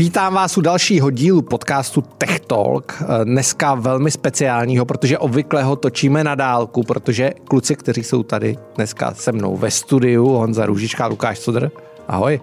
Vítám 0.00 0.34
vás 0.34 0.58
u 0.58 0.60
dalšího 0.60 1.10
dílu 1.10 1.42
podcastu 1.42 2.00
Tech 2.02 2.40
Talk. 2.40 3.02
Dneska 3.24 3.74
velmi 3.74 4.10
speciálního, 4.10 4.84
protože 4.84 5.18
obvykle 5.18 5.62
ho 5.62 5.76
točíme 5.76 6.24
na 6.24 6.34
dálku, 6.34 6.82
protože 6.82 7.32
kluci, 7.48 7.76
kteří 7.76 8.04
jsou 8.04 8.22
tady 8.22 8.56
dneska 8.76 9.14
se 9.14 9.32
mnou 9.32 9.56
ve 9.56 9.70
studiu, 9.70 10.28
Honza 10.28 10.66
Růžička 10.66 11.04
a 11.04 11.06
Lukáš 11.06 11.38
Sudr. 11.38 11.70
Ahoj. 12.08 12.40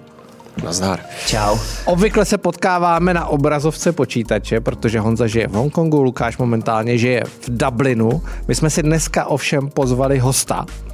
Nazdar. 0.64 1.00
Čau. 1.26 1.58
Obvykle 1.86 2.26
se 2.26 2.38
potkáváme 2.38 3.14
na 3.14 3.26
obrazovce 3.26 3.92
počítače, 3.92 4.60
protože 4.60 5.00
Honza 5.00 5.28
žije 5.28 5.48
v 5.48 5.54
Hongkongu, 5.54 6.02
Lukáš 6.02 6.38
momentálně 6.38 6.98
žije 6.98 7.24
v 7.26 7.58
Dublinu. 7.58 8.22
My 8.48 8.56
jsme 8.56 8.70
si 8.70 8.84
dneska 8.84 9.26
ovšem 9.26 9.70
pozvali 9.70 10.20
hosta, 10.20 10.66
Eh, 10.66 10.87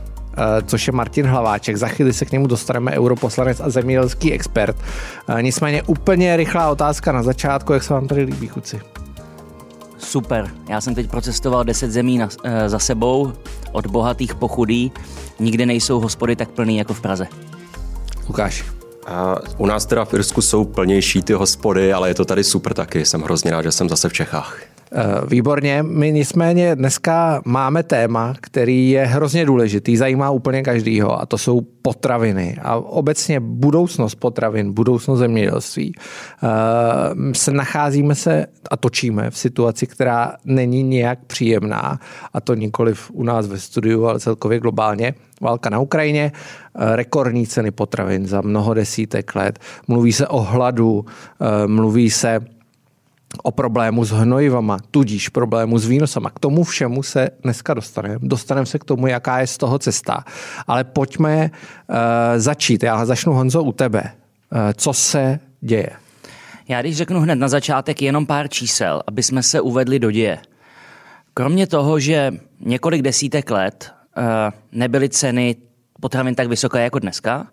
což 0.65 0.87
je 0.87 0.93
Martin 0.93 1.25
Hlaváček. 1.25 1.77
Za 1.77 1.87
chvíli 1.87 2.13
se 2.13 2.25
k 2.25 2.31
němu 2.31 2.47
dostaneme 2.47 2.91
europoslanec 2.91 3.59
a 3.59 3.69
zemědělský 3.69 4.33
expert. 4.33 4.77
Eh, 5.27 5.43
nicméně 5.43 5.83
úplně 5.83 6.37
rychlá 6.37 6.69
otázka 6.69 7.11
na 7.11 7.23
začátku, 7.23 7.73
jak 7.73 7.83
se 7.83 7.93
vám 7.93 8.07
tady 8.07 8.23
líbí, 8.23 8.47
chuci? 8.47 8.81
Super. 9.97 10.51
Já 10.69 10.81
jsem 10.81 10.95
teď 10.95 11.09
procestoval 11.09 11.63
10 11.63 11.91
zemí 11.91 12.17
na, 12.17 12.29
e, 12.43 12.69
za 12.69 12.79
sebou, 12.79 13.33
od 13.71 13.87
bohatých 13.87 14.35
pochudí. 14.35 14.91
Nikde 15.39 15.65
nejsou 15.65 15.99
hospody 15.99 16.35
tak 16.35 16.49
plný 16.49 16.77
jako 16.77 16.93
v 16.93 17.01
Praze. 17.01 17.27
Lukáš. 18.27 18.63
A 19.07 19.35
u 19.57 19.65
nás 19.65 19.85
teda 19.85 20.05
v 20.05 20.13
Irsku 20.13 20.41
jsou 20.41 20.65
plnější 20.65 21.21
ty 21.21 21.33
hospody, 21.33 21.93
ale 21.93 22.07
je 22.07 22.13
to 22.13 22.25
tady 22.25 22.43
super 22.43 22.73
taky. 22.73 23.05
Jsem 23.05 23.21
hrozně 23.21 23.51
rád, 23.51 23.61
že 23.61 23.71
jsem 23.71 23.89
zase 23.89 24.09
v 24.09 24.13
Čechách. 24.13 24.72
Eh, 24.95 25.21
výborně, 25.27 25.83
my 25.83 26.11
nicméně 26.11 26.75
dneska 26.75 27.41
máme 27.45 27.83
téma, 27.83 28.33
který 28.41 28.89
je 28.89 29.05
hrozně 29.05 29.45
důležitý, 29.45 29.97
zajímá 29.97 30.29
úplně 30.29 30.63
každýho 30.63 31.21
a 31.21 31.25
to 31.25 31.37
jsou 31.37 31.61
potraviny 31.81 32.57
a 32.61 32.75
obecně 32.75 33.39
budoucnost 33.39 34.15
potravin, 34.15 34.73
budoucnost 34.73 35.19
zemědělství. 35.19 35.95
Eh, 35.97 36.47
se 37.33 37.51
nacházíme 37.51 38.15
se 38.15 38.45
a 38.71 38.77
točíme 38.77 39.29
v 39.29 39.37
situaci, 39.37 39.87
která 39.87 40.35
není 40.45 40.83
nějak 40.83 41.19
příjemná 41.25 41.99
a 42.33 42.41
to 42.41 42.53
nikoli 42.53 42.93
u 43.11 43.23
nás 43.23 43.47
ve 43.47 43.59
studiu, 43.59 44.05
ale 44.05 44.19
celkově 44.19 44.59
globálně. 44.59 45.13
Válka 45.41 45.69
na 45.69 45.79
Ukrajině, 45.79 46.31
eh, 46.35 46.95
rekordní 46.95 47.47
ceny 47.47 47.71
potravin 47.71 48.27
za 48.27 48.41
mnoho 48.41 48.73
desítek 48.73 49.35
let. 49.35 49.59
Mluví 49.87 50.13
se 50.13 50.27
o 50.27 50.39
hladu, 50.39 51.05
mluví 51.67 52.09
se 52.09 52.39
o 53.43 53.51
problému 53.51 54.05
s 54.05 54.11
hnojivama, 54.11 54.77
tudíž 54.91 55.29
problému 55.29 55.79
s 55.79 55.85
výnosama. 55.85 56.29
K 56.29 56.39
tomu 56.39 56.63
všemu 56.63 57.03
se 57.03 57.29
dneska 57.43 57.73
dostaneme. 57.73 58.15
Dostaneme 58.21 58.65
se 58.65 58.79
k 58.79 58.83
tomu, 58.83 59.07
jaká 59.07 59.39
je 59.39 59.47
z 59.47 59.57
toho 59.57 59.79
cesta. 59.79 60.25
Ale 60.67 60.83
pojďme 60.83 61.51
uh, 61.51 61.95
začít. 62.37 62.83
Já 62.83 63.05
začnu 63.05 63.33
Honzo 63.33 63.63
u 63.63 63.71
tebe. 63.71 64.01
Uh, 64.03 64.59
co 64.75 64.93
se 64.93 65.39
děje? 65.61 65.89
Já 66.67 66.81
když 66.81 66.97
řeknu 66.97 67.19
hned 67.19 67.35
na 67.35 67.47
začátek 67.47 68.01
jenom 68.01 68.25
pár 68.25 68.47
čísel, 68.47 69.01
aby 69.07 69.23
jsme 69.23 69.43
se 69.43 69.61
uvedli 69.61 69.99
do 69.99 70.11
děje. 70.11 70.39
Kromě 71.33 71.67
toho, 71.67 71.99
že 71.99 72.31
několik 72.59 73.01
desítek 73.01 73.51
let 73.51 73.93
uh, 74.17 74.23
nebyly 74.71 75.09
ceny 75.09 75.55
potravin 76.01 76.35
tak 76.35 76.47
vysoké 76.47 76.83
jako 76.83 76.99
dneska, 76.99 77.47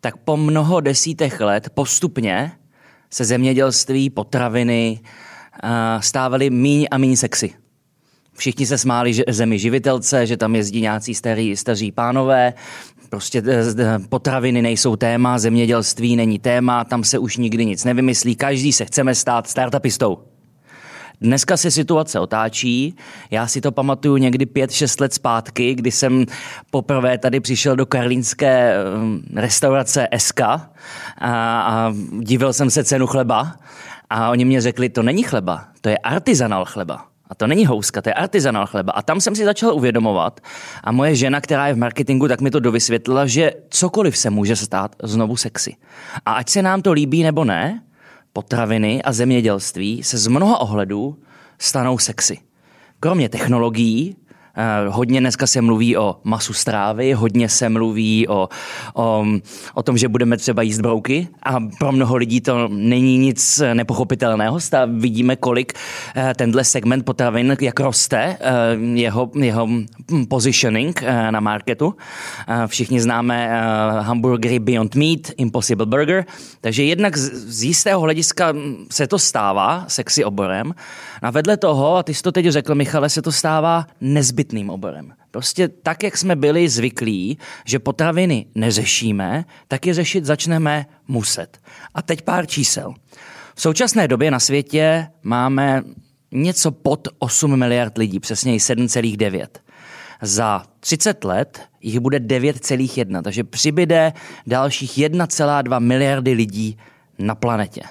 tak 0.00 0.16
po 0.16 0.36
mnoho 0.36 0.80
desítek 0.80 1.40
let 1.40 1.70
postupně 1.74 2.52
se 3.10 3.24
zemědělství, 3.24 4.10
potraviny 4.10 5.00
stávaly 6.00 6.50
míň 6.50 6.86
a 6.90 6.98
míň 6.98 7.16
sexy. 7.16 7.50
Všichni 8.36 8.66
se 8.66 8.78
smáli 8.78 9.14
že 9.14 9.24
zemi 9.28 9.58
živitelce, 9.58 10.26
že 10.26 10.36
tam 10.36 10.54
jezdí 10.54 10.80
nějací 10.80 11.14
starí, 11.14 11.56
staří 11.56 11.92
pánové, 11.92 12.54
prostě 13.10 13.42
e, 13.46 13.98
potraviny 14.08 14.62
nejsou 14.62 14.96
téma, 14.96 15.38
zemědělství 15.38 16.16
není 16.16 16.38
téma, 16.38 16.84
tam 16.84 17.04
se 17.04 17.18
už 17.18 17.36
nikdy 17.36 17.66
nic 17.66 17.84
nevymyslí, 17.84 18.36
každý 18.36 18.72
se 18.72 18.84
chceme 18.84 19.14
stát 19.14 19.48
startupistou. 19.48 20.18
Dneska 21.20 21.56
se 21.56 21.70
situace 21.70 22.20
otáčí. 22.20 22.96
Já 23.30 23.46
si 23.46 23.60
to 23.60 23.72
pamatuju 23.72 24.16
někdy 24.16 24.44
5-6 24.44 25.00
let 25.00 25.14
zpátky, 25.14 25.74
kdy 25.74 25.90
jsem 25.90 26.24
poprvé 26.70 27.18
tady 27.18 27.40
přišel 27.40 27.76
do 27.76 27.86
karlínské 27.86 28.74
eh, 28.74 29.40
restaurace 29.40 30.08
SK 30.16 30.40
a, 30.40 30.60
a 31.20 31.94
divil 32.20 32.52
jsem 32.52 32.70
se 32.70 32.84
cenu 32.84 33.06
chleba. 33.06 33.56
A 34.10 34.30
oni 34.30 34.44
mě 34.44 34.60
řekli, 34.60 34.88
to 34.88 35.02
není 35.02 35.22
chleba, 35.22 35.64
to 35.80 35.88
je 35.88 35.98
artizanál 35.98 36.64
chleba. 36.64 37.04
A 37.30 37.34
to 37.34 37.46
není 37.46 37.66
houska, 37.66 38.02
to 38.02 38.08
je 38.08 38.14
artizanál 38.14 38.66
chleba. 38.66 38.92
A 38.92 39.02
tam 39.02 39.20
jsem 39.20 39.34
si 39.34 39.44
začal 39.44 39.74
uvědomovat 39.74 40.40
a 40.84 40.92
moje 40.92 41.14
žena, 41.14 41.40
která 41.40 41.66
je 41.66 41.74
v 41.74 41.78
marketingu, 41.78 42.28
tak 42.28 42.40
mi 42.40 42.50
to 42.50 42.60
dovysvětlila, 42.60 43.26
že 43.26 43.52
cokoliv 43.68 44.18
se 44.18 44.30
může 44.30 44.56
stát 44.56 44.96
znovu 45.02 45.36
sexy. 45.36 45.76
A 46.26 46.32
ať 46.32 46.48
se 46.48 46.62
nám 46.62 46.82
to 46.82 46.92
líbí 46.92 47.22
nebo 47.22 47.44
ne, 47.44 47.82
potraviny 48.38 49.02
a 49.02 49.12
zemědělství 49.12 50.02
se 50.02 50.18
z 50.18 50.26
mnoha 50.26 50.58
ohledů 50.60 51.18
stanou 51.58 51.98
sexy. 51.98 52.38
Kromě 53.00 53.28
technologií, 53.28 54.16
hodně 54.88 55.20
dneska 55.20 55.46
se 55.46 55.60
mluví 55.60 55.96
o 55.96 56.16
masu 56.24 56.52
strávy, 56.52 57.12
hodně 57.12 57.48
se 57.48 57.68
mluví 57.68 58.28
o, 58.28 58.48
o, 58.94 59.26
o 59.74 59.82
tom, 59.82 59.98
že 59.98 60.08
budeme 60.08 60.36
třeba 60.36 60.62
jíst 60.62 60.80
brouky 60.80 61.28
a 61.42 61.60
pro 61.78 61.92
mnoho 61.92 62.16
lidí 62.16 62.40
to 62.40 62.68
není 62.68 63.18
nic 63.18 63.62
nepochopitelného. 63.74 64.60
Stav 64.60 64.88
vidíme, 64.92 65.36
kolik 65.36 65.72
eh, 66.16 66.32
tenhle 66.36 66.64
segment 66.64 67.04
potravin, 67.04 67.56
jak 67.60 67.80
roste 67.80 68.36
eh, 68.40 68.46
jeho, 68.94 69.30
jeho 69.40 69.68
positioning 70.28 71.02
na 71.30 71.40
marketu. 71.40 71.94
Všichni 72.66 73.00
známe 73.00 73.60
hamburgery 74.00 74.58
Beyond 74.58 74.94
Meat, 74.94 75.20
Impossible 75.36 75.86
Burger, 75.86 76.24
takže 76.60 76.84
jednak 76.84 77.16
z 77.16 77.62
jistého 77.64 78.00
hlediska 78.00 78.54
se 78.90 79.06
to 79.06 79.18
stává 79.18 79.84
sexy 79.88 80.24
oborem. 80.24 80.74
A 81.22 81.30
vedle 81.30 81.56
toho, 81.56 81.96
a 81.96 82.02
ty 82.02 82.14
jsi 82.14 82.22
to 82.22 82.32
teď 82.32 82.46
řekl, 82.46 82.74
Michale, 82.74 83.08
se 83.08 83.22
to 83.22 83.32
stává 83.32 83.86
nezbytně 84.00 84.47
nezbytným 84.48 84.70
oborem. 84.70 85.14
Prostě 85.30 85.68
tak, 85.68 86.02
jak 86.02 86.16
jsme 86.16 86.36
byli 86.36 86.68
zvyklí, 86.68 87.38
že 87.64 87.78
potraviny 87.78 88.46
neřešíme, 88.54 89.44
tak 89.68 89.86
je 89.86 89.94
řešit 89.94 90.24
začneme 90.24 90.86
muset. 91.08 91.58
A 91.94 92.02
teď 92.02 92.22
pár 92.22 92.46
čísel. 92.46 92.94
V 93.54 93.60
současné 93.60 94.08
době 94.08 94.30
na 94.30 94.40
světě 94.40 95.08
máme 95.22 95.82
něco 96.32 96.70
pod 96.70 97.08
8 97.18 97.56
miliard 97.56 97.98
lidí, 97.98 98.20
přesněji 98.20 98.58
7,9. 98.58 99.46
Za 100.22 100.62
30 100.80 101.24
let 101.24 101.60
jich 101.80 102.00
bude 102.00 102.18
9,1, 102.18 103.22
takže 103.22 103.44
přibyde 103.44 104.12
dalších 104.46 104.98
1,2 104.98 105.80
miliardy 105.80 106.32
lidí 106.32 106.78
na 107.18 107.34
planetě. 107.34 107.82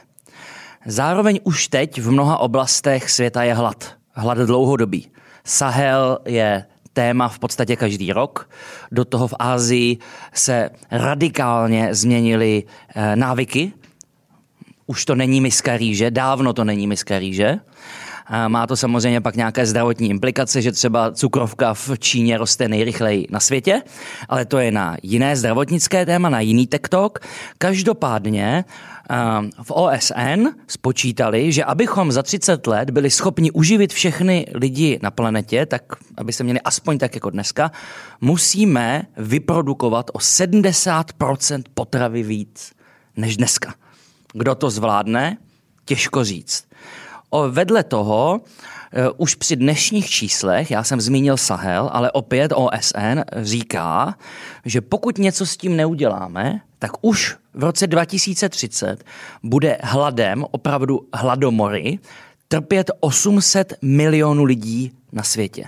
Zároveň 0.85 1.39
už 1.43 1.67
teď 1.67 2.01
v 2.01 2.11
mnoha 2.11 2.37
oblastech 2.37 3.09
světa 3.09 3.43
je 3.43 3.53
hlad. 3.53 3.95
Hlad 4.13 4.37
dlouhodobý. 4.37 5.11
Sahel 5.47 6.19
je 6.25 6.65
téma 6.93 7.27
v 7.27 7.39
podstatě 7.39 7.75
každý 7.75 8.13
rok. 8.13 8.49
Do 8.91 9.05
toho 9.05 9.27
v 9.27 9.33
Ázii 9.39 9.97
se 10.33 10.69
radikálně 10.91 11.95
změnily 11.95 12.63
eh, 12.95 13.15
návyky. 13.15 13.71
Už 14.87 15.05
to 15.05 15.15
není 15.15 15.41
miska 15.41 15.77
rýže, 15.77 16.11
dávno 16.11 16.53
to 16.53 16.63
není 16.63 16.87
miska 16.87 17.19
rýže. 17.19 17.59
Má 18.47 18.67
to 18.67 18.75
samozřejmě 18.75 19.21
pak 19.21 19.35
nějaké 19.35 19.65
zdravotní 19.65 20.09
implikace, 20.09 20.61
že 20.61 20.71
třeba 20.71 21.11
cukrovka 21.11 21.73
v 21.73 21.91
Číně 21.99 22.37
roste 22.37 22.67
nejrychleji 22.67 23.27
na 23.29 23.39
světě, 23.39 23.81
ale 24.29 24.45
to 24.45 24.57
je 24.57 24.71
na 24.71 24.97
jiné 25.03 25.35
zdravotnické 25.35 26.05
téma, 26.05 26.29
na 26.29 26.39
jiný 26.39 26.67
TikTok. 26.67 27.19
Každopádně 27.57 28.65
v 29.63 29.71
OSN 29.71 30.47
spočítali, 30.67 31.51
že 31.51 31.63
abychom 31.63 32.11
za 32.11 32.23
30 32.23 32.67
let 32.67 32.89
byli 32.89 33.11
schopni 33.11 33.51
uživit 33.51 33.93
všechny 33.93 34.45
lidi 34.53 34.99
na 35.03 35.11
planetě, 35.11 35.65
tak 35.65 35.81
aby 36.17 36.33
se 36.33 36.43
měli 36.43 36.61
aspoň 36.61 36.97
tak 36.97 37.15
jako 37.15 37.29
dneska, 37.29 37.71
musíme 38.21 39.03
vyprodukovat 39.17 40.11
o 40.13 40.17
70% 40.17 41.63
potravy 41.73 42.23
víc 42.23 42.71
než 43.17 43.37
dneska. 43.37 43.73
Kdo 44.33 44.55
to 44.55 44.69
zvládne? 44.69 45.37
Těžko 45.85 46.23
říct. 46.23 46.67
O, 47.29 47.49
vedle 47.49 47.83
toho, 47.83 48.41
uh, 48.41 49.07
už 49.17 49.35
při 49.35 49.55
dnešních 49.55 50.09
číslech, 50.09 50.71
já 50.71 50.83
jsem 50.83 51.01
zmínil 51.01 51.37
Sahel, 51.37 51.89
ale 51.93 52.11
opět 52.11 52.51
OSN 52.55 53.19
říká, 53.41 54.15
že 54.65 54.81
pokud 54.81 55.17
něco 55.17 55.45
s 55.45 55.57
tím 55.57 55.75
neuděláme, 55.75 56.61
tak 56.79 56.91
už 57.01 57.35
v 57.57 57.63
roce 57.63 57.87
2030 57.87 59.03
bude 59.43 59.77
hladem, 59.83 60.45
opravdu 60.51 61.07
hladomory, 61.13 61.99
trpět 62.47 62.91
800 62.99 63.73
milionů 63.81 64.43
lidí 64.43 64.91
na 65.11 65.23
světě. 65.23 65.63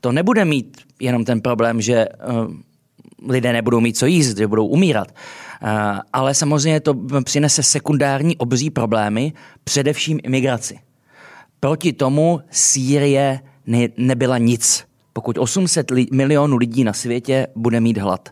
To 0.00 0.12
nebude 0.12 0.44
mít 0.44 0.76
jenom 1.00 1.24
ten 1.24 1.40
problém, 1.40 1.80
že 1.80 2.06
uh, 2.08 2.54
lidé 3.28 3.52
nebudou 3.52 3.80
mít 3.80 3.96
co 3.96 4.06
jíst, 4.06 4.36
že 4.36 4.46
budou 4.46 4.66
umírat. 4.66 5.08
Uh, 5.62 5.68
ale 6.12 6.34
samozřejmě 6.34 6.80
to 6.80 6.94
přinese 7.24 7.62
sekundární 7.62 8.36
obří 8.36 8.70
problémy, 8.70 9.32
především 9.64 10.20
imigraci. 10.22 10.78
Proti 11.60 11.92
tomu 11.92 12.40
Sýrie 12.50 13.40
ne, 13.66 13.88
nebyla 13.96 14.38
nic. 14.38 14.84
Pokud 15.12 15.38
800 15.38 15.90
li, 15.90 16.06
milionů 16.12 16.56
lidí 16.56 16.84
na 16.84 16.92
světě 16.92 17.46
bude 17.56 17.80
mít 17.80 17.98
hlad. 17.98 18.28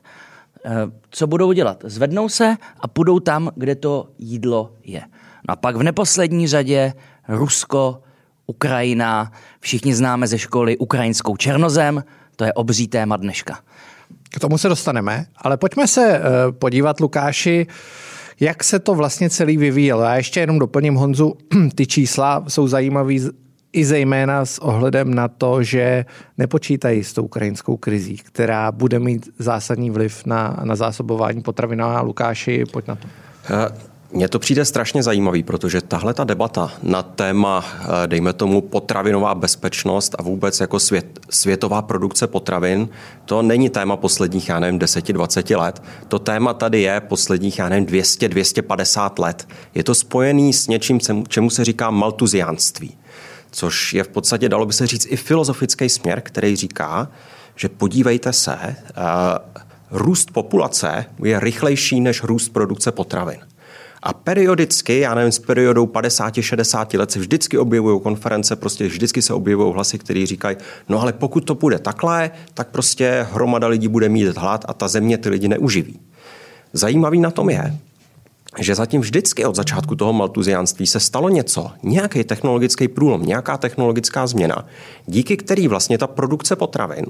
Co 1.11 1.27
budou 1.27 1.53
dělat? 1.53 1.85
Zvednou 1.85 2.29
se 2.29 2.57
a 2.81 2.89
půjdou 2.89 3.21
tam, 3.21 3.51
kde 3.57 3.75
to 3.75 4.09
jídlo 4.19 4.73
je. 4.85 5.01
No 5.49 5.53
a 5.53 5.57
pak 5.57 5.77
v 5.77 5.83
neposlední 5.83 6.47
řadě 6.47 6.93
Rusko, 7.29 8.03
Ukrajina, 8.47 9.33
všichni 9.61 9.95
známe 9.95 10.27
ze 10.27 10.39
školy 10.39 10.79
ukrajinskou 10.79 11.37
černozem, 11.37 12.05
to 12.37 12.45
je 12.45 12.53
obří 12.53 12.89
téma 12.89 13.17
dneška. 13.17 13.59
K 14.31 14.41
tomu 14.41 14.59
se 14.59 14.69
dostaneme, 14.69 15.27
ale 15.37 15.57
pojďme 15.57 15.87
se 15.87 16.17
eh, 16.17 16.23
podívat, 16.53 17.01
Lukáši, 17.01 17.67
jak 18.41 18.65
se 18.65 18.79
to 18.79 18.95
vlastně 18.95 19.31
celý 19.31 19.57
vyvíjelo. 19.57 20.03
Já 20.03 20.17
ještě 20.17 20.41
jenom 20.41 20.59
doplním 20.59 20.95
Honzu, 20.95 21.35
ty 21.75 21.87
čísla 21.87 22.45
jsou 22.49 22.69
zajímavé 22.69 23.15
i 23.73 23.85
zejména 23.85 24.45
s 24.45 24.59
ohledem 24.59 25.15
na 25.15 25.29
to, 25.29 25.63
že 25.63 26.05
nepočítají 26.39 27.05
s 27.05 27.13
tou 27.13 27.23
ukrajinskou 27.23 27.77
krizí, 27.77 28.17
která 28.17 28.73
bude 28.73 28.99
mít 28.99 29.29
zásadní 29.39 29.91
vliv 29.91 30.27
na, 30.27 30.61
na 30.65 30.77
zásobování 30.77 31.43
potravina. 31.43 32.01
Lukáši, 32.01 32.65
pojď 32.73 32.87
na 32.87 32.95
to. 32.95 33.09
Eh, 33.51 33.89
mně 34.13 34.29
to 34.29 34.39
přijde 34.39 34.65
strašně 34.65 35.03
zajímavý, 35.03 35.43
protože 35.43 35.81
tahle 35.81 36.15
ta 36.15 36.25
debata 36.25 36.73
na 36.83 37.03
téma, 37.03 37.65
eh, 37.65 38.07
dejme 38.07 38.33
tomu, 38.33 38.61
potravinová 38.61 39.35
bezpečnost 39.35 40.15
a 40.19 40.23
vůbec 40.23 40.61
jako 40.61 40.81
svět, 40.81 41.19
světová 41.31 41.83
produkce 41.83 42.27
potravin, 42.27 42.89
to 43.25 43.43
není 43.43 43.71
téma 43.71 43.97
posledních, 43.97 44.49
já 44.49 44.61
nevím, 44.61 44.79
10-20 44.79 45.57
let. 45.57 45.83
To 46.09 46.19
téma 46.19 46.55
tady 46.55 46.81
je 46.81 47.01
posledních, 47.01 47.59
já 47.59 47.69
nevím, 47.69 47.87
200-250 47.87 49.19
let. 49.19 49.49
Je 49.75 49.85
to 49.85 49.95
spojený 49.95 50.53
s 50.53 50.69
něčím, 50.69 51.01
čemu 51.29 51.51
se 51.51 51.65
říká 51.65 51.91
maltuziánství, 51.91 52.97
což 53.51 53.95
je 53.95 54.05
v 54.05 54.09
podstatě, 54.09 54.49
dalo 54.49 54.67
by 54.67 54.73
se 54.73 54.87
říct, 54.87 55.07
i 55.11 55.17
filozofický 55.17 55.89
směr, 55.89 56.21
který 56.21 56.57
říká, 56.57 57.11
že 57.57 57.69
podívejte 57.69 58.33
se, 58.33 58.57
uh, 58.63 58.75
růst 59.91 60.31
populace 60.31 61.05
je 61.25 61.41
rychlejší 61.41 62.01
než 62.01 62.23
růst 62.23 62.49
produkce 62.49 62.93
potravin. 62.93 63.39
A 64.03 64.13
periodicky, 64.13 64.99
já 64.99 65.15
nevím, 65.15 65.33
s 65.33 65.39
periodou 65.39 65.87
50-60 65.87 66.99
let 66.99 67.11
se 67.11 67.19
vždycky 67.19 67.59
objevují 67.59 68.01
konference, 68.01 68.57
prostě 68.57 68.87
vždycky 68.87 69.23
se 69.23 69.35
objevují 69.35 69.75
hlasy, 69.75 69.99
které 69.99 70.27
říkají, 70.27 70.57
no 70.89 71.01
ale 71.01 71.13
pokud 71.13 71.45
to 71.45 71.55
bude 71.55 71.79
takhle, 71.79 72.31
tak 72.55 72.69
prostě 72.69 73.27
hromada 73.33 73.67
lidí 73.67 73.89
bude 73.89 74.09
mít 74.09 74.37
hlad 74.37 74.65
a 74.69 74.75
ta 74.75 74.89
země 74.89 75.19
ty 75.19 75.29
lidi 75.29 75.49
neuživí. 75.49 76.01
Zajímavý 76.73 77.21
na 77.21 77.31
tom 77.31 77.51
je, 77.51 77.79
že 78.59 78.75
zatím 78.75 79.01
vždycky 79.01 79.45
od 79.45 79.57
začátku 79.57 79.95
toho 79.95 80.13
maltuziánství 80.13 80.87
se 80.87 81.01
stalo 81.01 81.29
něco, 81.29 81.71
nějaký 81.83 82.25
technologický 82.25 82.89
průlom, 82.89 83.23
nějaká 83.23 83.57
technologická 83.57 84.27
změna, 84.27 84.67
díky 85.07 85.37
který 85.37 85.69
vlastně 85.69 85.99
ta 85.99 86.07
produkce 86.07 86.57
potravin 86.57 87.05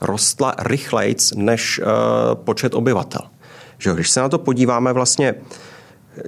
rostla 0.00 0.54
rychleji 0.58 1.16
než 1.34 1.78
uh, 1.78 1.86
počet 2.34 2.74
obyvatel. 2.74 3.20
Že 3.78 3.92
když 3.94 4.10
se 4.10 4.20
na 4.20 4.28
to 4.28 4.38
podíváme 4.38 4.92
vlastně, 4.92 5.34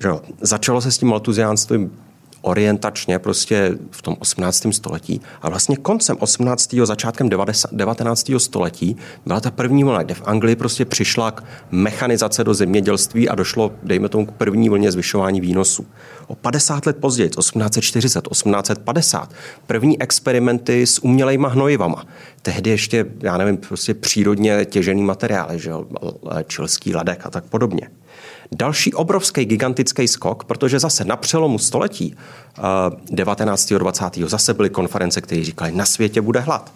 že 0.03 0.09
začalo 0.41 0.81
se 0.81 0.93
s 0.93 0.99
tím 0.99 1.09
maltuziánstvím 1.09 1.91
orientačně 2.41 3.19
prostě 3.19 3.79
v 3.91 4.03
tom 4.03 4.17
18. 4.19 4.67
století 4.71 5.21
a 5.43 5.49
vlastně 5.49 5.77
koncem 5.77 6.17
18. 6.21 6.75
začátkem 6.85 7.29
19. 7.73 8.31
století 8.39 8.97
byla 9.27 9.41
ta 9.41 9.51
první 9.51 9.85
vlna, 9.85 10.03
kde 10.03 10.15
v 10.15 10.23
Anglii 10.25 10.57
prostě 10.57 10.85
přišla 10.85 11.31
k 11.31 11.45
mechanizace 11.71 12.45
do 12.45 12.55
zemědělství 12.55 13.29
a 13.29 13.35
došlo, 13.35 13.73
dejme 13.83 14.09
tomu, 14.09 14.27
k 14.27 14.33
první 14.33 14.69
vlně 14.69 14.93
zvyšování 14.93 15.41
výnosů. 15.41 15.87
O 16.27 16.35
50 16.35 16.87
let 16.87 16.97
později, 16.97 17.31
1840, 17.31 18.29
1850, 18.29 19.33
první 19.67 20.03
experimenty 20.03 20.87
s 20.87 21.05
umělejma 21.05 21.49
hnojivama. 21.49 22.05
Tehdy 22.43 22.71
ještě, 22.71 23.07
já 23.23 23.37
nevím, 23.37 23.57
prostě 23.57 23.95
přírodně 23.95 24.65
těžený 24.65 25.03
materiály, 25.03 25.59
že 25.59 25.73
čilský 26.47 26.95
ladek 26.95 27.27
a 27.27 27.31
tak 27.31 27.45
podobně. 27.45 27.91
Další 28.53 28.95
obrovský 28.95 29.45
gigantický 29.45 30.09
skok, 30.09 30.45
protože 30.45 30.79
zase 30.79 31.05
na 31.05 31.17
přelomu 31.17 31.59
století 31.59 32.17
19. 33.11 33.73
a 33.73 33.79
20. 33.79 34.17
zase 34.17 34.55
byly 34.55 34.71
konference, 34.71 35.21
které 35.21 35.45
říkali, 35.45 35.73
na 35.73 35.85
světě 35.85 36.21
bude 36.21 36.41
hlad. 36.41 36.73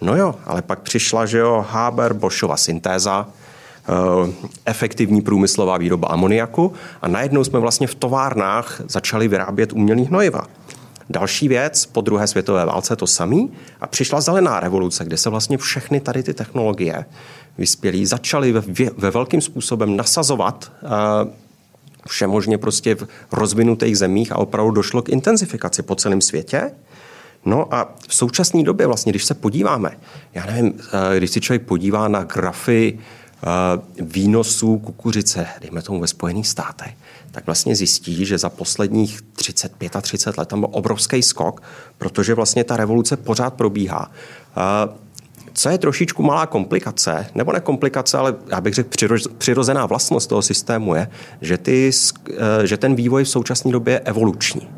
No 0.00 0.16
jo, 0.16 0.34
ale 0.44 0.62
pak 0.62 0.80
přišla, 0.80 1.26
že 1.26 1.38
jo, 1.38 1.66
Haber-Boschova 1.72 2.56
syntéza, 2.56 3.26
eh, 3.28 4.32
efektivní 4.64 5.22
průmyslová 5.22 5.78
výroba 5.78 6.08
amoniaku 6.08 6.72
a 7.02 7.08
najednou 7.08 7.44
jsme 7.44 7.58
vlastně 7.58 7.86
v 7.86 7.94
továrnách 7.94 8.80
začali 8.88 9.28
vyrábět 9.28 9.72
umělý 9.72 10.04
hnojiva. 10.04 10.46
Další 11.10 11.48
věc, 11.48 11.86
po 11.86 12.00
druhé 12.00 12.26
světové 12.26 12.64
válce 12.64 12.96
to 12.96 13.06
samý 13.06 13.52
a 13.80 13.86
přišla 13.86 14.20
zelená 14.20 14.60
revoluce, 14.60 15.04
kde 15.04 15.16
se 15.16 15.30
vlastně 15.30 15.58
všechny 15.58 16.00
tady 16.00 16.22
ty 16.22 16.34
technologie 16.34 17.04
vyspělí 17.58 18.06
začali 18.06 18.52
ve, 18.52 18.62
ve 18.96 19.10
velkým 19.10 19.40
způsobem 19.40 19.96
nasazovat 19.96 20.72
uh, 20.82 20.88
všemožně 22.08 22.58
prostě 22.58 22.94
v 22.94 23.32
rozvinutých 23.32 23.98
zemích 23.98 24.32
a 24.32 24.38
opravdu 24.38 24.70
došlo 24.70 25.02
k 25.02 25.08
intenzifikaci 25.08 25.82
po 25.82 25.94
celém 25.94 26.20
světě. 26.20 26.70
No 27.44 27.74
a 27.74 27.94
v 28.08 28.14
současné 28.14 28.62
době 28.62 28.86
vlastně, 28.86 29.12
když 29.12 29.24
se 29.24 29.34
podíváme, 29.34 29.98
já 30.34 30.46
nevím, 30.46 30.74
eh, 31.14 31.18
když 31.18 31.30
si 31.30 31.40
člověk 31.40 31.62
podívá 31.62 32.08
na 32.08 32.24
grafy 32.24 32.98
eh, 32.98 33.46
výnosů 34.02 34.78
kukuřice, 34.78 35.46
dejme 35.60 35.82
tomu 35.82 36.00
ve 36.00 36.06
Spojených 36.06 36.48
státech, 36.48 36.94
tak 37.30 37.46
vlastně 37.46 37.76
zjistí, 37.76 38.26
že 38.26 38.38
za 38.38 38.48
posledních 38.50 39.22
35 39.22 39.96
a 39.96 40.00
30 40.00 40.38
let 40.38 40.48
tam 40.48 40.60
byl 40.60 40.68
obrovský 40.72 41.22
skok, 41.22 41.62
protože 41.98 42.34
vlastně 42.34 42.64
ta 42.64 42.76
revoluce 42.76 43.16
pořád 43.16 43.54
probíhá. 43.54 44.10
Co 45.54 45.68
je 45.68 45.78
trošičku 45.78 46.22
malá 46.22 46.46
komplikace, 46.46 47.26
nebo 47.34 47.52
ne 47.52 47.60
komplikace, 47.60 48.18
ale 48.18 48.34
já 48.50 48.60
bych 48.60 48.74
řekl 48.74 48.88
přirozená 49.38 49.86
vlastnost 49.86 50.28
toho 50.28 50.42
systému 50.42 50.94
je, 50.94 51.08
že, 51.40 51.58
ty, 51.58 51.90
eh, 52.30 52.66
že 52.66 52.76
ten 52.76 52.94
vývoj 52.94 53.24
v 53.24 53.28
současné 53.28 53.72
době 53.72 53.94
je 53.94 54.00
evoluční. 54.00 54.68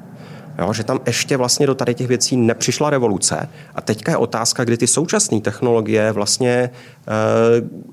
Jo, 0.58 0.72
že 0.72 0.84
tam 0.84 1.00
ještě 1.06 1.36
vlastně 1.36 1.66
do 1.66 1.74
tady 1.74 1.94
těch 1.94 2.06
věcí 2.06 2.36
nepřišla 2.36 2.90
revoluce. 2.90 3.48
A 3.74 3.80
teďka 3.80 4.12
je 4.12 4.16
otázka, 4.16 4.64
kdy 4.64 4.76
ty 4.76 4.86
současné 4.86 5.40
technologie 5.40 6.12
vlastně 6.12 6.50
e, 6.50 6.70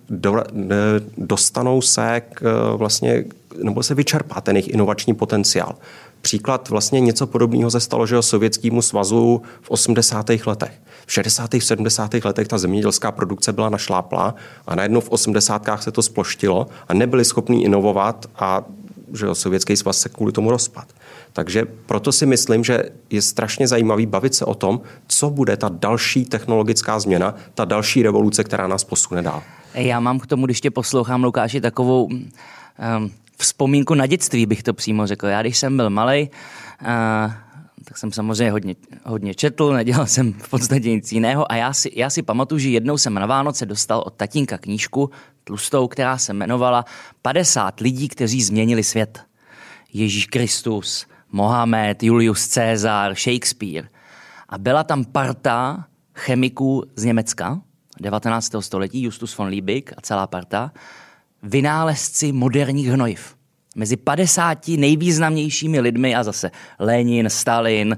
do, 0.09 0.37
e, 0.39 0.43
dostanou 1.17 1.81
se 1.81 2.21
k 2.33 2.73
vlastně, 2.75 3.25
nebo 3.63 3.83
se 3.83 3.95
vyčerpá 3.95 4.41
ten 4.41 4.55
jejich 4.55 4.73
inovační 4.73 5.13
potenciál. 5.13 5.75
Příklad 6.21 6.69
vlastně 6.69 6.99
něco 6.99 7.27
podobného 7.27 7.71
se 7.71 7.79
stalo, 7.79 8.07
že 8.07 8.21
Sovětskému 8.21 8.81
svazu 8.81 9.41
v 9.61 9.69
80. 9.69 10.29
letech. 10.45 10.71
V 11.05 11.13
60. 11.13 11.49
70. 11.59 12.13
letech 12.13 12.47
ta 12.47 12.57
zemědělská 12.57 13.11
produkce 13.11 13.53
byla 13.53 13.69
našláplá 13.69 14.35
a 14.67 14.75
najednou 14.75 15.01
v 15.01 15.09
80. 15.09 15.69
se 15.79 15.91
to 15.91 16.01
sploštilo 16.01 16.67
a 16.87 16.93
nebyli 16.93 17.25
schopni 17.25 17.63
inovovat 17.63 18.25
a 18.35 18.63
že 19.13 19.35
Sovětský 19.35 19.77
svaz 19.77 19.99
se 19.99 20.09
kvůli 20.09 20.31
tomu 20.31 20.51
rozpad. 20.51 20.87
Takže 21.33 21.65
proto 21.85 22.11
si 22.11 22.25
myslím, 22.25 22.63
že 22.63 22.83
je 23.09 23.21
strašně 23.21 23.67
zajímavý 23.67 24.05
bavit 24.05 24.35
se 24.35 24.45
o 24.45 24.55
tom, 24.55 24.81
co 25.07 25.29
bude 25.29 25.57
ta 25.57 25.69
další 25.69 26.25
technologická 26.25 26.99
změna, 26.99 27.35
ta 27.53 27.65
další 27.65 28.03
revoluce, 28.03 28.43
která 28.43 28.67
nás 28.67 28.83
posune 28.83 29.21
dál. 29.21 29.43
Já 29.73 29.99
mám 29.99 30.19
k 30.19 30.27
tomu, 30.27 30.45
když 30.45 30.61
tě 30.61 30.71
poslouchám, 30.71 31.23
Lukáši, 31.23 31.61
takovou 31.61 32.05
um, 32.05 32.21
vzpomínku 33.37 33.93
na 33.93 34.05
dětství, 34.05 34.45
bych 34.45 34.63
to 34.63 34.73
přímo 34.73 35.07
řekl. 35.07 35.27
Já, 35.27 35.41
když 35.41 35.57
jsem 35.57 35.77
byl 35.77 35.89
malý, 35.89 36.29
uh, 36.81 37.31
tak 37.83 37.97
jsem 37.97 38.11
samozřejmě 38.11 38.51
hodně, 38.51 38.75
hodně 39.03 39.35
četl, 39.35 39.73
nedělal 39.73 40.07
jsem 40.07 40.33
v 40.33 40.49
podstatě 40.49 40.89
nic 40.89 41.11
jiného 41.11 41.51
a 41.51 41.55
já 41.55 41.73
si, 41.73 41.91
já 41.95 42.09
si 42.09 42.21
pamatuju, 42.21 42.59
že 42.59 42.69
jednou 42.69 42.97
jsem 42.97 43.13
na 43.13 43.25
Vánoce 43.25 43.65
dostal 43.65 44.03
od 44.05 44.13
tatínka 44.13 44.57
knížku 44.57 45.09
tlustou, 45.43 45.87
která 45.87 46.17
se 46.17 46.31
jmenovala 46.31 46.85
50 47.21 47.79
lidí, 47.79 48.07
kteří 48.07 48.43
změnili 48.43 48.83
svět. 48.83 49.21
Ježíš 49.93 50.25
Kristus, 50.25 51.05
Mohamed, 51.31 52.03
Julius 52.03 52.47
Caesar, 52.47 53.15
Shakespeare. 53.15 53.87
A 54.49 54.57
byla 54.57 54.83
tam 54.83 55.05
parta 55.05 55.85
chemiků 56.15 56.83
z 56.95 57.03
Německa, 57.03 57.61
19. 58.01 58.51
století, 58.59 59.03
Justus 59.03 59.37
von 59.37 59.47
Liebig 59.47 59.93
a 59.97 60.01
celá 60.01 60.27
parta, 60.27 60.71
vynálezci 61.43 62.31
moderních 62.31 62.87
hnojiv. 62.87 63.35
Mezi 63.75 63.97
50 63.97 64.67
nejvýznamnějšími 64.67 65.79
lidmi 65.79 66.15
a 66.15 66.23
zase 66.23 66.51
Lenin, 66.79 67.29
Stalin, 67.29 67.97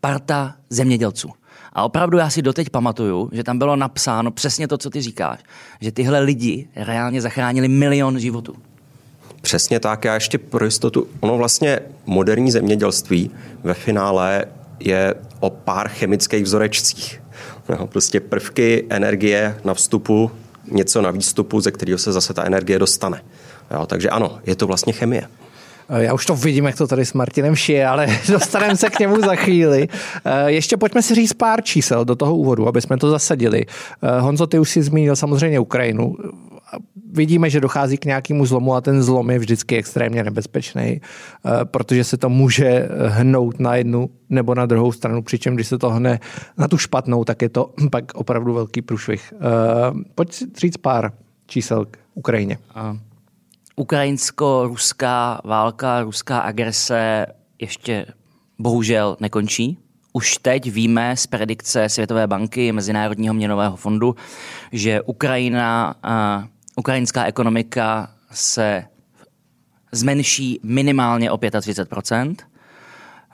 parta 0.00 0.56
zemědělců. 0.70 1.30
A 1.72 1.82
opravdu 1.82 2.18
já 2.18 2.30
si 2.30 2.42
doteď 2.42 2.70
pamatuju, 2.70 3.28
že 3.32 3.44
tam 3.44 3.58
bylo 3.58 3.76
napsáno 3.76 4.30
přesně 4.30 4.68
to, 4.68 4.78
co 4.78 4.90
ty 4.90 5.00
říkáš, 5.00 5.38
že 5.80 5.92
tyhle 5.92 6.20
lidi 6.20 6.68
reálně 6.76 7.20
zachránili 7.20 7.68
milion 7.68 8.18
životů. 8.18 8.56
Přesně 9.40 9.80
tak. 9.80 10.04
Já 10.04 10.14
ještě 10.14 10.38
pro 10.38 10.64
jistotu, 10.64 11.06
ono 11.20 11.38
vlastně 11.38 11.80
moderní 12.06 12.50
zemědělství 12.50 13.30
ve 13.62 13.74
finále 13.74 14.44
je 14.80 15.14
o 15.40 15.50
pár 15.50 15.88
chemických 15.88 16.42
vzorečcích. 16.42 17.22
No, 17.68 17.86
prostě 17.86 18.20
prvky 18.20 18.86
energie 18.88 19.60
na 19.64 19.74
vstupu, 19.74 20.30
něco 20.70 21.02
na 21.02 21.10
výstupu, 21.10 21.60
ze 21.60 21.70
kterého 21.70 21.98
se 21.98 22.12
zase 22.12 22.34
ta 22.34 22.44
energie 22.44 22.78
dostane. 22.78 23.22
Jo, 23.70 23.86
takže 23.86 24.10
ano, 24.10 24.38
je 24.46 24.56
to 24.56 24.66
vlastně 24.66 24.92
chemie. 24.92 25.28
Já 25.96 26.14
už 26.14 26.26
to 26.26 26.36
vidím, 26.36 26.64
jak 26.64 26.76
to 26.76 26.86
tady 26.86 27.04
s 27.04 27.12
Martinem 27.12 27.56
šije, 27.56 27.86
ale 27.86 28.06
dostaneme 28.28 28.76
se 28.76 28.90
k 28.90 28.98
němu 28.98 29.20
za 29.20 29.34
chvíli. 29.34 29.88
Eh, 30.24 30.50
ještě 30.50 30.76
pojďme 30.76 31.02
si 31.02 31.14
říct 31.14 31.32
pár 31.32 31.62
čísel 31.62 32.04
do 32.04 32.16
toho 32.16 32.36
úvodu, 32.36 32.68
aby 32.68 32.80
jsme 32.80 32.96
to 32.96 33.10
zasadili. 33.10 33.66
Eh, 33.66 34.20
Honzo, 34.20 34.46
ty 34.46 34.58
už 34.58 34.70
si 34.70 34.82
zmínil 34.82 35.16
samozřejmě 35.16 35.60
Ukrajinu 35.60 36.16
vidíme, 37.12 37.50
že 37.50 37.60
dochází 37.60 37.98
k 37.98 38.04
nějakému 38.04 38.46
zlomu 38.46 38.74
a 38.74 38.80
ten 38.80 39.02
zlom 39.02 39.30
je 39.30 39.38
vždycky 39.38 39.76
extrémně 39.76 40.24
nebezpečný, 40.24 41.00
eh, 41.00 41.50
protože 41.64 42.04
se 42.04 42.16
to 42.16 42.28
může 42.28 42.88
hnout 43.06 43.60
na 43.60 43.76
jednu 43.76 44.10
nebo 44.28 44.54
na 44.54 44.66
druhou 44.66 44.92
stranu, 44.92 45.22
přičem 45.22 45.54
když 45.54 45.66
se 45.66 45.78
to 45.78 45.90
hne 45.90 46.20
na 46.58 46.68
tu 46.68 46.78
špatnou, 46.78 47.24
tak 47.24 47.42
je 47.42 47.48
to 47.48 47.74
pak 47.90 48.14
opravdu 48.14 48.54
velký 48.54 48.82
průšvih. 48.82 49.34
Pojď 50.14 50.42
říct 50.56 50.76
pár 50.76 51.12
čísel 51.46 51.84
k 51.84 51.98
Ukrajině. 52.14 52.58
Ukrajinsko-ruská 53.80 55.40
válka, 55.44 56.02
ruská 56.02 56.38
agrese 56.38 57.26
ještě 57.58 58.06
bohužel 58.58 59.16
nekončí. 59.20 59.78
Už 60.12 60.38
teď 60.42 60.70
víme 60.72 61.16
z 61.16 61.26
predikce 61.26 61.88
Světové 61.88 62.26
banky, 62.26 62.72
Mezinárodního 62.72 63.34
měnového 63.34 63.76
fondu, 63.76 64.16
že 64.72 65.02
Ukrajina, 65.02 65.94
uh, 66.04 66.44
ukrajinská 66.76 67.24
ekonomika 67.24 68.10
se 68.30 68.84
zmenší 69.92 70.60
minimálně 70.62 71.30
o 71.30 71.36
35% 71.36 72.34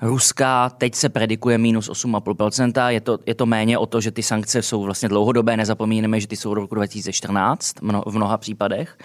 Ruská 0.03 0.71
teď 0.71 0.95
se 0.95 1.09
predikuje 1.09 1.59
minus 1.59 1.91
8,5%. 1.91 2.88
Je 2.88 3.00
to, 3.00 3.19
je 3.26 3.35
to 3.35 3.47
méně 3.47 3.79
o 3.79 3.87
to, 3.87 4.00
že 4.00 4.11
ty 4.11 4.23
sankce 4.23 4.62
jsou 4.62 4.83
vlastně 4.83 5.09
dlouhodobé. 5.09 5.57
Nezapomínáme, 5.57 6.21
že 6.21 6.26
ty 6.26 6.37
jsou 6.37 6.55
do 6.55 6.61
roku 6.61 6.75
2014 6.75 7.81
v 8.07 8.17
mnoha 8.17 8.38
případech. 8.38 8.99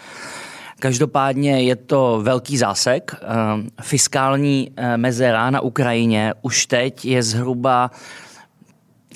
Každopádně 0.81 1.63
je 1.63 1.75
to 1.75 2.19
velký 2.23 2.57
zásek. 2.57 3.15
Ehm, 3.21 3.67
fiskální 3.81 4.71
eh, 4.75 4.97
mezera 4.97 5.49
na 5.49 5.61
Ukrajině 5.61 6.33
už 6.41 6.65
teď 6.65 7.05
je 7.05 7.23
zhruba 7.23 7.91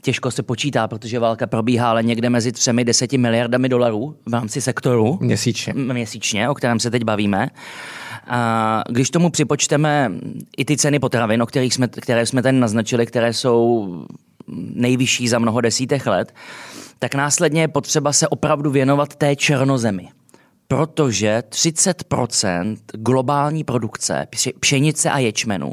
těžko 0.01 0.31
se 0.31 0.43
počítá, 0.43 0.87
protože 0.87 1.19
válka 1.19 1.47
probíhá, 1.47 1.89
ale 1.89 2.03
někde 2.03 2.29
mezi 2.29 2.51
třemi 2.51 2.85
deseti 2.85 3.17
miliardami 3.17 3.69
dolarů 3.69 4.15
v 4.25 4.33
rámci 4.33 4.61
sektoru. 4.61 5.17
Měsíčně. 5.21 5.73
Měsíčně, 5.73 6.49
o 6.49 6.53
kterém 6.53 6.79
se 6.79 6.91
teď 6.91 7.03
bavíme. 7.03 7.49
A 8.27 8.83
když 8.89 9.09
tomu 9.09 9.29
připočteme 9.29 10.11
i 10.57 10.65
ty 10.65 10.77
ceny 10.77 10.99
potravin, 10.99 11.41
o 11.41 11.45
kterých 11.45 11.73
jsme, 11.73 11.87
které 11.87 12.25
jsme 12.25 12.41
tady 12.41 12.57
naznačili, 12.57 13.05
které 13.05 13.33
jsou 13.33 13.87
nejvyšší 14.73 15.27
za 15.27 15.39
mnoho 15.39 15.61
desítek 15.61 16.05
let, 16.05 16.33
tak 16.99 17.15
následně 17.15 17.61
je 17.61 17.67
potřeba 17.67 18.13
se 18.13 18.27
opravdu 18.27 18.71
věnovat 18.71 19.15
té 19.15 19.35
černozemi 19.35 20.09
protože 20.67 21.43
30% 21.49 22.77
globální 22.93 23.63
produkce 23.63 24.27
pšenice 24.59 25.09
a 25.09 25.19
ječmenu 25.19 25.71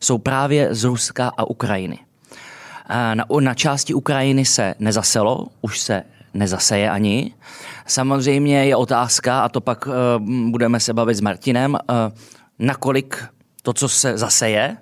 jsou 0.00 0.18
právě 0.18 0.74
z 0.74 0.84
Ruska 0.84 1.32
a 1.36 1.44
Ukrajiny. 1.44 1.98
Na, 3.14 3.24
na 3.40 3.54
části 3.54 3.94
Ukrajiny 3.94 4.44
se 4.44 4.74
nezaselo, 4.78 5.46
už 5.60 5.80
se 5.80 6.02
nezaseje 6.34 6.90
ani. 6.90 7.34
Samozřejmě 7.86 8.64
je 8.64 8.76
otázka, 8.76 9.40
a 9.40 9.48
to 9.48 9.60
pak 9.60 9.86
uh, 9.86 9.92
budeme 10.50 10.80
se 10.80 10.92
bavit 10.92 11.14
s 11.14 11.20
Martinem, 11.20 11.74
uh, 11.74 11.78
nakolik 12.58 13.24
to, 13.62 13.72
co 13.72 13.88
se 13.88 14.18
zaseje, 14.18 14.76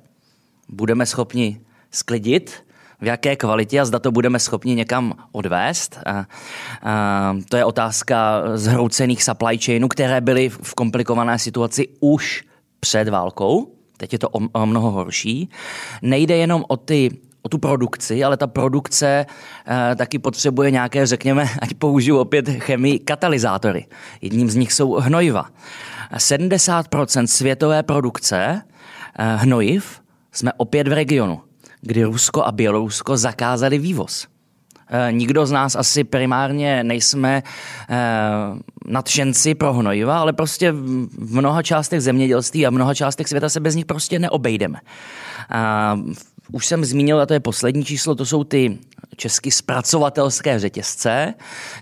budeme 0.69 1.07
schopni 1.07 1.61
sklidit 1.90 2.64
v 3.00 3.07
jaké 3.07 3.37
kvalitě 3.37 3.80
a 3.80 3.85
zda 3.85 3.99
to 3.99 4.12
budeme 4.12 4.38
schopni 4.38 4.75
někam 4.75 5.14
odvést. 5.33 5.99
A, 6.07 6.26
a 6.83 7.37
to 7.49 7.57
je 7.57 7.64
otázka 7.64 8.42
zhroucených 8.54 9.23
supply 9.23 9.59
chainů, 9.59 9.88
které 9.88 10.21
byly 10.21 10.49
v 10.49 10.75
komplikované 10.75 11.38
situaci 11.38 11.88
už 12.00 12.45
před 12.80 13.09
válkou. 13.09 13.73
Teď 13.97 14.12
je 14.12 14.19
to 14.19 14.28
o, 14.28 14.40
o 14.52 14.66
mnoho 14.66 14.90
horší. 14.90 15.49
Nejde 16.02 16.37
jenom 16.37 16.64
o 16.69 16.76
ty 16.76 17.11
o 17.42 17.49
tu 17.49 17.59
produkci, 17.59 18.25
ale 18.25 18.37
ta 18.37 18.47
produkce 18.47 19.26
e, 19.66 19.97
taky 19.97 20.19
potřebuje 20.19 20.71
nějaké, 20.71 21.07
řekněme, 21.07 21.49
ať 21.62 21.75
použiju 21.75 22.19
opět 22.19 22.49
chemii, 22.49 22.99
katalyzátory. 22.99 23.87
Jedním 24.21 24.50
z 24.50 24.57
nich 24.57 24.73
jsou 24.73 24.92
hnojiva. 24.92 25.47
70% 26.16 27.25
světové 27.25 27.83
produkce 27.83 28.37
e, 28.37 28.62
hnojiv 29.37 30.00
jsme 30.33 30.52
opět 30.57 30.88
v 30.88 30.92
regionu 30.92 31.40
kdy 31.81 32.05
Rusko 32.05 32.45
a 32.45 32.53
Bělorusko 32.53 33.17
zakázali 33.17 33.79
vývoz. 33.79 34.27
E, 34.91 35.13
nikdo 35.13 35.47
z 35.47 35.51
nás 35.51 35.77
asi 35.77 36.05
primárně 36.05 36.85
nejsme 36.85 37.43
e, 37.91 37.99
nadšenci 38.87 39.55
pro 39.55 39.73
hnojiva, 39.73 40.21
ale 40.21 40.33
prostě 40.33 40.73
v 40.73 41.35
mnoha 41.35 41.63
částech 41.63 42.01
zemědělství 42.01 42.67
a 42.67 42.71
v 42.71 42.73
mnoha 42.73 42.95
částech 42.95 43.29
světa 43.29 43.49
se 43.49 43.61
bez 43.61 43.75
nich 43.75 43.87
prostě 43.87 44.19
neobejdeme. 44.19 44.79
A 45.51 45.99
už 46.53 46.67
jsem 46.67 46.85
zmínil, 46.85 47.21
a 47.21 47.27
to 47.27 47.35
je 47.35 47.41
poslední 47.41 47.85
číslo, 47.85 48.15
to 48.15 48.27
jsou 48.27 48.45
ty 48.45 48.79
česky 49.17 49.51
zpracovatelské 49.51 50.59
řetězce, 50.59 51.35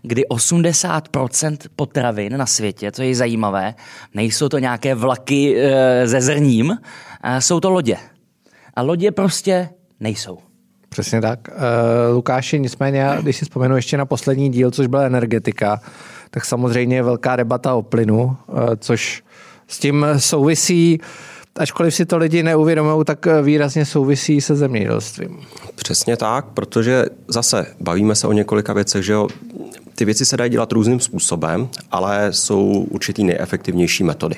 kdy 0.02 0.22
80% 0.30 1.56
potravin 1.76 2.36
na 2.36 2.46
světě, 2.46 2.92
to 2.92 3.02
je 3.02 3.14
zajímavé, 3.14 3.74
nejsou 4.14 4.48
to 4.48 4.58
nějaké 4.58 4.94
vlaky 4.94 5.62
ze 6.04 6.20
zrním, 6.20 6.76
jsou 7.38 7.60
to 7.60 7.70
lodě. 7.70 7.96
A 8.74 8.82
lodě 8.82 9.12
prostě 9.12 9.68
nejsou. 10.00 10.38
Přesně 10.88 11.20
tak. 11.20 11.48
Uh, 11.48 12.14
Lukáši, 12.14 12.60
nicméně, 12.60 13.08
když 13.22 13.36
si 13.36 13.44
vzpomenu 13.44 13.76
ještě 13.76 13.96
na 13.96 14.06
poslední 14.06 14.50
díl, 14.50 14.70
což 14.70 14.86
byla 14.86 15.02
energetika, 15.02 15.80
tak 16.30 16.44
samozřejmě 16.44 16.96
je 16.96 17.02
velká 17.02 17.36
debata 17.36 17.74
o 17.74 17.82
plynu, 17.82 18.24
uh, 18.24 18.36
což 18.78 19.22
s 19.68 19.78
tím 19.78 20.06
souvisí, 20.16 21.00
ačkoliv 21.56 21.94
si 21.94 22.06
to 22.06 22.16
lidi 22.16 22.42
neuvědomují, 22.42 23.04
tak 23.04 23.26
výrazně 23.42 23.84
souvisí 23.84 24.40
se 24.40 24.56
zemědělstvím. 24.56 25.38
Přesně 25.74 26.16
tak, 26.16 26.44
protože 26.44 27.04
zase 27.28 27.66
bavíme 27.80 28.14
se 28.14 28.26
o 28.26 28.32
několika 28.32 28.72
věcech, 28.72 29.04
že 29.04 29.12
jo, 29.12 29.28
ty 29.94 30.04
věci 30.04 30.26
se 30.26 30.36
dají 30.36 30.50
dělat 30.50 30.72
různým 30.72 31.00
způsobem, 31.00 31.68
ale 31.90 32.32
jsou 32.32 32.86
určitý 32.90 33.24
nejefektivnější 33.24 34.04
metody. 34.04 34.36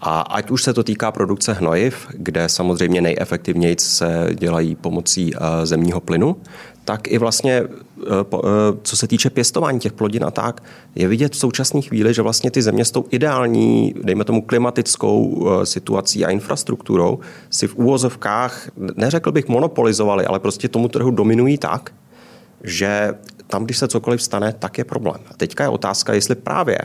A 0.00 0.20
ať 0.20 0.50
už 0.50 0.62
se 0.62 0.74
to 0.74 0.82
týká 0.82 1.12
produkce 1.12 1.52
hnojiv, 1.52 2.06
kde 2.14 2.48
samozřejmě 2.48 3.00
nejefektivněji 3.00 3.76
se 3.78 4.28
dělají 4.34 4.74
pomocí 4.74 5.32
eh, 5.34 5.66
zemního 5.66 6.00
plynu, 6.00 6.36
tak 6.84 7.08
i 7.08 7.18
vlastně, 7.18 7.52
eh, 7.52 8.10
eh, 8.34 8.38
co 8.82 8.96
se 8.96 9.06
týče 9.06 9.30
pěstování 9.30 9.80
těch 9.80 9.92
plodin 9.92 10.24
a 10.24 10.30
tak, 10.30 10.62
je 10.94 11.08
vidět 11.08 11.32
v 11.32 11.36
současné 11.36 11.80
chvíli, 11.80 12.14
že 12.14 12.22
vlastně 12.22 12.50
ty 12.50 12.62
země 12.62 12.84
s 12.84 12.90
tou 12.90 13.04
ideální, 13.10 13.94
dejme 14.02 14.24
tomu 14.24 14.42
klimatickou 14.42 15.46
situací 15.64 16.24
a 16.24 16.30
infrastrukturou 16.30 17.18
si 17.50 17.66
v 17.66 17.76
úvozovkách, 17.76 18.70
neřekl 18.96 19.32
bych 19.32 19.48
monopolizovali, 19.48 20.26
ale 20.26 20.38
prostě 20.38 20.68
tomu 20.68 20.88
trhu 20.88 21.10
dominují 21.10 21.58
tak, 21.58 21.92
že 22.64 23.14
tam, 23.46 23.64
když 23.64 23.78
se 23.78 23.88
cokoliv 23.88 24.22
stane, 24.22 24.54
tak 24.58 24.78
je 24.78 24.84
problém. 24.84 25.20
A 25.30 25.34
teďka 25.34 25.64
je 25.64 25.68
otázka, 25.68 26.14
jestli 26.14 26.34
právě 26.34 26.78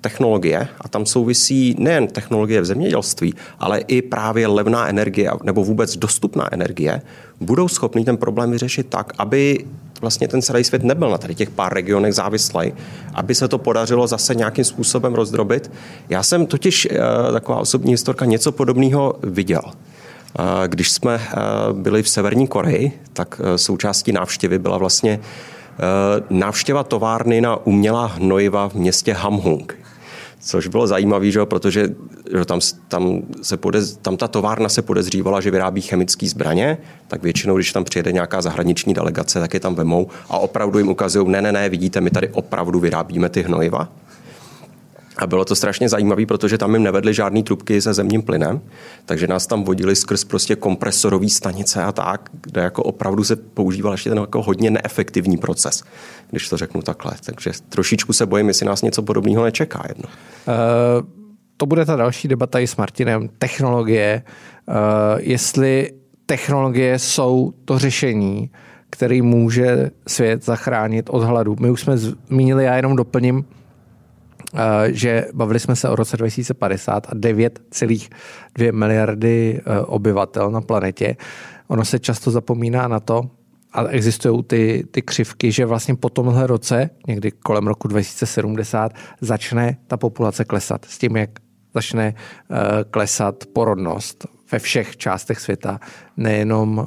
technologie, 0.00 0.68
a 0.80 0.88
tam 0.88 1.06
souvisí 1.06 1.76
nejen 1.78 2.06
technologie 2.06 2.60
v 2.60 2.64
zemědělství, 2.64 3.34
ale 3.58 3.78
i 3.78 4.02
právě 4.02 4.46
levná 4.46 4.88
energie 4.88 5.30
nebo 5.42 5.64
vůbec 5.64 5.96
dostupná 5.96 6.48
energie, 6.52 7.02
budou 7.40 7.68
schopni 7.68 8.04
ten 8.04 8.16
problém 8.16 8.50
vyřešit 8.50 8.86
tak, 8.88 9.12
aby 9.18 9.64
vlastně 10.00 10.28
ten 10.28 10.42
celý 10.42 10.64
svět 10.64 10.84
nebyl 10.84 11.10
na 11.10 11.18
tady 11.18 11.34
těch 11.34 11.50
pár 11.50 11.74
regionech 11.74 12.14
závislý, 12.14 12.72
aby 13.14 13.34
se 13.34 13.48
to 13.48 13.58
podařilo 13.58 14.06
zase 14.06 14.34
nějakým 14.34 14.64
způsobem 14.64 15.14
rozdrobit. 15.14 15.70
Já 16.08 16.22
jsem 16.22 16.46
totiž 16.46 16.88
eh, 16.90 16.98
taková 17.32 17.58
osobní 17.58 17.92
historka 17.92 18.24
něco 18.24 18.52
podobného 18.52 19.14
viděl. 19.22 19.62
Eh, 19.64 20.68
když 20.68 20.92
jsme 20.92 21.14
eh, 21.14 21.36
byli 21.72 22.02
v 22.02 22.08
Severní 22.08 22.46
Koreji, 22.46 23.00
tak 23.12 23.40
součástí 23.56 24.12
návštěvy 24.12 24.58
byla 24.58 24.78
vlastně 24.78 25.20
návštěva 26.30 26.84
továrny 26.84 27.40
na 27.40 27.66
umělá 27.66 28.06
hnojiva 28.06 28.68
v 28.68 28.74
městě 28.74 29.12
Hamhung. 29.12 29.79
Což 30.40 30.66
bylo 30.66 30.86
zajímavé, 30.86 31.30
že? 31.30 31.40
protože 31.44 31.88
že 32.38 32.44
tam, 32.44 32.60
tam, 32.88 33.22
se 33.42 33.56
podez, 33.56 33.96
tam 33.96 34.16
ta 34.16 34.28
továrna 34.28 34.68
se 34.68 34.82
podezřívala, 34.82 35.40
že 35.40 35.50
vyrábí 35.50 35.80
chemické 35.80 36.28
zbraně, 36.28 36.78
tak 37.08 37.22
většinou, 37.22 37.56
když 37.56 37.72
tam 37.72 37.84
přijede 37.84 38.12
nějaká 38.12 38.42
zahraniční 38.42 38.94
delegace, 38.94 39.40
tak 39.40 39.54
je 39.54 39.60
tam 39.60 39.74
vemou 39.74 40.08
a 40.28 40.38
opravdu 40.38 40.78
jim 40.78 40.88
ukazují, 40.88 41.28
ne, 41.28 41.42
ne, 41.42 41.52
ne, 41.52 41.68
vidíte, 41.68 42.00
my 42.00 42.10
tady 42.10 42.28
opravdu 42.28 42.80
vyrábíme 42.80 43.28
ty 43.28 43.42
hnojiva. 43.42 43.88
A 45.20 45.26
bylo 45.26 45.44
to 45.44 45.54
strašně 45.54 45.88
zajímavé, 45.88 46.26
protože 46.26 46.58
tam 46.58 46.74
jim 46.74 46.82
nevedly 46.82 47.14
žádné 47.14 47.42
trubky 47.42 47.82
se 47.82 47.94
zemním 47.94 48.22
plynem, 48.22 48.60
takže 49.04 49.26
nás 49.26 49.46
tam 49.46 49.64
vodili 49.64 49.96
skrz 49.96 50.24
prostě 50.24 50.56
kompresorové 50.56 51.28
stanice 51.28 51.82
a 51.82 51.92
tak, 51.92 52.30
kde 52.40 52.60
jako 52.60 52.82
opravdu 52.82 53.24
se 53.24 53.36
používal 53.36 53.92
ještě 53.92 54.10
ten 54.10 54.18
jako 54.18 54.42
hodně 54.42 54.70
neefektivní 54.70 55.36
proces, 55.36 55.82
když 56.30 56.48
to 56.48 56.56
řeknu 56.56 56.82
takhle. 56.82 57.12
Takže 57.24 57.50
trošičku 57.68 58.12
se 58.12 58.26
bojím, 58.26 58.48
jestli 58.48 58.66
nás 58.66 58.82
něco 58.82 59.02
podobného 59.02 59.44
nečeká 59.44 59.84
jedno. 59.88 60.04
Uh, 60.04 60.54
to 61.56 61.66
bude 61.66 61.84
ta 61.84 61.96
další 61.96 62.28
debata 62.28 62.58
i 62.58 62.66
s 62.66 62.76
Martinem. 62.76 63.28
Technologie, 63.38 64.22
uh, 64.68 64.74
jestli 65.18 65.90
technologie 66.26 66.98
jsou 66.98 67.52
to 67.64 67.78
řešení, 67.78 68.50
který 68.90 69.22
může 69.22 69.90
svět 70.08 70.44
zachránit 70.44 71.10
od 71.10 71.22
hladu. 71.22 71.56
My 71.60 71.70
už 71.70 71.80
jsme 71.80 71.98
zmínili, 71.98 72.64
já 72.64 72.76
jenom 72.76 72.96
doplním, 72.96 73.44
že 74.86 75.26
bavili 75.34 75.60
jsme 75.60 75.76
se 75.76 75.88
o 75.88 75.96
roce 75.96 76.16
2050 76.16 77.06
a 77.06 77.14
9,2 77.14 78.72
miliardy 78.72 79.60
eh, 79.60 79.80
obyvatel 79.80 80.50
na 80.50 80.60
planetě. 80.60 81.16
Ono 81.68 81.84
se 81.84 81.98
často 81.98 82.30
zapomíná 82.30 82.88
na 82.88 83.00
to, 83.00 83.30
a 83.72 83.84
existují 83.84 84.42
ty, 84.42 84.84
ty 84.90 85.02
křivky, 85.02 85.52
že 85.52 85.66
vlastně 85.66 85.94
po 85.94 86.08
tomhle 86.08 86.46
roce, 86.46 86.90
někdy 87.06 87.30
kolem 87.30 87.66
roku 87.66 87.88
2070, 87.88 88.92
začne 89.20 89.76
ta 89.86 89.96
populace 89.96 90.44
klesat 90.44 90.84
s 90.84 90.98
tím, 90.98 91.16
jak 91.16 91.30
začne 91.74 92.14
uh, 92.14 92.56
klesat 92.90 93.44
porodnost 93.52 94.26
ve 94.52 94.58
všech 94.58 94.96
částech 94.96 95.40
světa, 95.40 95.80
nejenom, 96.16 96.78
uh, 96.78 96.86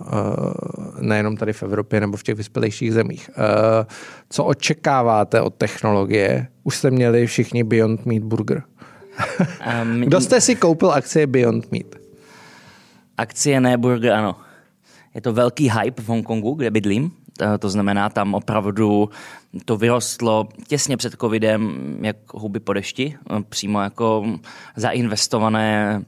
nejenom 1.00 1.38
tady 1.38 1.54
v 1.54 1.64
Evropě 1.64 2.00
nebo 2.00 2.18
v 2.18 2.24
těch 2.24 2.36
vyspělejších 2.36 2.94
zemích. 2.94 3.30
Uh, 3.38 3.44
co 4.30 4.44
očekáváte 4.44 5.42
od 5.42 5.56
technologie? 5.56 6.48
Už 6.64 6.76
jste 6.76 6.92
měli 6.92 7.28
všichni 7.28 7.64
Beyond 7.64 8.06
Meat 8.06 8.24
Burger. 8.24 8.64
Um, 9.84 10.02
Kdo 10.06 10.22
jste 10.22 10.42
si 10.42 10.56
koupil 10.56 10.92
akcie 10.92 11.28
Beyond 11.28 11.72
Meat? 11.72 12.04
Akcie 13.18 13.62
ne 13.62 13.78
burger, 13.78 14.12
ano. 14.14 14.36
Je 15.16 15.22
to 15.22 15.34
velký 15.34 15.70
hype 15.70 16.02
v 16.02 16.08
Hongkongu, 16.08 16.54
kde 16.54 16.72
bydlím. 16.72 17.12
To 17.60 17.70
znamená, 17.70 18.10
tam 18.10 18.34
opravdu 18.34 19.10
to 19.66 19.78
vyrostlo 19.78 20.48
těsně 20.68 20.98
před 20.98 21.14
covidem, 21.22 21.78
jak 22.02 22.16
huby 22.34 22.60
po 22.60 22.74
dešti, 22.74 23.16
přímo 23.50 23.82
jako 23.82 24.26
zainvestované 24.76 26.02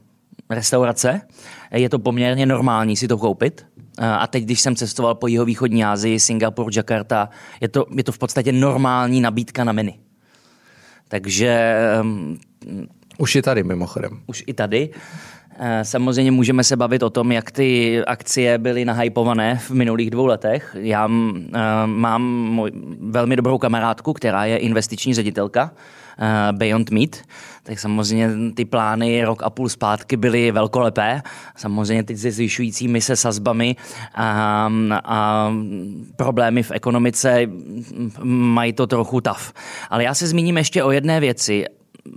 restaurace. 0.50 1.20
Je 1.72 1.88
to 1.88 1.98
poměrně 1.98 2.46
normální 2.46 2.96
si 2.96 3.08
to 3.08 3.18
koupit. 3.18 3.66
A 3.98 4.26
teď, 4.26 4.44
když 4.44 4.60
jsem 4.60 4.76
cestoval 4.76 5.14
po 5.14 5.26
jihovýchodní 5.26 5.84
Asii, 5.84 6.20
Singapur, 6.20 6.70
Jakarta, 6.76 7.28
je 7.60 7.68
to, 7.68 7.86
je 7.96 8.04
to 8.04 8.12
v 8.12 8.18
podstatě 8.18 8.52
normální 8.52 9.20
nabídka 9.20 9.64
na 9.64 9.72
menu. 9.72 9.92
Takže... 11.08 11.76
Um, 12.00 12.38
už 13.18 13.36
i 13.36 13.42
tady 13.42 13.62
mimochodem. 13.62 14.20
Už 14.26 14.44
i 14.46 14.54
tady. 14.54 14.90
Eh, 15.58 15.84
samozřejmě 15.84 16.30
můžeme 16.30 16.64
se 16.64 16.76
bavit 16.76 17.02
o 17.02 17.10
tom, 17.10 17.32
jak 17.32 17.50
ty 17.50 18.02
akcie 18.04 18.58
byly 18.58 18.84
nahypované 18.84 19.58
v 19.58 19.70
minulých 19.70 20.10
dvou 20.10 20.26
letech. 20.26 20.76
Já 20.80 21.08
eh, 21.08 21.58
mám 21.86 22.60
velmi 23.00 23.36
dobrou 23.36 23.58
kamarádku, 23.58 24.12
která 24.12 24.44
je 24.44 24.56
investiční 24.56 25.14
ředitelka 25.14 25.70
eh, 25.72 25.76
Beyond 26.52 26.90
Meat, 26.90 27.16
tak 27.62 27.78
samozřejmě 27.78 28.30
ty 28.54 28.64
plány 28.64 29.24
rok 29.24 29.42
a 29.42 29.50
půl 29.50 29.68
zpátky 29.68 30.16
byly 30.16 30.52
velkolepé. 30.52 31.22
Samozřejmě 31.56 32.02
teď 32.02 32.18
se 32.18 32.30
zvyšujícími 32.30 33.00
se 33.00 33.16
sazbami 33.16 33.76
a, 34.14 34.70
a 35.04 35.52
problémy 36.16 36.62
v 36.62 36.70
ekonomice 36.70 37.46
mají 38.22 38.72
to 38.72 38.86
trochu 38.86 39.20
tav. 39.20 39.52
Ale 39.90 40.04
já 40.04 40.14
se 40.14 40.26
zmíním 40.26 40.56
ještě 40.56 40.82
o 40.82 40.90
jedné 40.90 41.20
věci 41.20 41.64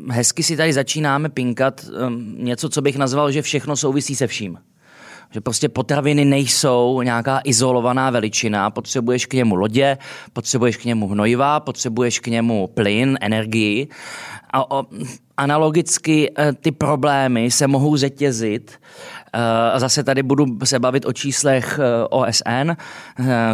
hezky 0.09 0.43
si 0.43 0.57
tady 0.57 0.73
začínáme 0.73 1.29
pinkat 1.29 1.85
um, 2.07 2.35
něco, 2.37 2.69
co 2.69 2.81
bych 2.81 2.97
nazval, 2.97 3.31
že 3.31 3.41
všechno 3.41 3.75
souvisí 3.75 4.15
se 4.15 4.27
vším. 4.27 4.57
Že 5.31 5.41
prostě 5.41 5.69
potraviny 5.69 6.25
nejsou 6.25 7.01
nějaká 7.01 7.41
izolovaná 7.43 8.09
veličina, 8.09 8.69
potřebuješ 8.69 9.25
k 9.25 9.33
němu 9.33 9.55
lodě, 9.55 9.97
potřebuješ 10.33 10.77
k 10.77 10.85
němu 10.85 11.07
hnojiva, 11.07 11.59
potřebuješ 11.59 12.19
k 12.19 12.27
němu 12.27 12.67
plyn, 12.67 13.17
energii. 13.21 13.87
A 14.49 14.71
o, 14.71 14.85
analogicky 15.37 16.31
e, 16.39 16.53
ty 16.53 16.71
problémy 16.71 17.51
se 17.51 17.67
mohou 17.67 17.95
řetězit. 17.95 18.79
E, 19.33 19.79
zase 19.79 20.03
tady 20.03 20.23
budu 20.23 20.45
se 20.63 20.79
bavit 20.79 21.05
o 21.05 21.13
číslech 21.13 21.79
e, 21.79 22.07
OSN, 22.09 22.71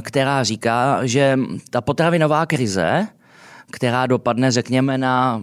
která 0.02 0.44
říká, 0.44 1.00
že 1.06 1.40
ta 1.70 1.82
potravinová 1.82 2.46
krize, 2.46 3.08
která 3.72 4.08
dopadne, 4.08 4.52
řekněme, 4.52 4.98
na 4.98 5.42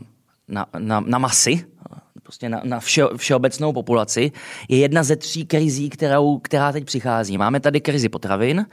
na, 0.49 0.67
na, 0.79 1.01
na 1.01 1.19
masy, 1.19 1.65
prostě 2.33 2.49
na, 2.49 2.61
na 2.65 2.81
vše, 2.81 3.03
všeobecnou 3.17 3.73
populaci, 3.73 4.33
je 4.69 4.79
jedna 4.79 5.03
ze 5.03 5.17
tří 5.17 5.47
krizí, 5.47 5.91
kterou, 5.91 6.39
která 6.39 6.73
teď 6.73 6.85
přichází. 6.85 7.39
Máme 7.39 7.61
tady 7.61 7.81
krizi 7.81 8.09
potravin, 8.09 8.67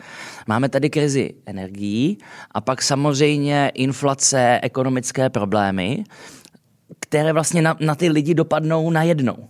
máme 0.48 0.70
tady 0.70 0.90
krizi 0.90 1.34
energií 1.46 2.18
a 2.52 2.62
pak 2.62 2.82
samozřejmě 2.82 3.72
inflace, 3.74 4.60
ekonomické 4.64 5.30
problémy, 5.30 6.04
které 7.00 7.34
vlastně 7.34 7.62
na, 7.62 7.78
na 7.80 7.96
ty 7.96 8.10
lidi 8.10 8.34
dopadnou 8.34 8.90
najednou. 8.90 9.50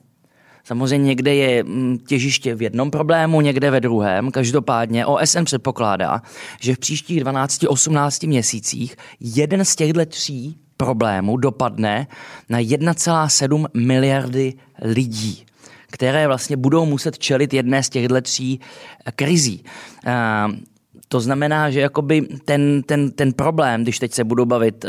Samozřejmě 0.63 1.07
někde 1.07 1.35
je 1.35 1.63
mm, 1.63 1.97
těžiště 1.97 2.55
v 2.55 2.61
jednom 2.61 2.91
problému, 2.91 3.41
někde 3.41 3.71
ve 3.71 3.81
druhém. 3.81 4.31
Každopádně 4.31 5.05
OSN 5.05 5.43
předpokládá, 5.43 6.21
že 6.61 6.75
v 6.75 6.79
příštích 6.79 7.23
12-18 7.23 8.27
měsících 8.27 8.95
jeden 9.19 9.65
z 9.65 9.75
těchto 9.75 10.05
tří 10.05 10.68
problému 10.79 11.37
dopadne 11.37 12.07
na 12.49 12.59
1,7 12.59 13.67
miliardy 13.73 14.53
lidí 14.81 15.45
které 15.91 16.27
vlastně 16.27 16.57
budou 16.57 16.85
muset 16.85 17.17
čelit 17.17 17.53
jedné 17.53 17.83
z 17.83 17.89
těchto 17.89 18.21
tří 18.21 18.59
krizí. 19.15 19.63
To 21.07 21.19
znamená, 21.19 21.69
že 21.69 21.79
jakoby 21.79 22.21
ten, 22.21 22.83
ten, 22.83 23.11
ten 23.11 23.33
problém, 23.33 23.83
když 23.83 23.99
teď 23.99 24.13
se 24.13 24.23
budu 24.23 24.45
bavit, 24.45 24.85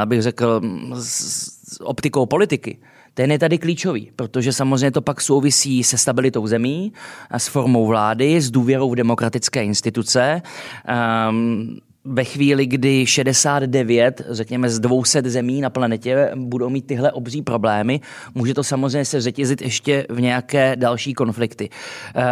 abych 0.00 0.22
řekl, 0.22 0.60
s 0.94 1.80
optikou 1.80 2.26
politiky, 2.26 2.78
ten 3.14 3.32
je 3.32 3.38
tady 3.38 3.58
klíčový, 3.58 4.10
protože 4.16 4.52
samozřejmě 4.52 4.90
to 4.90 5.02
pak 5.02 5.20
souvisí 5.20 5.84
se 5.84 5.98
stabilitou 5.98 6.46
zemí, 6.46 6.92
s 7.30 7.48
formou 7.48 7.86
vlády, 7.86 8.40
s 8.40 8.50
důvěrou 8.50 8.90
v 8.90 8.96
demokratické 8.96 9.64
instituce. 9.64 10.42
Um, 11.28 11.78
ve 12.06 12.24
chvíli, 12.24 12.66
kdy 12.66 13.06
69, 13.06 14.22
řekněme 14.30 14.70
z 14.70 14.78
200 14.78 15.22
zemí 15.30 15.60
na 15.60 15.70
planetě 15.70 16.30
budou 16.34 16.68
mít 16.68 16.86
tyhle 16.86 17.12
obří 17.12 17.42
problémy, 17.42 18.00
může 18.34 18.54
to 18.54 18.64
samozřejmě 18.64 19.04
se 19.04 19.20
řetězit 19.20 19.62
ještě 19.62 20.06
v 20.08 20.20
nějaké 20.20 20.76
další 20.76 21.14
konflikty. 21.14 21.70
Eh, 22.16 22.22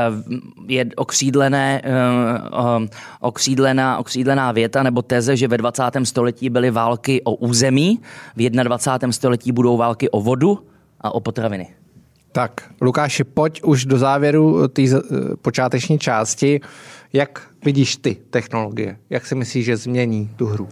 je 0.69 0.87
okřídlené, 0.97 1.83
eh, 1.85 2.89
okřídlená, 3.21 3.99
okřídlená 3.99 4.53
věta 4.53 4.83
nebo 4.83 5.03
teze, 5.03 5.37
že 5.37 5.49
ve 5.49 5.59
20. 5.59 6.07
století 6.07 6.51
byly 6.51 6.71
války 6.71 7.23
o 7.25 7.35
území, 7.35 8.01
v 8.37 8.51
21. 8.51 9.13
století 9.13 9.53
budou 9.53 9.77
války 9.77 10.11
o 10.11 10.21
vodu 10.21 10.59
a 11.01 11.15
o 11.15 11.21
potraviny. 11.21 11.69
Tak, 12.33 12.71
Lukáši, 12.81 13.25
pojď 13.25 13.63
už 13.63 13.85
do 13.85 13.99
závěru 13.99 14.69
té 14.69 14.83
počáteční 15.43 15.99
části. 15.99 16.61
Jak 17.17 17.43
vidíš 17.65 17.97
ty 17.97 18.17
technologie? 18.31 18.97
Jak 19.11 19.27
si 19.27 19.35
myslíš, 19.35 19.65
že 19.65 19.77
změní 19.77 20.31
tu 20.37 20.47
hru? 20.47 20.69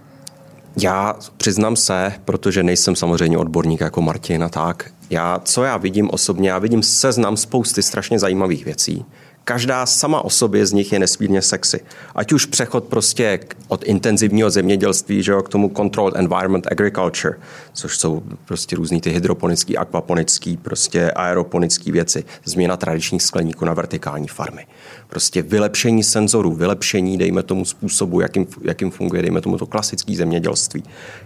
Já 0.83 1.17
přiznám 1.37 1.77
se, 1.77 2.13
protože 2.25 2.63
nejsem 2.63 2.97
samozřejmě 2.97 3.39
odborník 3.39 3.81
jako 3.81 4.03
Martin 4.03 4.45
a 4.45 4.49
tak, 4.49 4.91
já, 5.11 5.39
co 5.39 5.65
já 5.65 5.77
vidím 5.77 6.11
osobně, 6.11 6.51
já 6.51 6.59
vidím 6.59 6.83
seznam 6.83 7.37
spousty 7.37 7.83
strašně 7.83 8.19
zajímavých 8.19 8.65
věcí 8.65 9.05
každá 9.45 9.87
sama 9.87 10.25
o 10.25 10.31
sobě 10.31 10.67
z 10.67 10.73
nich 10.73 10.93
je 10.93 10.99
nesmírně 10.99 11.43
sexy. 11.43 11.81
Ať 12.15 12.33
už 12.33 12.47
přechod 12.47 12.85
prostě 12.85 13.41
od 13.69 13.85
intenzivního 13.85 14.51
zemědělství 14.51 15.23
že 15.23 15.33
jo, 15.33 15.43
k 15.43 15.49
tomu 15.49 15.73
controlled 15.77 16.17
environment 16.17 16.67
agriculture, 16.71 17.39
což 17.73 17.99
jsou 17.99 18.23
prostě 18.45 18.77
různý 18.77 19.01
ty 19.01 19.11
hydroponický, 19.11 19.77
akvaponický, 19.77 20.57
prostě 20.57 21.11
aeroponický 21.11 21.93
věci, 21.93 22.25
změna 22.45 22.77
tradičních 22.77 23.23
skleníků 23.23 23.65
na 23.65 23.75
vertikální 23.75 24.29
farmy. 24.29 24.67
Prostě 25.13 25.43
vylepšení 25.43 26.03
senzorů, 26.03 26.53
vylepšení, 26.53 27.19
dejme 27.19 27.43
tomu 27.43 27.65
způsobu, 27.65 28.21
jakým, 28.21 28.47
jakým 28.63 28.91
funguje, 28.91 29.23
dejme 29.23 29.41
tomu 29.41 29.59
to 29.59 29.67
klasické 29.67 30.17
zemědělství. 30.17 30.83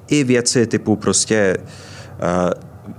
I 0.08 0.24
věci 0.24 0.66
typu 0.66 0.96
prostě 0.96 1.56
uh, 1.56 2.50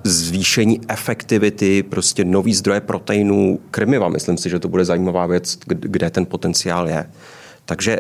zvýšení 0.04 0.82
efektivity, 0.88 1.84
prostě 1.84 2.26
nový 2.26 2.54
zdroje 2.54 2.82
proteinů 2.82 3.60
krmiva. 3.72 4.10
Myslím 4.10 4.38
si, 4.38 4.50
že 4.50 4.60
to 4.60 4.68
bude 4.68 4.86
zajímavá 4.86 5.26
věc, 5.26 5.58
kde 5.66 6.10
ten 6.10 6.26
potenciál 6.26 6.88
je. 6.90 7.10
Takže 7.66 8.00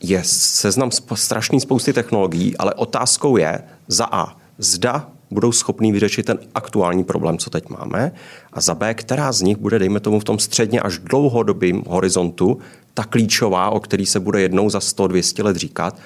je 0.00 0.20
seznam 0.24 0.90
strašný 1.14 1.60
spousty 1.60 1.92
technologií, 1.92 2.56
ale 2.56 2.74
otázkou 2.74 3.36
je 3.36 3.62
za 3.88 4.04
A, 4.04 4.36
zda 4.58 5.08
budou 5.32 5.52
schopní 5.52 5.92
vyřešit 5.92 6.26
ten 6.26 6.38
aktuální 6.54 7.04
problém, 7.04 7.38
co 7.38 7.50
teď 7.50 7.68
máme, 7.68 8.12
a 8.52 8.60
za 8.60 8.74
B, 8.74 8.94
která 8.94 9.32
z 9.32 9.42
nich 9.42 9.56
bude, 9.56 9.78
dejme 9.78 10.00
tomu, 10.00 10.20
v 10.20 10.24
tom 10.24 10.38
středně 10.38 10.80
až 10.80 10.98
dlouhodobým 10.98 11.82
horizontu 11.86 12.58
ta 12.94 13.04
klíčová, 13.04 13.70
o 13.70 13.80
který 13.80 14.06
se 14.06 14.20
bude 14.20 14.40
jednou 14.40 14.70
za 14.70 14.78
100-200 14.78 15.44
let 15.44 15.56
říkat, 15.56 15.98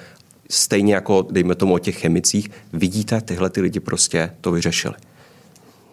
stejně 0.49 0.93
jako, 0.93 1.27
dejme 1.31 1.55
tomu, 1.55 1.73
o 1.73 1.79
těch 1.79 1.99
chemicích, 1.99 2.51
vidíte, 2.73 3.21
tyhle 3.21 3.49
ty 3.49 3.61
lidi 3.61 3.79
prostě 3.79 4.31
to 4.41 4.51
vyřešili. 4.51 4.95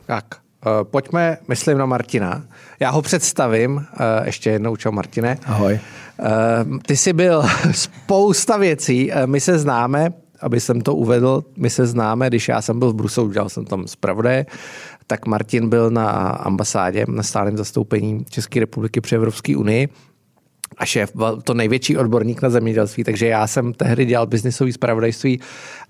Tak, 0.06 0.24
uh, 0.34 0.72
pojďme, 0.82 1.38
myslím 1.48 1.78
na 1.78 1.86
Martina. 1.86 2.44
Já 2.80 2.90
ho 2.90 3.02
představím, 3.02 3.76
uh, 3.76 3.82
ještě 4.24 4.50
jednou, 4.50 4.76
čau 4.76 4.90
Martine. 4.90 5.38
Ahoj. 5.46 5.80
Uh, 6.18 6.78
ty 6.78 6.96
jsi 6.96 7.12
byl 7.12 7.44
spousta 7.72 8.56
věcí, 8.56 9.12
my 9.26 9.40
se 9.40 9.58
známe, 9.58 10.12
aby 10.44 10.60
jsem 10.60 10.80
to 10.80 10.94
uvedl, 10.94 11.44
my 11.56 11.70
se 11.70 11.86
známe, 11.86 12.28
když 12.28 12.48
já 12.48 12.62
jsem 12.62 12.78
byl 12.78 12.90
v 12.90 12.94
Bruselu, 12.94 13.32
dělal 13.32 13.48
jsem 13.48 13.64
tam 13.64 13.86
zpravodaje, 13.86 14.46
tak 15.06 15.26
Martin 15.26 15.68
byl 15.68 15.90
na 15.90 16.10
ambasádě, 16.30 17.04
na 17.08 17.22
stálém 17.22 17.56
zastoupení 17.56 18.24
České 18.30 18.60
republiky 18.60 19.00
při 19.00 19.14
Evropské 19.14 19.56
unii 19.56 19.88
a 20.78 20.86
šéf 20.86 21.10
byl 21.14 21.42
to 21.42 21.54
největší 21.54 21.96
odborník 21.96 22.42
na 22.42 22.50
zemědělství, 22.50 23.04
takže 23.04 23.26
já 23.26 23.46
jsem 23.46 23.72
tehdy 23.72 24.04
dělal 24.06 24.26
biznisový 24.26 24.72
zpravodajství 24.72 25.40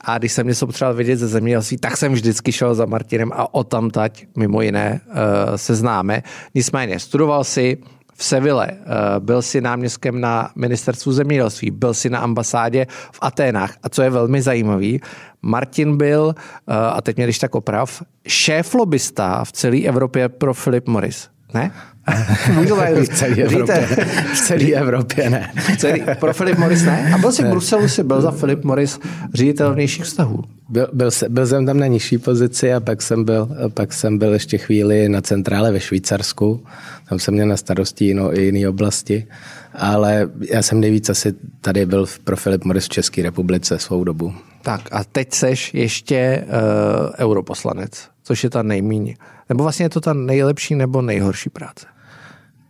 a 0.01 0.19
když 0.19 0.33
jsem 0.33 0.47
něco 0.47 0.67
potřeboval 0.67 0.95
vědět 0.95 1.17
ze 1.17 1.29
zemědělství, 1.29 1.77
tak 1.77 1.97
jsem 1.97 2.13
vždycky 2.13 2.53
šel 2.53 2.75
za 2.75 2.87
Martinem 2.87 3.31
a 3.35 3.55
o 3.55 3.65
tam 3.65 3.91
mimo 4.37 4.63
jiné 4.63 5.01
uh, 5.07 5.15
se 5.57 5.75
známe. 5.75 6.23
Nicméně 6.55 6.99
studoval 6.99 7.45
si 7.45 7.79
v 8.17 8.25
Seville, 8.25 8.69
eh, 8.71 8.77
byl 9.19 9.43
si 9.43 9.61
náměstkem 9.61 10.21
na 10.21 10.51
ministerstvu 10.57 11.13
zemědělství, 11.13 11.71
byl 11.71 11.95
si 11.95 12.11
na 12.11 12.19
ambasádě 12.19 12.87
v 13.13 13.19
Aténách. 13.23 13.75
A 13.83 13.89
co 13.89 14.03
je 14.03 14.11
velmi 14.11 14.43
zajímavý, 14.43 15.01
Martin 15.43 15.97
byl, 15.97 16.35
eh, 16.39 16.75
a 16.75 17.01
teď 17.01 17.17
mě 17.17 17.27
když 17.27 17.39
tak 17.39 17.55
oprav, 17.55 18.03
šéf 18.27 18.75
lobista 18.75 19.45
v 19.45 19.53
celé 19.53 19.81
Evropě 19.83 20.29
pro 20.29 20.55
Philip 20.55 20.89
Morris. 20.89 21.29
Ne? 21.55 21.73
v 23.03 23.09
celé 23.09 23.37
Evropě, 23.37 23.87
v 24.35 24.41
celé 24.41 24.73
Evropě 24.73 25.31
ne. 25.31 25.51
Celý, 25.79 26.03
pro 26.21 26.35
Philip 26.35 26.59
Morris 26.59 26.83
ne? 26.83 27.13
A 27.15 27.19
byl 27.19 27.33
jsi 27.33 27.43
v 27.43 27.47
Bruselu, 27.47 27.89
jsi 27.89 28.03
byl 28.03 28.21
za 28.21 28.31
Philip 28.31 28.65
Morris 28.65 29.01
ředitel 29.35 29.75
vnějších 29.75 30.05
vztahů. 30.05 30.45
Byl, 30.69 30.89
byl, 30.93 31.11
byl, 31.29 31.47
jsem 31.47 31.67
tam 31.67 31.79
na 31.79 31.87
nižší 31.87 32.19
pozici 32.19 32.75
a 32.75 32.81
pak 32.81 33.03
jsem, 33.03 33.25
byl, 33.25 33.49
pak 33.75 33.93
jsem 33.93 34.19
byl 34.19 34.33
ještě 34.33 34.59
chvíli 34.59 35.09
na 35.09 35.21
centrále 35.21 35.73
ve 35.73 35.81
Švýcarsku. 35.81 36.65
Tam 37.09 37.19
jsem 37.19 37.35
měl 37.35 37.47
na 37.47 37.57
starosti 37.57 38.05
jinou, 38.05 38.33
i 38.33 38.43
jiné 38.43 38.69
oblasti. 38.69 39.27
Ale 39.75 40.31
já 40.51 40.63
jsem 40.63 40.81
nejvíc 40.81 41.09
asi 41.09 41.35
tady 41.61 41.87
byl 41.87 42.07
pro 42.25 42.37
Philip 42.37 42.65
Morris 42.65 42.85
v 42.85 42.89
České 42.89 43.23
republice 43.23 43.79
svou 43.79 44.05
dobu. 44.05 44.35
Tak 44.63 44.81
a 44.93 45.05
teď 45.05 45.33
seš 45.35 45.75
ještě 45.75 46.45
uh, 46.47 47.13
europoslanec, 47.19 48.09
což 48.23 48.45
je 48.45 48.51
ta 48.51 48.63
nejmíň. 48.63 49.15
Nebo 49.49 49.63
vlastně 49.63 49.85
je 49.85 49.91
to 49.91 50.01
ta 50.01 50.13
nejlepší 50.13 50.75
nebo 50.75 51.03
nejhorší 51.03 51.51
práce? 51.51 51.87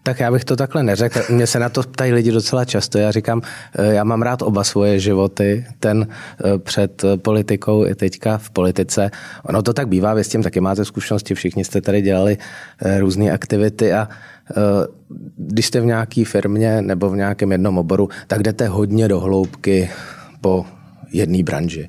Tak 0.07 0.21
já 0.21 0.31
bych 0.33 0.45
to 0.45 0.57
takhle 0.57 0.83
neřekl. 0.83 1.21
Mně 1.31 1.47
se 1.47 1.59
na 1.59 1.69
to 1.69 1.83
ptají 1.83 2.13
lidi 2.13 2.33
docela 2.33 2.65
často. 2.65 2.99
Já 2.99 3.11
říkám, 3.11 3.43
eh, 3.79 3.95
já 3.95 4.05
mám 4.05 4.23
rád 4.23 4.43
oba 4.43 4.65
svoje 4.65 5.01
životy. 5.01 5.67
Ten 5.81 6.07
eh, 6.09 6.59
před 6.59 7.05
politikou 7.17 7.87
i 7.87 7.95
teďka 7.95 8.39
v 8.39 8.51
politice. 8.51 9.11
Ono 9.45 9.63
to 9.63 9.73
tak 9.73 9.89
bývá, 9.89 10.15
vy 10.15 10.25
s 10.25 10.29
tím 10.29 10.43
taky 10.43 10.61
máte 10.61 10.85
zkušenosti. 10.85 11.35
Všichni 11.35 11.65
jste 11.65 11.81
tady 11.81 12.03
dělali 12.03 12.39
eh, 12.85 13.01
různé 13.01 13.31
aktivity 13.31 13.93
a 13.93 14.09
když 15.37 15.67
jste 15.67 15.81
v 15.81 15.85
nějaké 15.85 16.25
firmě 16.25 16.83
nebo 16.83 17.11
v 17.11 17.17
nějakém 17.17 17.53
jednom 17.53 17.79
oboru, 17.79 18.09
tak 18.27 18.43
jdete 18.43 18.69
hodně 18.69 19.09
do 19.09 19.21
hloubky 19.21 19.91
po 20.41 20.67
jedné 21.13 21.43
branži. 21.43 21.89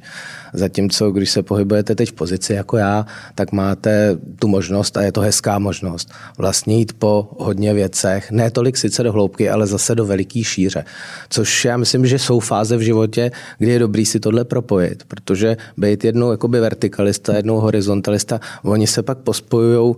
Zatímco, 0.55 1.11
když 1.11 1.31
se 1.31 1.43
pohybujete 1.43 1.95
teď 1.95 2.09
v 2.09 2.13
pozici 2.13 2.53
jako 2.53 2.77
já, 2.77 3.05
tak 3.35 3.51
máte 3.51 4.17
tu 4.39 4.47
možnost, 4.47 4.97
a 4.97 5.01
je 5.01 5.11
to 5.11 5.21
hezká 5.21 5.59
možnost, 5.59 6.09
vlastně 6.37 6.77
jít 6.77 6.93
po 6.93 7.27
hodně 7.37 7.73
věcech, 7.73 8.31
ne 8.31 8.51
tolik 8.51 8.77
sice 8.77 9.03
do 9.03 9.11
hloubky, 9.11 9.49
ale 9.49 9.67
zase 9.67 9.95
do 9.95 10.05
veliký 10.05 10.43
šíře. 10.43 10.85
Což 11.29 11.65
já 11.65 11.77
myslím, 11.77 12.07
že 12.07 12.19
jsou 12.19 12.39
fáze 12.39 12.77
v 12.77 12.81
životě, 12.81 13.31
kdy 13.57 13.71
je 13.71 13.79
dobrý 13.79 14.05
si 14.05 14.19
tohle 14.19 14.43
propojit, 14.45 15.03
protože 15.07 15.57
být 15.77 16.03
jednou 16.05 16.31
jakoby 16.31 16.59
vertikalista, 16.59 17.35
jednou 17.35 17.59
horizontalista, 17.59 18.39
oni 18.63 18.87
se 18.87 19.03
pak 19.03 19.17
pospojují. 19.17 19.95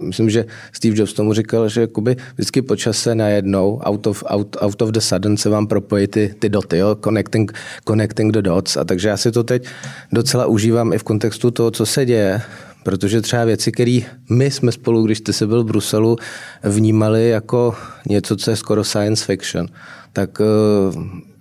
Myslím, 0.00 0.30
že 0.30 0.44
Steve 0.72 0.96
Jobs 0.98 1.12
tomu 1.12 1.34
říkal, 1.34 1.68
že 1.68 1.80
jakoby 1.80 2.16
vždycky 2.34 2.62
po 2.62 2.76
čase 2.76 3.14
najednou, 3.14 3.80
out 3.84 4.06
of, 4.06 4.24
out, 4.26 4.56
out 4.60 4.82
of 4.82 4.90
the 4.90 5.00
sudden 5.00 5.36
se 5.36 5.48
vám 5.48 5.66
propojí 5.66 6.06
ty, 6.06 6.34
ty 6.38 6.48
doty, 6.48 6.78
jo? 6.78 6.96
Connecting, 7.04 7.52
connecting 7.88 8.32
the 8.32 8.42
dots. 8.42 8.76
A 8.76 8.84
takže 8.84 9.08
já 9.08 9.16
si 9.16 9.32
to 9.32 9.44
teď 9.44 9.66
docela 10.12 10.46
užívám 10.46 10.92
i 10.92 10.98
v 10.98 11.02
kontextu 11.02 11.50
toho, 11.50 11.70
co 11.70 11.86
se 11.86 12.06
děje, 12.06 12.42
protože 12.82 13.20
třeba 13.20 13.44
věci, 13.44 13.72
které 13.72 14.00
my 14.30 14.50
jsme 14.50 14.72
spolu, 14.72 15.04
když 15.04 15.18
jste 15.18 15.32
se 15.32 15.46
byl 15.46 15.62
v 15.62 15.66
Bruselu, 15.66 16.16
vnímali 16.62 17.28
jako 17.28 17.74
něco, 18.08 18.36
co 18.36 18.50
je 18.50 18.56
skoro 18.56 18.84
science 18.84 19.24
fiction, 19.24 19.66
tak 20.12 20.40
eh, 20.40 20.44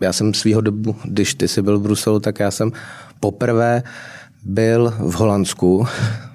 já 0.02 0.14
jsem 0.14 0.34
svýho 0.34 0.62
dobu, 0.62 0.96
když 1.04 1.36
ty 1.36 1.48
jsi 1.48 1.62
byl 1.62 1.80
v 1.80 1.82
Bruselu, 1.82 2.20
tak 2.20 2.40
já 2.40 2.52
jsem 2.52 2.72
poprvé 3.20 3.84
byl 4.44 4.94
v 5.00 5.14
Holandsku 5.14 5.88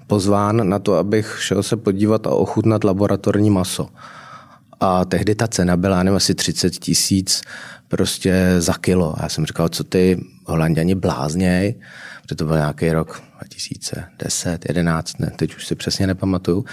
pozván 0.06 0.68
na 0.68 0.78
to, 0.78 0.94
abych 0.94 1.36
šel 1.40 1.62
se 1.62 1.76
podívat 1.76 2.26
a 2.26 2.30
ochutnat 2.30 2.84
laboratorní 2.84 3.50
maso. 3.50 3.88
A 4.80 5.04
tehdy 5.04 5.34
ta 5.34 5.48
cena 5.48 5.76
byla, 5.76 6.02
nevím, 6.02 6.16
asi 6.16 6.34
30 6.34 6.70
tisíc 6.70 7.42
prostě 7.88 8.54
za 8.58 8.72
kilo. 8.72 9.14
Já 9.22 9.28
jsem 9.28 9.46
říkal, 9.46 9.68
co 9.68 9.84
ty 9.84 10.24
holanděni 10.44 10.94
blázněj, 10.94 11.74
protože 12.24 12.36
to 12.36 12.44
byl 12.44 12.56
nějaký 12.56 12.92
rok 12.92 13.22
2010, 13.38 14.68
11, 14.68 15.20
ne, 15.20 15.32
teď 15.36 15.56
už 15.56 15.66
si 15.66 15.74
přesně 15.74 16.06
nepamatuju, 16.06 16.64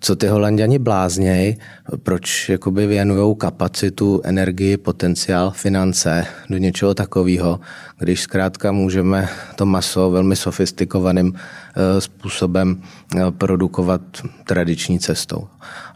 co 0.00 0.16
ty 0.16 0.26
holanděni 0.26 0.78
blázněj, 0.78 1.56
proč 2.02 2.48
jakoby 2.48 2.86
věnujou 2.86 3.34
kapacitu, 3.34 4.20
energii, 4.24 4.76
potenciál, 4.76 5.50
finance 5.50 6.26
do 6.50 6.58
něčeho 6.58 6.94
takového, 6.94 7.60
když 7.98 8.20
zkrátka 8.20 8.72
můžeme 8.72 9.28
to 9.54 9.66
maso 9.66 10.10
velmi 10.10 10.36
sofistikovaným 10.36 11.34
eh, 11.34 12.00
způsobem 12.00 12.82
eh, 13.16 13.30
produkovat 13.30 14.00
tradiční 14.44 14.98
cestou. 14.98 15.46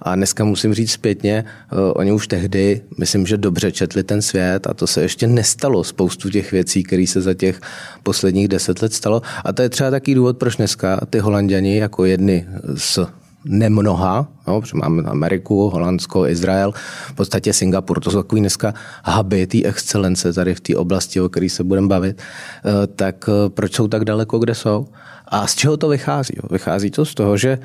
A 0.02 0.14
dneska 0.14 0.44
musím 0.44 0.74
říct 0.74 0.92
zpětně, 0.92 1.44
eh, 1.44 1.76
oni 1.92 2.12
už 2.12 2.26
tehdy, 2.26 2.80
myslím, 2.98 3.26
že 3.26 3.36
dobře 3.36 3.72
četli 3.72 4.02
ten 4.02 4.22
svět 4.22 4.66
a 4.66 4.74
to 4.74 4.86
se 4.86 5.02
ještě 5.02 5.26
nestalo 5.26 5.84
spoustu 5.84 6.30
těch 6.30 6.52
věcí, 6.52 6.82
které 6.82 7.06
se 7.06 7.20
za 7.20 7.34
těch 7.34 7.60
posledních 8.02 8.48
deset 8.48 8.82
let 8.82 8.92
stalo. 8.92 9.22
A 9.44 9.52
to 9.52 9.62
je 9.62 9.68
třeba 9.68 9.90
taký 10.08 10.14
důvod, 10.14 10.38
proč 10.38 10.56
dneska 10.56 11.00
ty 11.10 11.18
holanděni 11.18 11.76
jako 11.76 12.04
jedny 12.04 12.46
z 12.74 12.98
nemnoha, 13.44 14.28
no, 14.46 14.60
protože 14.60 14.76
máme 14.76 15.02
Ameriku, 15.02 15.68
Holandsko, 15.68 16.26
Izrael, 16.26 16.72
v 17.06 17.12
podstatě 17.12 17.52
Singapur, 17.52 18.00
to 18.00 18.10
jsou 18.10 18.22
takový 18.22 18.40
dneska 18.40 18.74
huby 19.04 19.46
té 19.46 19.62
excelence 19.64 20.32
tady 20.32 20.54
v 20.54 20.60
té 20.60 20.76
oblasti, 20.76 21.20
o 21.20 21.28
které 21.28 21.48
se 21.48 21.64
budeme 21.64 21.88
bavit, 21.88 22.16
eh, 22.16 22.86
tak 22.86 23.28
eh, 23.28 23.48
proč 23.48 23.74
jsou 23.74 23.88
tak 23.88 24.04
daleko, 24.04 24.38
kde 24.38 24.54
jsou? 24.54 24.88
A 25.28 25.46
z 25.46 25.54
čeho 25.54 25.76
to 25.76 25.88
vychází? 25.88 26.34
Vychází 26.50 26.90
to 26.90 27.04
z 27.04 27.14
toho, 27.14 27.36
že 27.36 27.58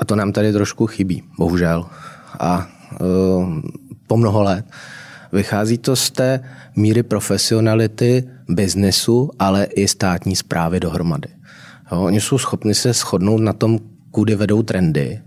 a 0.00 0.04
to 0.04 0.16
nám 0.16 0.32
tady 0.32 0.52
trošku 0.52 0.86
chybí, 0.86 1.22
bohužel. 1.38 1.86
A 2.40 2.66
uh, 3.00 3.60
po 4.06 4.16
mnoho 4.16 4.42
let. 4.42 4.64
Vychází 5.32 5.78
to 5.78 5.96
z 5.96 6.10
té 6.10 6.40
míry 6.76 7.02
profesionality 7.02 8.24
biznesu, 8.48 9.30
ale 9.38 9.64
i 9.64 9.88
státní 9.88 10.36
zprávy 10.36 10.80
dohromady. 10.80 11.28
Jo, 11.92 12.00
oni 12.02 12.20
jsou 12.20 12.38
schopni 12.38 12.74
se 12.74 12.92
shodnout 12.92 13.40
na 13.40 13.52
tom, 13.52 13.78
kudy 14.10 14.34
vedou 14.34 14.62
trendy, 14.62 15.20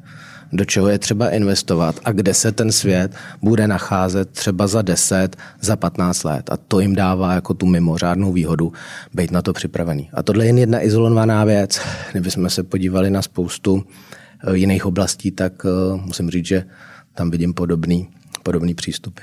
do 0.53 0.65
čeho 0.65 0.87
je 0.87 0.99
třeba 0.99 1.29
investovat 1.29 1.99
a 2.05 2.11
kde 2.11 2.33
se 2.33 2.51
ten 2.51 2.71
svět 2.71 3.11
bude 3.41 3.67
nacházet 3.67 4.29
třeba 4.29 4.67
za 4.67 4.81
10, 4.81 5.35
za 5.61 5.75
15 5.75 6.23
let. 6.23 6.49
A 6.51 6.57
to 6.57 6.79
jim 6.79 6.95
dává 6.95 7.33
jako 7.33 7.53
tu 7.53 7.65
mimořádnou 7.65 8.33
výhodu 8.33 8.73
být 9.13 9.31
na 9.31 9.41
to 9.41 9.53
připravený. 9.53 10.09
A 10.13 10.23
tohle 10.23 10.43
je 10.43 10.49
jen 10.49 10.57
jedna 10.57 10.81
izolovaná 10.81 11.45
věc. 11.45 11.81
Kdybychom 12.11 12.49
se 12.49 12.63
podívali 12.63 13.09
na 13.09 13.21
spoustu 13.21 13.83
eh, 14.47 14.57
jiných 14.57 14.85
oblastí, 14.85 15.31
tak 15.31 15.65
eh, 15.65 15.97
musím 16.05 16.29
říct, 16.29 16.45
že 16.45 16.65
tam 17.15 17.31
vidím 17.31 17.53
podobný, 17.53 18.07
podobný 18.43 18.73
přístupy. 18.73 19.21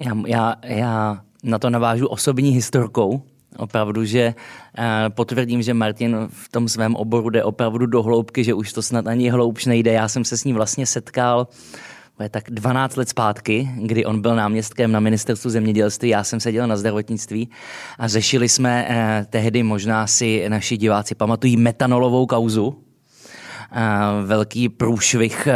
Já, 0.00 0.16
já, 0.26 0.54
já 0.64 1.20
na 1.42 1.58
to 1.58 1.70
navážu 1.70 2.06
osobní 2.06 2.50
historkou, 2.50 3.22
Opravdu, 3.56 4.04
že 4.04 4.34
eh, 4.78 4.84
potvrdím, 5.08 5.62
že 5.62 5.74
Martin 5.74 6.16
v 6.28 6.48
tom 6.48 6.68
svém 6.68 6.94
oboru 6.94 7.30
jde 7.30 7.44
opravdu 7.44 7.86
do 7.86 8.02
hloubky, 8.02 8.44
že 8.44 8.54
už 8.54 8.72
to 8.72 8.82
snad 8.82 9.06
ani 9.06 9.28
hloubš 9.28 9.66
nejde. 9.66 9.92
Já 9.92 10.08
jsem 10.08 10.24
se 10.24 10.36
s 10.36 10.44
ním 10.44 10.56
vlastně 10.56 10.86
setkal 10.86 11.48
je 12.22 12.28
tak 12.28 12.50
12 12.50 12.96
let 12.96 13.08
zpátky, 13.08 13.70
kdy 13.76 14.04
on 14.04 14.20
byl 14.20 14.36
náměstkem 14.36 14.92
na 14.92 15.00
ministerstvu 15.00 15.50
zemědělství, 15.50 16.08
já 16.08 16.24
jsem 16.24 16.40
seděl 16.40 16.66
na 16.66 16.76
zdravotnictví 16.76 17.50
a 17.98 18.08
řešili 18.08 18.48
jsme 18.48 18.86
eh, 18.88 19.26
tehdy, 19.30 19.62
možná 19.62 20.06
si 20.06 20.48
naši 20.48 20.76
diváci 20.76 21.14
pamatují, 21.14 21.56
metanolovou 21.56 22.26
kauzu, 22.26 22.84
velký 24.24 24.68
průšvih 24.68 25.48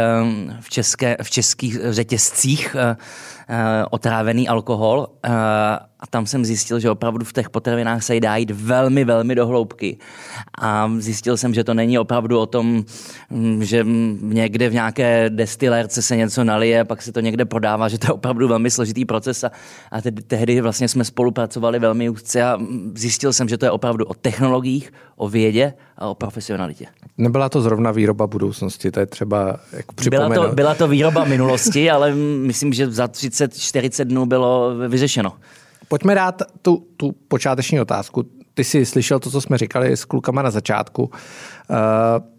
v, 0.59 0.69
české, 0.69 1.17
v 1.23 1.31
českých 1.31 1.77
řetězcích, 1.89 2.75
otrávený 3.89 4.47
alkohol 4.47 5.07
a 6.03 6.07
tam 6.09 6.25
jsem 6.25 6.45
zjistil, 6.45 6.79
že 6.79 6.89
opravdu 6.89 7.25
v 7.25 7.33
těch 7.33 7.49
potravinách 7.49 8.03
se 8.03 8.19
dá 8.19 8.35
jít 8.35 8.51
velmi, 8.51 9.05
velmi 9.05 9.35
do 9.35 9.47
hloubky. 9.47 9.97
A 10.57 10.91
zjistil 10.97 11.37
jsem, 11.37 11.53
že 11.53 11.63
to 11.63 11.73
není 11.73 11.99
opravdu 11.99 12.39
o 12.39 12.45
tom, 12.45 12.83
mm, 13.29 13.63
že 13.63 13.85
někde 14.21 14.69
v 14.69 14.73
nějaké 14.73 15.29
destilérce 15.29 16.01
se 16.01 16.15
něco 16.15 16.43
nalije, 16.43 16.83
pak 16.83 17.01
se 17.01 17.11
to 17.11 17.19
někde 17.19 17.45
prodává, 17.45 17.87
že 17.87 17.97
to 17.97 18.07
je 18.07 18.11
opravdu 18.11 18.47
velmi 18.47 18.71
složitý 18.71 19.05
proces. 19.05 19.43
A, 19.43 19.51
a 19.91 20.01
tehdy 20.27 20.61
vlastně 20.61 20.87
jsme 20.87 21.05
spolupracovali 21.05 21.79
velmi 21.79 22.09
úzce 22.09 22.43
a 22.43 22.59
zjistil 22.95 23.33
jsem, 23.33 23.49
že 23.49 23.57
to 23.57 23.65
je 23.65 23.71
opravdu 23.71 24.05
o 24.05 24.13
technologiích, 24.13 24.93
o 25.15 25.29
vědě 25.29 25.73
a 25.97 26.07
o 26.07 26.15
profesionalitě. 26.15 26.85
Nebyla 27.17 27.49
to 27.49 27.61
zrovna 27.61 27.91
výroba 27.91 28.27
budoucnosti, 28.27 28.91
to 28.91 28.99
je 28.99 29.05
třeba 29.05 29.59
jako 29.73 29.93
byla 30.09 30.29
to, 30.29 30.55
byla 30.55 30.75
to 30.75 30.87
výroba 30.87 31.25
minulosti, 31.25 31.91
ale 31.91 32.15
myslím, 32.15 32.73
že 32.73 32.91
za 32.91 33.07
30-40 33.47 34.03
dnů 34.03 34.25
bylo 34.25 34.75
vyřešeno. 34.87 35.33
Pojďme 35.87 36.15
dát 36.15 36.41
tu, 36.61 36.87
tu 36.97 37.11
počáteční 37.27 37.81
otázku. 37.81 38.23
Ty 38.53 38.63
jsi 38.63 38.85
slyšel 38.85 39.19
to, 39.19 39.31
co 39.31 39.41
jsme 39.41 39.57
říkali 39.57 39.97
s 39.97 40.05
klukama 40.05 40.41
na 40.41 40.51
začátku. 40.51 41.03
Uh, 41.03 41.09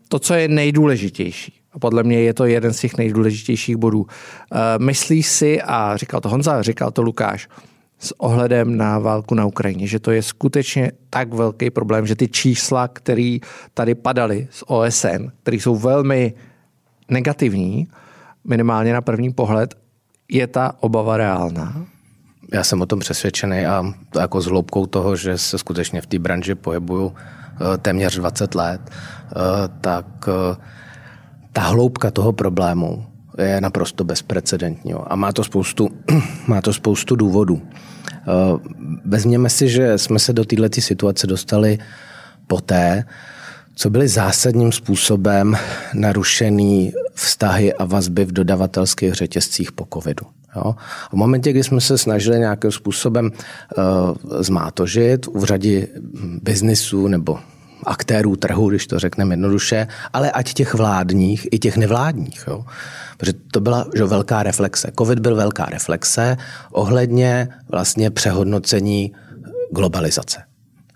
to, 0.09 0.19
co 0.19 0.35
je 0.35 0.49
nejdůležitější, 0.49 1.61
a 1.73 1.79
podle 1.79 2.03
mě 2.03 2.21
je 2.21 2.35
to 2.35 2.45
jeden 2.45 2.73
z 2.73 2.81
těch 2.81 2.97
nejdůležitějších 2.97 3.77
bodů. 3.77 4.01
Uh, 4.01 4.07
myslíš 4.79 5.27
si, 5.27 5.63
a 5.63 5.97
říkal 5.97 6.21
to 6.21 6.29
Honza, 6.29 6.63
říkal 6.63 6.91
to 6.91 7.03
Lukáš, 7.03 7.49
s 7.99 8.21
ohledem 8.21 8.77
na 8.77 8.99
válku 8.99 9.35
na 9.35 9.47
Ukrajině, 9.47 9.87
že 9.87 9.99
to 9.99 10.11
je 10.11 10.23
skutečně 10.23 10.93
tak 11.11 11.35
velký 11.35 11.71
problém, 11.71 12.07
že 12.07 12.17
ty 12.17 12.29
čísla, 12.29 12.89
které 12.89 13.39
tady 13.75 13.95
padaly 13.95 14.49
z 14.51 14.65
OSN, 14.67 15.31
které 15.43 15.57
jsou 15.57 15.77
velmi 15.77 16.35
negativní, 17.11 17.89
minimálně 18.45 18.93
na 18.93 19.01
první 19.01 19.33
pohled, 19.33 19.75
je 20.35 20.47
ta 20.47 20.73
obava 20.81 21.17
reálná? 21.17 21.87
Já 22.53 22.65
jsem 22.65 22.81
o 22.81 22.87
tom 22.87 22.99
přesvědčený 22.99 23.67
a 23.67 23.85
jako 24.21 24.41
s 24.41 24.47
hloubkou 24.47 24.87
toho, 24.87 25.17
že 25.17 25.39
se 25.39 25.59
skutečně 25.59 26.01
v 26.01 26.07
té 26.07 26.19
branži 26.19 26.55
pohybuju 26.55 27.15
eh, 27.15 27.79
téměř 27.79 28.17
20 28.17 28.55
let, 28.55 28.81
eh, 28.91 29.35
tak 29.81 30.07
eh, 30.29 30.57
ta 31.53 31.61
hloubka 31.61 32.11
toho 32.11 32.33
problému 32.33 33.07
je 33.39 33.61
naprosto 33.61 34.05
bezprecedentní 34.05 34.95
a 34.95 35.17
má 35.17 35.33
to 35.33 35.45
spoustu, 35.45 35.89
má 36.47 36.61
to 36.61 36.73
spoustu 36.73 37.17
důvodů. 37.17 37.63
Vezměme 39.05 39.51
si, 39.51 39.69
že 39.69 39.99
jsme 39.99 40.19
se 40.19 40.33
do 40.33 40.45
této 40.45 40.81
situace 40.81 41.27
dostali 41.27 41.79
poté, 42.47 43.05
co 43.75 43.91
byly 43.91 44.09
zásadním 44.09 44.73
způsobem 44.73 45.57
narušený 45.95 46.93
vztahy 47.15 47.75
a 47.75 47.85
vazby 47.85 48.25
v 48.25 48.33
dodavatelských 48.33 49.13
řetězcích 49.13 49.73
po 49.73 49.87
covidu. 49.95 50.27
Jo? 50.57 50.75
V 51.11 51.13
momentě, 51.13 51.51
kdy 51.51 51.65
jsme 51.65 51.81
se 51.81 51.99
snažili 51.99 52.39
nějakým 52.39 52.73
způsobem 52.73 53.31
uh, 53.31 53.83
zmátožit 54.41 55.27
v 55.27 55.45
řadě 55.45 55.89
biznisů 56.43 57.09
nebo 57.09 57.39
aktérů 57.87 58.37
trhu, 58.37 58.71
když 58.71 58.87
to 58.87 58.99
řekneme 58.99 59.33
jednoduše, 59.33 59.87
ale 60.13 60.31
ať 60.31 60.55
těch 60.55 60.75
vládních 60.75 61.49
i 61.51 61.59
těch 61.59 61.77
nevládních. 61.77 62.45
Jo? 62.49 62.65
Protože 63.17 63.33
to 63.53 63.61
byla 63.61 63.87
že 63.97 64.05
velká 64.05 64.43
reflexe. 64.43 64.93
Covid 64.99 65.19
byl 65.19 65.37
velká 65.37 65.65
reflexe 65.65 66.37
ohledně 66.71 67.49
vlastně 67.69 68.11
přehodnocení 68.11 69.13
globalizace. 69.71 70.43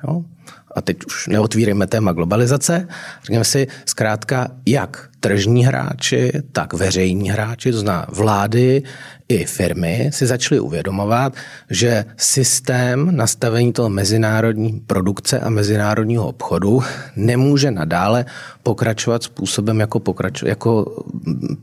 Jo? 0.08 0.24
A 0.74 0.80
teď 0.80 0.96
už 1.06 1.26
neotvírejme 1.26 1.86
téma 1.86 2.12
globalizace, 2.12 2.88
řekněme 3.22 3.44
si 3.44 3.66
zkrátka, 3.86 4.48
jak 4.66 5.08
tržní 5.20 5.66
hráči, 5.66 6.32
tak 6.52 6.72
veřejní 6.72 7.30
hráči, 7.30 7.72
to 7.72 7.78
znamená 7.78 8.06
vlády 8.08 8.82
i 9.28 9.44
firmy, 9.44 10.10
si 10.12 10.26
začaly 10.26 10.60
uvědomovat, 10.60 11.34
že 11.70 12.04
systém 12.16 13.16
nastavení 13.16 13.72
toho 13.72 13.88
mezinárodní 13.88 14.80
produkce 14.86 15.40
a 15.40 15.50
mezinárodního 15.50 16.28
obchodu 16.28 16.82
nemůže 17.16 17.70
nadále 17.70 18.24
pokračovat 18.62 19.22
způsobem, 19.22 19.80
jako, 19.80 20.00
pokračo, 20.00 20.48
jako 20.48 20.96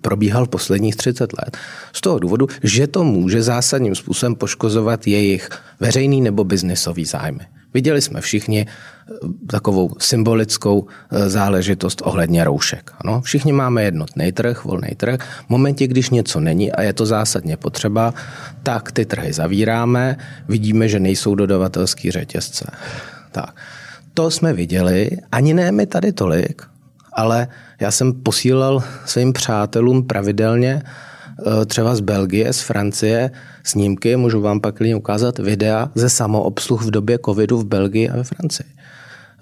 probíhal 0.01 0.45
posledních 0.45 0.95
30 0.95 1.33
let. 1.33 1.57
Z 1.93 2.01
toho 2.01 2.19
důvodu, 2.19 2.47
že 2.63 2.87
to 2.87 3.03
může 3.03 3.43
zásadním 3.43 3.95
způsobem 3.95 4.35
poškozovat 4.35 5.07
jejich 5.07 5.49
veřejný 5.79 6.21
nebo 6.21 6.43
biznisový 6.43 7.05
zájmy. 7.05 7.54
Viděli 7.75 8.01
jsme 8.01 8.21
všichni 8.21 8.65
eh, 8.67 9.13
takovou 9.47 9.95
symbolickou 9.99 10.87
eh, 10.87 11.29
záležitost 11.29 12.01
ohledně 12.05 12.43
roušek. 12.43 12.91
Ano, 13.03 13.21
všichni 13.21 13.51
máme 13.51 13.83
jednotný 13.83 14.31
trh, 14.31 14.63
volný 14.63 14.95
trh. 14.97 15.19
V 15.45 15.49
momentě, 15.49 15.87
když 15.87 16.09
něco 16.09 16.39
není 16.39 16.71
a 16.71 16.81
je 16.81 16.93
to 16.93 17.05
zásadně 17.05 17.57
potřeba, 17.57 18.13
tak 18.63 18.91
ty 18.91 19.05
trhy 19.05 19.33
zavíráme, 19.33 20.17
vidíme, 20.47 20.87
že 20.87 20.99
nejsou 20.99 21.35
dodavatelský 21.35 22.11
řetězce. 22.11 22.71
Tak. 23.31 23.55
To 24.13 24.31
jsme 24.31 24.53
viděli, 24.53 25.09
ani 25.31 25.53
ne 25.53 25.71
mi 25.71 25.85
tady 25.85 26.11
tolik, 26.11 26.61
ale 27.13 27.47
já 27.79 27.91
jsem 27.91 28.13
posílal 28.13 28.83
svým 29.05 29.33
přátelům 29.33 30.07
pravidelně 30.07 30.81
třeba 31.65 31.95
z 31.95 31.99
Belgie, 31.99 32.53
z 32.53 32.61
Francie, 32.61 33.31
snímky, 33.63 34.15
můžu 34.15 34.41
vám 34.41 34.59
pak 34.59 34.75
klidně 34.75 34.95
ukázat 34.95 35.39
videa 35.39 35.91
ze 35.95 36.09
samoobsluh 36.09 36.81
v 36.81 36.91
době 36.91 37.19
covidu 37.25 37.57
v 37.57 37.65
Belgii 37.65 38.09
a 38.09 38.15
ve 38.15 38.23
Francii. 38.23 38.75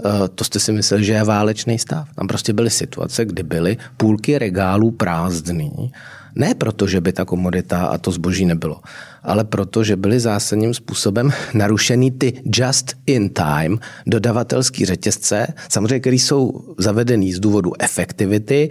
Eh, 0.06 0.28
to 0.36 0.44
jste 0.44 0.60
si 0.60 0.72
mysleli, 0.72 1.04
že 1.04 1.14
je 1.14 1.24
válečný 1.24 1.80
stav. 1.80 2.08
Tam 2.16 2.28
prostě 2.28 2.54
byly 2.54 2.70
situace, 2.70 3.26
kdy 3.26 3.44
byly 3.44 3.78
půlky 3.98 4.38
regálů 4.38 4.92
prázdný, 4.92 5.92
ne 6.36 6.56
proto, 6.56 6.88
že 6.88 7.02
by 7.02 7.14
ta 7.14 7.26
komodita 7.26 7.86
a 7.86 7.98
to 7.98 8.12
zboží 8.12 8.46
nebylo, 8.46 8.82
ale 9.24 9.44
proto, 9.44 9.84
že 9.84 9.96
byly 9.96 10.20
zásadním 10.20 10.74
způsobem 10.74 11.34
narušeny 11.54 12.12
ty 12.12 12.42
just 12.46 12.98
in 13.06 13.30
time 13.30 13.80
dodavatelský 14.08 14.86
řetězce, 14.86 15.48
samozřejmě, 15.70 16.00
které 16.00 16.16
jsou 16.16 16.74
zavedený 16.78 17.34
z 17.34 17.40
důvodu 17.40 17.72
efektivity 17.80 18.70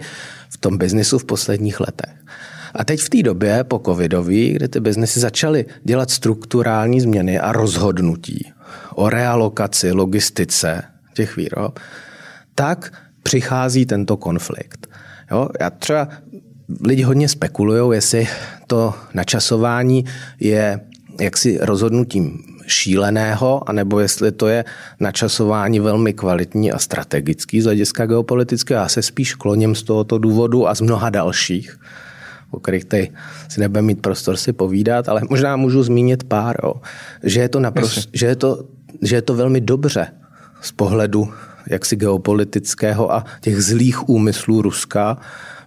v 0.49 0.57
tom 0.57 0.77
biznisu 0.77 1.19
v 1.19 1.25
posledních 1.25 1.79
letech. 1.79 2.13
A 2.73 2.83
teď 2.83 2.99
v 2.99 3.09
té 3.09 3.23
době 3.23 3.63
po 3.63 3.81
covidový, 3.85 4.53
kdy 4.53 4.67
ty 4.67 4.79
biznesy 4.79 5.19
začaly 5.19 5.65
dělat 5.83 6.11
strukturální 6.11 7.01
změny 7.01 7.39
a 7.39 7.51
rozhodnutí 7.51 8.51
o 8.95 9.09
realokaci, 9.09 9.91
logistice 9.91 10.83
těch 11.13 11.37
výrob, 11.37 11.79
tak 12.55 12.93
přichází 13.23 13.85
tento 13.85 14.17
konflikt. 14.17 14.87
Jo? 15.31 15.49
Já 15.59 15.69
třeba 15.69 16.07
lidi 16.81 17.03
hodně 17.03 17.29
spekulují, 17.29 17.95
jestli 17.95 18.27
to 18.67 18.93
načasování 19.13 20.05
je 20.39 20.79
jaksi 21.21 21.57
rozhodnutím 21.61 22.39
šíleného, 22.67 23.69
anebo 23.69 23.99
jestli 23.99 24.31
to 24.31 24.47
je 24.47 24.65
načasování 24.99 25.79
velmi 25.79 26.13
kvalitní 26.13 26.71
a 26.71 26.79
strategický 26.79 27.61
z 27.61 27.65
hlediska 27.65 28.05
geopolitického. 28.05 28.81
Já 28.81 28.87
se 28.87 29.01
spíš 29.01 29.33
kloním 29.33 29.75
z 29.75 29.83
tohoto 29.83 30.17
důvodu 30.17 30.67
a 30.67 30.75
z 30.75 30.81
mnoha 30.81 31.09
dalších 31.09 31.79
o 32.53 32.59
kterých 32.59 32.85
tady 32.85 33.09
si 33.49 33.59
nebudeme 33.59 33.87
mít 33.87 34.01
prostor 34.01 34.37
si 34.37 34.53
povídat, 34.53 35.09
ale 35.09 35.21
možná 35.29 35.55
můžu 35.55 35.83
zmínit 35.83 36.23
pár, 36.23 36.55
jo. 36.63 36.73
že 37.23 37.41
je 37.41 37.49
to 37.49 37.59
naprosto, 37.59 38.01
že 38.13 38.25
je 38.25 38.35
to, 38.35 38.63
že 39.01 39.15
je 39.15 39.21
to 39.21 39.33
velmi 39.33 39.61
dobře 39.61 40.07
z 40.61 40.71
pohledu 40.71 41.33
jaksi 41.67 41.95
geopolitického 41.95 43.13
a 43.13 43.25
těch 43.41 43.63
zlých 43.63 44.09
úmyslů 44.09 44.61
Ruska 44.61 45.17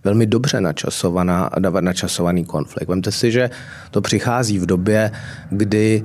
velmi 0.05 0.27
dobře 0.27 0.61
načasovaná, 0.61 1.51
načasovaný 1.81 2.45
konflikt. 2.45 2.89
Vemte 2.89 3.13
si, 3.13 3.31
že 3.31 3.51
to 3.91 4.01
přichází 4.01 4.59
v 4.59 4.67
době, 4.67 5.11
kdy 5.51 6.05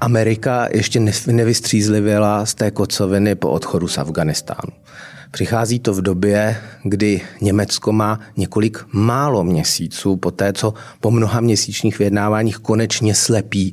Amerika 0.00 0.68
ještě 0.72 1.00
nevystřízlivěla 1.26 2.46
z 2.46 2.54
té 2.54 2.70
kocoviny 2.70 3.34
po 3.34 3.50
odchodu 3.50 3.88
z 3.88 3.98
Afganistánu. 3.98 4.72
Přichází 5.34 5.78
to 5.78 5.94
v 5.94 6.02
době, 6.02 6.56
kdy 6.82 7.20
Německo 7.40 7.92
má 7.92 8.20
několik 8.36 8.78
málo 8.92 9.44
měsíců 9.44 10.16
po 10.16 10.30
té, 10.30 10.52
co 10.52 10.74
po 11.00 11.10
mnoha 11.10 11.40
měsíčních 11.40 11.98
vyjednáváních 11.98 12.56
konečně 12.56 13.14
slepí 13.14 13.72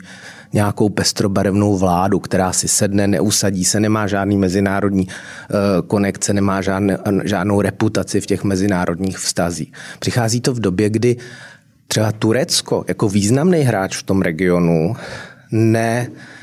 nějakou 0.53 0.89
pestrobarevnou 0.89 1.77
vládu, 1.77 2.19
která 2.19 2.53
si 2.53 2.67
sedne, 2.67 3.07
neusadí 3.07 3.65
se, 3.65 3.79
nemá 3.79 4.07
žádný 4.07 4.37
mezinárodní 4.37 5.07
uh, 5.07 5.87
konekce, 5.87 6.33
nemá 6.33 6.61
žádnou 7.23 7.61
reputaci 7.61 8.21
v 8.21 8.25
těch 8.25 8.43
mezinárodních 8.43 9.17
vztazích. 9.17 9.73
Přichází 9.99 10.41
to 10.41 10.53
v 10.53 10.59
době, 10.59 10.89
kdy 10.89 11.15
třeba 11.87 12.11
Turecko 12.11 12.85
jako 12.87 13.09
významný 13.09 13.59
hráč 13.59 13.97
v 13.97 14.03
tom 14.03 14.21
regionu 14.21 14.95
ne 15.51 16.07
Eh, 16.07 16.40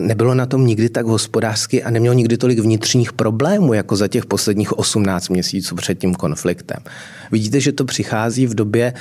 nebylo 0.00 0.34
na 0.34 0.46
tom 0.46 0.66
nikdy 0.66 0.88
tak 0.88 1.06
hospodářsky 1.06 1.82
a 1.82 1.90
nemělo 1.90 2.14
nikdy 2.14 2.36
tolik 2.36 2.58
vnitřních 2.58 3.12
problémů, 3.12 3.74
jako 3.74 3.96
za 3.96 4.08
těch 4.08 4.26
posledních 4.26 4.78
18 4.78 5.28
měsíců 5.28 5.74
před 5.74 5.98
tím 5.98 6.14
konfliktem. 6.14 6.78
Vidíte, 7.32 7.60
že 7.60 7.72
to 7.72 7.84
přichází 7.84 8.46
v 8.46 8.54
době, 8.54 8.92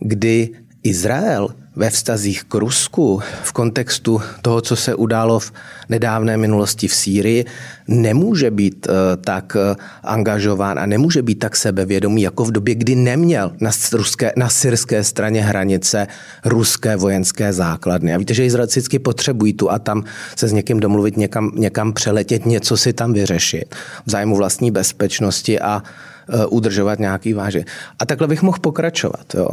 kdy 0.00 0.48
Izrael 0.82 1.48
ve 1.76 1.90
vztazích 1.90 2.44
k 2.44 2.54
Rusku 2.54 3.22
v 3.42 3.52
kontextu 3.52 4.22
toho, 4.42 4.60
co 4.60 4.76
se 4.76 4.94
událo 4.94 5.40
v 5.40 5.52
nedávné 5.88 6.36
minulosti 6.36 6.88
v 6.88 6.94
Sýrii, 6.94 7.44
nemůže 7.88 8.50
být 8.50 8.86
eh, 8.86 9.16
tak 9.16 9.56
eh, 9.56 9.76
angažován 10.02 10.78
a 10.78 10.86
nemůže 10.86 11.22
být 11.22 11.34
tak 11.34 11.56
sebevědomý, 11.56 12.22
jako 12.22 12.44
v 12.44 12.52
době, 12.52 12.74
kdy 12.74 12.94
neměl 12.94 13.52
na, 13.60 13.70
ruské, 13.92 14.32
na 14.36 14.48
syrské 14.48 15.04
straně 15.04 15.42
hranice 15.42 16.06
ruské 16.44 16.96
vojenské 16.96 17.52
základny. 17.52 18.14
A 18.14 18.18
víte, 18.18 18.34
že 18.34 18.44
Izraelci 18.44 18.80
vždycky 18.80 18.98
potřebují 18.98 19.52
tu 19.52 19.70
a 19.70 19.78
tam 19.78 20.04
se 20.36 20.48
s 20.48 20.52
někým 20.52 20.80
domluvit, 20.80 21.16
někam, 21.16 21.52
někam 21.54 21.92
přeletět, 21.92 22.46
něco 22.46 22.76
si 22.76 22.92
tam 22.92 23.12
vyřešit 23.12 23.74
v 24.06 24.10
zájmu 24.10 24.36
vlastní 24.36 24.70
bezpečnosti 24.70 25.60
a 25.60 25.82
eh, 26.28 26.46
udržovat 26.46 26.98
nějaký 26.98 27.32
váže. 27.32 27.64
A 27.98 28.06
takhle 28.06 28.28
bych 28.28 28.42
mohl 28.42 28.58
pokračovat. 28.60 29.34
Jo? 29.34 29.48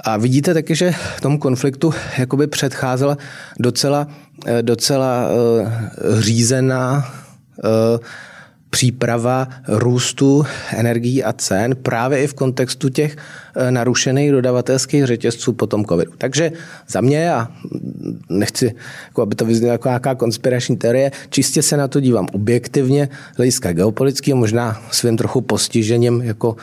A 0.00 0.16
vidíte 0.16 0.54
taky, 0.54 0.74
že 0.74 0.92
tomu 1.22 1.38
konfliktu 1.38 1.94
jakoby 2.18 2.46
předcházela 2.46 3.18
docela, 3.58 4.08
eh, 4.46 4.62
docela 4.62 5.28
uh, 5.28 5.68
řízená 6.20 7.12
uh, 7.64 7.98
příprava 8.74 9.48
růstu 9.68 10.44
energií 10.76 11.24
a 11.24 11.32
cen 11.32 11.76
právě 11.76 12.22
i 12.22 12.26
v 12.26 12.34
kontextu 12.34 12.88
těch 12.88 13.16
eh, 13.56 13.70
narušených 13.70 14.32
dodavatelských 14.32 15.06
řetězců 15.06 15.52
po 15.52 15.66
tom 15.66 15.84
covidu. 15.84 16.12
Takže 16.18 16.52
za 16.88 17.00
mě, 17.00 17.32
a 17.32 17.48
nechci, 18.28 18.74
jako 19.06 19.22
aby 19.22 19.34
to 19.34 19.44
vyznělo 19.44 19.72
jako 19.72 19.88
nějaká 19.88 20.14
konspirační 20.14 20.76
teorie, 20.76 21.10
čistě 21.30 21.62
se 21.62 21.76
na 21.76 21.88
to 21.88 22.00
dívám 22.00 22.26
objektivně, 22.32 23.08
hlediska 23.36 23.72
geopolitického, 23.72 24.36
možná 24.36 24.82
svým 24.90 25.16
trochu 25.16 25.40
postižením 25.40 26.22
jako 26.22 26.56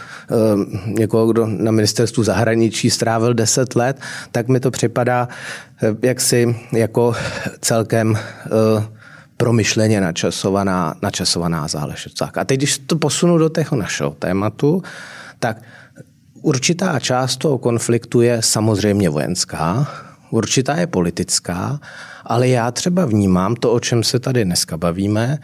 někoho, 0.86 1.28
kdo 1.28 1.48
na 1.48 1.72
ministerstvu 1.72 2.24
zahraničí 2.24 2.90
strávil 2.90 3.34
10 3.34 3.76
let, 3.76 4.00
tak 4.32 4.48
mi 4.48 4.60
to 4.60 4.72
připadá 4.72 5.28
uh, 5.28 5.98
jaksi 6.02 6.56
jako 6.72 7.16
celkem 7.62 8.12
uh, 8.12 9.01
promyšleně 9.42 10.02
načasovaná, 10.02 10.94
načasovaná 11.02 11.68
záležitost. 11.68 12.38
A 12.38 12.46
teď, 12.46 12.58
když 12.60 12.78
to 12.78 12.96
posunu 12.96 13.38
do 13.38 13.50
toho 13.50 13.78
našeho 13.78 14.12
tématu, 14.12 14.84
tak 15.40 15.62
určitá 16.42 17.00
část 17.00 17.38
toho 17.38 17.58
konfliktu 17.58 18.22
je 18.22 18.38
samozřejmě 18.42 19.10
vojenská, 19.10 19.88
určitá 20.30 20.76
je 20.76 20.88
politická, 20.88 21.80
ale 22.26 22.48
já 22.48 22.72
třeba 22.72 23.06
vnímám 23.06 23.56
to, 23.56 23.74
o 23.74 23.80
čem 23.80 24.04
se 24.04 24.20
tady 24.20 24.46
dneska 24.46 24.78
bavíme, 24.78 25.38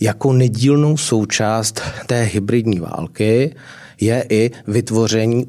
jako 0.00 0.32
nedílnou 0.32 0.96
součást 0.96 1.80
té 2.06 2.22
hybridní 2.22 2.80
války 2.80 3.54
je 4.00 4.26
i 4.28 4.50
vytvoření, 4.66 5.46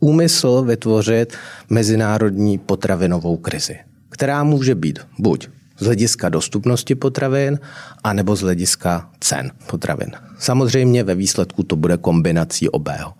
úmysl 0.00 0.62
vytvořit 0.62 1.34
mezinárodní 1.70 2.58
potravinovou 2.58 3.36
krizi, 3.36 3.78
která 4.10 4.44
může 4.44 4.74
být 4.74 4.98
buď 5.18 5.48
z 5.78 5.84
hlediska 5.84 6.28
dostupnosti 6.28 6.94
potravin, 6.94 7.58
anebo 8.04 8.36
z 8.36 8.40
hlediska 8.40 9.10
cen 9.20 9.50
potravin. 9.66 10.10
Samozřejmě 10.38 11.04
ve 11.04 11.14
výsledku 11.14 11.62
to 11.62 11.76
bude 11.76 11.96
kombinací 11.96 12.68
obého. 12.68 13.12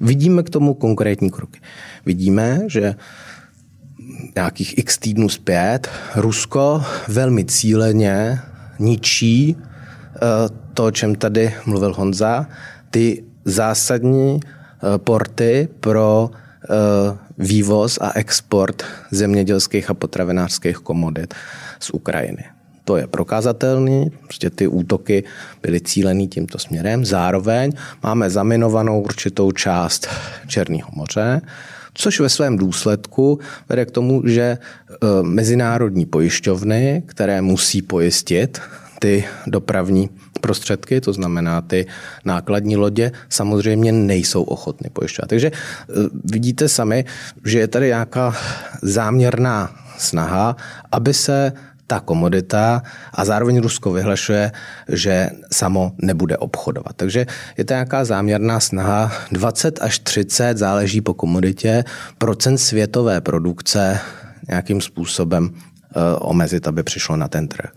Vidíme 0.00 0.42
k 0.42 0.50
tomu 0.50 0.74
konkrétní 0.74 1.30
kroky. 1.30 1.60
Vidíme, 2.06 2.60
že 2.66 2.94
nějakých 4.34 4.78
x 4.78 4.98
týdnů 4.98 5.28
zpět 5.28 5.90
Rusko 6.16 6.84
velmi 7.08 7.44
cíleně 7.44 8.40
ničí 8.78 9.56
eh, 9.56 10.18
to, 10.74 10.84
o 10.84 10.90
čem 10.90 11.14
tady 11.14 11.54
mluvil 11.66 11.94
Honza, 11.94 12.46
ty 12.90 13.24
zásadní 13.44 14.40
eh, 14.42 14.98
porty 14.98 15.68
pro 15.80 16.30
eh, 16.30 17.18
vývoz 17.38 17.98
a 18.00 18.12
export 18.14 18.82
zemědělských 19.10 19.90
a 19.90 19.94
potravinářských 19.94 20.76
komodit 20.76 21.34
z 21.84 21.90
Ukrajiny. 21.90 22.44
To 22.84 22.96
je 22.96 23.06
prokazatelný, 23.06 24.10
prostě 24.22 24.50
ty 24.50 24.68
útoky 24.68 25.24
byly 25.62 25.80
cílený 25.80 26.28
tímto 26.28 26.58
směrem. 26.58 27.04
Zároveň 27.04 27.72
máme 28.02 28.30
zaminovanou 28.30 29.00
určitou 29.00 29.52
část 29.52 30.08
Černého 30.46 30.88
moře, 30.92 31.40
což 31.94 32.20
ve 32.20 32.28
svém 32.28 32.56
důsledku 32.56 33.38
vede 33.68 33.84
k 33.84 33.90
tomu, 33.90 34.22
že 34.28 34.42
e, 34.42 34.58
mezinárodní 35.22 36.06
pojišťovny, 36.06 37.02
které 37.06 37.40
musí 37.40 37.82
pojistit 37.82 38.60
ty 38.98 39.24
dopravní 39.46 40.10
prostředky, 40.40 41.00
to 41.00 41.12
znamená 41.12 41.60
ty 41.60 41.86
nákladní 42.24 42.76
lodě, 42.76 43.12
samozřejmě 43.28 43.92
nejsou 43.92 44.42
ochotny 44.42 44.90
pojišťovat. 44.90 45.28
Takže 45.28 45.48
e, 45.48 45.52
vidíte 46.24 46.68
sami, 46.68 47.04
že 47.44 47.58
je 47.58 47.68
tady 47.68 47.86
nějaká 47.86 48.36
záměrná 48.82 49.70
snaha, 49.98 50.56
aby 50.92 51.14
se 51.14 51.52
ta 51.86 52.00
komodita 52.00 52.82
a 53.12 53.24
zároveň 53.24 53.60
Rusko 53.60 53.92
vyhlašuje, 53.92 54.52
že 54.88 55.30
samo 55.52 55.92
nebude 56.02 56.36
obchodovat. 56.36 56.96
Takže 56.96 57.26
je 57.58 57.64
to 57.64 57.72
nějaká 57.72 58.04
záměrná 58.04 58.60
snaha 58.60 59.12
20 59.32 59.78
až 59.82 59.98
30, 59.98 60.58
záleží 60.58 61.00
po 61.00 61.14
komoditě, 61.14 61.84
procent 62.18 62.58
světové 62.58 63.20
produkce 63.20 64.00
nějakým 64.48 64.80
způsobem 64.80 65.50
eh, 65.54 66.00
omezit, 66.18 66.68
aby 66.68 66.82
přišlo 66.82 67.16
na 67.16 67.28
ten 67.28 67.48
trh. 67.48 67.70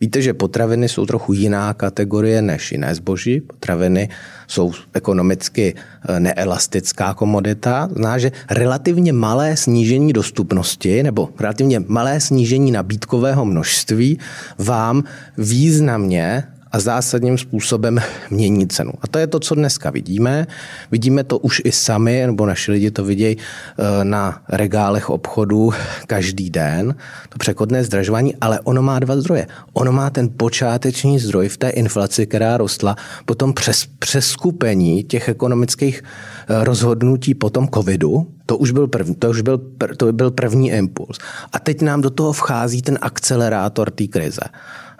Víte, 0.00 0.22
že 0.22 0.34
potraviny 0.34 0.88
jsou 0.88 1.06
trochu 1.06 1.32
jiná 1.32 1.74
kategorie 1.74 2.42
než 2.42 2.72
jiné 2.72 2.94
zboží. 2.94 3.40
Potraviny 3.40 4.08
jsou 4.46 4.72
ekonomicky 4.92 5.74
eh, 5.74 6.20
neelastická 6.20 7.14
komodita. 7.14 7.88
Zná, 7.92 8.18
že 8.18 8.32
relativně 8.50 9.12
malé 9.12 9.56
snížení 9.56 10.12
dostupnosti 10.12 11.02
nebo 11.02 11.28
relativně 11.40 11.80
malé 11.88 12.20
snížení 12.20 12.70
nabídkového 12.72 13.44
množství 13.44 14.18
vám 14.58 15.04
významně 15.38 16.44
a 16.72 16.80
zásadním 16.80 17.38
způsobem 17.38 17.98
mění 18.30 18.68
cenu. 18.68 18.92
A 19.00 19.06
to 19.06 19.18
je 19.18 19.26
to, 19.26 19.40
co 19.40 19.54
dneska 19.54 19.90
vidíme. 19.90 20.46
Vidíme 20.90 21.24
to 21.24 21.38
už 21.38 21.62
i 21.64 21.72
sami, 21.72 22.22
nebo 22.26 22.46
naši 22.46 22.72
lidi 22.72 22.90
to 22.90 23.04
vidějí 23.04 23.36
eh, 23.36 24.04
na 24.04 24.42
regálech 24.48 25.10
obchodu 25.10 25.72
každý 26.06 26.50
den, 26.50 26.94
to 27.28 27.38
přechodné 27.38 27.84
zdražování, 27.84 28.34
ale 28.40 28.60
ono 28.60 28.82
má 28.82 28.98
dva 28.98 29.16
zdroje. 29.16 29.46
Ono 29.72 29.92
má 29.92 30.10
ten 30.10 30.28
počáteční 30.36 31.18
zdroj 31.18 31.48
v 31.48 31.56
té 31.56 31.68
inflaci, 31.68 32.26
která 32.26 32.56
rostla, 32.56 32.96
potom 33.24 33.52
přes 33.52 33.86
přeskupení 33.98 35.04
těch 35.04 35.28
ekonomických 35.28 36.02
eh, 36.02 36.64
rozhodnutí 36.64 37.34
po 37.34 37.50
tom 37.50 37.68
covidu, 37.68 38.26
to 38.46 38.56
už 38.56 38.70
byl 38.70 38.86
první, 38.86 39.14
to 39.14 39.30
už 39.30 39.40
byl, 39.40 39.60
to 39.96 40.12
byl 40.12 40.30
první 40.30 40.70
impuls. 40.70 41.18
A 41.52 41.58
teď 41.58 41.82
nám 41.82 42.00
do 42.00 42.10
toho 42.10 42.32
vchází 42.32 42.82
ten 42.82 42.98
akcelerátor 43.00 43.90
té 43.90 44.06
krize. 44.06 44.40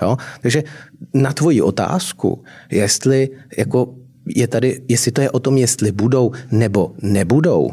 Jo? 0.02 0.16
Takže 0.40 0.64
na 1.14 1.32
tvoji 1.32 1.62
otázku, 1.62 2.44
jestli 2.70 3.28
jako 3.56 3.94
je 4.26 4.46
tady, 4.48 4.82
jestli 4.88 5.12
to 5.12 5.20
je 5.20 5.30
o 5.30 5.40
tom, 5.40 5.56
jestli 5.56 5.92
budou 5.92 6.32
nebo 6.50 6.92
nebudou 7.02 7.70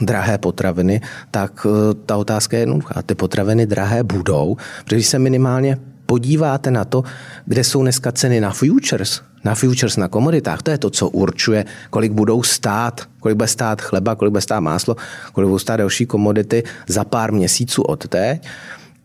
drahé 0.00 0.38
potraviny, 0.38 1.00
tak 1.30 1.66
eh, 1.66 1.94
ta 2.06 2.16
otázka 2.16 2.56
je 2.56 2.62
jednoduchá. 2.62 3.02
Ty 3.02 3.14
potraviny 3.14 3.66
drahé 3.66 4.02
budou, 4.02 4.56
protože 4.84 5.02
se 5.02 5.18
minimálně 5.18 5.78
podíváte 6.06 6.70
na 6.70 6.84
to, 6.84 7.04
kde 7.46 7.64
jsou 7.64 7.82
dneska 7.82 8.12
ceny 8.12 8.40
na 8.40 8.50
futures, 8.50 9.20
na 9.44 9.54
futures 9.54 9.96
na 9.96 10.08
komoditách, 10.08 10.62
to 10.62 10.70
je 10.70 10.78
to, 10.78 10.90
co 10.90 11.08
určuje, 11.08 11.64
kolik 11.90 12.12
budou 12.12 12.42
stát, 12.42 13.00
kolik 13.20 13.36
bude 13.36 13.48
stát 13.48 13.80
chleba, 13.80 14.14
kolik 14.14 14.32
bude 14.32 14.40
stát 14.40 14.60
máslo, 14.60 14.96
kolik 15.32 15.46
budou 15.46 15.58
stát 15.58 15.76
další 15.76 16.06
komodity 16.06 16.62
za 16.88 17.04
pár 17.04 17.32
měsíců 17.32 17.82
od 17.82 18.08
teď, 18.08 18.42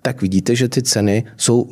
tak 0.02 0.22
vidíte, 0.22 0.56
že 0.56 0.70
ty 0.70 0.82
ceny 0.82 1.24
jsou 1.38 1.70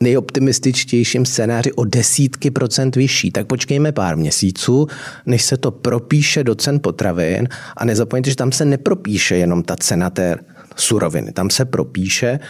nejoptimističtějším 0.00 1.26
scénáři 1.26 1.72
o 1.72 1.84
desítky 1.84 2.50
procent 2.50 2.96
vyšší. 2.96 3.30
Tak 3.30 3.46
počkejme 3.46 3.92
pár 3.92 4.16
měsíců, 4.16 4.86
než 5.26 5.42
se 5.42 5.56
to 5.56 5.70
propíše 5.70 6.44
do 6.44 6.54
cen 6.54 6.80
potravin 6.80 7.48
a 7.76 7.84
nezapomeňte, 7.84 8.30
že 8.30 8.36
tam 8.36 8.52
se 8.52 8.64
nepropíše 8.64 9.36
jenom 9.36 9.62
ta 9.62 9.76
cena 9.76 10.10
té 10.10 10.36
suroviny. 10.76 11.32
Tam 11.32 11.50
se 11.50 11.64
propíše 11.64 12.40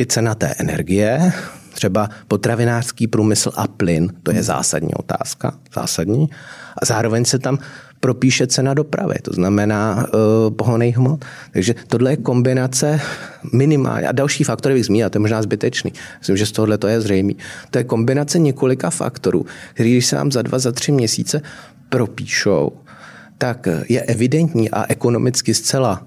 i 0.00 0.06
cena 0.06 0.34
té 0.34 0.54
energie, 0.58 1.32
třeba 1.72 2.08
potravinářský 2.28 3.06
průmysl 3.06 3.52
a 3.56 3.66
plyn, 3.66 4.12
to 4.22 4.32
je 4.32 4.42
zásadní 4.42 4.94
otázka, 4.94 5.58
zásadní. 5.74 6.28
A 6.82 6.86
zároveň 6.86 7.24
se 7.24 7.38
tam 7.38 7.58
propíše 8.04 8.46
cena 8.46 8.74
dopravy, 8.74 9.14
to 9.22 9.32
znamená 9.32 9.96
uh, 9.96 10.52
pohonej 10.56 10.90
hmot. 10.90 11.24
Takže 11.52 11.74
tohle 11.88 12.12
je 12.12 12.16
kombinace 12.16 13.00
minimálně. 13.52 14.08
A 14.08 14.12
další 14.12 14.44
faktory 14.44 14.74
bych 14.74 14.84
zmínil, 14.84 15.10
to 15.10 15.16
je 15.16 15.20
možná 15.20 15.42
zbytečný. 15.42 15.92
Myslím, 16.18 16.36
že 16.36 16.46
z 16.46 16.52
tohohle 16.52 16.78
to 16.78 16.88
je 16.88 17.00
zřejmý. 17.00 17.36
To 17.70 17.78
je 17.78 17.84
kombinace 17.84 18.38
několika 18.38 18.90
faktorů, 18.90 19.46
který 19.74 19.92
když 19.92 20.06
se 20.06 20.16
vám 20.16 20.32
za 20.32 20.42
dva, 20.42 20.58
za 20.58 20.72
tři 20.72 20.92
měsíce 20.92 21.42
propíšou, 21.88 22.72
tak 23.38 23.68
je 23.88 24.00
evidentní 24.02 24.70
a 24.70 24.84
ekonomicky 24.88 25.54
zcela 25.54 26.04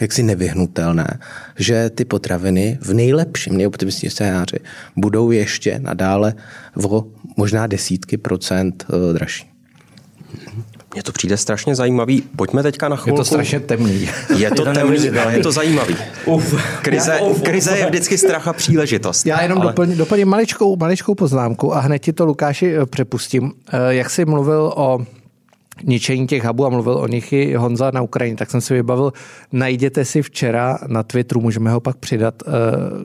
jaksi 0.00 0.22
nevyhnutelné, 0.22 1.18
že 1.56 1.90
ty 1.90 2.04
potraviny 2.04 2.78
v 2.80 2.92
nejlepším, 2.92 3.56
nejoptimističnějším 3.56 4.10
scénáři 4.10 4.58
budou 4.96 5.30
ještě 5.30 5.78
nadále 5.78 6.34
o 6.84 7.04
možná 7.36 7.66
desítky 7.66 8.16
procent 8.16 8.84
eh, 8.88 9.12
dražší. 9.12 9.52
Mně 10.94 11.02
to 11.02 11.12
přijde 11.12 11.36
strašně 11.36 11.74
zajímavý. 11.74 12.22
Pojďme 12.36 12.62
teďka 12.62 12.88
na 12.88 12.96
chvilku. 12.96 13.20
Je 13.20 13.20
to 13.20 13.24
strašně 13.24 13.60
temný. 13.60 14.08
Je 14.36 14.50
to 14.50 14.64
temný, 14.74 15.10
ale 15.10 15.36
je 15.36 15.42
to 15.42 15.52
zajímavý. 15.52 15.96
Uf, 16.24 16.54
krize, 16.82 17.20
uf, 17.20 17.42
krize 17.42 17.78
je 17.78 17.86
vždycky 17.86 18.18
strach 18.18 18.48
a 18.48 18.52
příležitost. 18.52 19.26
Já 19.26 19.42
jenom 19.42 19.58
ale... 19.58 19.66
doplním, 19.66 19.98
doplním 19.98 20.28
maličkou, 20.28 20.76
maličkou 20.76 21.14
poznámku 21.14 21.74
a 21.74 21.80
hned 21.80 21.98
ti 21.98 22.12
to, 22.12 22.26
Lukáši, 22.26 22.74
eh, 22.74 22.86
přepustím. 22.86 23.52
Eh, 23.72 23.94
jak 23.94 24.10
jsi 24.10 24.24
mluvil 24.24 24.72
o 24.76 24.98
ničení 25.84 26.26
těch 26.26 26.44
hubů 26.44 26.66
a 26.66 26.68
mluvil 26.68 26.94
o 26.94 27.06
nich 27.06 27.32
i 27.32 27.54
Honza 27.54 27.90
na 27.94 28.02
Ukrajině, 28.02 28.36
tak 28.36 28.50
jsem 28.50 28.60
si 28.60 28.74
vybavil, 28.74 29.12
najděte 29.52 30.04
si 30.04 30.22
včera 30.22 30.78
na 30.86 31.02
Twitteru, 31.02 31.40
můžeme 31.40 31.70
ho 31.70 31.80
pak 31.80 31.96
přidat 31.96 32.34
eh, 32.46 32.50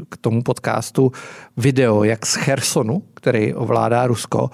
k 0.09 0.17
tomu 0.17 0.43
podcastu, 0.43 1.11
video, 1.57 2.03
jak 2.03 2.25
z 2.25 2.35
Chersonu, 2.35 3.03
který 3.13 3.53
ovládá 3.53 4.07
Rusko, 4.07 4.49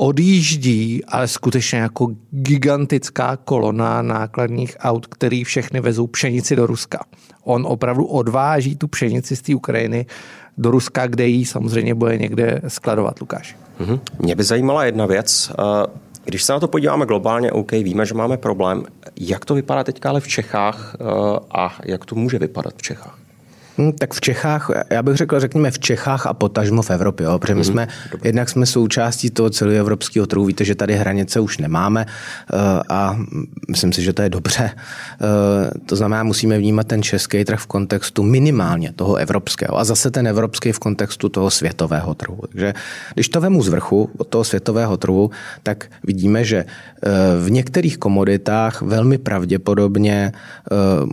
odjíždí, 0.00 1.04
ale 1.04 1.28
skutečně 1.28 1.78
jako 1.78 2.08
gigantická 2.30 3.36
kolona 3.36 4.02
nákladních 4.02 4.76
aut, 4.80 5.06
který 5.06 5.44
všechny 5.44 5.80
vezou 5.80 6.06
pšenici 6.06 6.56
do 6.56 6.66
Ruska. 6.66 7.04
On 7.44 7.66
opravdu 7.66 8.04
odváží 8.04 8.76
tu 8.76 8.88
pšenici 8.88 9.36
z 9.36 9.42
té 9.42 9.54
Ukrajiny 9.54 10.06
do 10.58 10.70
Ruska, 10.70 11.06
kde 11.06 11.26
ji 11.26 11.44
samozřejmě 11.44 11.94
bude 11.94 12.18
někde 12.18 12.60
skladovat, 12.68 13.20
Lukáš. 13.20 13.56
Mm-hmm. 13.80 14.00
Mě 14.18 14.34
by 14.34 14.44
zajímala 14.44 14.84
jedna 14.84 15.06
věc. 15.06 15.52
Eh, 15.52 15.86
když 16.24 16.42
se 16.42 16.52
na 16.52 16.60
to 16.60 16.68
podíváme 16.68 17.06
globálně, 17.06 17.52
OK, 17.52 17.72
víme, 17.72 18.06
že 18.06 18.14
máme 18.14 18.36
problém. 18.36 18.84
Jak 19.20 19.44
to 19.44 19.54
vypadá 19.54 19.84
teďka 19.84 20.08
ale 20.08 20.20
v 20.20 20.28
Čechách 20.28 20.96
eh, 21.00 21.04
a 21.50 21.76
jak 21.84 22.04
to 22.04 22.14
může 22.14 22.38
vypadat 22.38 22.74
v 22.76 22.82
Čechách? 22.82 23.19
Hmm, 23.78 23.92
tak 23.92 24.14
v 24.14 24.20
Čechách, 24.20 24.70
já 24.90 25.02
bych 25.02 25.16
řekl, 25.16 25.40
řekněme 25.40 25.70
v 25.70 25.78
Čechách 25.78 26.26
a 26.26 26.34
potažmo 26.34 26.82
v 26.82 26.90
Evropě, 26.90 27.24
jo, 27.24 27.38
protože 27.38 27.54
my 27.54 27.60
mhm, 27.60 27.64
jsme, 27.64 27.88
mm, 28.14 28.20
jednak 28.24 28.48
jsme 28.48 28.66
součástí 28.66 29.30
toho 29.30 29.50
celého 29.50 29.80
evropského 29.80 30.26
trhu, 30.26 30.44
víte, 30.44 30.64
že 30.64 30.74
tady 30.74 30.94
hranice 30.94 31.40
už 31.40 31.58
nemáme 31.58 32.06
uh, 32.06 32.58
a 32.88 33.18
myslím 33.68 33.92
si, 33.92 34.02
že 34.02 34.12
to 34.12 34.22
je 34.22 34.28
dobře. 34.28 34.70
Uh, 34.74 35.70
to 35.86 35.96
znamená, 35.96 36.22
musíme 36.22 36.58
vnímat 36.58 36.86
ten 36.86 37.02
český 37.02 37.44
trh 37.44 37.60
v 37.60 37.66
kontextu 37.66 38.22
minimálně 38.22 38.92
toho 38.92 39.16
evropského 39.16 39.78
a 39.78 39.84
zase 39.84 40.10
ten 40.10 40.26
evropský 40.26 40.72
v 40.72 40.78
kontextu 40.78 41.28
toho 41.28 41.50
světového 41.50 42.14
trhu. 42.14 42.40
Takže 42.48 42.74
když 43.14 43.28
to 43.28 43.40
vemu 43.40 43.62
z 43.62 43.68
vrchu 43.68 44.10
od 44.18 44.28
toho 44.28 44.44
světového 44.44 44.96
trhu, 44.96 45.30
tak 45.62 45.86
vidíme, 46.04 46.44
že 46.44 46.64
uh, 46.64 47.10
v 47.46 47.50
některých 47.50 47.98
komoditách 47.98 48.82
velmi 48.82 49.18
pravděpodobně 49.18 50.32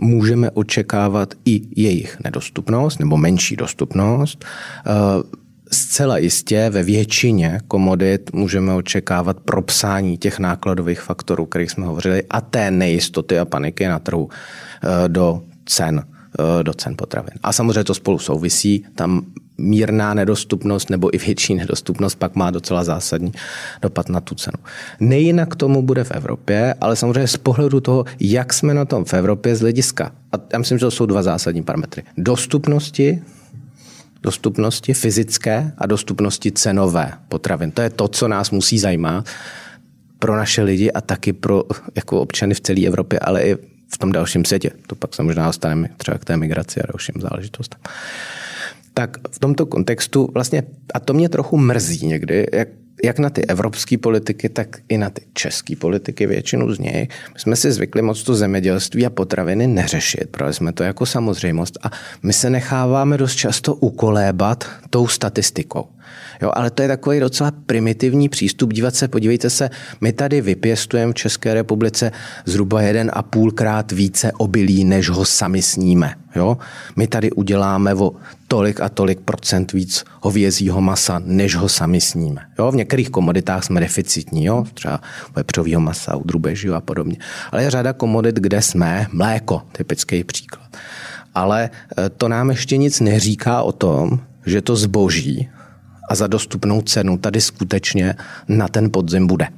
můžeme 0.00 0.50
očekávat 0.50 1.34
i 1.44 1.62
jejich 1.76 2.20
nedostupnost 2.24 2.47
dostupnost 2.48 2.98
nebo 2.98 3.16
menší 3.16 3.56
dostupnost. 3.56 4.44
Eh, 4.44 4.92
zcela 5.72 6.18
jistě 6.18 6.70
ve 6.70 6.82
většině 6.82 7.60
komodit 7.68 8.32
můžeme 8.32 8.74
očekávat 8.74 9.40
propsání 9.40 10.18
těch 10.18 10.38
nákladových 10.38 11.00
faktorů, 11.00 11.46
kterých 11.46 11.70
jsme 11.70 11.86
hovořili, 11.86 12.22
a 12.30 12.40
té 12.40 12.70
nejistoty 12.70 13.38
a 13.38 13.44
paniky 13.44 13.88
na 13.88 13.98
trhu 13.98 14.28
eh, 14.28 15.08
do 15.08 15.42
cen 15.64 16.04
do 16.62 16.74
cen 16.74 16.94
potravin. 16.96 17.34
A 17.42 17.52
samozřejmě 17.52 17.84
to 17.84 17.94
spolu 17.94 18.18
souvisí. 18.18 18.84
Tam 18.94 19.26
mírná 19.58 20.14
nedostupnost 20.14 20.90
nebo 20.90 21.14
i 21.14 21.18
větší 21.18 21.54
nedostupnost 21.54 22.14
pak 22.14 22.34
má 22.34 22.50
docela 22.50 22.84
zásadní 22.84 23.32
dopad 23.82 24.08
na 24.08 24.20
tu 24.20 24.34
cenu. 24.34 24.56
Nejinak 25.00 25.56
tomu 25.56 25.82
bude 25.82 26.04
v 26.04 26.10
Evropě, 26.10 26.74
ale 26.80 26.96
samozřejmě 26.96 27.26
z 27.26 27.36
pohledu 27.36 27.80
toho, 27.80 28.04
jak 28.20 28.52
jsme 28.52 28.74
na 28.74 28.84
tom 28.84 29.04
v 29.04 29.14
Evropě 29.14 29.56
z 29.56 29.60
hlediska, 29.60 30.12
a 30.32 30.36
já 30.52 30.58
myslím, 30.58 30.78
že 30.78 30.86
to 30.86 30.90
jsou 30.90 31.06
dva 31.06 31.22
zásadní 31.22 31.62
parametry. 31.62 32.02
Dostupnosti, 32.16 33.22
dostupnosti 34.22 34.94
fyzické 34.94 35.72
a 35.78 35.86
dostupnosti 35.86 36.52
cenové 36.52 37.12
potravin. 37.28 37.70
To 37.70 37.82
je 37.82 37.90
to, 37.90 38.08
co 38.08 38.28
nás 38.28 38.50
musí 38.50 38.78
zajímat 38.78 39.26
pro 40.18 40.36
naše 40.36 40.62
lidi 40.62 40.92
a 40.92 41.00
taky 41.00 41.32
pro 41.32 41.62
jako 41.96 42.20
občany 42.20 42.54
v 42.54 42.60
celé 42.60 42.86
Evropě, 42.86 43.18
ale 43.18 43.42
i 43.42 43.56
v 43.94 43.98
tom 43.98 44.12
dalším 44.12 44.44
světě. 44.44 44.70
To 44.86 44.94
pak 44.94 45.14
se 45.14 45.22
možná 45.22 45.46
dostaneme 45.46 45.88
třeba 45.96 46.18
k 46.18 46.24
té 46.24 46.36
migraci 46.36 46.80
a 46.82 46.86
dalším 46.92 47.14
záležitostem 47.20 47.80
tak 48.98 49.18
v 49.30 49.38
tomto 49.38 49.66
kontextu 49.66 50.28
vlastně, 50.34 50.62
a 50.94 51.00
to 51.00 51.14
mě 51.14 51.28
trochu 51.28 51.56
mrzí 51.56 52.06
někdy, 52.06 52.46
jak, 52.52 52.68
jak 53.04 53.18
na 53.18 53.30
ty 53.30 53.46
evropské 53.46 53.98
politiky, 53.98 54.48
tak 54.48 54.76
i 54.88 54.98
na 54.98 55.10
ty 55.10 55.22
české 55.32 55.76
politiky, 55.76 56.26
většinu 56.26 56.74
z 56.74 56.78
my 56.78 57.08
jsme 57.36 57.56
si 57.56 57.72
zvykli 57.72 58.02
moc 58.02 58.22
to 58.22 58.34
zemědělství 58.34 59.06
a 59.06 59.10
potraviny 59.10 59.66
neřešit, 59.66 60.28
protože 60.30 60.52
jsme 60.52 60.72
to 60.72 60.82
jako 60.82 61.06
samozřejmost 61.06 61.78
a 61.82 61.90
my 62.22 62.32
se 62.32 62.50
necháváme 62.50 63.18
dost 63.18 63.34
často 63.34 63.74
ukolébat 63.74 64.64
tou 64.90 65.06
statistikou. 65.08 65.86
Jo, 66.42 66.50
ale 66.54 66.70
to 66.70 66.82
je 66.82 66.88
takový 66.88 67.20
docela 67.20 67.52
primitivní 67.66 68.28
přístup. 68.28 68.72
Dívat 68.72 68.94
se, 68.94 69.08
podívejte 69.08 69.50
se, 69.50 69.70
my 70.00 70.12
tady 70.12 70.40
vypěstujeme 70.40 71.12
v 71.12 71.14
České 71.14 71.54
republice 71.54 72.12
zhruba 72.44 72.82
jeden 72.82 73.10
a 73.14 73.22
půlkrát 73.22 73.92
více 73.92 74.32
obilí, 74.32 74.84
než 74.84 75.08
ho 75.08 75.24
sami 75.24 75.62
sníme. 75.62 76.14
Jo? 76.36 76.58
My 76.96 77.06
tady 77.06 77.30
uděláme 77.30 77.94
o 77.94 78.12
tolik 78.48 78.80
a 78.80 78.88
tolik 78.88 79.20
procent 79.20 79.72
víc 79.72 80.04
hovězího 80.20 80.80
masa, 80.80 81.22
než 81.24 81.56
ho 81.56 81.68
sami 81.68 82.00
sníme. 82.00 82.40
Jo? 82.58 82.70
V 82.70 82.76
některých 82.76 83.10
komoditách 83.10 83.64
jsme 83.64 83.80
deficitní, 83.80 84.44
jo? 84.44 84.64
třeba 84.74 85.00
vepřového 85.36 85.80
masa, 85.80 86.16
u 86.16 86.24
drubežího 86.24 86.74
a 86.74 86.80
podobně. 86.80 87.16
Ale 87.52 87.62
je 87.62 87.70
řada 87.70 87.92
komodit, 87.92 88.36
kde 88.36 88.62
jsme, 88.62 89.06
mléko, 89.12 89.62
typický 89.72 90.24
příklad. 90.24 90.76
Ale 91.34 91.70
eh, 91.70 92.08
to 92.08 92.28
nám 92.28 92.50
ještě 92.50 92.76
nic 92.76 93.00
neříká 93.00 93.62
o 93.62 93.72
tom, 93.72 94.20
že 94.46 94.62
to 94.62 94.76
zboží 94.76 95.48
a 96.08 96.14
za 96.14 96.26
dostupnou 96.26 96.82
cenu 96.82 97.18
tady 97.18 97.40
skutečně 97.40 98.14
na 98.48 98.68
ten 98.68 98.90
podzim 98.90 99.26
bude 99.26 99.48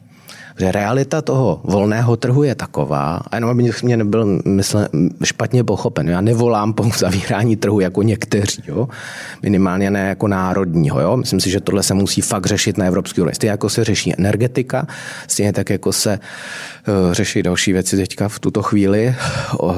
že 0.61 0.73
realita 0.73 1.23
toho 1.23 1.61
volného 1.65 2.17
trhu 2.17 2.43
je 2.43 2.55
taková, 2.55 3.21
a 3.31 3.37
jenom 3.37 3.51
aby 3.51 3.73
mě 3.83 3.97
nebyl 3.97 4.41
mysle, 4.45 4.89
špatně 5.25 5.65
pochopen, 5.65 6.09
já 6.09 6.21
nevolám 6.21 6.73
po 6.73 6.91
zavírání 6.99 7.57
trhu 7.57 7.81
jako 7.81 8.03
někteří, 8.03 8.63
jo? 8.67 8.89
minimálně 9.43 9.91
ne 9.91 10.09
jako 10.09 10.29
národního. 10.29 11.01
Jo? 11.01 11.17
Myslím 11.17 11.41
si, 11.41 11.51
že 11.51 11.61
tohle 11.61 11.83
se 11.83 11.95
musí 11.95 12.21
fakt 12.21 12.47
řešit 12.47 12.79
na 12.79 12.85
evropské 12.87 13.21
úrovni. 13.21 13.35
Stejně 13.35 13.51
jako 13.51 13.69
se 13.69 13.85
řeší 13.85 14.15
energetika, 14.19 14.87
stejně 15.27 15.53
tak 15.53 15.71
jako 15.71 15.93
se 15.93 16.19
uh, 16.19 17.13
řeší 17.13 17.43
další 17.43 17.73
věci 17.73 17.97
teďka 17.97 18.29
v 18.29 18.39
tuto 18.39 18.63
chvíli, 18.63 19.15
o, 19.59 19.75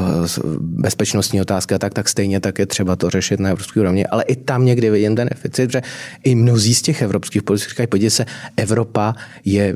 bezpečnostní 0.60 1.40
otázka, 1.40 1.78
tak, 1.78 1.94
tak 1.94 2.08
stejně 2.08 2.40
tak 2.40 2.58
je 2.58 2.66
třeba 2.66 2.96
to 2.96 3.10
řešit 3.10 3.40
na 3.40 3.50
evropské 3.50 3.80
úrovni, 3.80 4.06
ale 4.06 4.22
i 4.22 4.36
tam 4.36 4.64
někdy 4.64 4.90
vidím 4.90 5.16
ten 5.16 5.28
deficit, 5.28 5.72
že 5.72 5.82
i 6.24 6.34
mnozí 6.34 6.74
z 6.74 6.82
těch 6.82 7.02
evropských 7.02 7.42
politiků 7.42 7.70
říkají, 7.70 7.86
podívejte 7.86 8.16
se, 8.16 8.26
Evropa 8.56 9.14
je 9.44 9.74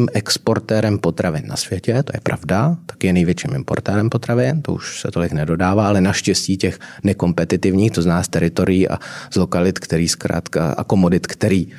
největším 0.00 0.08
exportérem 0.14 0.98
potravin 0.98 1.42
na 1.46 1.56
světě, 1.56 2.02
to 2.02 2.12
je 2.14 2.20
pravda, 2.20 2.76
tak 2.86 3.04
je 3.04 3.12
největším 3.12 3.54
importérem 3.54 4.10
potravin, 4.10 4.62
to 4.62 4.72
už 4.72 5.00
se 5.00 5.10
tolik 5.10 5.32
nedodává, 5.32 5.88
ale 5.88 6.00
naštěstí 6.00 6.56
těch 6.56 6.78
nekompetitivních, 7.04 7.92
to 7.92 8.02
zná 8.02 8.22
z 8.22 8.28
teritorií 8.28 8.88
a 8.88 8.98
z 9.30 9.36
lokalit, 9.36 9.78
který 9.78 10.08
zkrátka 10.08 10.72
a 10.72 10.84
komodit, 10.84 11.26
který 11.26 11.66
uh, 11.66 11.72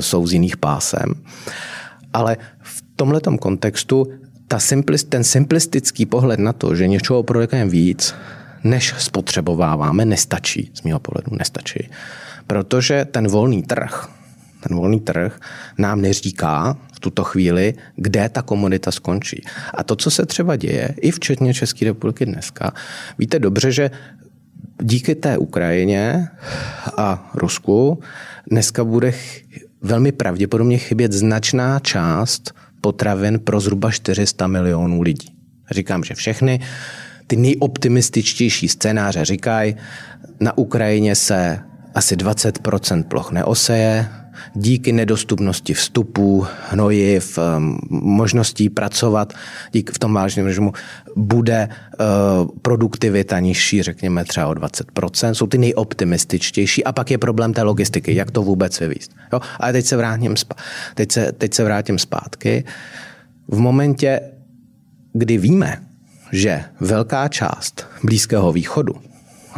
jsou 0.00 0.26
z 0.26 0.32
jiných 0.32 0.56
pásem. 0.56 1.14
Ale 2.12 2.36
v 2.62 2.82
tomto 2.96 3.38
kontextu 3.38 4.06
ta 4.48 4.58
simplist, 4.58 5.08
ten 5.08 5.24
simplistický 5.24 6.06
pohled 6.06 6.40
na 6.40 6.52
to, 6.52 6.74
že 6.74 6.88
něčeho 6.88 7.22
produkujeme 7.22 7.70
víc, 7.70 8.14
než 8.64 8.94
spotřebováváme, 8.98 10.04
nestačí, 10.04 10.70
z 10.74 10.82
mého 10.82 11.00
pohledu 11.00 11.36
nestačí. 11.38 11.88
Protože 12.46 13.04
ten 13.04 13.28
volný 13.28 13.62
trh, 13.62 14.08
ten 14.60 14.76
volný 14.76 15.00
trh 15.00 15.40
nám 15.78 16.00
neříká 16.00 16.76
tuto 17.02 17.24
chvíli, 17.24 17.74
kde 17.96 18.28
ta 18.28 18.42
komodita 18.42 18.90
skončí. 18.90 19.42
A 19.74 19.82
to, 19.82 19.96
co 19.96 20.10
se 20.10 20.26
třeba 20.26 20.56
děje, 20.56 20.94
i 21.00 21.10
včetně 21.10 21.54
České 21.54 21.84
republiky 21.84 22.26
dneska, 22.26 22.72
víte 23.18 23.38
dobře, 23.38 23.72
že 23.72 23.90
díky 24.82 25.14
té 25.14 25.38
Ukrajině 25.38 26.28
a 26.96 27.30
Rusku 27.34 28.00
dneska 28.50 28.84
bude 28.84 29.14
velmi 29.82 30.12
pravděpodobně 30.12 30.78
chybět 30.78 31.12
značná 31.12 31.78
část 31.78 32.54
potravin 32.80 33.38
pro 33.38 33.60
zhruba 33.60 33.90
400 33.90 34.46
milionů 34.46 35.02
lidí. 35.02 35.34
Říkám, 35.70 36.04
že 36.04 36.14
všechny 36.14 36.60
ty 37.26 37.36
nejoptimističtější 37.36 38.68
scénáře 38.68 39.24
říkají, 39.24 39.76
na 40.40 40.58
Ukrajině 40.58 41.14
se 41.14 41.58
asi 41.94 42.16
20% 42.16 43.02
ploch 43.02 43.32
neoseje, 43.32 44.08
díky 44.54 44.92
nedostupnosti 44.92 45.74
vstupů, 45.74 46.46
hnojiv, 46.70 47.38
možností 47.88 48.70
pracovat 48.70 49.32
díky 49.72 49.92
v 49.92 49.98
tom 49.98 50.14
vážném 50.14 50.46
režimu 50.46 50.72
bude 51.16 51.68
uh, 51.68 52.48
produktivita 52.62 53.40
nižší, 53.40 53.82
řekněme 53.82 54.24
třeba 54.24 54.46
o 54.46 54.52
20%. 54.52 55.32
Jsou 55.32 55.46
ty 55.46 55.58
nejoptimističtější 55.58 56.84
a 56.84 56.92
pak 56.92 57.10
je 57.10 57.18
problém 57.18 57.52
té 57.52 57.62
logistiky, 57.62 58.14
jak 58.14 58.30
to 58.30 58.42
vůbec 58.42 58.80
vyvíst. 58.80 59.12
Jo? 59.32 59.40
Teď 59.72 59.86
se, 59.86 59.96
vrátím, 59.96 60.34
teď, 60.94 61.12
se, 61.12 61.32
teď 61.32 61.54
se 61.54 61.64
vrátím 61.64 61.98
zpátky. 61.98 62.64
V 63.48 63.58
momentě, 63.58 64.20
kdy 65.12 65.38
víme, 65.38 65.82
že 66.32 66.64
velká 66.80 67.28
část 67.28 67.86
Blízkého 68.02 68.52
východu 68.52 68.94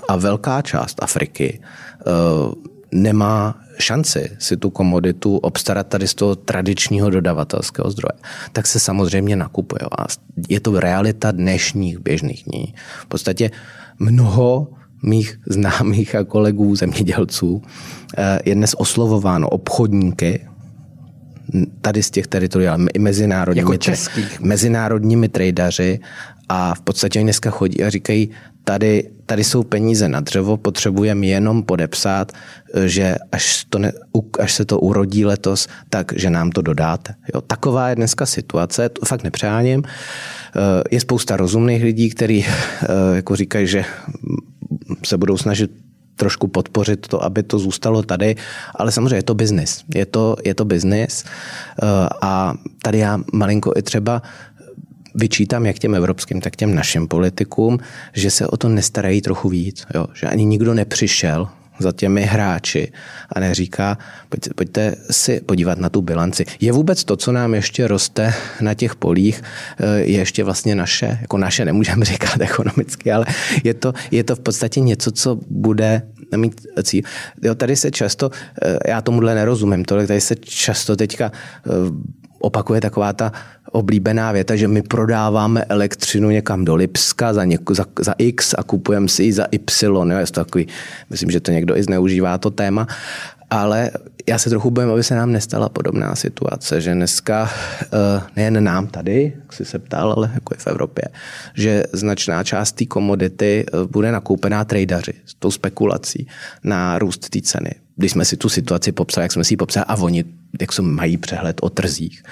a 0.09 0.17
velká 0.17 0.63
část 0.63 1.03
Afriky 1.03 1.61
uh, 2.07 2.55
nemá 2.93 3.64
šanci 3.79 4.31
si 4.39 4.57
tu 4.57 4.71
komoditu 4.71 5.37
obstarat 5.37 5.87
tady 5.87 6.09
z 6.09 6.15
toho 6.15 6.37
tradičního 6.37 7.11
dodavatelského 7.11 7.91
zdroje, 7.91 8.19
tak 8.53 8.67
se 8.67 8.81
samozřejmě 8.81 9.37
nakupuje. 9.37 9.81
A 9.99 10.07
je 10.49 10.61
to 10.61 10.81
realita 10.81 11.31
dnešních 11.31 11.99
běžných 11.99 12.45
dní. 12.45 12.75
V 13.01 13.07
podstatě 13.07 13.51
mnoho 13.99 14.69
mých 15.03 15.41
známých 15.47 16.15
a 16.15 16.25
kolegů 16.25 16.77
zemědělců 16.77 17.63
eh, 18.19 18.39
je 18.45 18.55
dnes 18.55 18.75
oslovováno 18.79 19.49
obchodníky 19.49 20.47
tady 21.81 22.03
z 22.03 22.11
těch 22.11 22.27
teritorií, 22.27 22.69
i 22.95 22.99
mezinárodními, 22.99 23.61
jako 23.61 23.77
českých. 23.77 24.41
mezinárodními 24.41 25.29
tradeři 25.29 26.01
a 26.49 26.75
v 26.75 26.81
podstatě 26.81 27.19
oni 27.19 27.25
dneska 27.25 27.51
chodí 27.51 27.85
a 27.85 27.91
říkají, 27.91 28.31
tady, 28.65 29.11
tady 29.27 29.45
jsou 29.45 29.63
peníze 29.63 30.09
na 30.09 30.21
dřevo, 30.21 30.57
potřebujeme 30.57 31.27
jenom 31.27 31.63
podepsat, 31.63 32.33
že 32.87 33.15
až, 33.33 33.65
to 33.69 33.79
ne, 33.79 33.93
až 34.41 34.55
se 34.55 34.65
to 34.65 34.79
urodí 34.79 35.25
letos, 35.25 35.69
tak 35.91 36.13
že 36.17 36.31
nám 36.31 36.51
to 36.51 36.63
dodáte. 36.63 37.15
Jo, 37.35 37.41
taková 37.41 37.89
je 37.89 37.97
dneska 37.97 38.27
situace, 38.27 38.89
to 38.89 39.07
fakt 39.07 39.25
nepřáním. 39.25 39.83
Je 40.91 41.01
spousta 41.01 41.37
rozumných 41.37 41.83
lidí, 41.83 42.11
kteří 42.11 42.47
jako 43.15 43.37
říkají, 43.37 43.67
že 43.67 43.85
se 45.05 45.17
budou 45.17 45.37
snažit 45.37 45.71
trošku 46.17 46.49
podpořit 46.49 47.09
to, 47.09 47.23
aby 47.23 47.43
to 47.43 47.59
zůstalo 47.59 48.03
tady, 48.03 48.37
ale 48.75 48.93
samozřejmě 48.93 49.17
je 49.17 49.23
to 49.23 49.35
biznis. 49.35 49.85
Je 49.95 50.07
to, 50.07 50.37
je 50.45 50.55
to 50.55 50.65
biznis 50.65 51.25
a 52.23 52.55
tady 52.83 52.99
já 52.99 53.21
malinko 53.33 53.73
i 53.77 53.83
třeba 53.83 54.23
vyčítám 55.15 55.67
jak 55.67 55.79
těm 55.79 55.95
evropským, 55.95 56.41
tak 56.41 56.57
těm 56.57 56.75
našim 56.75 57.09
politikům, 57.09 57.79
že 58.13 58.31
se 58.31 58.47
o 58.47 58.57
to 58.57 58.69
nestarají 58.69 59.21
trochu 59.21 59.49
víc. 59.49 59.87
Jo? 59.95 60.07
Že 60.15 60.27
ani 60.27 60.45
nikdo 60.45 60.75
nepřišel 60.75 61.49
za 61.79 61.93
těmi 61.93 62.23
hráči 62.23 62.93
a 63.33 63.41
neříká, 63.41 63.99
pojďte, 64.55 64.97
si 65.11 65.41
podívat 65.41 65.79
na 65.79 65.89
tu 65.89 66.03
bilanci. 66.03 66.45
Je 66.61 66.73
vůbec 66.73 67.05
to, 67.05 67.17
co 67.17 67.33
nám 67.33 67.55
ještě 67.55 67.89
roste 67.89 68.35
na 68.61 68.75
těch 68.75 68.95
polích, 68.95 69.43
eh, 69.79 69.99
je 69.99 70.19
ještě 70.19 70.45
vlastně 70.45 70.75
naše, 70.75 71.19
jako 71.21 71.39
naše 71.39 71.65
nemůžeme 71.65 72.05
říkat 72.13 72.41
ekonomicky, 72.41 73.13
ale 73.13 73.27
je 73.65 73.75
to, 73.75 73.93
je 74.11 74.25
to 74.25 74.37
v 74.37 74.41
podstatě 74.41 74.81
něco, 74.81 75.11
co 75.11 75.39
bude 75.51 76.03
mít 76.37 76.67
cíl. 76.83 77.03
Jo, 77.43 77.55
tady 77.55 77.77
se 77.77 77.91
často, 77.91 78.31
eh, 78.63 78.79
já 78.89 79.01
tomuhle 79.01 79.35
nerozumím, 79.35 79.85
tohle 79.85 80.07
tady 80.07 80.21
se 80.21 80.37
často 80.37 80.97
teďka 80.97 81.33
eh, 81.67 81.71
opakuje 82.45 82.81
taková 82.81 83.13
ta 83.13 83.33
oblíbená 83.73 84.33
věta, 84.33 84.57
že 84.57 84.69
my 84.69 84.83
prodáváme 84.83 85.65
elektřinu 85.65 86.31
někam 86.31 86.65
do 86.65 86.75
Lipska 86.75 87.33
za, 87.33 87.45
něko, 87.45 87.75
za, 87.75 87.85
za 88.01 88.15
X 88.19 88.55
a 88.59 88.63
kupujeme 88.63 89.09
si 89.09 89.23
ji 89.23 89.33
za 89.33 89.47
Y. 89.51 90.11
Jo, 90.11 90.19
je 90.19 90.27
to 90.27 90.45
takový, 90.45 90.67
myslím, 91.11 91.31
že 91.31 91.41
to 91.41 91.51
někdo 91.51 91.77
i 91.77 91.83
zneužívá 91.83 92.39
to 92.39 92.51
téma. 92.51 92.87
Ale 93.51 93.91
já 94.27 94.39
se 94.39 94.51
trochu 94.51 94.71
bojím, 94.71 94.91
aby 94.91 95.03
se 95.03 95.15
nám 95.15 95.33
nestala 95.33 95.69
podobná 95.69 96.15
situace, 96.15 96.81
že 96.81 96.95
dneska 96.95 97.51
eh, 97.83 97.87
nejen 98.37 98.65
nám 98.65 98.87
tady, 98.87 99.33
jak 99.41 99.53
jsi 99.53 99.65
se 99.65 99.79
ptal, 99.79 100.13
ale 100.13 100.31
jako 100.35 100.55
i 100.55 100.59
v 100.59 100.67
Evropě, 100.67 101.05
že 101.55 101.83
značná 101.93 102.45
část 102.45 102.73
té 102.73 102.87
komodity 102.87 103.67
eh, 103.67 103.87
bude 103.87 104.13
nakoupená 104.13 104.65
tradeři 104.65 105.13
s 105.27 105.35
tou 105.35 105.51
spekulací 105.51 106.29
na 106.65 106.99
růst 106.99 107.29
té 107.31 107.41
ceny 107.41 107.71
když 107.97 108.13
jsme 108.13 108.25
si 108.25 108.37
tu 108.37 108.49
situaci 108.49 108.93
popsali, 108.93 109.25
jak 109.25 109.33
jsme 109.33 109.45
si 109.45 109.53
ji 109.53 109.57
popsali 109.57 109.87
a 109.89 109.95
oni 109.95 110.25
jak 110.61 110.73
jsou, 110.73 110.83
mají 110.83 111.17
přehled 111.17 111.57
o 111.63 111.71
trzích. 111.71 112.23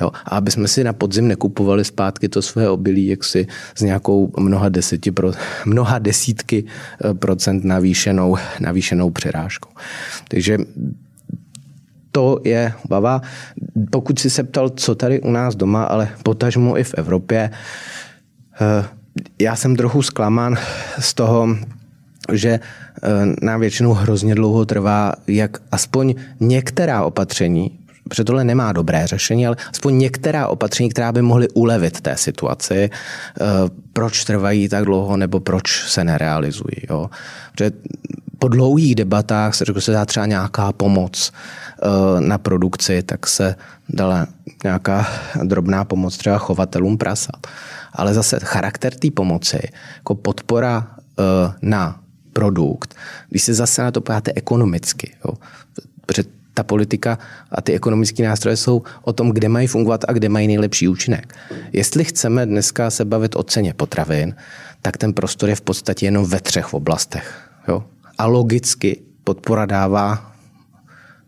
Jo? 0.00 0.10
A 0.24 0.36
aby 0.36 0.50
jsme 0.50 0.68
si 0.68 0.84
na 0.84 0.92
podzim 0.92 1.28
nekupovali 1.28 1.84
zpátky 1.84 2.28
to 2.28 2.42
své 2.42 2.70
obilí, 2.70 3.06
jak 3.06 3.24
si 3.24 3.46
s 3.74 3.82
nějakou 3.82 4.32
mnoha, 4.38 4.68
deseti 4.68 5.10
pro, 5.10 5.32
mnoha 5.66 5.98
desítky 5.98 6.64
eh, 6.64 7.14
procent 7.14 7.64
navýšenou, 7.64 8.36
navýšenou 8.60 9.10
přirážkou. 9.10 9.70
Takže 10.28 10.58
to 12.12 12.40
je 12.44 12.72
bava. 12.88 13.22
Pokud 13.90 14.18
si 14.18 14.30
se 14.30 14.44
ptal, 14.44 14.68
co 14.70 14.94
tady 14.94 15.20
u 15.20 15.30
nás 15.30 15.54
doma, 15.54 15.84
ale 15.84 16.08
potažmo 16.22 16.78
i 16.78 16.84
v 16.84 16.94
Evropě, 16.94 17.50
eh, 18.60 18.84
já 19.38 19.56
jsem 19.56 19.76
trochu 19.76 20.02
zklamán 20.02 20.56
z 20.98 21.14
toho, 21.14 21.48
že 22.32 22.50
eh, 22.50 22.60
nám 23.42 23.60
většinou 23.60 23.92
hrozně 23.92 24.34
dlouho 24.34 24.64
trvá, 24.64 25.12
jak 25.26 25.58
aspoň 25.72 26.14
některá 26.40 27.04
opatření, 27.04 27.78
protože 28.08 28.24
tohle 28.24 28.44
nemá 28.44 28.72
dobré 28.72 29.06
řešení, 29.06 29.46
ale 29.46 29.56
aspoň 29.72 29.98
některá 29.98 30.46
opatření, 30.46 30.88
která 30.88 31.12
by 31.12 31.22
mohly 31.22 31.48
ulevit 31.48 32.00
té 32.00 32.16
situaci, 32.16 32.90
eh, 32.90 33.44
proč 33.92 34.24
trvají 34.24 34.68
tak 34.68 34.84
dlouho 34.84 35.16
nebo 35.16 35.40
proč 35.40 35.84
se 35.88 36.04
nerealizují. 36.04 36.76
Jo? 36.90 37.10
Protože 37.52 37.70
po 38.38 38.48
dlouhých 38.48 38.94
debatách 38.94 39.54
se 39.54 39.64
řekl, 39.64 39.80
se 39.80 39.92
dá 39.92 40.04
třeba 40.04 40.26
nějaká 40.26 40.72
pomoc 40.72 41.32
na 42.18 42.38
produkci, 42.38 43.02
tak 43.02 43.26
se 43.26 43.54
dala 43.88 44.26
nějaká 44.64 45.06
drobná 45.42 45.84
pomoc 45.84 46.16
třeba 46.16 46.38
chovatelům 46.38 46.98
prasat. 46.98 47.46
Ale 47.92 48.14
zase 48.14 48.38
charakter 48.42 48.94
té 48.94 49.10
pomoci, 49.10 49.60
jako 49.96 50.14
podpora 50.14 50.86
na 51.62 52.00
produkt, 52.32 52.94
když 53.28 53.42
se 53.42 53.54
zase 53.54 53.82
na 53.82 53.90
to 53.90 54.00
podíváte 54.00 54.32
ekonomicky, 54.36 55.12
jo, 55.24 55.34
protože 56.06 56.24
ta 56.54 56.62
politika 56.62 57.18
a 57.50 57.62
ty 57.62 57.74
ekonomické 57.74 58.28
nástroje 58.28 58.56
jsou 58.56 58.82
o 59.02 59.12
tom, 59.12 59.30
kde 59.30 59.48
mají 59.48 59.66
fungovat 59.66 60.04
a 60.08 60.12
kde 60.12 60.28
mají 60.28 60.46
nejlepší 60.46 60.88
účinek. 60.88 61.34
Jestli 61.72 62.04
chceme 62.04 62.46
dneska 62.46 62.90
se 62.90 63.04
bavit 63.04 63.36
o 63.36 63.42
ceně 63.42 63.74
potravin, 63.74 64.34
tak 64.82 64.96
ten 64.96 65.12
prostor 65.12 65.48
je 65.48 65.56
v 65.56 65.60
podstatě 65.60 66.06
jenom 66.06 66.24
ve 66.24 66.40
třech 66.40 66.74
oblastech. 66.74 67.50
Jo? 67.68 67.84
A 68.18 68.26
logicky 68.26 69.00
podpora 69.24 69.66
dává 69.66 70.29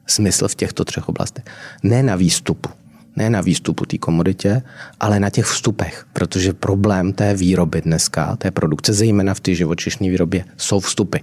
smysl 0.07 0.49
v 0.49 0.55
těchto 0.55 0.85
třech 0.85 1.09
oblastech. 1.09 1.45
Ne 1.83 2.03
na 2.03 2.17
výstupu 2.17 2.71
ne 3.17 3.31
na 3.31 3.41
výstupu 3.41 3.85
té 3.85 3.99
komoditě, 3.99 4.63
ale 5.01 5.21
na 5.21 5.31
těch 5.31 5.45
vstupech, 5.45 6.07
protože 6.13 6.53
problém 6.53 7.13
té 7.13 7.35
výroby 7.35 7.81
dneska, 7.81 8.37
té 8.37 8.51
produkce, 8.51 8.93
zejména 8.93 9.35
v 9.35 9.41
té 9.41 9.55
živočišné 9.55 10.11
výrobě, 10.11 10.45
jsou 10.57 10.81
vstupy. 10.81 11.19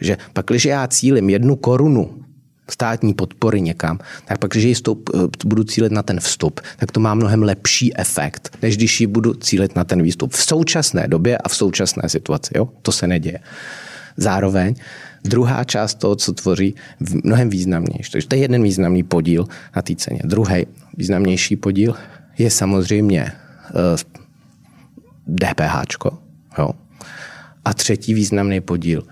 Že 0.00 0.16
pak, 0.32 0.46
když 0.46 0.64
já 0.64 0.86
cílim 0.86 1.30
jednu 1.30 1.56
korunu 1.56 2.22
státní 2.70 3.14
podpory 3.14 3.60
někam, 3.60 3.98
tak 4.24 4.38
pak, 4.38 4.50
když 4.50 4.64
ji 4.64 4.74
budu 5.44 5.64
cílit 5.64 5.92
na 5.92 6.02
ten 6.02 6.20
vstup, 6.20 6.60
tak 6.76 6.92
to 6.92 7.00
má 7.00 7.14
mnohem 7.14 7.42
lepší 7.42 7.98
efekt, 7.98 8.58
než 8.62 8.76
když 8.76 9.00
ji 9.00 9.06
budu 9.06 9.34
cílit 9.34 9.76
na 9.76 9.84
ten 9.84 10.02
výstup. 10.02 10.32
V 10.32 10.44
současné 10.44 11.08
době 11.08 11.38
a 11.38 11.48
v 11.48 11.56
současné 11.56 12.08
situaci. 12.08 12.52
Jo? 12.56 12.68
To 12.82 12.92
se 12.92 13.06
neděje. 13.06 13.38
Zároveň 14.16 14.74
druhá 15.24 15.64
část 15.64 15.94
toho, 15.94 16.16
co 16.16 16.32
tvoří 16.32 16.74
mnohem 17.24 17.50
významnější. 17.50 18.12
Takže 18.12 18.28
to 18.28 18.34
je 18.34 18.40
jeden 18.40 18.62
významný 18.62 19.02
podíl 19.02 19.46
na 19.76 19.82
té 19.82 19.94
ceně. 19.94 20.20
Druhý 20.24 20.66
významnější 20.96 21.56
podíl 21.56 21.94
je 22.38 22.50
samozřejmě 22.50 23.32
DPH. 25.26 26.06
Eh. 26.58 26.72
A 27.64 27.74
třetí 27.74 28.14
významný 28.14 28.60
podíl 28.60 29.02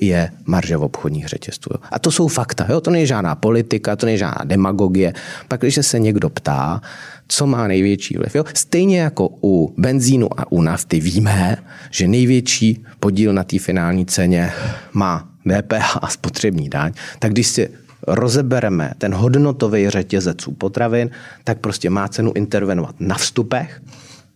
je 0.00 0.30
marže 0.44 0.76
v 0.76 0.82
obchodních 0.82 1.26
řetězců. 1.26 1.70
A 1.90 1.98
to 1.98 2.10
jsou 2.10 2.28
fakta. 2.28 2.66
Jo? 2.68 2.80
To 2.80 2.90
není 2.90 3.06
žádná 3.06 3.34
politika, 3.34 3.96
to 3.96 4.06
není 4.06 4.18
žádná 4.18 4.44
demagogie. 4.44 5.12
Pak, 5.48 5.60
když 5.60 5.78
se 5.82 5.98
někdo 5.98 6.30
ptá, 6.30 6.80
co 7.28 7.46
má 7.46 7.68
největší 7.68 8.16
vliv. 8.16 8.34
Jo? 8.34 8.44
Stejně 8.54 9.00
jako 9.00 9.28
u 9.42 9.74
benzínu 9.76 10.40
a 10.40 10.52
u 10.52 10.62
nafty 10.62 11.00
víme, 11.00 11.56
že 11.90 12.08
největší 12.08 12.84
podíl 13.00 13.32
na 13.32 13.44
té 13.44 13.58
finální 13.58 14.06
ceně 14.06 14.52
má 14.92 15.28
DPH 15.46 15.98
a 16.02 16.08
spotřební 16.08 16.68
daň, 16.68 16.92
tak 17.18 17.32
když 17.32 17.46
si 17.46 17.68
rozebereme 18.06 18.92
ten 18.98 19.14
hodnotový 19.14 19.90
řetězec 19.90 20.48
u 20.48 20.52
potravin, 20.52 21.10
tak 21.44 21.58
prostě 21.58 21.90
má 21.90 22.08
cenu 22.08 22.32
intervenovat 22.34 22.94
na 23.00 23.14
vstupech. 23.14 23.82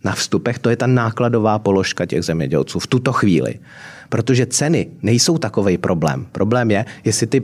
Na 0.04 0.12
vstupech 0.12 0.58
to 0.58 0.70
je 0.70 0.76
ta 0.76 0.86
nákladová 0.86 1.58
položka 1.58 2.06
těch 2.06 2.22
zemědělců 2.22 2.78
v 2.78 2.86
tuto 2.86 3.12
chvíli. 3.12 3.54
Protože 4.08 4.46
ceny 4.46 4.88
nejsou 5.02 5.38
takový 5.38 5.78
problém. 5.78 6.26
Problém 6.32 6.70
je, 6.70 6.84
jestli 7.04 7.26
ty 7.26 7.42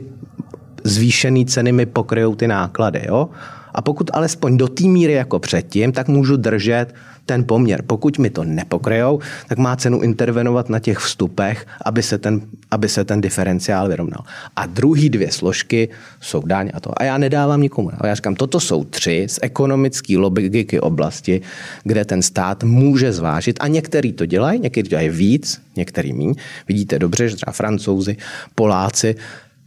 zvýšené 0.83 1.45
ceny 1.45 1.71
mi 1.71 1.85
pokryjou 1.85 2.35
ty 2.35 2.47
náklady. 2.47 3.01
Jo? 3.07 3.29
A 3.77 3.81
pokud 3.81 4.09
alespoň 4.13 4.57
do 4.57 4.67
té 4.67 4.83
míry 4.83 5.13
jako 5.13 5.39
předtím, 5.39 5.91
tak 5.91 6.07
můžu 6.07 6.37
držet 6.37 6.95
ten 7.25 7.43
poměr. 7.43 7.83
Pokud 7.87 8.19
mi 8.19 8.29
to 8.29 8.43
nepokryjou, 8.43 9.19
tak 9.47 9.57
má 9.57 9.75
cenu 9.75 10.01
intervenovat 10.01 10.69
na 10.69 10.79
těch 10.79 10.97
vstupech, 10.97 11.65
aby 11.85 12.03
se 12.03 12.17
ten, 12.17 12.41
aby 12.71 12.89
se 12.89 13.05
ten 13.05 13.21
diferenciál 13.21 13.87
vyrovnal. 13.87 14.23
A 14.55 14.65
druhý 14.65 15.09
dvě 15.09 15.31
složky 15.31 15.89
jsou 16.21 16.41
daň 16.41 16.71
a 16.73 16.79
to. 16.79 17.01
A 17.01 17.03
já 17.03 17.17
nedávám 17.17 17.61
nikomu. 17.61 17.91
Já 18.03 18.15
říkám, 18.15 18.35
toto 18.35 18.59
jsou 18.59 18.83
tři 18.83 19.25
z 19.29 19.39
ekonomické 19.41 20.17
logiky 20.17 20.79
oblasti, 20.79 21.41
kde 21.83 22.05
ten 22.05 22.21
stát 22.21 22.63
může 22.63 23.13
zvážit 23.13 23.57
a 23.59 23.67
některý 23.67 24.13
to 24.13 24.25
dělají, 24.25 24.59
některý 24.59 24.89
dělají 24.89 25.09
víc, 25.09 25.61
některý 25.75 26.13
míň. 26.13 26.33
Vidíte 26.67 26.99
dobře, 26.99 27.29
že 27.29 27.35
třeba 27.35 27.51
francouzi, 27.51 28.17
Poláci 28.55 29.15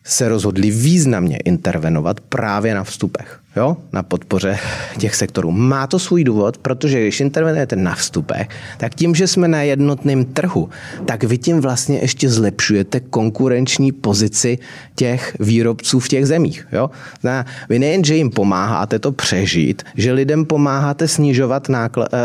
se 0.04 0.28
rozhodli 0.28 0.70
významně 0.70 1.36
intervenovat 1.36 2.20
právě 2.20 2.74
na 2.74 2.84
vstupech, 2.84 3.39
jo? 3.56 3.76
na 3.92 4.02
podpoře 4.02 4.58
těch 4.98 5.14
sektorů. 5.14 5.50
Má 5.50 5.86
to 5.86 5.98
svůj 5.98 6.24
důvod, 6.24 6.58
protože 6.58 7.00
když 7.00 7.20
intervenujete 7.20 7.76
na 7.76 7.94
vstupech, 7.94 8.48
tak 8.78 8.94
tím, 8.94 9.14
že 9.14 9.26
jsme 9.26 9.48
na 9.48 9.62
jednotném 9.62 10.24
trhu, 10.24 10.68
tak 11.04 11.24
vy 11.24 11.38
tím 11.38 11.60
vlastně 11.60 11.98
ještě 11.98 12.28
zlepšujete 12.28 13.00
konkurenční 13.00 13.92
pozici 13.92 14.58
těch 14.94 15.36
výrobců 15.40 16.00
v 16.00 16.08
těch 16.08 16.26
zemích. 16.26 16.66
Jo? 16.72 16.90
Zná, 17.20 17.46
vy 17.68 17.78
nejen, 17.78 18.04
že 18.04 18.16
jim 18.16 18.30
pomáháte 18.30 18.98
to 18.98 19.12
přežít, 19.12 19.82
že 19.96 20.12
lidem 20.12 20.44
pomáháte 20.44 21.08
snižovat 21.08 21.68
nákl- 21.68 22.06
eh, 22.12 22.16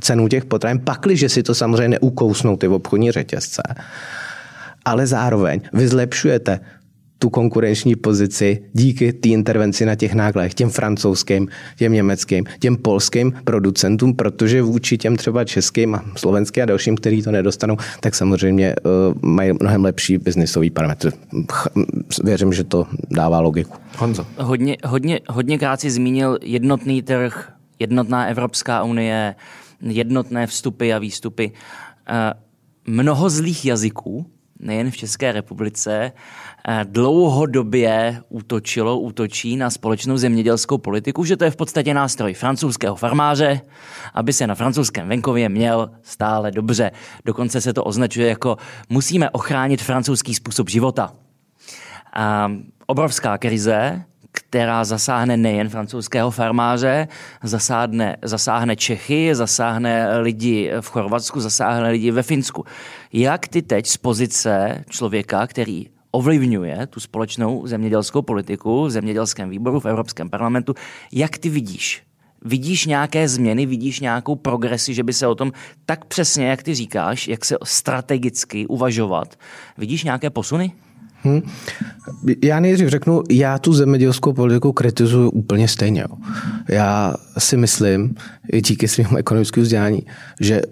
cenu 0.00 0.28
těch 0.28 0.44
potravin, 0.44 0.80
pakli, 0.84 1.16
že 1.16 1.28
si 1.28 1.42
to 1.42 1.54
samozřejmě 1.54 1.88
neukousnou 1.88 2.56
ty 2.56 2.68
obchodní 2.68 3.10
řetězce, 3.10 3.62
ale 4.84 5.06
zároveň 5.06 5.60
vy 5.72 5.88
zlepšujete 5.88 6.60
tu 7.18 7.30
konkurenční 7.30 7.96
pozici 7.96 8.62
díky 8.72 9.12
té 9.12 9.28
intervenci 9.28 9.86
na 9.86 9.94
těch 9.94 10.14
nákladech, 10.14 10.54
těm 10.54 10.70
francouzským, 10.70 11.48
těm 11.76 11.92
německým, 11.92 12.44
těm 12.58 12.76
polským 12.76 13.32
producentům, 13.44 14.14
protože 14.14 14.62
vůči 14.62 14.98
těm 14.98 15.16
třeba 15.16 15.44
českým 15.44 15.94
a 15.94 16.04
slovenským 16.16 16.62
a 16.62 16.66
dalším, 16.66 16.96
kteří 16.96 17.22
to 17.22 17.30
nedostanou, 17.30 17.76
tak 18.00 18.14
samozřejmě 18.14 18.74
uh, 18.76 19.30
mají 19.30 19.52
mnohem 19.60 19.84
lepší 19.84 20.18
biznisový 20.18 20.70
parametr. 20.70 21.12
Věřím, 22.24 22.52
že 22.52 22.64
to 22.64 22.86
dává 23.10 23.40
logiku. 23.40 23.76
Honzo. 23.96 24.26
Hodně, 24.38 24.76
hodně, 24.84 25.20
hodně 25.28 25.58
krát 25.58 25.80
si 25.80 25.90
zmínil 25.90 26.38
jednotný 26.42 27.02
trh, 27.02 27.52
jednotná 27.78 28.26
Evropská 28.26 28.82
unie, 28.82 29.34
jednotné 29.80 30.46
vstupy 30.46 30.92
a 30.92 30.98
výstupy. 30.98 31.52
Uh, 32.10 32.94
mnoho 32.94 33.30
zlých 33.30 33.64
jazyků 33.64 34.26
nejen 34.60 34.90
v 34.90 34.96
České 34.96 35.32
republice, 35.32 35.92
eh, 36.04 36.12
dlouhodobě 36.84 38.22
útočilo, 38.28 38.98
útočí 38.98 39.56
na 39.56 39.70
společnou 39.70 40.16
zemědělskou 40.16 40.78
politiku, 40.78 41.24
že 41.24 41.36
to 41.36 41.44
je 41.44 41.50
v 41.50 41.56
podstatě 41.56 41.94
nástroj 41.94 42.34
francouzského 42.34 42.96
farmáře, 42.96 43.60
aby 44.14 44.32
se 44.32 44.46
na 44.46 44.54
francouzském 44.54 45.08
venkově 45.08 45.48
měl 45.48 45.90
stále 46.02 46.50
dobře. 46.50 46.90
Dokonce 47.24 47.60
se 47.60 47.72
to 47.72 47.84
označuje 47.84 48.28
jako 48.28 48.56
musíme 48.88 49.30
ochránit 49.30 49.82
francouzský 49.82 50.34
způsob 50.34 50.68
života. 50.68 51.12
A 52.12 52.52
obrovská 52.86 53.38
krize, 53.38 54.02
která 54.32 54.84
zasáhne 54.84 55.36
nejen 55.36 55.68
francouzského 55.68 56.30
farmáře, 56.30 57.08
zasáhne, 57.42 58.16
zasáhne 58.22 58.76
Čechy, 58.76 59.34
zasáhne 59.34 60.18
lidi 60.18 60.70
v 60.80 60.88
Chorvatsku, 60.88 61.40
zasáhne 61.40 61.90
lidi 61.90 62.10
ve 62.10 62.22
Finsku. 62.22 62.64
Jak 63.12 63.48
ty 63.48 63.62
teď 63.62 63.86
z 63.86 63.96
pozice 63.96 64.84
člověka, 64.88 65.46
který 65.46 65.86
ovlivňuje 66.10 66.86
tu 66.86 67.00
společnou 67.00 67.66
zemědělskou 67.66 68.22
politiku 68.22 68.84
v 68.84 68.90
zemědělském 68.90 69.50
výboru 69.50 69.80
v 69.80 69.86
Evropském 69.86 70.30
parlamentu, 70.30 70.74
jak 71.12 71.38
ty 71.38 71.48
vidíš? 71.48 72.02
Vidíš 72.44 72.86
nějaké 72.86 73.28
změny, 73.28 73.66
vidíš 73.66 74.00
nějakou 74.00 74.36
progresi, 74.36 74.94
že 74.94 75.02
by 75.02 75.12
se 75.12 75.26
o 75.26 75.34
tom 75.34 75.52
tak 75.86 76.04
přesně, 76.04 76.46
jak 76.46 76.62
ty 76.62 76.74
říkáš, 76.74 77.28
jak 77.28 77.44
se 77.44 77.56
strategicky 77.64 78.66
uvažovat, 78.66 79.38
vidíš 79.78 80.04
nějaké 80.04 80.30
posuny? 80.30 80.72
Hmm. 81.22 81.40
Já 82.42 82.60
nejdřív 82.60 82.88
řeknu, 82.88 83.22
já 83.30 83.58
tu 83.58 83.72
zemědělskou 83.72 84.32
politiku 84.32 84.72
kritizuju 84.72 85.30
úplně 85.30 85.68
stejně. 85.68 86.04
Já 86.68 87.14
si 87.38 87.56
myslím, 87.56 88.14
i 88.52 88.60
díky 88.60 88.88
svým 88.88 89.16
ekonomickému 89.16 89.62
vzdělání, 89.64 90.02
že 90.40 90.62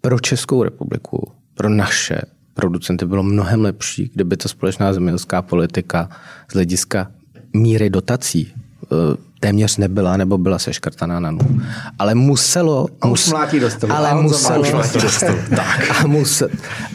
pro 0.00 0.20
Českou 0.20 0.62
republiku, 0.62 1.32
pro 1.54 1.68
naše 1.68 2.20
producenty 2.56 3.06
bylo 3.06 3.22
mnohem 3.22 3.60
lepší, 3.60 4.10
kdyby 4.14 4.36
ta 4.36 4.48
společná 4.48 4.92
zemědělská 4.92 5.42
politika 5.42 6.08
z 6.50 6.54
hlediska 6.54 7.10
míry 7.52 7.90
dotací 7.90 8.52
eh, 8.52 8.86
téměř 9.40 9.76
nebyla 9.76 10.16
nebo 10.16 10.38
byla 10.38 10.58
seškrtaná 10.58 11.20
na 11.20 11.30
nulu. 11.30 11.60
Ale 11.98 12.14
muselo... 12.14 12.86
A 13.00 13.06
mus, 13.06 13.28
mlátí 13.30 13.60
dostal. 13.60 13.92
Ale 13.92 14.22
muselo, 14.22 14.64
tak. 15.56 16.00
A, 16.04 16.06
musel, 16.06 16.48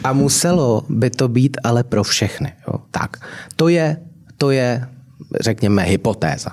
a 0.04 0.12
muselo 0.12 0.84
by 0.88 1.10
to 1.10 1.28
být 1.28 1.56
ale 1.64 1.84
pro 1.84 2.04
všechny. 2.04 2.52
Jo. 2.68 2.74
Tak, 2.90 3.16
to 3.56 3.68
je, 3.68 3.96
to 4.38 4.50
je, 4.50 4.88
řekněme, 5.40 5.82
hypotéza. 5.82 6.50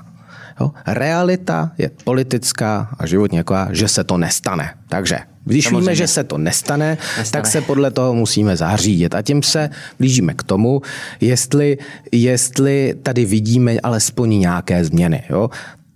Jo. 0.61 0.71
Realita 0.87 1.71
je 1.77 1.91
politická 2.03 2.89
a 2.99 3.05
životně 3.05 3.39
taková, 3.39 3.67
že 3.71 3.87
se 3.87 4.03
to 4.03 4.17
nestane. 4.17 4.73
Takže 4.89 5.19
když 5.45 5.65
Samozřejmě. 5.65 5.79
víme, 5.79 5.95
že 5.95 6.07
se 6.07 6.23
to 6.23 6.37
nestane, 6.37 6.97
nestane, 7.17 7.41
tak 7.41 7.51
se 7.51 7.61
podle 7.61 7.91
toho 7.91 8.13
musíme 8.13 8.57
zařídit. 8.57 9.15
A 9.15 9.21
tím 9.21 9.43
se 9.43 9.69
blížíme 9.99 10.33
k 10.33 10.43
tomu, 10.43 10.81
jestli, 11.21 11.77
jestli 12.11 12.95
tady 13.03 13.25
vidíme 13.25 13.79
alespoň 13.83 14.39
nějaké 14.39 14.85
změny. 14.85 15.23
Jo? 15.29 15.49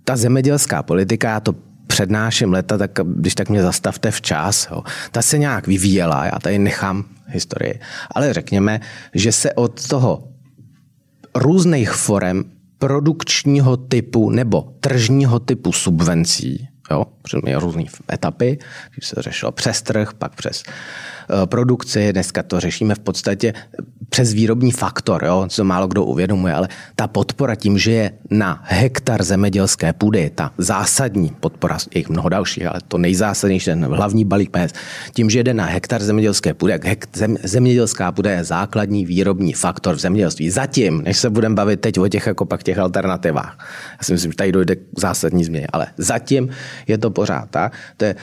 ta 0.04 0.16
zemědělská 0.16 0.82
politika, 0.82 1.30
já 1.30 1.40
to 1.40 1.54
přednáším 1.86 2.52
leta, 2.52 2.78
tak 2.78 2.90
když 3.04 3.34
tak 3.34 3.48
mě 3.48 3.62
zastavte 3.62 4.10
včas, 4.10 4.68
jo. 4.70 4.82
ta 5.10 5.22
se 5.22 5.38
nějak 5.38 5.66
vyvíjela, 5.66 6.24
já 6.24 6.38
tady 6.38 6.58
nechám 6.58 7.04
historii, 7.26 7.80
ale 8.14 8.32
řekněme, 8.32 8.80
že 9.14 9.32
se 9.32 9.52
od 9.52 9.88
toho 9.88 10.28
různých 11.34 11.90
forem 11.90 12.44
produkčního 12.84 13.76
typu 13.76 14.30
nebo 14.30 14.62
tržního 14.80 15.38
typu 15.38 15.72
subvencí, 15.72 16.68
jo, 16.90 17.04
protože 17.24 17.58
různé 17.58 17.84
etapy, 18.12 18.58
když 18.94 19.08
se 19.08 19.22
řešilo 19.22 19.52
přes 19.52 19.82
trh, 19.82 20.14
pak 20.18 20.34
přes 20.34 20.62
Eh, 21.30 21.46
produkci, 21.46 22.12
dneska 22.12 22.42
to 22.42 22.60
řešíme 22.60 22.94
v 22.94 22.98
podstatě 22.98 23.52
přes 24.08 24.32
výrobní 24.32 24.72
faktor, 24.72 25.24
jo, 25.24 25.46
co 25.48 25.64
málo 25.64 25.88
kdo 25.88 26.04
uvědomuje, 26.04 26.54
ale 26.54 26.68
ta 26.96 27.06
podpora 27.06 27.54
tím, 27.54 27.78
že 27.78 27.92
je 27.92 28.12
na 28.30 28.60
hektar 28.64 29.24
zemědělské 29.24 29.92
půdy, 29.92 30.30
ta 30.34 30.52
zásadní 30.58 31.32
podpora, 31.40 31.78
je 31.94 31.98
jich 31.98 32.08
mnoho 32.08 32.28
dalších, 32.28 32.66
ale 32.66 32.80
to 32.88 32.98
nejzásadnější, 32.98 33.64
ten 33.64 33.84
hlavní 33.84 34.24
balík 34.24 34.50
peněz, 34.50 34.72
tím, 35.14 35.30
že 35.30 35.42
jde 35.42 35.54
na 35.54 35.64
hektar 35.64 36.02
zemědělské 36.02 36.54
půdy, 36.54 36.72
jak 36.72 36.84
hekt, 36.84 37.16
zem, 37.16 37.36
zemědělská 37.42 38.12
půda 38.12 38.30
je 38.30 38.44
základní 38.44 39.06
výrobní 39.06 39.52
faktor 39.52 39.94
v 39.94 39.98
zemědělství. 39.98 40.50
Zatím, 40.50 41.02
než 41.02 41.18
se 41.18 41.30
budeme 41.30 41.54
bavit 41.54 41.80
teď 41.80 41.98
o 41.98 42.08
těch 42.08 42.26
jako 42.26 42.44
pak 42.44 42.62
těch 42.62 42.78
alternativách, 42.78 43.56
já 43.92 44.04
si 44.04 44.12
myslím, 44.12 44.32
že 44.32 44.36
tady 44.36 44.52
dojde 44.52 44.76
k 44.76 44.80
zásadní 44.98 45.44
změně, 45.44 45.66
ale 45.72 45.86
zatím 45.96 46.48
je 46.86 46.98
to 46.98 47.10
pořád 47.14 47.50
tak, 47.50 47.72
to 47.96 48.04
je 48.04 48.14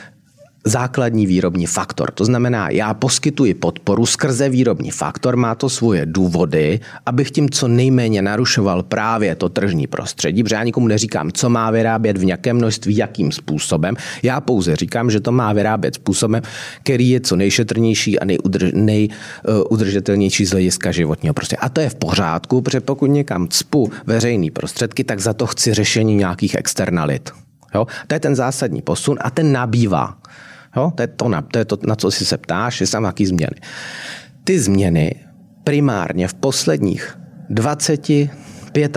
základní 0.64 1.26
výrobní 1.26 1.66
faktor. 1.66 2.10
To 2.10 2.24
znamená, 2.24 2.70
já 2.70 2.94
poskytuji 2.94 3.54
podporu 3.54 4.06
skrze 4.06 4.48
výrobní 4.48 4.90
faktor, 4.90 5.36
má 5.36 5.54
to 5.54 5.68
svoje 5.68 6.06
důvody, 6.06 6.80
abych 7.06 7.30
tím 7.30 7.50
co 7.50 7.68
nejméně 7.68 8.22
narušoval 8.22 8.82
právě 8.82 9.34
to 9.34 9.48
tržní 9.48 9.86
prostředí, 9.86 10.42
protože 10.42 10.54
já 10.54 10.64
nikomu 10.64 10.88
neříkám, 10.88 11.32
co 11.32 11.50
má 11.50 11.70
vyrábět 11.70 12.18
v 12.18 12.24
nějakém 12.24 12.56
množství, 12.56 12.96
jakým 12.96 13.32
způsobem. 13.32 13.94
Já 14.22 14.40
pouze 14.40 14.76
říkám, 14.76 15.10
že 15.10 15.20
to 15.20 15.32
má 15.32 15.52
vyrábět 15.52 15.94
způsobem, 15.94 16.42
který 16.82 17.10
je 17.10 17.20
co 17.20 17.36
nejšetrnější 17.36 18.18
a 18.18 18.24
nejudržitelnější 18.74 20.46
z 20.46 20.50
hlediska 20.50 20.92
životního 20.92 21.34
prostředí. 21.34 21.58
A 21.58 21.68
to 21.68 21.80
je 21.80 21.88
v 21.88 21.94
pořádku, 21.94 22.62
protože 22.62 22.80
pokud 22.80 23.06
někam 23.06 23.48
cpu 23.48 23.90
veřejný 24.06 24.50
prostředky, 24.50 25.04
tak 25.04 25.20
za 25.20 25.32
to 25.32 25.46
chci 25.46 25.74
řešení 25.74 26.14
nějakých 26.14 26.54
externalit. 26.54 27.41
Jo? 27.74 27.86
To 28.06 28.14
je 28.14 28.20
ten 28.20 28.36
zásadní 28.36 28.82
posun 28.82 29.18
a 29.20 29.30
ten 29.30 29.52
nabývá. 29.52 30.18
Jo? 30.76 30.92
To, 30.94 31.02
je 31.02 31.06
to, 31.06 31.28
na, 31.28 31.42
to 31.42 31.58
je 31.58 31.64
to, 31.64 31.78
na 31.86 31.96
co 31.96 32.10
si 32.10 32.24
se 32.26 32.38
ptáš, 32.38 32.80
jestli 32.80 32.92
tam 32.92 33.02
nějaký 33.02 33.26
změny. 33.26 33.56
Ty 34.44 34.60
změny 34.60 35.14
primárně 35.64 36.28
v 36.28 36.34
posledních 36.34 37.18
20, 37.50 38.08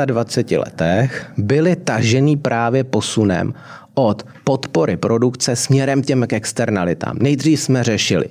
25 0.06 0.58
letech 0.58 1.32
byly 1.38 1.76
tažený 1.76 2.38
právě 2.38 2.84
posunem 2.84 3.54
od 3.94 4.24
podpory 4.44 4.98
produkce 4.98 5.56
směrem 5.56 6.02
těm 6.02 6.28
k 6.28 6.34
externalitám. 6.34 7.18
Nejdřív 7.20 7.60
jsme 7.60 7.84
řešili 7.84 8.26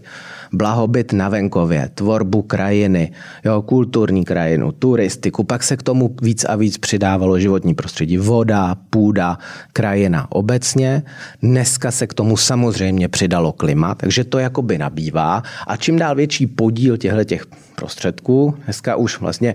blahobyt 0.55 1.13
na 1.13 1.29
venkově, 1.29 1.91
tvorbu 1.95 2.43
krajiny, 2.43 3.13
jo, 3.45 3.63
kulturní 3.63 4.25
krajinu, 4.25 4.73
turistiku, 4.73 5.45
pak 5.45 5.63
se 5.63 5.77
k 5.77 5.83
tomu 5.83 6.17
víc 6.23 6.45
a 6.45 6.57
víc 6.57 6.79
přidávalo 6.79 7.39
životní 7.39 7.75
prostředí, 7.75 8.19
voda, 8.19 8.77
půda, 8.91 9.39
krajina 9.73 10.33
obecně. 10.33 11.03
Dneska 11.43 11.91
se 11.91 12.07
k 12.07 12.15
tomu 12.15 12.37
samozřejmě 12.37 13.09
přidalo 13.09 13.53
klima, 13.53 13.95
takže 13.95 14.25
to 14.25 14.39
jakoby 14.39 14.79
nabývá. 14.79 15.43
A 15.67 15.77
čím 15.77 15.99
dál 15.99 16.15
větší 16.15 16.47
podíl 16.47 16.97
těchto 16.97 17.25
těch 17.25 17.47
prostředků, 17.75 18.55
dneska 18.65 18.97
už 18.97 19.21
vlastně 19.21 19.55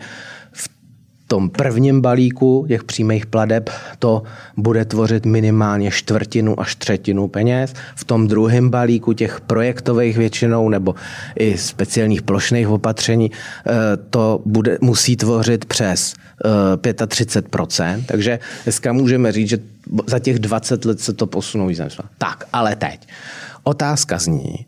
tom 1.29 1.49
prvním 1.49 2.01
balíku 2.01 2.65
těch 2.67 2.83
přímých 2.83 3.25
pladeb 3.25 3.69
to 3.99 4.23
bude 4.57 4.85
tvořit 4.85 5.25
minimálně 5.25 5.91
čtvrtinu 5.91 6.59
až 6.59 6.75
třetinu 6.75 7.27
peněz. 7.27 7.73
V 7.95 8.03
tom 8.03 8.27
druhém 8.27 8.69
balíku 8.69 9.13
těch 9.13 9.41
projektových 9.41 10.17
většinou 10.17 10.69
nebo 10.69 10.95
i 11.39 11.57
speciálních 11.57 12.21
plošných 12.21 12.67
opatření 12.69 13.31
eh, 13.31 13.71
to 14.09 14.41
bude, 14.45 14.77
musí 14.81 15.15
tvořit 15.15 15.65
přes 15.65 16.13
35%. 16.43 17.83
Eh, 17.83 18.03
Takže 18.05 18.39
dneska 18.63 18.93
můžeme 18.93 19.31
říct, 19.31 19.49
že 19.49 19.57
za 20.07 20.19
těch 20.19 20.39
20 20.39 20.85
let 20.85 20.99
se 20.99 21.13
to 21.13 21.27
posunou 21.27 21.67
významně. 21.67 21.95
Tak, 22.17 22.43
ale 22.53 22.75
teď. 22.75 23.07
Otázka 23.63 24.17
zní, 24.17 24.65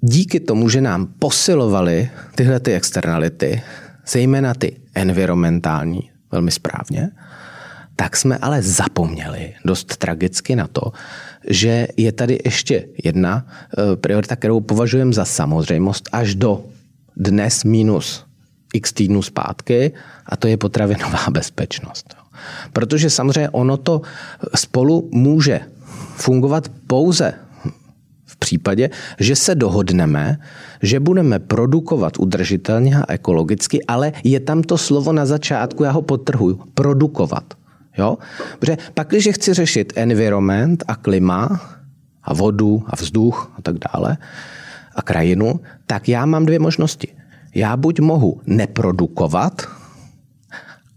díky 0.00 0.40
tomu, 0.40 0.68
že 0.68 0.80
nám 0.80 1.06
posilovaly 1.18 2.10
tyhle 2.34 2.60
ty 2.60 2.74
externality, 2.74 3.62
zejména 4.06 4.54
ty 4.54 4.80
environmentální, 4.94 6.10
velmi 6.32 6.50
správně, 6.50 7.10
tak 7.96 8.16
jsme 8.16 8.38
ale 8.38 8.62
zapomněli 8.62 9.54
dost 9.64 9.96
tragicky 9.96 10.56
na 10.56 10.66
to, 10.66 10.92
že 11.48 11.88
je 11.96 12.12
tady 12.12 12.38
ještě 12.44 12.88
jedna 13.04 13.46
eh, 13.46 13.96
priorita, 13.96 14.36
kterou 14.36 14.60
považujeme 14.60 15.12
za 15.12 15.24
samozřejmost 15.24 16.08
až 16.12 16.34
do 16.34 16.64
dnes 17.16 17.64
minus 17.64 18.26
x 18.74 18.92
týdnů 18.92 19.22
zpátky, 19.22 19.92
a 20.26 20.36
to 20.36 20.48
je 20.48 20.56
potravinová 20.56 21.24
bezpečnost. 21.30 22.14
Protože 22.72 23.10
samozřejmě 23.10 23.50
ono 23.50 23.76
to 23.76 24.02
spolu 24.54 25.08
může 25.12 25.60
fungovat 26.16 26.68
pouze 26.86 27.34
případě, 28.44 28.90
že 29.16 29.36
se 29.36 29.54
dohodneme, 29.54 30.36
že 30.82 31.00
budeme 31.00 31.38
produkovat 31.38 32.20
udržitelně 32.20 32.96
a 32.96 33.08
ekologicky, 33.08 33.80
ale 33.88 34.12
je 34.24 34.40
tam 34.40 34.60
to 34.62 34.76
slovo 34.76 35.12
na 35.12 35.24
začátku, 35.24 35.84
já 35.84 35.90
ho 35.90 36.02
potrhuju, 36.04 36.60
produkovat. 36.76 37.56
Jo? 37.98 38.18
Protože 38.58 38.76
pak, 38.94 39.08
když 39.08 39.28
chci 39.32 39.54
řešit 39.54 39.92
environment 39.96 40.84
a 40.88 40.96
klima 40.96 41.60
a 42.22 42.34
vodu 42.34 42.84
a 42.86 42.96
vzduch 42.96 43.52
a 43.56 43.62
tak 43.62 43.76
dále 43.80 44.16
a 44.94 45.02
krajinu, 45.02 45.60
tak 45.86 46.08
já 46.08 46.26
mám 46.26 46.46
dvě 46.46 46.58
možnosti. 46.58 47.08
Já 47.54 47.76
buď 47.76 48.00
mohu 48.00 48.40
neprodukovat, 48.46 49.62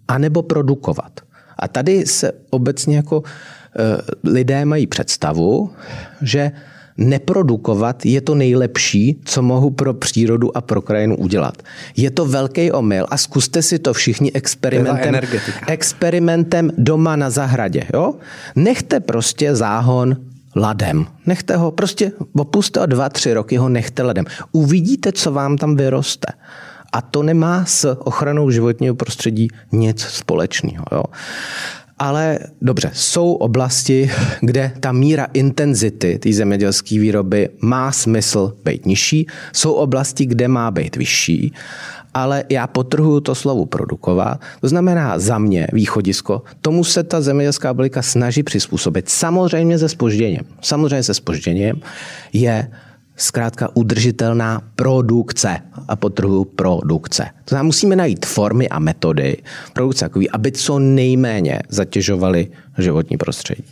anebo 0.08 0.44
produkovat. 0.44 1.12
A 1.60 1.68
tady 1.68 2.06
se 2.06 2.32
obecně 2.50 2.96
jako 2.96 3.24
e, 3.24 4.30
lidé 4.30 4.66
mají 4.66 4.88
představu, 4.88 5.72
že 6.22 6.52
neprodukovat 6.98 8.06
je 8.06 8.22
to 8.22 8.36
nejlepší, 8.36 9.22
co 9.26 9.42
mohu 9.42 9.70
pro 9.70 9.94
přírodu 9.94 10.58
a 10.58 10.62
pro 10.62 10.82
krajinu 10.82 11.18
udělat. 11.18 11.64
Je 11.96 12.12
to 12.12 12.26
velký 12.26 12.72
omyl 12.72 13.06
a 13.10 13.18
zkuste 13.18 13.62
si 13.62 13.80
to 13.80 13.94
všichni 13.94 14.32
experimentem, 14.32 15.20
experimentem 15.68 16.72
doma 16.78 17.16
na 17.16 17.30
zahradě. 17.30 17.84
Jo? 17.94 18.14
Nechte 18.56 19.00
prostě 19.00 19.56
záhon 19.56 20.18
ladem. 20.56 21.06
Nechte 21.26 21.56
ho, 21.56 21.72
prostě 21.72 22.12
opuste 22.34 22.80
o 22.80 22.86
dva, 22.86 23.10
tři 23.10 23.34
roky 23.34 23.58
ho 23.58 23.70
nechte 23.70 24.04
ladem. 24.04 24.26
Uvidíte, 24.52 25.12
co 25.12 25.32
vám 25.32 25.58
tam 25.58 25.76
vyroste. 25.76 26.34
A 26.94 27.02
to 27.02 27.24
nemá 27.24 27.66
s 27.66 27.98
ochranou 28.00 28.50
životního 28.50 28.96
prostředí 28.96 29.48
nic 29.72 30.02
společného. 30.02 30.86
Jo? 30.92 31.04
Ale 32.00 32.40
dobře, 32.62 32.92
jsou 32.94 33.34
oblasti, 33.34 34.12
kde 34.42 34.72
ta 34.80 34.92
míra 34.92 35.28
intenzity 35.34 36.20
té 36.20 36.34
zemědělské 36.34 37.00
výroby 37.00 37.50
má 37.62 37.92
smysl 37.92 38.54
být 38.66 38.86
nižší, 38.86 39.28
jsou 39.54 39.74
oblasti, 39.74 40.26
kde 40.26 40.48
má 40.48 40.72
být 40.72 40.96
vyšší, 40.96 41.54
ale 42.14 42.44
já 42.50 42.68
potrhuju 42.68 43.20
to 43.20 43.36
slovo 43.36 43.66
produkovat. 43.66 44.42
To 44.62 44.68
znamená 44.68 45.20
za 45.20 45.38
mě 45.38 45.68
východisko, 45.74 46.42
tomu 46.62 46.84
se 46.84 47.04
ta 47.04 47.22
zemědělská 47.22 47.74
politika 47.74 48.02
snaží 48.02 48.44
přizpůsobit. 48.44 49.10
Samozřejmě 49.10 49.80
se 49.80 49.90
spožděním. 49.90 50.42
Samozřejmě 50.62 51.04
se 51.04 51.14
spožděním 51.14 51.82
je 52.34 52.72
zkrátka 53.18 53.70
udržitelná 53.74 54.62
produkce 54.76 55.58
a 55.88 55.96
potrhu 55.96 56.46
produkce. 56.46 57.24
To 57.24 57.50
znamená, 57.50 57.64
musíme 57.64 57.96
najít 57.96 58.26
formy 58.26 58.70
a 58.70 58.80
metody 58.80 59.38
produkce 59.74 60.06
takový, 60.06 60.30
aby 60.30 60.52
co 60.52 60.80
nejméně 60.80 61.60
zatěžovaly 61.70 62.48
životní 62.78 63.18
prostředí. 63.18 63.64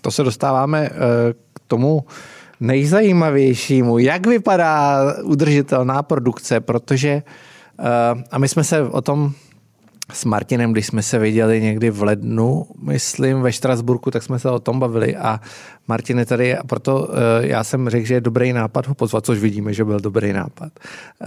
To 0.00 0.10
se 0.10 0.22
dostáváme 0.22 0.90
eh, 0.90 0.92
k 1.52 1.60
tomu 1.66 2.04
nejzajímavějšímu, 2.60 3.98
jak 3.98 4.26
vypadá 4.26 4.98
udržitelná 5.22 6.02
produkce, 6.02 6.60
protože 6.60 7.08
eh, 7.08 7.84
a 8.30 8.38
my 8.38 8.48
jsme 8.48 8.64
se 8.64 8.82
o 8.82 9.00
tom 9.00 9.32
s 10.12 10.24
Martinem, 10.24 10.72
když 10.72 10.86
jsme 10.86 11.02
se 11.02 11.18
viděli 11.18 11.60
někdy 11.60 11.90
v 11.90 12.02
lednu, 12.02 12.66
myslím, 12.82 13.40
ve 13.40 13.52
Štrasburku, 13.52 14.10
tak 14.10 14.22
jsme 14.22 14.38
se 14.38 14.50
o 14.50 14.58
tom 14.58 14.80
bavili 14.80 15.16
a 15.16 15.40
Martin 15.88 16.18
je 16.18 16.26
tady 16.26 16.56
a 16.56 16.64
proto 16.64 17.08
eh, 17.10 17.46
já 17.46 17.64
jsem 17.64 17.88
řekl, 17.88 18.06
že 18.06 18.14
je 18.14 18.20
dobrý 18.20 18.52
nápad 18.52 18.86
ho 18.86 18.94
pozvat, 18.94 19.24
což 19.24 19.38
vidíme, 19.38 19.72
že 19.72 19.84
byl 19.84 20.00
dobrý 20.00 20.32
nápad. 20.32 20.72
Eh, 21.22 21.26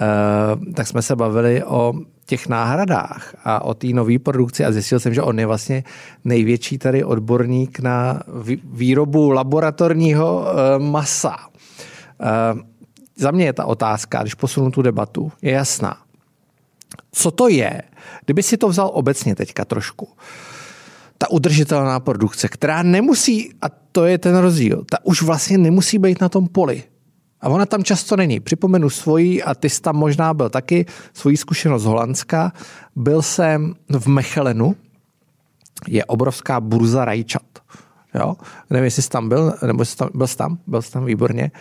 tak 0.74 0.88
jsme 0.88 1.02
se 1.02 1.16
bavili 1.16 1.64
o 1.64 1.94
těch 2.26 2.48
náhradách 2.48 3.36
a 3.44 3.64
o 3.64 3.74
té 3.74 3.88
nové 3.88 4.20
produkci 4.20 4.66
a 4.66 4.72
zjistil 4.72 5.00
jsem, 5.00 5.14
že 5.14 5.22
on 5.22 5.40
je 5.40 5.46
vlastně 5.46 5.84
největší 6.26 6.78
tady 6.78 7.04
odborník 7.04 7.80
na 7.80 8.22
výrobu 8.64 9.32
laboratorního 9.32 10.46
eh, 10.48 10.80
masa. 10.80 11.38
Za 13.18 13.32
mě 13.32 13.46
je 13.46 13.54
ta 13.54 13.66
otázka, 13.66 14.22
když 14.22 14.34
posunu 14.34 14.72
tu 14.72 14.82
debatu, 14.82 15.32
je 15.42 15.52
jasná 15.52 15.98
co 17.12 17.32
to 17.32 17.48
je, 17.48 17.82
kdyby 18.26 18.44
si 18.44 18.58
to 18.58 18.70
vzal 18.70 18.92
obecně 18.94 19.36
teďka 19.36 19.66
trošku, 19.66 20.10
ta 21.18 21.32
udržitelná 21.32 22.00
produkce, 22.00 22.48
která 22.48 22.84
nemusí, 22.84 23.54
a 23.62 23.70
to 23.92 24.06
je 24.06 24.18
ten 24.18 24.38
rozdíl, 24.38 24.84
ta 24.90 24.98
už 25.04 25.22
vlastně 25.22 25.58
nemusí 25.58 25.98
být 25.98 26.22
na 26.22 26.30
tom 26.30 26.48
poli. 26.48 26.84
A 27.42 27.50
ona 27.50 27.66
tam 27.66 27.84
často 27.84 28.16
není. 28.16 28.40
Připomenu 28.40 28.90
svoji, 28.90 29.44
a 29.44 29.56
ty 29.56 29.70
jsi 29.70 29.82
tam 29.82 29.96
možná 29.96 30.34
byl 30.34 30.50
taky, 30.50 30.86
svoji 31.14 31.38
zkušenost 31.38 31.82
z 31.82 31.86
Holandska. 31.86 32.54
Byl 32.96 33.22
jsem 33.22 33.76
v 33.90 34.08
Mechelenu, 34.08 34.76
je 35.88 36.06
obrovská 36.06 36.60
burza 36.60 37.06
rajčat. 37.06 37.42
Jo? 38.16 38.36
Nevím, 38.70 38.84
jestli 38.84 39.02
jsi 39.02 39.10
tam 39.10 39.30
byl, 39.30 39.54
nebo 39.68 39.86
jsi 39.86 39.98
tam, 39.98 40.10
byl 40.14 40.28
jsi 40.28 40.38
tam, 40.38 40.58
byl 40.68 40.82
jsi 40.82 40.92
tam 40.92 41.06
výborně. 41.06 41.52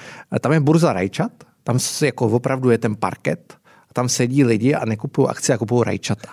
Tam 0.41 0.53
je 0.53 0.61
burza 0.61 0.93
rajčat, 0.93 1.33
tam 1.65 1.79
jako 2.03 2.27
opravdu 2.27 2.71
je 2.71 2.79
ten 2.79 2.97
parket, 2.97 3.55
a 3.91 3.95
tam 3.95 4.09
sedí 4.09 4.45
lidi 4.45 4.75
a 4.75 4.85
nekupují 4.85 5.29
akcie 5.29 5.55
a 5.55 5.59
kupují 5.59 5.83
rajčata. 5.85 6.29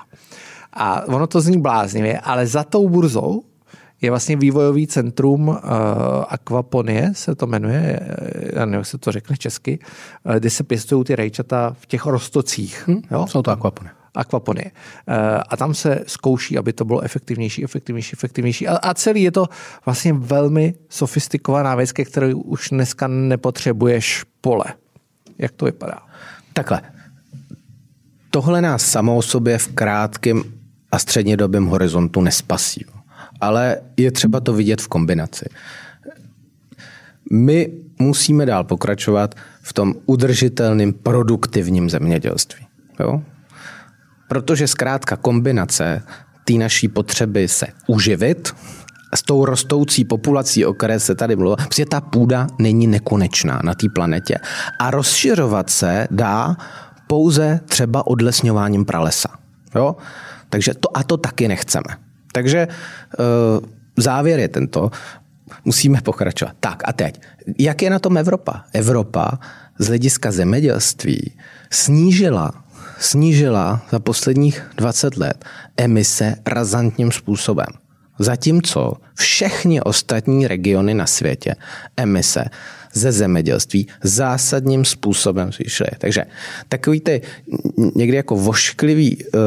A 0.73 1.07
ono 1.07 1.27
to 1.27 1.41
zní 1.41 1.61
bláznivě, 1.61 2.19
ale 2.19 2.47
za 2.47 2.63
tou 2.63 2.89
burzou 2.89 3.43
je 4.01 4.09
vlastně 4.09 4.35
vývojový 4.35 4.87
centrum 4.87 5.47
uh, 5.47 5.57
Aquaponie, 6.27 7.11
se 7.13 7.35
to 7.35 7.47
jmenuje, 7.47 7.99
já 8.53 8.65
nevím, 8.65 8.73
jak 8.73 8.85
se 8.85 8.97
to 8.97 9.11
řekne 9.11 9.37
česky, 9.37 9.79
uh, 10.23 10.35
kde 10.35 10.49
se 10.49 10.63
pěstují 10.63 11.03
ty 11.03 11.15
rajčata 11.15 11.75
v 11.79 11.85
těch 11.85 12.05
rostocích. 12.05 12.87
Hmm, 12.87 13.01
jo? 13.11 13.27
Jsou 13.27 13.41
to 13.41 13.51
akvaponie. 13.51 13.91
Akvaponie. 14.15 14.65
Uh, 14.65 15.13
a 15.49 15.57
tam 15.57 15.73
se 15.73 16.03
zkouší, 16.07 16.57
aby 16.57 16.73
to 16.73 16.85
bylo 16.85 17.01
efektivnější, 17.01 17.63
efektivnější, 17.63 18.13
efektivnější. 18.13 18.67
A, 18.67 18.77
a 18.77 18.93
celý 18.93 19.23
je 19.23 19.31
to 19.31 19.45
vlastně 19.85 20.13
velmi 20.13 20.73
sofistikovaná 20.89 21.75
věc, 21.75 21.91
ke 21.91 22.05
které 22.05 22.33
už 22.33 22.69
dneska 22.69 23.07
nepotřebuješ 23.07 24.25
pole. 24.41 24.65
Jak 25.37 25.51
to 25.51 25.65
vypadá? 25.65 25.99
Takhle 26.53 26.81
tohle 28.37 28.61
nás 28.61 28.85
samo 28.85 29.17
o 29.17 29.21
sobě 29.21 29.57
v 29.57 29.67
krátkém 29.67 30.43
a 30.91 30.99
střednědobém 30.99 31.65
horizontu 31.65 32.21
nespasí. 32.21 32.85
Ale 33.41 33.77
je 33.97 34.11
třeba 34.11 34.39
to 34.39 34.53
vidět 34.53 34.81
v 34.81 34.87
kombinaci. 34.87 35.45
My 37.31 37.71
musíme 37.99 38.45
dál 38.45 38.63
pokračovat 38.63 39.35
v 39.61 39.73
tom 39.73 39.93
udržitelném 40.05 40.93
produktivním 40.93 41.89
zemědělství. 41.89 42.65
Jo? 42.99 43.21
Protože 44.29 44.67
zkrátka 44.67 45.15
kombinace 45.15 46.03
té 46.45 46.53
naší 46.53 46.87
potřeby 46.87 47.47
se 47.47 47.67
uživit 47.87 48.53
s 49.15 49.21
tou 49.21 49.45
rostoucí 49.45 50.05
populací, 50.05 50.65
o 50.65 50.73
které 50.73 50.99
se 50.99 51.15
tady 51.15 51.35
mluvilo, 51.35 51.55
protože 51.55 51.85
ta 51.85 52.01
půda 52.01 52.47
není 52.59 52.87
nekonečná 52.87 53.61
na 53.63 53.73
té 53.73 53.89
planetě 53.89 54.37
a 54.79 54.91
rozšiřovat 54.91 55.69
se 55.69 56.07
dá 56.11 56.57
pouze 57.07 57.59
třeba 57.65 58.07
odlesňováním 58.07 58.85
pralesa. 58.85 59.29
Jo? 59.75 59.95
Takže 60.49 60.73
to 60.73 60.97
a 60.97 61.03
to 61.03 61.17
taky 61.17 61.47
nechceme. 61.47 61.97
Takže 62.31 62.57
e, 62.59 62.67
závěr 63.97 64.39
je 64.39 64.47
tento. 64.47 64.91
Musíme 65.65 66.01
pokračovat. 66.01 66.55
Tak 66.59 66.83
a 66.85 66.93
teď. 66.93 67.21
Jak 67.59 67.81
je 67.81 67.89
na 67.89 67.99
tom 67.99 68.17
Evropa? 68.17 68.63
Evropa 68.73 69.39
z 69.79 69.87
hlediska 69.87 70.31
zemědělství 70.31 71.33
snížila 71.71 72.67
snížila 72.99 73.81
za 73.91 73.99
posledních 73.99 74.71
20 74.75 75.17
let 75.17 75.45
emise 75.77 76.35
razantním 76.45 77.11
způsobem. 77.11 77.67
Zatímco 78.19 78.93
všechny 79.13 79.81
ostatní 79.81 80.47
regiony 80.47 80.93
na 80.93 81.05
světě 81.05 81.55
emise 81.97 82.45
ze 82.93 83.11
zemědělství 83.11 83.87
zásadním 84.03 84.85
způsobem 84.85 85.51
zvýšily. 85.51 85.89
Takže 85.97 86.25
takový 86.69 86.99
ty 86.99 87.21
někdy 87.95 88.17
jako 88.17 88.35
vošklivý 88.35 89.17
uh, 89.25 89.41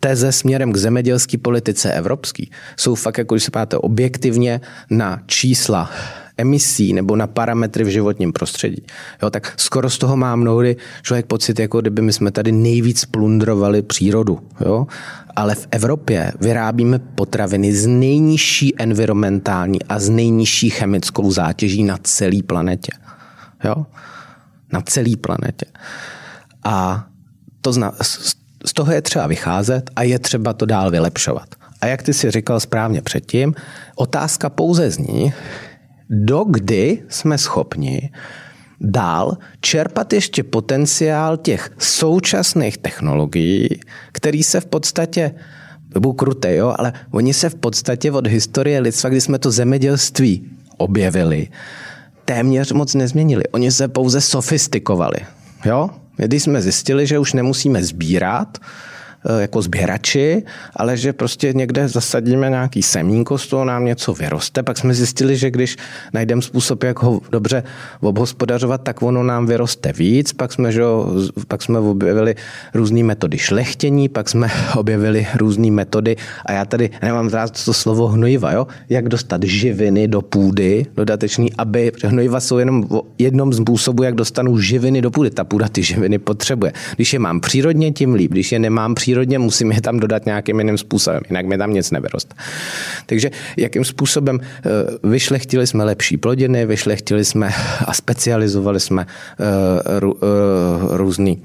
teze 0.00 0.32
směrem 0.32 0.72
k 0.72 0.76
zemědělské 0.76 1.38
politice 1.38 1.92
evropský 1.92 2.50
jsou 2.76 2.94
fakt, 2.94 3.18
jako 3.18 3.34
když 3.34 3.44
se 3.44 3.50
páte 3.50 3.76
objektivně 3.78 4.60
na 4.90 5.22
čísla 5.26 5.90
emisí 6.38 6.92
nebo 6.92 7.16
na 7.16 7.26
parametry 7.26 7.84
v 7.84 7.88
životním 7.88 8.32
prostředí. 8.32 8.82
Jo, 9.22 9.30
tak 9.30 9.52
skoro 9.56 9.90
z 9.90 9.98
toho 9.98 10.16
má 10.16 10.36
mnohdy 10.36 10.76
člověk 11.02 11.26
pocit, 11.26 11.58
jako 11.58 11.80
kdyby 11.80 12.02
my 12.02 12.12
jsme 12.12 12.30
tady 12.30 12.52
nejvíc 12.52 13.04
plundrovali 13.04 13.82
přírodu. 13.82 14.38
Jo? 14.60 14.86
Ale 15.36 15.54
v 15.54 15.66
Evropě 15.70 16.32
vyrábíme 16.40 16.98
potraviny 16.98 17.74
z 17.74 17.86
nejnižší 17.86 18.80
environmentální 18.80 19.82
a 19.82 19.98
z 19.98 20.08
nejnižší 20.08 20.70
chemickou 20.70 21.30
zátěží 21.30 21.84
na 21.84 21.98
celé 22.02 22.42
planetě. 22.46 22.92
Jo? 23.64 23.86
Na 24.72 24.80
celé 24.80 25.16
planetě. 25.20 25.66
A 26.64 27.06
to 27.60 27.72
zna, 27.72 27.92
z 28.66 28.72
toho 28.74 28.92
je 28.92 29.02
třeba 29.02 29.26
vycházet 29.26 29.90
a 29.96 30.02
je 30.02 30.18
třeba 30.18 30.52
to 30.52 30.66
dál 30.66 30.90
vylepšovat. 30.90 31.48
A 31.80 31.86
jak 31.86 32.02
ty 32.02 32.14
si 32.14 32.30
říkal 32.30 32.60
správně 32.60 33.02
předtím, 33.02 33.54
otázka 33.96 34.50
pouze 34.50 34.90
zní, 34.90 35.32
dokdy 36.10 37.02
jsme 37.08 37.38
schopni 37.38 38.10
dál 38.80 39.36
čerpat 39.60 40.12
ještě 40.12 40.42
potenciál 40.42 41.36
těch 41.36 41.70
současných 41.78 42.78
technologií, 42.78 43.68
který 44.12 44.42
se 44.42 44.60
v 44.60 44.66
podstatě 44.66 45.34
byl 46.00 46.12
kruté, 46.12 46.56
jo, 46.56 46.74
ale 46.78 46.92
oni 47.10 47.34
se 47.34 47.50
v 47.50 47.54
podstatě 47.54 48.12
od 48.12 48.26
historie 48.26 48.80
lidstva, 48.80 49.10
kdy 49.10 49.20
jsme 49.20 49.38
to 49.38 49.50
zemědělství 49.50 50.50
objevili, 50.76 51.48
téměř 52.24 52.72
moc 52.72 52.94
nezměnili. 52.94 53.44
Oni 53.52 53.72
se 53.72 53.88
pouze 53.88 54.20
sofistikovali. 54.20 55.16
Jo? 55.64 55.90
Když 56.16 56.42
jsme 56.42 56.62
zjistili, 56.62 57.06
že 57.06 57.18
už 57.18 57.32
nemusíme 57.32 57.82
sbírat, 57.82 58.58
jako 59.38 59.62
sběrači, 59.62 60.42
ale 60.76 60.96
že 60.96 61.12
prostě 61.12 61.52
někde 61.52 61.88
zasadíme 61.88 62.50
nějaký 62.50 62.82
semínko, 62.82 63.38
z 63.38 63.46
toho 63.46 63.64
nám 63.64 63.84
něco 63.84 64.14
vyroste. 64.14 64.62
Pak 64.62 64.78
jsme 64.78 64.94
zjistili, 64.94 65.36
že 65.36 65.50
když 65.50 65.76
najdeme 66.12 66.42
způsob, 66.42 66.82
jak 66.82 67.02
ho 67.02 67.20
dobře 67.30 67.62
obhospodařovat, 68.00 68.82
tak 68.82 69.02
ono 69.02 69.22
nám 69.22 69.46
vyroste 69.46 69.92
víc. 69.92 70.32
Pak 70.32 70.52
jsme, 70.52 70.72
že, 70.72 70.82
pak 71.48 71.62
jsme 71.62 71.78
objevili 71.78 72.34
různé 72.74 73.02
metody 73.02 73.38
šlechtění, 73.38 74.08
pak 74.08 74.28
jsme 74.28 74.50
objevili 74.76 75.26
různé 75.34 75.70
metody 75.70 76.16
a 76.46 76.52
já 76.52 76.64
tady 76.64 76.90
nemám 77.02 77.28
rád 77.28 77.64
to 77.64 77.72
slovo 77.72 78.08
hnojiva, 78.08 78.52
jo? 78.52 78.66
jak 78.88 79.08
dostat 79.08 79.42
živiny 79.42 80.08
do 80.08 80.22
půdy 80.22 80.86
dodatečný, 80.96 81.52
aby 81.58 81.92
hnojiva 82.04 82.40
jsou 82.40 82.58
jenom 82.58 82.84
jednom 83.18 83.52
z 83.52 83.60
způsobů, 83.76 84.02
jak 84.02 84.14
dostanu 84.14 84.58
živiny 84.58 85.02
do 85.02 85.10
půdy. 85.10 85.30
Ta 85.30 85.44
půda 85.44 85.68
ty 85.68 85.82
živiny 85.82 86.18
potřebuje. 86.18 86.72
Když 86.96 87.12
je 87.12 87.18
mám 87.18 87.40
přírodně, 87.40 87.92
tím 87.92 88.14
líp. 88.14 88.30
Když 88.30 88.52
je 88.52 88.58
nemám 88.58 88.94
přírodně, 88.94 89.15
musím 89.38 89.72
je 89.72 89.80
tam 89.80 90.00
dodat 90.00 90.26
nějakým 90.26 90.58
jiným 90.58 90.78
způsobem, 90.78 91.20
jinak 91.28 91.46
mi 91.46 91.58
tam 91.58 91.72
nic 91.72 91.90
nevyroste. 91.90 92.34
Takže 93.06 93.30
jakým 93.56 93.84
způsobem 93.84 94.40
eh, 94.42 94.70
vyšlechtili 95.08 95.66
jsme 95.66 95.84
lepší 95.84 96.16
plodiny, 96.16 96.66
vyšlechtili 96.66 97.24
jsme 97.24 97.50
a 97.86 97.92
specializovali 97.92 98.80
jsme 98.80 99.06
eh, 99.06 99.44
eh, 99.44 100.96
různý, 100.96 101.42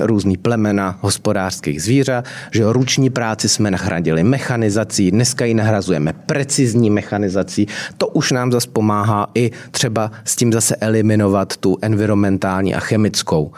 různý 0.00 0.36
plemena 0.36 0.98
hospodářských 1.00 1.82
zvířat, 1.82 2.24
že 2.50 2.72
ruční 2.72 3.10
práci 3.10 3.48
jsme 3.48 3.70
nahradili 3.70 4.24
mechanizací, 4.24 5.10
dneska 5.10 5.44
ji 5.44 5.54
nahrazujeme 5.54 6.12
precizní 6.12 6.90
mechanizací. 6.90 7.66
To 7.98 8.06
už 8.06 8.32
nám 8.32 8.52
zase 8.52 8.68
pomáhá 8.68 9.30
i 9.34 9.50
třeba 9.70 10.10
s 10.24 10.36
tím 10.36 10.52
zase 10.52 10.76
eliminovat 10.76 11.56
tu 11.56 11.78
environmentální 11.82 12.74
a 12.74 12.80
chemickou 12.80 13.52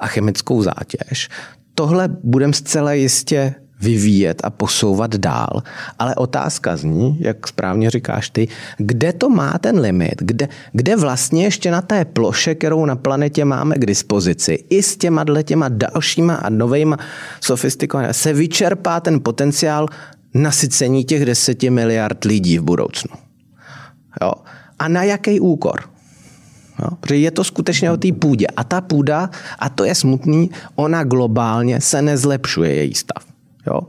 a 0.00 0.06
chemickou 0.06 0.62
zátěž. 0.62 1.28
Tohle 1.74 2.08
budeme 2.22 2.52
zcela 2.52 2.92
jistě 2.92 3.54
vyvíjet 3.80 4.40
a 4.44 4.50
posouvat 4.50 5.16
dál. 5.16 5.62
Ale 5.98 6.14
otázka 6.14 6.76
zní, 6.76 7.18
jak 7.20 7.48
správně 7.48 7.90
říkáš 7.90 8.30
ty, 8.30 8.48
kde 8.78 9.12
to 9.12 9.30
má 9.30 9.58
ten 9.58 9.78
limit, 9.78 10.14
kde, 10.18 10.48
kde 10.72 10.96
vlastně 10.96 11.44
ještě 11.44 11.70
na 11.70 11.82
té 11.82 12.04
ploše, 12.04 12.54
kterou 12.54 12.86
na 12.86 12.96
planetě 12.96 13.44
máme 13.44 13.74
k 13.74 13.86
dispozici, 13.86 14.64
i 14.70 14.82
s 14.82 14.96
těma 14.96 15.24
těma 15.42 15.68
dalšíma 15.68 16.34
a 16.34 16.50
novejma 16.50 16.96
sofistikovanými, 17.40 18.14
se 18.14 18.32
vyčerpá 18.32 19.00
ten 19.00 19.20
potenciál 19.20 19.88
nasycení 20.34 21.04
těch 21.04 21.24
deseti 21.24 21.70
miliard 21.70 22.24
lidí 22.24 22.58
v 22.58 22.62
budoucnu. 22.62 23.16
Jo? 24.22 24.32
A 24.78 24.88
na 24.88 25.02
jaký 25.02 25.40
úkor? 25.40 25.93
Jo? 26.82 26.88
Protože 27.00 27.16
je 27.16 27.30
to 27.30 27.44
skutečně 27.44 27.90
o 27.90 27.96
té 27.96 28.12
půdě. 28.12 28.46
A 28.46 28.64
ta 28.64 28.80
půda, 28.80 29.30
a 29.58 29.68
to 29.68 29.84
je 29.84 29.94
smutný, 29.94 30.50
ona 30.74 31.04
globálně 31.04 31.80
se 31.80 32.02
nezlepšuje 32.02 32.74
její 32.74 32.94
stav. 32.94 33.24
Jo? 33.66 33.80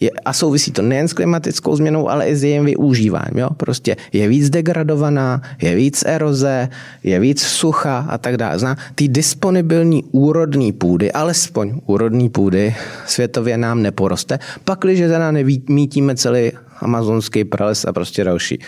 Je, 0.00 0.10
a 0.24 0.32
souvisí 0.32 0.72
to 0.72 0.82
nejen 0.82 1.08
s 1.08 1.12
klimatickou 1.12 1.76
změnou, 1.76 2.08
ale 2.08 2.28
i 2.28 2.36
s 2.36 2.44
jejím 2.44 2.64
využíváním. 2.64 3.38
Jo? 3.38 3.50
Prostě 3.56 3.96
je 4.12 4.28
víc 4.28 4.50
degradovaná, 4.50 5.42
je 5.62 5.74
víc 5.74 6.04
eroze, 6.06 6.68
je 7.02 7.20
víc 7.20 7.42
sucha 7.42 8.06
a 8.08 8.18
tak 8.18 8.36
dále. 8.36 8.58
Zná, 8.58 8.76
ty 8.94 9.08
disponibilní 9.08 10.04
úrodní 10.04 10.72
půdy, 10.72 11.12
alespoň 11.12 11.80
úrodní 11.86 12.28
půdy, 12.28 12.74
světově 13.06 13.56
nám 13.56 13.82
neporoste, 13.82 14.38
pakliže 14.64 15.08
teda 15.08 15.30
nevítíme 15.30 16.16
celý 16.16 16.52
amazonský 16.80 17.44
prales 17.44 17.84
a 17.84 17.92
prostě 17.92 18.24
další, 18.24 18.58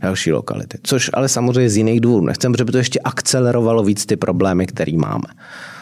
další 0.00 0.32
lokality. 0.32 0.78
Což 0.82 1.10
ale 1.12 1.28
samozřejmě 1.28 1.70
z 1.70 1.76
jiných 1.76 2.00
důvodů 2.00 2.26
nechcem, 2.26 2.52
protože 2.52 2.64
by 2.64 2.72
to 2.72 2.78
ještě 2.78 3.00
akcelerovalo 3.00 3.84
víc 3.84 4.06
ty 4.06 4.16
problémy, 4.16 4.66
které 4.66 4.92
máme. 4.96 5.26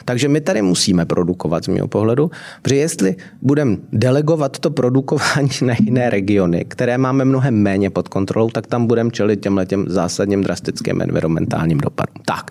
Takže 0.08 0.28
my 0.28 0.40
tady 0.40 0.62
musíme 0.62 1.06
produkovat 1.06 1.64
z 1.64 1.68
mého 1.68 1.88
pohledu, 1.88 2.30
protože 2.62 2.76
jestli 2.76 3.16
budeme 3.42 3.76
delegovat 3.92 4.58
to 4.58 4.70
produkování 4.70 5.50
na 5.62 5.74
jiné 5.80 6.10
regiony, 6.10 6.64
které 6.68 6.98
máme 6.98 7.24
mnohem 7.24 7.54
méně 7.54 7.90
pod 7.90 8.08
kontrolou, 8.08 8.50
tak 8.50 8.66
tam 8.66 8.86
budeme 8.86 9.10
čelit 9.10 9.40
těmhle 9.40 9.66
těm 9.66 9.84
zásadním 9.88 10.42
drastickým 10.42 11.02
environmentálním 11.02 11.78
dopadům. 11.78 12.22
Tak. 12.24 12.50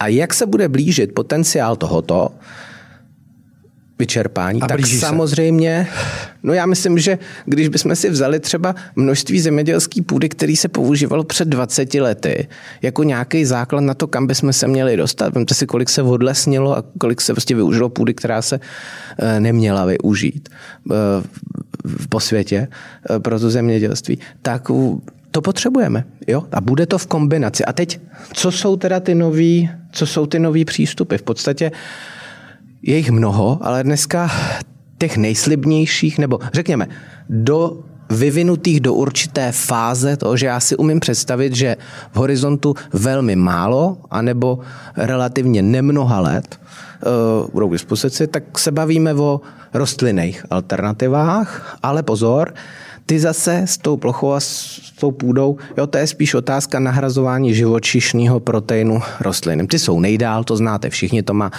A 0.00 0.06
jak 0.06 0.34
se 0.34 0.46
bude 0.46 0.68
blížit 0.68 1.14
potenciál 1.14 1.76
tohoto, 1.76 2.28
vyčerpání, 4.02 4.62
a 4.62 4.66
tak 4.66 4.86
se. 4.86 4.98
samozřejmě, 4.98 5.86
no 6.42 6.52
já 6.52 6.66
myslím, 6.66 6.98
že 6.98 7.18
když 7.44 7.68
bychom 7.68 7.96
si 7.96 8.10
vzali 8.10 8.40
třeba 8.40 8.74
množství 8.96 9.40
zemědělské 9.40 10.02
půdy, 10.02 10.28
který 10.28 10.56
se 10.56 10.68
používalo 10.68 11.24
před 11.24 11.48
20 11.48 11.94
lety, 11.94 12.48
jako 12.82 13.02
nějaký 13.02 13.44
základ 13.44 13.80
na 13.80 13.94
to, 13.94 14.06
kam 14.06 14.26
bychom 14.26 14.52
se 14.52 14.66
měli 14.66 14.96
dostat. 14.96 15.34
Vemte 15.34 15.54
si, 15.54 15.66
kolik 15.66 15.88
se 15.88 16.02
odlesnilo 16.02 16.76
a 16.78 16.84
kolik 16.98 17.20
se 17.20 17.32
prostě 17.32 17.54
využilo 17.54 17.88
půdy, 17.88 18.14
která 18.14 18.42
se 18.42 18.58
eh, 18.58 19.40
neměla 19.40 19.84
využít 19.84 20.48
eh, 20.50 20.94
po 22.08 22.20
světě 22.20 22.68
eh, 23.10 23.18
pro 23.18 23.40
to 23.40 23.50
zemědělství. 23.50 24.18
Tak 24.42 24.70
to 25.30 25.40
potřebujeme. 25.40 26.04
Jo? 26.26 26.42
A 26.52 26.60
bude 26.60 26.86
to 26.86 26.98
v 26.98 27.06
kombinaci. 27.06 27.64
A 27.64 27.72
teď, 27.72 28.00
co 28.34 28.50
jsou 28.50 28.76
teda 28.76 29.00
ty 29.00 29.14
nový, 29.14 29.70
co 29.92 30.06
jsou 30.06 30.26
ty 30.26 30.38
nový 30.38 30.64
přístupy? 30.64 31.16
V 31.16 31.22
podstatě 31.22 31.70
je 32.82 32.96
jich 32.96 33.10
mnoho, 33.10 33.58
ale 33.60 33.84
dneska 33.84 34.30
těch 34.98 35.16
nejslibnějších, 35.16 36.18
nebo 36.18 36.38
řekněme, 36.52 36.88
do 37.28 37.78
vyvinutých 38.10 38.80
do 38.80 38.94
určité 38.94 39.52
fáze 39.52 40.16
toho, 40.16 40.36
že 40.36 40.46
já 40.46 40.60
si 40.60 40.76
umím 40.76 41.00
představit, 41.00 41.54
že 41.54 41.76
v 42.12 42.16
horizontu 42.16 42.74
velmi 42.92 43.36
málo, 43.36 43.98
anebo 44.10 44.58
relativně 44.96 45.62
nemnoha 45.62 46.20
let 46.20 46.60
uh, 46.60 47.50
budou 47.52 47.68
k 47.68 47.72
dispozici, 47.72 48.26
tak 48.26 48.58
se 48.58 48.70
bavíme 48.70 49.14
o 49.14 49.40
rostlinných 49.74 50.46
alternativách, 50.50 51.78
ale 51.82 52.02
pozor, 52.02 52.54
ty 53.06 53.20
zase 53.20 53.62
s 53.66 53.78
tou 53.78 53.96
plochou 53.96 54.32
a 54.32 54.40
s 54.40 54.80
tou 55.00 55.10
půdou, 55.10 55.56
jo, 55.76 55.86
to 55.86 55.98
je 55.98 56.06
spíš 56.06 56.34
otázka 56.34 56.78
nahrazování 56.78 57.54
živočišného 57.54 58.40
proteinu 58.40 59.02
rostlin. 59.20 59.66
Ty 59.66 59.78
jsou 59.78 60.00
nejdál, 60.00 60.44
to 60.44 60.56
znáte 60.56 60.90
všichni, 60.90 61.22
to 61.22 61.34
máme 61.34 61.50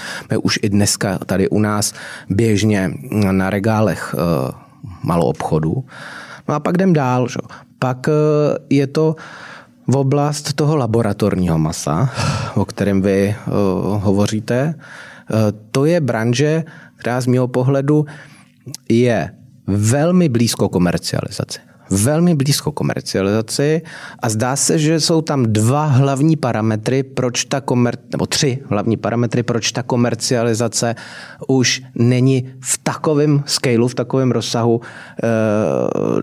už 0.44 0.60
i 0.62 0.70
dneska 0.70 1.18
tady 1.18 1.50
u 1.50 1.60
nás 1.60 1.94
běžně 2.30 2.92
na 3.32 3.50
regálech 3.50 4.16
uh, 4.16 4.20
malou 5.04 5.26
obchodu. 5.26 5.84
No 6.48 6.56
a 6.56 6.60
pak 6.60 6.76
jdem 6.76 6.94
dál. 6.94 7.28
Že? 7.28 7.38
Pak 7.80 8.08
uh, 8.08 8.14
je 8.70 8.88
to 8.88 9.16
v 9.88 9.98
oblast 9.98 10.54
toho 10.54 10.76
laboratorního 10.76 11.60
masa, 11.60 12.10
o 12.56 12.66
kterém 12.66 13.02
vy 13.02 13.36
uh, 13.48 13.54
hovoříte. 14.04 14.74
Uh, 14.76 15.38
to 15.72 15.86
je 15.86 16.02
branže, 16.02 16.64
která 16.96 17.22
z 17.22 17.28
mého 17.28 17.48
pohledu 17.48 18.06
je 18.90 19.30
velmi 19.68 20.30
blízko 20.30 20.70
komercializaci. 20.70 21.60
Velmi 21.90 22.36
blízko 22.36 22.72
komercializaci 22.72 23.82
a 24.20 24.30
zdá 24.30 24.56
se, 24.56 24.80
že 24.80 25.00
jsou 25.00 25.22
tam 25.22 25.46
dva 25.54 25.86
hlavní 25.86 26.36
parametry, 26.36 27.04
proč 27.04 27.46
ta 27.46 27.62
komer, 27.62 27.98
nebo 28.12 28.26
tři 28.26 28.60
hlavní 28.70 28.98
parametry, 28.98 29.44
proč 29.44 29.72
ta 29.72 29.84
komercializace 29.84 30.96
už 31.48 31.82
není 31.96 32.50
v 32.60 32.78
takovém 32.78 33.44
scaleu, 33.46 33.88
v 33.88 33.96
takovém 33.96 34.32
rozsahu 34.32 34.82
e, 34.82 35.28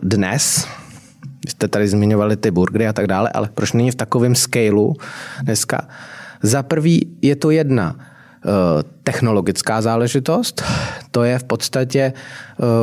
dnes. 0.03 0.67
Vy 1.45 1.51
jste 1.51 1.69
tady 1.69 1.89
zmiňovali 1.89 2.37
ty 2.37 2.51
burgery 2.51 2.89
a 2.89 2.93
tak 2.93 3.07
dále, 3.07 3.31
ale 3.35 3.49
proč 3.55 3.73
není 3.73 3.91
v 3.91 3.95
takovém 3.95 4.35
scaleu 4.35 4.95
dneska? 5.43 5.89
Za 6.43 6.63
prvý 6.63 7.19
je 7.23 7.37
to 7.37 7.51
jedna 7.51 7.97
Eh, 7.99 8.10
technologická 9.03 9.83
záležitost. 9.83 10.63
To 11.11 11.25
je 11.25 11.39
v 11.39 11.45
podstatě 11.45 12.13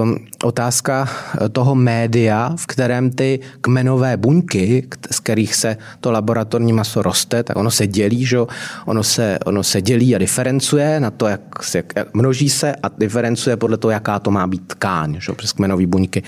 um, 0.03 0.17
otázka 0.43 1.09
toho 1.51 1.75
média, 1.75 2.53
v 2.55 2.65
kterém 2.67 3.09
ty 3.09 3.39
kmenové 3.61 4.17
buňky, 4.17 4.87
z 5.11 5.19
kterých 5.19 5.55
se 5.55 5.77
to 5.99 6.11
laboratorní 6.11 6.73
maso 6.73 7.01
roste, 7.01 7.43
tak 7.43 7.57
ono 7.57 7.71
se 7.71 7.87
dělí, 7.87 8.25
že? 8.25 8.37
Ono, 8.85 9.03
se, 9.03 9.39
ono 9.45 9.63
se 9.63 9.81
dělí 9.81 10.15
a 10.15 10.17
diferencuje 10.17 10.99
na 10.99 11.11
to, 11.11 11.27
jak, 11.27 11.41
jak, 11.75 11.93
jak 11.95 12.13
množí 12.13 12.49
se 12.49 12.75
a 12.83 12.89
diferencuje 12.97 13.57
podle 13.57 13.77
toho, 13.77 13.91
jaká 13.91 14.19
to 14.19 14.31
má 14.31 14.47
být 14.47 14.67
tkáň, 14.67 15.17
že? 15.21 15.33
přes 15.33 15.51
kmenové 15.51 15.87
buňky. 15.87 16.23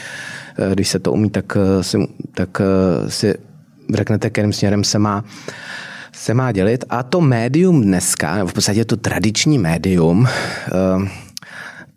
Eh, 0.58 0.74
když 0.74 0.90
se 0.90 1.00
to 1.00 1.12
umí, 1.12 1.30
tak 1.30 1.58
si, 1.82 1.98
tak 2.34 2.62
si 3.08 3.34
řeknete, 3.94 4.30
kterým 4.30 4.54
směrem 4.54 4.84
se 4.84 5.00
má 5.00 5.24
se 6.20 6.34
má 6.34 6.52
dělit 6.52 6.86
a 6.90 7.04
to 7.04 7.22
médium 7.22 7.82
dneska, 7.82 8.36
nebo 8.36 8.48
v 8.48 8.54
podstatě 8.54 8.86
to 8.86 8.98
tradiční 8.98 9.60
médium, 9.60 10.28
ehm, 10.72 11.10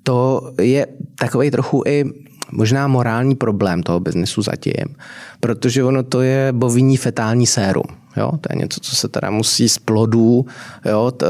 to 0.02 0.52
je 0.60 0.86
takový 1.14 1.50
trochu 1.50 1.82
i 1.86 2.04
možná 2.52 2.88
morální 2.88 3.34
problém 3.34 3.82
toho 3.82 4.00
biznesu 4.00 4.42
zatím, 4.42 4.96
protože 5.40 5.84
ono 5.84 6.02
to 6.02 6.20
je 6.20 6.52
bovinní 6.52 6.96
fetální 6.96 7.46
sérum. 7.46 8.01
Jo? 8.16 8.30
To 8.40 8.48
je 8.50 8.56
něco, 8.56 8.80
co 8.80 8.96
se 8.96 9.08
teda 9.08 9.30
musí 9.30 9.68
z 9.68 9.78
plodů, 9.78 10.46
jo? 10.84 11.10
T, 11.10 11.26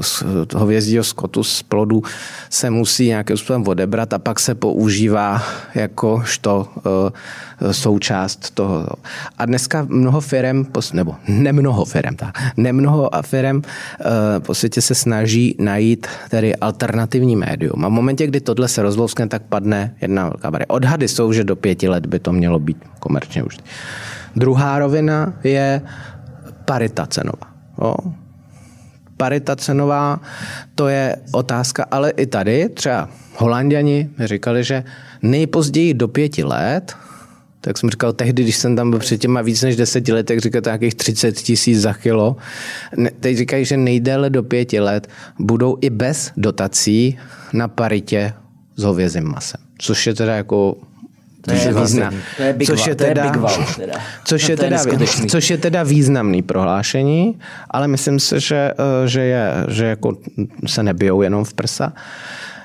z 0.00 0.24
hovězího 0.54 1.04
skotu 1.04 1.44
z 1.44 1.62
plodů 1.62 2.02
se 2.50 2.70
musí 2.70 3.06
nějakým 3.06 3.36
způsobem 3.36 3.68
odebrat 3.68 4.12
a 4.12 4.18
pak 4.18 4.40
se 4.40 4.54
používá 4.54 5.42
jakožto 5.74 6.68
uh, 6.76 7.72
součást 7.72 8.50
toho. 8.50 8.86
A 9.38 9.46
dneska 9.46 9.86
mnoho 9.88 10.20
firm, 10.20 10.66
nebo 10.92 11.14
nemnoho 11.28 11.84
firm, 11.84 12.16
tak, 12.16 12.38
nemnoho 12.56 13.10
firm 13.22 13.56
uh, 13.56 13.62
po 14.38 14.54
světě 14.54 14.82
se 14.82 14.94
snaží 14.94 15.56
najít 15.58 16.06
tedy 16.30 16.56
alternativní 16.56 17.36
médium. 17.36 17.84
A 17.84 17.88
v 17.88 17.92
momentě, 17.92 18.26
kdy 18.26 18.40
tohle 18.40 18.68
se 18.68 18.82
rozlouskne, 18.82 19.28
tak 19.28 19.42
padne 19.42 19.94
jedna 20.00 20.24
velká. 20.28 20.50
Odhady 20.68 21.08
jsou, 21.08 21.32
že 21.32 21.44
do 21.44 21.56
pěti 21.56 21.88
let 21.88 22.06
by 22.06 22.18
to 22.18 22.32
mělo 22.32 22.58
být 22.58 22.76
komerčně 23.00 23.42
už. 23.42 23.58
Druhá 24.36 24.78
rovina 24.78 25.34
je 25.44 25.82
parita 26.64 27.06
cenová. 27.06 27.48
Jo. 27.82 27.94
Parita 29.16 29.56
cenová, 29.56 30.20
to 30.74 30.88
je 30.88 31.16
otázka, 31.32 31.86
ale 31.90 32.10
i 32.10 32.26
tady 32.26 32.68
třeba 32.68 33.08
Holanděni 33.36 34.10
mi 34.18 34.26
říkali, 34.26 34.64
že 34.64 34.84
nejpozději 35.22 35.94
do 35.94 36.08
pěti 36.08 36.44
let, 36.44 36.96
tak 37.60 37.78
jsem 37.78 37.90
říkal 37.90 38.12
tehdy, 38.12 38.42
když 38.42 38.56
jsem 38.56 38.76
tam 38.76 38.90
byl 38.90 38.98
před 38.98 39.18
těma 39.18 39.42
víc 39.42 39.62
než 39.62 39.76
deseti 39.76 40.12
let, 40.12 40.26
tak 40.26 40.38
říkal 40.38 40.62
nějakých 40.64 40.94
30 40.94 41.32
tisíc 41.32 41.80
za 41.80 41.94
kilo. 41.94 42.36
Teď 43.20 43.36
říkají, 43.36 43.64
že 43.64 43.76
nejdéle 43.76 44.30
do 44.30 44.42
pěti 44.42 44.80
let 44.80 45.08
budou 45.38 45.78
i 45.80 45.90
bez 45.90 46.32
dotací 46.36 47.18
na 47.52 47.68
paritě 47.68 48.32
s 48.76 48.82
hovězím 48.82 49.24
masem. 49.24 49.60
Což 49.78 50.06
je 50.06 50.14
teda 50.14 50.36
jako 50.36 50.76
to 51.48 51.68
je, 51.68 51.74
význam. 51.74 52.14
To 52.36 52.42
je 52.42 52.52
big, 52.52 52.68
což 52.68 52.86
je 52.86 52.94
teda, 52.94 53.22
to 53.22 53.26
je 53.26 53.32
big 53.32 53.40
wow, 53.40 53.74
teda. 53.76 53.94
Což, 54.24 54.48
je 54.48 54.56
teda, 54.56 54.78
což 55.28 55.50
je 55.50 55.58
teda 55.58 55.82
významný 55.82 56.42
prohlášení, 56.42 57.38
ale 57.70 57.88
myslím 57.88 58.20
si, 58.20 58.40
že, 58.40 58.72
eh, 58.78 59.08
že, 59.08 59.20
je, 59.20 59.52
že 59.68 59.84
jako 59.84 60.16
se 60.66 60.82
nebijou 60.82 61.22
jenom 61.22 61.44
v 61.44 61.54
prsa. 61.54 61.92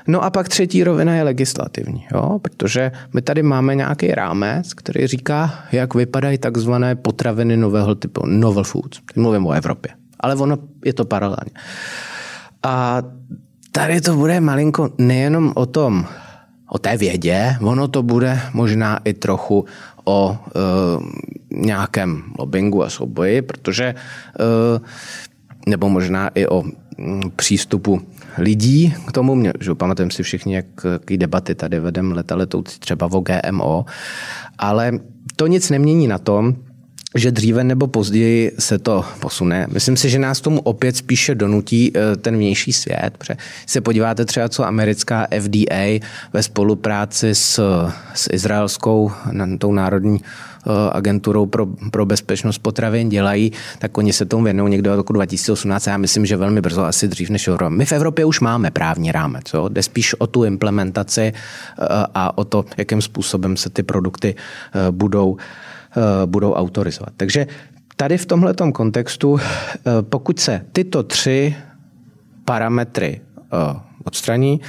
No 0.07 0.23
a 0.23 0.29
pak 0.29 0.49
třetí 0.49 0.83
rovina 0.83 1.15
je 1.15 1.23
legislativní, 1.23 2.05
jo? 2.13 2.39
protože 2.41 2.91
my 3.13 3.21
tady 3.21 3.43
máme 3.43 3.75
nějaký 3.75 4.07
rámec, 4.07 4.73
který 4.73 5.07
říká, 5.07 5.53
jak 5.71 5.95
vypadají 5.95 6.37
takzvané 6.37 6.95
potraviny 6.95 7.57
nového 7.57 7.95
typu, 7.95 8.21
novel 8.25 8.63
foods. 8.63 8.99
Teď 9.05 9.17
mluvím 9.17 9.45
o 9.45 9.51
Evropě, 9.51 9.91
ale 10.19 10.35
ono 10.35 10.57
je 10.85 10.93
to 10.93 11.05
paralelně. 11.05 11.51
A 12.63 13.03
tady 13.71 14.01
to 14.01 14.15
bude 14.15 14.39
malinko 14.39 14.89
nejenom 14.97 15.51
o 15.55 15.65
tom, 15.65 16.05
o 16.73 16.77
té 16.77 16.97
vědě, 16.97 17.55
ono 17.61 17.87
to 17.87 18.03
bude 18.03 18.39
možná 18.53 18.99
i 19.05 19.13
trochu 19.13 19.65
o 20.05 20.37
e, 20.37 20.59
nějakém 21.55 22.23
lobbingu 22.39 22.83
a 22.83 22.89
souboji, 22.89 23.41
protože 23.41 23.85
e, 23.85 23.95
nebo 25.67 25.89
možná 25.89 26.27
i 26.27 26.47
o 26.47 26.63
přístupu 27.35 28.01
lidí 28.37 28.93
k 29.07 29.11
tomu. 29.11 29.35
Mě, 29.35 29.53
že 29.61 29.75
pamatujeme 29.75 30.11
si 30.11 30.23
všichni, 30.23 30.55
jak, 30.55 30.65
jaký 30.93 31.17
debaty 31.17 31.55
tady 31.55 31.79
vedeme 31.79 32.15
leta 32.15 32.35
letoucí 32.35 32.79
třeba 32.79 33.09
o 33.11 33.21
GMO, 33.21 33.85
ale 34.57 34.91
to 35.35 35.47
nic 35.47 35.69
nemění 35.69 36.07
na 36.07 36.17
tom, 36.17 36.55
že 37.15 37.31
dříve 37.31 37.63
nebo 37.63 37.87
později 37.87 38.51
se 38.59 38.79
to 38.79 39.05
posune. 39.19 39.67
Myslím 39.71 39.97
si, 39.97 40.09
že 40.09 40.19
nás 40.19 40.41
tomu 40.41 40.59
opět 40.59 40.97
spíše 40.97 41.35
donutí 41.35 41.91
eh, 41.95 42.15
ten 42.15 42.37
vnější 42.37 42.73
svět. 42.73 43.11
Protože 43.17 43.37
se 43.65 43.81
podíváte 43.81 44.25
třeba, 44.25 44.49
co 44.49 44.65
americká 44.65 45.27
FDA 45.39 46.05
ve 46.33 46.43
spolupráci 46.43 47.35
s, 47.35 47.59
s 48.13 48.29
izraelskou, 48.33 49.11
tou 49.57 49.73
národní 49.73 50.21
eh, 50.21 50.69
agenturou 50.91 51.45
pro, 51.45 51.65
pro 51.91 52.05
bezpečnost 52.05 52.57
potravin 52.57 53.09
dělají, 53.09 53.51
tak 53.79 53.97
oni 53.97 54.13
se 54.13 54.25
tomu 54.25 54.43
věnují 54.43 54.71
někdo 54.71 54.93
od 54.93 54.95
roku 54.95 55.13
2018 55.13 55.87
já 55.87 55.97
myslím, 55.97 56.25
že 56.25 56.37
velmi 56.37 56.61
brzo, 56.61 56.83
asi 56.83 57.07
dřív 57.07 57.29
než 57.29 57.47
Evropa. 57.47 57.69
My 57.69 57.85
v 57.85 57.91
Evropě 57.91 58.25
už 58.25 58.39
máme 58.39 58.71
právní 58.71 59.11
rámec, 59.11 59.43
jo? 59.53 59.69
jde 59.69 59.83
spíš 59.83 60.13
o 60.13 60.27
tu 60.27 60.43
implementaci 60.43 61.21
eh, 61.21 61.85
a 62.15 62.37
o 62.37 62.43
to, 62.43 62.65
jakým 62.77 63.01
způsobem 63.01 63.57
se 63.57 63.69
ty 63.69 63.83
produkty 63.83 64.35
budou 64.91 65.37
budou 66.25 66.53
autorizovat. 66.53 67.13
Takže 67.17 67.47
tady 67.95 68.17
v 68.17 68.25
tomhle 68.25 68.53
kontextu, 68.73 69.37
eh, 69.39 69.81
pokud 70.01 70.39
se 70.39 70.61
tyto 70.71 71.03
tři 71.03 71.55
parametry 72.45 73.21
eh, 73.21 73.79
odstraní, 74.03 74.61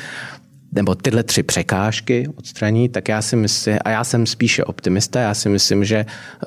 nebo 0.72 0.94
tyhle 0.94 1.22
tři 1.22 1.42
překážky 1.42 2.28
odstraní, 2.36 2.88
tak 2.88 3.08
já 3.08 3.22
si 3.22 3.36
myslím, 3.36 3.78
a 3.84 3.90
já 3.90 4.04
jsem 4.04 4.26
spíše 4.26 4.64
optimista, 4.64 5.20
já 5.20 5.34
si 5.34 5.48
myslím, 5.48 5.84
že 5.84 6.06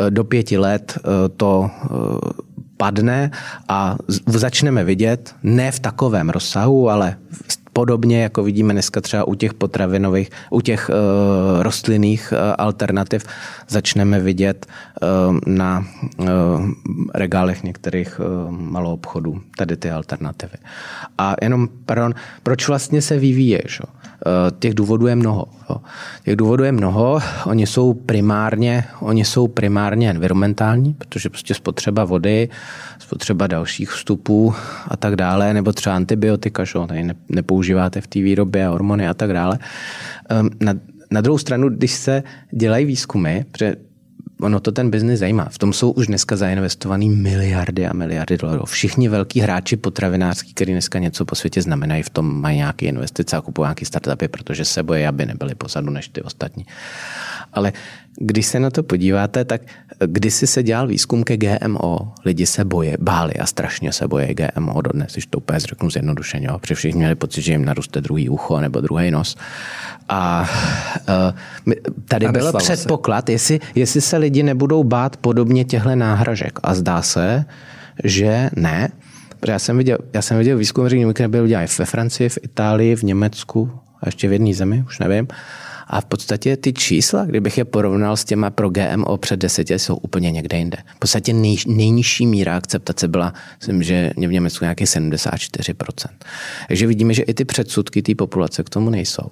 do 0.10 0.24
pěti 0.24 0.58
let 0.58 0.98
to 1.38 1.70
padne 2.78 3.32
a 3.68 3.96
začneme 4.26 4.84
vidět, 4.84 5.36
ne 5.44 5.72
v 5.72 5.80
takovém 5.80 6.30
rozsahu, 6.30 6.90
ale 6.90 7.18
Podobně 7.78 8.24
jako 8.24 8.44
vidíme 8.44 8.74
dneska 8.74 9.02
třeba 9.02 9.28
u 9.28 9.36
těch 9.36 9.54
potravinových, 9.54 10.30
u 10.50 10.62
těch 10.62 10.90
uh, 10.90 11.64
rostlinných 11.64 12.34
uh, 12.34 12.56
alternativ, 12.58 13.26
začneme 13.68 14.20
vidět 14.20 14.66
uh, 14.66 15.40
na 15.46 15.86
uh, 16.18 16.28
regálech 17.16 17.64
některých 17.64 18.20
uh, 18.20 18.52
malou 18.52 18.94
obchodů 18.94 19.42
tady 19.58 19.78
ty 19.78 19.92
alternativy. 19.92 20.58
A 21.18 21.36
jenom, 21.42 21.70
pardon, 21.86 22.14
proč 22.44 22.68
vlastně 22.68 23.02
se 23.02 23.20
vyvíje? 23.20 23.62
Že? 24.28 24.56
těch 24.60 24.74
důvodů 24.74 25.08
je 25.08 25.16
mnoho. 25.16 25.46
Jo. 25.70 25.78
Těch 26.24 26.36
důvodů 26.36 26.64
je 26.64 26.72
mnoho, 26.72 27.20
oni 27.46 27.68
jsou 27.68 27.94
primárně, 27.94 28.84
oni 29.00 29.26
jsou 29.26 29.48
primárně 29.48 30.10
environmentální, 30.10 30.94
protože 30.94 31.30
prostě 31.30 31.54
spotřeba 31.54 32.06
vody, 32.06 32.50
spotřeba 33.00 33.48
dalších 33.48 33.90
vstupů 33.90 34.54
a 34.88 34.98
tak 34.98 35.16
dále, 35.16 35.54
nebo 35.54 35.74
třeba 35.74 35.96
antibiotika, 35.96 36.64
že 36.64 36.74
tady 36.88 37.08
nepoužíváte 37.30 38.02
v 38.02 38.08
té 38.08 38.20
výrobě 38.20 38.68
hormony 38.68 39.08
a 39.08 39.14
tak 39.14 39.34
dále. 39.34 39.60
Ehm, 40.30 40.50
na, 40.60 40.74
na 41.12 41.22
druhou 41.22 41.38
stranu, 41.38 41.70
když 41.70 41.92
se 41.92 42.24
dělají 42.52 42.86
výzkumy, 42.86 43.46
protože 43.52 43.76
ono 44.42 44.60
to 44.60 44.72
ten 44.72 44.90
biznis 44.90 45.20
zajímá. 45.20 45.48
V 45.50 45.58
tom 45.58 45.74
jsou 45.74 45.92
už 45.92 46.08
dneska 46.08 46.36
zainvestované 46.36 47.06
miliardy 47.06 47.88
a 47.88 47.94
miliardy 47.94 48.38
dolarů. 48.38 48.66
Všichni 48.66 49.10
velký 49.10 49.40
hráči 49.40 49.78
potravinářský, 49.78 50.54
kteří 50.54 50.72
dneska 50.72 51.00
něco 51.00 51.26
po 51.26 51.36
světě 51.36 51.62
znamenají, 51.62 52.04
v 52.04 52.10
tom 52.10 52.42
mají 52.42 52.58
nějaké 52.58 52.86
investice 52.86 53.38
a 53.38 53.42
kupují 53.42 53.66
nějaké 53.66 53.86
startupy, 53.86 54.28
protože 54.28 54.66
se 54.66 54.84
bojí, 54.84 55.06
aby 55.06 55.26
nebyli 55.26 55.56
pozadu 55.56 55.90
než 55.90 56.08
ty 56.08 56.22
ostatní. 56.22 56.66
Ale 57.54 57.74
když 58.20 58.46
se 58.46 58.60
na 58.60 58.70
to 58.70 58.84
podíváte, 58.84 59.46
tak 59.46 59.62
kdysi 60.06 60.48
se 60.48 60.64
dělal 60.64 60.88
výzkum 60.88 61.24
ke 61.24 61.38
GMO, 61.38 62.14
lidi 62.26 62.46
se 62.46 62.66
boje, 62.66 62.98
báli 63.00 63.34
a 63.34 63.46
strašně 63.46 63.92
se 63.92 64.08
boje 64.08 64.34
GMO 64.34 64.82
dodnes, 64.82 65.12
když 65.12 65.26
to 65.26 65.38
úplně 65.38 65.60
řeknu 65.60 65.90
zjednodušeně, 65.90 66.50
protože 66.62 66.76
všichni 66.76 66.98
měli 66.98 67.16
pocit, 67.16 67.42
že 67.42 67.52
jim 67.52 67.66
naroste 67.66 68.02
druhý 68.02 68.30
ucho 68.30 68.60
nebo 68.60 68.82
druhý 68.82 69.12
nos. 69.12 69.36
A 70.10 70.50
uh, 71.66 71.74
tady 72.08 72.26
a 72.26 72.32
byl 72.32 72.54
předpoklad, 72.54 73.30
jestli, 73.30 73.60
jestli 73.76 74.02
se 74.02 74.18
lidi 74.18 74.44
nebudou 74.44 74.84
bát 74.84 75.18
podobně 75.18 75.66
těchto 75.66 75.96
náhražek. 75.96 76.60
A 76.64 76.76
zdá 76.76 77.02
se, 77.02 77.46
že 78.04 78.50
ne. 78.56 78.90
Protože 79.40 79.52
já 79.52 79.60
jsem 79.60 79.78
viděl, 79.78 79.98
já 80.14 80.22
jsem 80.22 80.38
viděl 80.38 80.58
výzkum, 80.58 80.86
který 81.14 81.28
byl 81.28 81.48
dělaný 81.48 81.68
ve 81.80 81.86
Francii, 81.86 82.30
v 82.30 82.38
Itálii, 82.42 82.96
v 82.96 83.04
Německu 83.04 83.72
a 84.02 84.08
ještě 84.08 84.28
v 84.28 84.32
jedné 84.32 84.54
zemi, 84.54 84.84
už 84.88 85.00
nevím. 85.00 85.28
A 85.88 86.02
v 86.02 86.06
podstatě 86.06 86.58
ty 86.58 86.74
čísla, 86.74 87.26
kdybych 87.26 87.58
je 87.58 87.66
porovnal 87.66 88.18
s 88.18 88.26
těma 88.26 88.50
pro 88.50 88.70
GMO 88.70 89.18
před 89.18 89.40
deseti, 89.40 89.80
jsou 89.80 89.96
úplně 89.96 90.32
někde 90.32 90.58
jinde. 90.58 90.78
V 90.96 91.00
podstatě 91.00 91.34
nej, 91.34 91.58
nejnižší 91.68 92.28
míra 92.28 92.58
akceptace 92.58 93.08
byla, 93.08 93.34
myslím, 93.60 93.84
že 93.84 94.12
v 94.18 94.32
Německu 94.32 94.66
nějaký 94.66 94.84
74%. 94.84 96.08
Takže 96.68 96.88
vidíme, 96.88 97.14
že 97.14 97.24
i 97.24 97.34
ty 97.34 97.46
předsudky 97.46 98.02
té 98.02 98.16
populace 98.16 98.64
k 98.64 98.70
tomu 98.70 98.90
nejsou. 98.90 99.28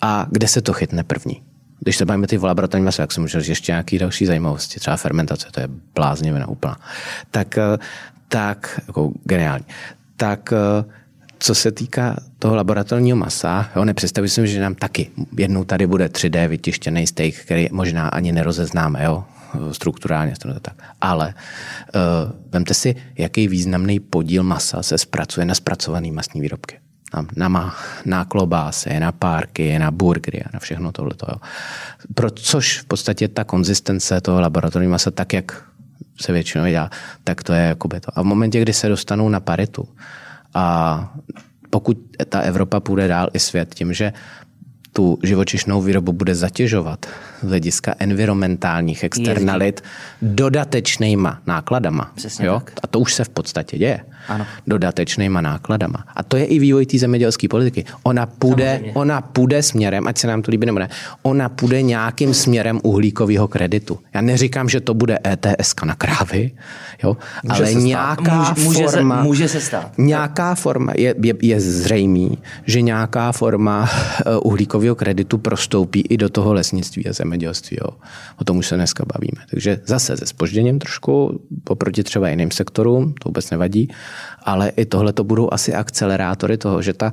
A 0.00 0.26
kde 0.30 0.48
se 0.48 0.62
to 0.62 0.72
chytne 0.72 1.04
první? 1.04 1.42
Když 1.80 1.96
se 1.96 2.04
bavíme 2.04 2.26
ty 2.26 2.38
v 2.38 2.44
laboratorní 2.44 2.84
maso, 2.84 3.02
jak 3.02 3.12
jsem 3.12 3.22
můžu 3.22 3.38
ještě 3.38 3.72
nějaký 3.72 3.98
další 3.98 4.26
zajímavosti, 4.26 4.80
třeba 4.80 4.96
fermentace, 4.96 5.48
to 5.50 5.60
je 5.60 5.68
bláznivina 5.94 6.48
úplná, 6.48 6.76
tak, 7.30 7.58
eh, 7.58 7.78
tak 8.28 8.80
jako 8.86 9.12
geniální. 9.24 9.64
Tak 10.16 10.52
eh, 10.52 10.84
co 11.38 11.54
se 11.54 11.72
týká 11.72 12.16
toho 12.38 12.56
laboratorního 12.56 13.16
masa, 13.16 13.70
jo, 13.76 13.84
nepředstavuji 13.84 14.28
si, 14.28 14.46
že 14.46 14.60
nám 14.60 14.74
taky 14.74 15.10
jednou 15.38 15.64
tady 15.64 15.86
bude 15.86 16.06
3D 16.06 16.48
vytištěný 16.48 17.06
steak, 17.06 17.34
který 17.34 17.68
možná 17.72 18.08
ani 18.08 18.32
nerozeznáme, 18.32 19.04
jo, 19.04 19.24
strukturálně. 19.72 20.34
Tak. 20.62 20.74
Ale 21.00 21.34
uh, 21.94 22.32
vemte 22.52 22.74
si, 22.74 22.94
jaký 23.18 23.48
významný 23.48 24.00
podíl 24.00 24.42
masa 24.42 24.82
se 24.82 24.98
zpracuje 24.98 25.46
na 25.46 25.54
zpracované 25.54 26.12
masní 26.12 26.40
výrobky. 26.40 26.78
Na, 27.36 27.48
na, 27.48 27.76
na 28.04 28.24
klobásy, 28.24 29.00
na 29.00 29.12
párky, 29.12 29.78
na 29.78 29.90
burgery, 29.90 30.42
na 30.52 30.60
všechno 30.60 30.92
tohleto. 30.92 31.26
Jo. 31.28 31.36
Pro, 32.14 32.30
což 32.30 32.80
v 32.80 32.84
podstatě 32.84 33.28
ta 33.28 33.44
konzistence 33.44 34.20
toho 34.20 34.40
laboratorního 34.40 34.90
masa, 34.90 35.10
tak 35.10 35.32
jak 35.32 35.64
se 36.20 36.32
většinou 36.32 36.66
dělá, 36.66 36.90
tak 37.24 37.42
to 37.42 37.52
je 37.52 37.62
jakoby 37.62 38.00
to. 38.00 38.18
A 38.18 38.22
v 38.22 38.24
momentě, 38.24 38.60
kdy 38.60 38.72
se 38.72 38.88
dostanou 38.88 39.28
na 39.28 39.40
paritu, 39.40 39.88
a 40.56 41.14
pokud 41.70 41.98
ta 42.28 42.40
Evropa 42.40 42.80
půjde 42.80 43.08
dál 43.08 43.28
i 43.32 43.38
svět 43.38 43.74
tím, 43.74 43.92
že 43.92 44.12
tu 44.96 45.18
živočišnou 45.22 45.82
výrobu 45.82 46.12
bude 46.12 46.34
zatěžovat 46.34 47.06
z 47.42 47.48
hlediska 47.48 47.94
environmentálních 47.98 49.04
externalit 49.04 49.84
dodatečnýma 50.22 51.38
nákladama. 51.46 52.10
Přesně 52.14 52.46
jo? 52.46 52.62
tak. 52.64 52.72
A 52.82 52.86
to 52.86 53.00
už 53.00 53.14
se 53.14 53.24
v 53.24 53.28
podstatě 53.28 53.78
děje. 53.78 54.00
Ano. 54.28 54.46
Dodatečnýma 54.66 55.40
nákladama. 55.40 56.04
A 56.16 56.22
to 56.22 56.36
je 56.36 56.44
i 56.44 56.58
vývoj 56.58 56.86
té 56.86 56.98
zemědělské 56.98 57.48
politiky. 57.48 57.84
Ona 58.02 58.26
půjde, 58.26 58.70
Samozřejmě. 58.72 58.92
ona 58.94 59.20
půjde 59.20 59.62
směrem, 59.62 60.06
ať 60.08 60.18
se 60.18 60.26
nám 60.26 60.42
to 60.42 60.50
líbí 60.50 60.66
nebo 60.66 60.78
ne, 60.78 60.88
ona 61.22 61.48
půjde 61.48 61.82
nějakým 61.82 62.34
směrem 62.34 62.80
uhlíkového 62.82 63.48
kreditu. 63.48 63.98
Já 64.14 64.20
neříkám, 64.20 64.68
že 64.68 64.80
to 64.80 64.94
bude 64.94 65.18
ETS 65.26 65.74
na 65.84 65.94
krávy, 65.94 66.50
jo? 67.02 67.16
ale 67.48 67.66
se 67.66 67.72
stát. 67.72 67.82
nějaká 67.82 68.38
Může- 68.38 68.60
může 68.64 68.84
se- 68.88 68.96
forma, 68.96 69.22
může 69.22 69.48
se 69.48 69.60
stát. 69.60 69.92
Nějaká 69.98 70.54
forma, 70.54 70.92
je, 70.96 71.14
je, 71.22 71.34
je 71.42 71.60
zřejmý, 71.60 72.38
že 72.64 72.80
nějaká 72.82 73.32
forma 73.32 73.88
eh, 74.26 74.36
uhlíkového 74.86 74.94
kreditu 74.94 75.38
prostoupí 75.38 76.00
i 76.00 76.16
do 76.16 76.28
toho 76.28 76.52
lesnictví 76.52 77.08
a 77.08 77.12
zemědělství. 77.12 77.76
Jo. 77.80 77.96
O 78.38 78.44
tom 78.44 78.58
už 78.58 78.66
se 78.66 78.76
dneska 78.76 79.04
bavíme. 79.04 79.46
Takže 79.50 79.80
zase 79.86 80.16
se 80.16 80.26
spožděním 80.26 80.78
trošku, 80.78 81.40
oproti 81.68 82.02
třeba 82.02 82.28
jiným 82.28 82.50
sektorům, 82.50 83.14
to 83.14 83.28
vůbec 83.28 83.50
nevadí, 83.50 83.88
ale 84.44 84.68
i 84.76 84.84
tohle 84.84 85.12
to 85.12 85.24
budou 85.24 85.48
asi 85.52 85.74
akcelerátory 85.74 86.58
toho, 86.58 86.82
že 86.82 86.92
ta 86.92 87.12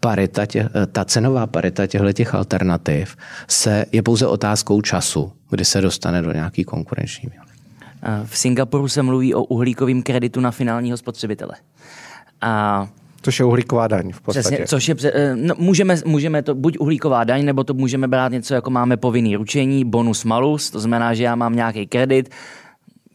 parita, 0.00 0.46
tě, 0.46 0.68
ta 0.92 1.04
cenová 1.04 1.46
parita 1.46 1.86
těchto 1.86 2.12
těch 2.12 2.34
alternativ 2.34 3.16
se, 3.48 3.84
je 3.92 4.02
pouze 4.02 4.26
otázkou 4.26 4.80
času, 4.80 5.32
kdy 5.50 5.64
se 5.64 5.80
dostane 5.80 6.22
do 6.22 6.32
nějaký 6.32 6.64
konkurenční 6.64 7.30
V 8.24 8.38
Singapuru 8.38 8.88
se 8.88 9.02
mluví 9.02 9.34
o 9.34 9.44
uhlíkovém 9.44 10.02
kreditu 10.02 10.40
na 10.40 10.50
finálního 10.50 10.96
spotřebitele. 10.96 11.54
A 12.40 12.88
Což 13.22 13.38
je 13.38 13.44
uhlíková 13.44 13.86
daň 13.86 14.12
v 14.12 14.20
podstatě. 14.20 14.48
Přesně, 14.48 14.66
což 14.66 14.88
je, 14.88 14.94
eh, 15.04 15.36
no, 15.36 15.54
můžeme, 15.58 15.96
můžeme 16.04 16.42
to 16.42 16.54
buď 16.54 16.78
uhlíková 16.78 17.24
daň, 17.24 17.44
nebo 17.44 17.64
to 17.64 17.74
můžeme 17.74 18.08
brát 18.08 18.32
něco 18.32 18.54
jako 18.54 18.70
máme 18.70 18.96
povinný 18.96 19.36
ručení, 19.36 19.84
bonus 19.84 20.24
malus, 20.24 20.70
to 20.70 20.80
znamená, 20.80 21.14
že 21.14 21.24
já 21.24 21.34
mám 21.34 21.56
nějaký 21.56 21.86
kredit, 21.86 22.30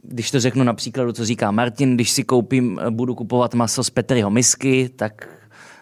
když 0.04 0.32
to 0.32 0.40
řeknu 0.40 0.64
například, 0.64 1.16
co 1.16 1.26
říká 1.26 1.52
Martin, 1.52 1.96
když 1.96 2.12
si 2.12 2.24
koupím, 2.24 2.80
eh, 2.82 2.92
budu 2.92 3.16
kupovat 3.16 3.54
maso 3.54 3.84
z 3.84 3.90
Petriho 3.90 4.30
misky, 4.30 4.90
tak 4.96 5.28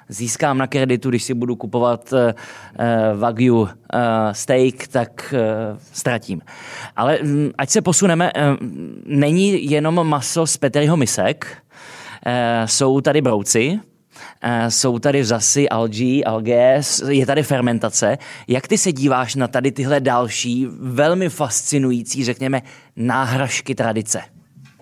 získám 0.09 0.57
na 0.57 0.67
kreditu, 0.67 1.09
když 1.09 1.23
si 1.23 1.33
budu 1.33 1.55
kupovat 1.55 2.13
uh, 2.13 2.19
Wagyu 3.19 3.61
uh, 3.61 3.69
steak, 4.31 4.87
tak 4.87 5.33
uh, 5.33 5.77
ztratím. 5.93 6.41
Ale 6.95 7.19
mm, 7.23 7.51
ať 7.57 7.69
se 7.69 7.81
posuneme, 7.81 8.31
uh, 8.33 8.41
není 9.05 9.71
jenom 9.71 10.07
maso 10.07 10.47
z 10.47 10.57
Petriho 10.57 10.97
misek, 10.97 11.57
uh, 12.25 12.31
jsou 12.65 13.01
tady 13.01 13.21
brouci, 13.21 13.79
jsou 14.69 14.99
tady 14.99 15.21
vřasy, 15.21 15.69
algae, 16.23 16.75
s- 16.83 17.09
je 17.09 17.25
tady 17.25 17.43
fermentace. 17.43 18.17
Jak 18.47 18.67
ty 18.67 18.77
se 18.77 18.91
díváš 18.91 19.35
na 19.35 19.47
tady 19.47 19.71
tyhle 19.71 19.99
další, 19.99 20.67
velmi 20.79 21.29
fascinující, 21.29 22.23
řekněme, 22.25 22.61
náhražky 22.95 23.75
tradice? 23.75 24.21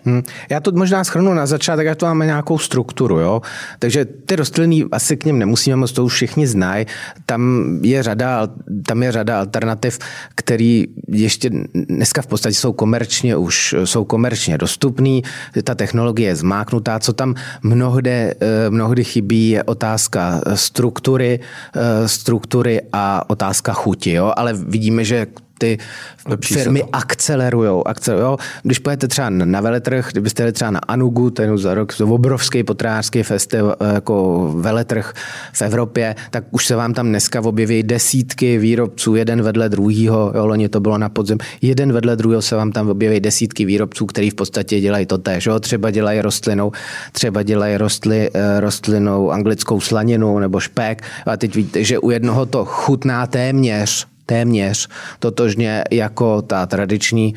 Hmm. 0.05 0.23
Já 0.49 0.59
to 0.59 0.71
možná 0.71 1.03
schrnu 1.03 1.33
na 1.33 1.45
začátek, 1.45 1.85
jak 1.85 1.97
to 1.97 2.05
máme 2.05 2.25
nějakou 2.25 2.57
strukturu. 2.57 3.19
Jo? 3.19 3.41
Takže 3.79 4.05
ty 4.05 4.35
rostliny 4.35 4.85
asi 4.91 5.17
k 5.17 5.25
něm 5.25 5.39
nemusíme 5.39 5.75
moc, 5.75 5.91
to 5.91 6.05
už 6.05 6.13
všichni 6.13 6.47
znají. 6.47 6.85
Tam 7.25 7.79
je 7.81 8.03
řada, 8.03 8.47
tam 8.87 9.03
je 9.03 9.11
řada 9.11 9.39
alternativ, 9.39 9.99
které 10.35 10.83
ještě 11.07 11.49
dneska 11.73 12.21
v 12.21 12.27
podstatě 12.27 12.55
jsou 12.55 12.73
komerčně 12.73 13.35
už 13.35 13.75
jsou 13.83 14.05
komerčně 14.05 14.57
dostupný. 14.57 15.23
Ta 15.63 15.75
technologie 15.75 16.27
je 16.29 16.35
zmáknutá. 16.35 16.99
Co 16.99 17.13
tam 17.13 17.35
mnohdy, 17.63 18.11
eh, 18.11 18.35
mnohdy 18.69 19.03
chybí, 19.03 19.49
je 19.49 19.63
otázka 19.63 20.41
struktury, 20.55 21.39
eh, 21.39 22.07
struktury 22.07 22.81
a 22.93 23.29
otázka 23.29 23.73
chuti. 23.73 24.13
Jo? 24.13 24.33
Ale 24.37 24.53
vidíme, 24.53 25.05
že 25.05 25.27
ty 25.61 25.77
Lepší 26.25 26.53
firmy 26.53 26.79
to. 26.79 26.89
akcelerujou. 26.93 27.87
akcelerujou. 27.87 28.37
Když 28.63 28.79
pojete 28.79 29.07
třeba 29.07 29.29
na 29.29 29.61
veletrh, 29.61 30.07
kdybyste 30.11 30.43
jeli 30.43 30.51
třeba 30.51 30.71
na 30.71 30.79
Anugu, 30.79 31.29
ten 31.29 31.57
za 31.57 31.73
rok 31.73 31.93
to 31.93 32.03
je 32.03 32.11
obrovský 32.11 32.63
potrajářský 32.63 33.23
festival, 33.23 33.75
jako 33.93 34.47
veletrh 34.57 35.13
v 35.53 35.61
Evropě, 35.61 36.15
tak 36.29 36.43
už 36.51 36.65
se 36.65 36.75
vám 36.75 36.93
tam 36.93 37.07
dneska 37.07 37.41
objeví 37.41 37.83
desítky 37.83 38.57
výrobců, 38.57 39.15
jeden 39.15 39.41
vedle 39.41 39.69
druhýho, 39.69 40.31
jo, 40.35 40.47
loni 40.47 40.69
to 40.69 40.79
bylo 40.79 40.97
na 40.97 41.09
podzim, 41.09 41.37
jeden 41.61 41.93
vedle 41.93 42.15
druhého 42.15 42.41
se 42.41 42.55
vám 42.55 42.71
tam 42.71 42.89
objeví 42.89 43.19
desítky 43.19 43.65
výrobců, 43.65 44.05
který 44.05 44.29
v 44.29 44.35
podstatě 44.35 44.79
dělají 44.79 45.05
to 45.05 45.17
tež. 45.17 45.45
Jo. 45.45 45.59
Třeba 45.59 45.91
dělají 45.91 46.21
rostlinou, 46.21 46.71
třeba 47.11 47.43
dělají 47.43 47.77
rostli, 47.77 48.29
eh, 48.33 48.59
rostlinou 48.59 49.31
anglickou 49.31 49.81
slaninu 49.81 50.39
nebo 50.39 50.59
špek. 50.59 51.03
A 51.25 51.37
teď 51.37 51.55
vidíte, 51.55 51.83
že 51.83 51.99
u 51.99 52.09
jednoho 52.09 52.45
to 52.45 52.65
chutná 52.65 53.27
téměř 53.27 54.10
téměř 54.31 54.87
totožně 55.19 55.83
jako 55.91 56.41
ta 56.41 56.65
tradiční, 56.65 57.35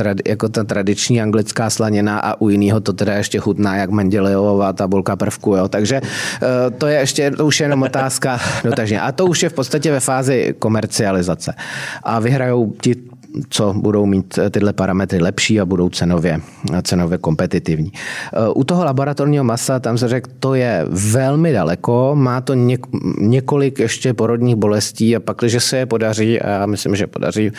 eh, 0.00 0.14
jako 0.26 0.48
ta 0.48 0.64
tradiční 0.64 1.22
anglická 1.22 1.70
slanina 1.70 2.18
a 2.18 2.40
u 2.40 2.48
jiného 2.48 2.80
to 2.80 2.92
teda 2.92 3.14
ještě 3.14 3.38
chutná 3.38 3.76
jak 3.76 3.90
Mendelejová 3.90 4.72
tabulka 4.72 5.16
prvku. 5.16 5.56
Jo. 5.56 5.68
Takže 5.68 6.00
eh, 6.04 6.70
to 6.70 6.86
je 6.86 6.98
ještě, 6.98 7.30
to 7.30 7.46
už 7.46 7.60
je 7.60 7.64
jenom 7.64 7.82
otázka 7.82 8.40
dotažně. 8.64 9.00
A 9.00 9.12
to 9.12 9.26
už 9.26 9.42
je 9.42 9.48
v 9.48 9.52
podstatě 9.52 9.92
ve 9.92 10.00
fázi 10.00 10.54
komercializace. 10.58 11.54
A 12.02 12.20
vyhrajou 12.20 12.76
ti 12.80 13.11
co 13.48 13.74
budou 13.76 14.06
mít 14.06 14.38
tyhle 14.50 14.72
parametry 14.72 15.18
lepší 15.18 15.60
a 15.60 15.64
budou 15.64 15.88
cenově, 15.88 16.40
cenově 16.82 17.18
kompetitivní. 17.18 17.92
U 18.54 18.64
toho 18.64 18.84
laboratorního 18.84 19.44
masa, 19.44 19.78
tam 19.78 19.98
se 19.98 20.08
řekl, 20.08 20.30
to 20.40 20.54
je 20.54 20.86
velmi 20.88 21.52
daleko, 21.52 22.10
má 22.14 22.40
to 22.40 22.54
něk, 22.54 22.86
několik 23.20 23.78
ještě 23.78 24.14
porodních 24.14 24.56
bolestí 24.56 25.16
a 25.16 25.20
pak, 25.20 25.36
když 25.38 25.64
se 25.64 25.76
je 25.76 25.86
podaří, 25.86 26.40
a 26.40 26.48
já 26.48 26.66
myslím, 26.66 26.96
že 26.96 27.06
podaří 27.06 27.50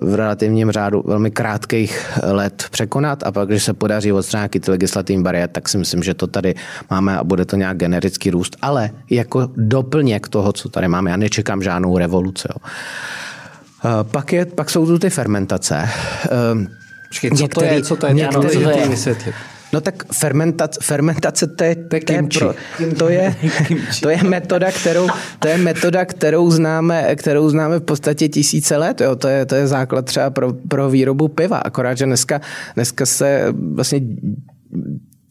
v 0.00 0.14
relativním 0.14 0.70
řádu 0.70 1.02
velmi 1.06 1.30
krátkých 1.30 2.18
let 2.22 2.64
překonat 2.70 3.22
a 3.22 3.32
pak, 3.32 3.48
když 3.48 3.62
se 3.62 3.72
podaří 3.72 4.12
odstranit 4.12 4.50
ty 4.50 4.70
legislativní 4.70 5.22
bariéry, 5.22 5.52
tak 5.52 5.68
si 5.68 5.78
myslím, 5.78 6.02
že 6.02 6.14
to 6.14 6.26
tady 6.26 6.54
máme 6.90 7.18
a 7.18 7.24
bude 7.24 7.44
to 7.44 7.56
nějak 7.56 7.76
generický 7.76 8.30
růst, 8.30 8.56
ale 8.62 8.90
jako 9.10 9.48
doplněk 9.56 10.28
toho, 10.28 10.52
co 10.52 10.68
tady 10.68 10.88
máme, 10.88 11.10
já 11.10 11.16
nečekám 11.16 11.62
žádnou 11.62 11.98
revoluci. 11.98 12.48
Jo. 12.50 12.70
Eh, 13.84 14.04
Pak, 14.04 14.32
je, 14.32 14.46
pak 14.46 14.70
jsou 14.70 14.86
tu 14.86 14.98
ty 14.98 15.10
fermentace. 15.10 15.88
Eh, 16.24 16.66
Počkej, 17.08 17.30
co 17.30 17.48
to 17.48 17.64
je, 17.64 17.82
co 17.82 17.96
to 17.96 18.06
je, 18.06 18.14
některý 18.14 18.48
co 18.48 18.60
to 18.60 18.70
je? 18.70 18.88
vysvětlit. 18.88 19.34
No 19.72 19.80
tak 19.80 20.04
fermentace, 20.12 20.80
fermentace 20.82 21.46
to 21.46 21.64
je, 21.64 21.74
to 21.74 21.96
je, 21.96 22.00
kimchi. 22.00 22.38
pro, 22.38 22.54
to 22.98 23.08
je, 23.08 23.36
to 24.02 24.08
je 24.08 24.22
metoda, 24.22 24.70
kterou, 24.72 25.08
to 25.38 25.48
je 25.48 25.58
metoda, 25.58 26.04
kterou 26.04 26.50
známe, 26.50 27.16
kterou 27.16 27.48
známe 27.50 27.78
v 27.78 27.82
podstatě 27.82 28.28
tisíce 28.28 28.76
let. 28.76 29.00
Jo. 29.00 29.16
To, 29.16 29.28
je, 29.28 29.46
to 29.46 29.54
je 29.54 29.66
základ 29.66 30.04
třeba 30.04 30.30
pro, 30.30 30.52
pro 30.52 30.90
výrobu 30.90 31.28
piva. 31.28 31.56
Akorát, 31.58 31.94
že 31.98 32.04
dneska, 32.06 32.40
dneska 32.74 33.06
se 33.06 33.46
vlastně 33.74 34.00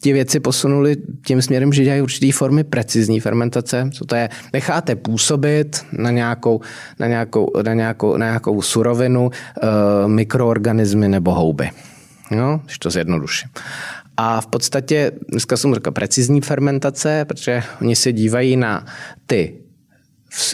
ty 0.04 0.12
věci 0.12 0.40
posunuli 0.40 0.96
tím 1.26 1.42
směrem, 1.42 1.72
že 1.72 1.84
dělají 1.84 2.02
určitý 2.02 2.32
formy 2.32 2.64
precizní 2.64 3.20
fermentace. 3.20 3.90
Co 3.92 4.04
to 4.04 4.14
je? 4.14 4.28
Necháte 4.52 4.96
působit 4.96 5.84
na 5.92 6.10
nějakou, 6.10 6.60
na 6.98 7.06
nějakou, 7.06 7.50
na 7.62 7.74
nějakou, 7.74 8.16
na 8.16 8.26
nějakou 8.26 8.62
surovinu 8.62 9.24
uh, 9.24 9.30
mikroorganismy 10.06 11.08
nebo 11.08 11.34
houby. 11.34 11.70
No, 12.30 12.60
když 12.64 12.78
to 12.78 12.90
zjednoduším. 12.90 13.50
A 14.16 14.40
v 14.40 14.46
podstatě, 14.46 15.12
dneska 15.28 15.56
jsem 15.56 15.74
řekl 15.74 15.90
precizní 15.90 16.40
fermentace, 16.40 17.24
protože 17.24 17.62
oni 17.80 17.96
se 17.96 18.12
dívají 18.12 18.56
na 18.56 18.86
ty 19.26 19.54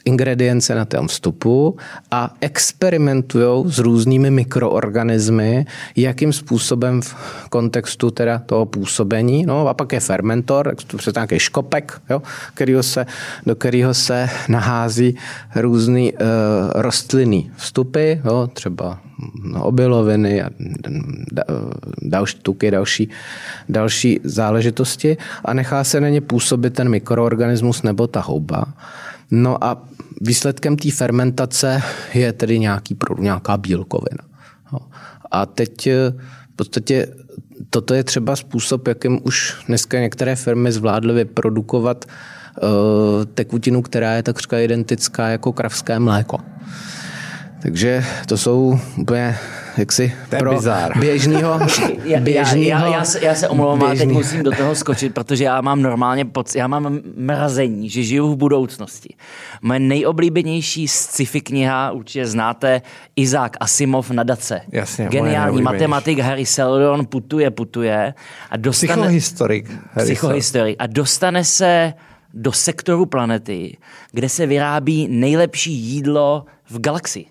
ingredience 0.05 0.75
na 0.75 0.85
tom 0.85 1.09
vstupu 1.09 1.77
a 2.11 2.35
experimentují 2.41 3.73
s 3.73 3.79
různými 3.79 4.31
mikroorganismy, 4.31 5.67
jakým 5.97 6.33
způsobem 6.33 7.03
v 7.03 7.15
kontextu 7.51 8.11
teda 8.11 8.39
toho 8.39 8.67
působení. 8.67 9.47
No 9.47 9.69
a 9.69 9.75
pak 9.75 9.93
je 9.93 10.01
fermentor, 10.01 10.75
to 10.87 10.97
přes 10.97 11.15
nějaký 11.15 11.39
škopek, 11.39 12.01
jo, 12.11 12.23
kterýho 12.55 12.83
se, 12.83 13.07
do 13.47 13.57
kterého 13.57 13.95
se 13.95 14.29
nahází 14.49 15.17
různý 15.55 16.13
uh, 16.13 16.19
rostlinný 16.75 17.51
vstupy, 17.57 18.13
jo, 18.25 18.49
třeba 18.53 18.99
no, 19.45 19.65
obiloviny 19.65 20.43
a 20.43 20.51
da- 21.33 21.45
další 22.03 22.39
tuky, 22.39 22.71
další, 22.71 23.09
další 23.69 24.21
záležitosti 24.25 25.17
a 25.45 25.55
nechá 25.55 25.85
se 25.85 26.01
na 26.01 26.09
ně 26.09 26.21
působit 26.21 26.75
ten 26.75 26.89
mikroorganismus 26.89 27.83
nebo 27.83 28.07
ta 28.07 28.21
houba. 28.21 28.65
No 29.31 29.65
a 29.65 29.83
výsledkem 30.21 30.77
té 30.77 30.91
fermentace 30.91 31.83
je 32.15 32.33
tedy 32.33 32.59
nějaký 32.59 32.97
nějaká 33.19 33.57
bílkovina. 33.57 34.25
No. 34.73 34.79
A 35.31 35.47
teď 35.47 35.87
eh, 35.87 36.11
v 36.53 36.57
podstatě 36.57 37.07
toto 37.71 37.95
je 37.95 38.05
třeba 38.05 38.37
způsob, 38.37 38.89
jakým 38.89 39.21
už 39.23 39.65
dneska 39.67 40.01
některé 40.01 40.37
firmy 40.37 40.73
zvládly 40.73 41.15
vyprodukovat 41.15 42.05
uh, 42.05 43.25
tekutinu, 43.35 43.83
která 43.83 44.13
je 44.13 44.23
takřka 44.23 44.59
identická 44.59 45.29
jako 45.29 45.53
kravské 45.53 45.99
mléko. 45.99 46.39
Takže 47.63 48.05
to 48.27 48.37
jsou 48.39 48.81
úplně 48.97 49.39
jaksi 49.81 50.13
pro 50.39 50.55
bizár. 50.55 50.99
běžnýho, 50.99 51.61
já, 52.05 52.21
běžnýho 52.21 52.69
já, 52.69 52.87
já, 52.87 52.93
já, 52.93 53.05
se, 53.05 53.25
já 53.25 53.35
se 53.35 53.49
omlouvám, 53.49 53.83
ale 53.83 53.97
teď 53.97 54.09
musím 54.09 54.43
do 54.43 54.51
toho 54.51 54.75
skočit, 54.75 55.15
protože 55.15 55.45
já 55.45 55.61
mám 55.61 55.83
normálně 55.83 56.25
pocit, 56.25 56.59
já 56.59 56.67
mám 56.67 57.01
mrazení, 57.17 57.91
že 57.91 58.03
žiju 58.03 58.33
v 58.33 58.37
budoucnosti. 58.37 59.15
Moje 59.63 59.81
nejoblíbenější 59.81 60.89
sci-fi 60.89 61.41
kniha, 61.41 61.91
určitě 61.91 62.27
znáte, 62.27 62.83
Izák 63.17 63.57
Asimov 63.61 64.11
na 64.11 64.23
Dace. 64.23 64.61
Jasně, 64.73 65.09
Geniální 65.09 65.63
matematik 65.63 66.19
Harry 66.19 66.47
Seldon 66.47 67.07
putuje, 67.07 67.51
putuje 67.51 68.15
a 68.51 68.57
dostane... 68.57 68.93
Psychohistorik. 68.93 69.71
Psychohistorik. 69.97 70.77
A 70.79 70.87
dostane 70.87 71.45
se 71.45 71.95
do 72.35 72.53
sektoru 72.53 73.07
planety, 73.07 73.77
kde 74.13 74.29
se 74.29 74.47
vyrábí 74.47 75.09
nejlepší 75.11 75.73
jídlo 75.73 76.45
v 76.71 76.81
galaxii 76.81 77.27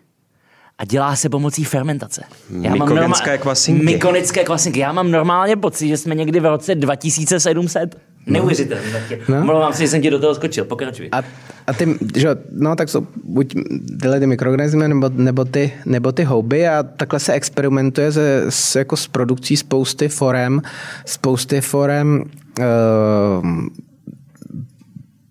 a 0.79 0.85
dělá 0.85 1.15
se 1.15 1.29
pomocí 1.29 1.63
fermentace. 1.63 2.23
Já 2.61 2.71
Mykonické 2.71 3.31
norma- 3.31 3.37
kvasinky. 3.37 3.85
Mykonické 3.85 4.43
kvasinky. 4.43 4.79
Já 4.79 4.91
mám 4.91 5.11
normálně 5.11 5.55
pocit, 5.55 5.87
že 5.87 5.97
jsme 5.97 6.15
někdy 6.15 6.39
v 6.39 6.45
roce 6.45 6.75
2700. 6.75 7.95
No. 8.27 8.33
Neuvěřitelné. 8.33 9.03
No. 9.29 9.43
Mluvám 9.43 9.73
si, 9.73 9.83
že 9.83 9.87
jsem 9.87 10.01
ti 10.01 10.09
do 10.09 10.19
toho 10.19 10.35
skočil. 10.35 10.65
Pokračuj. 10.65 11.09
A, 11.11 11.21
a 11.67 11.73
ty, 11.73 11.95
že, 12.15 12.27
no 12.51 12.75
tak 12.75 12.89
jsou 12.89 13.07
buď 13.23 13.53
tyhle 14.01 14.19
ty 14.19 14.27
mikroorganismy 14.27 14.87
nebo, 14.87 15.09
nebo, 15.13 15.45
ty, 15.45 15.73
nebo 15.85 16.11
ty 16.11 16.23
houby 16.23 16.67
a 16.67 16.83
takhle 16.83 17.19
se 17.19 17.33
experimentuje 17.33 18.11
se, 18.11 18.45
s, 18.49 18.75
jako 18.75 18.97
s 18.97 19.07
produkcí 19.07 19.57
spousty 19.57 20.07
forem, 20.07 20.61
spousty 21.05 21.61
forem 21.61 22.23
uh, 22.59 22.65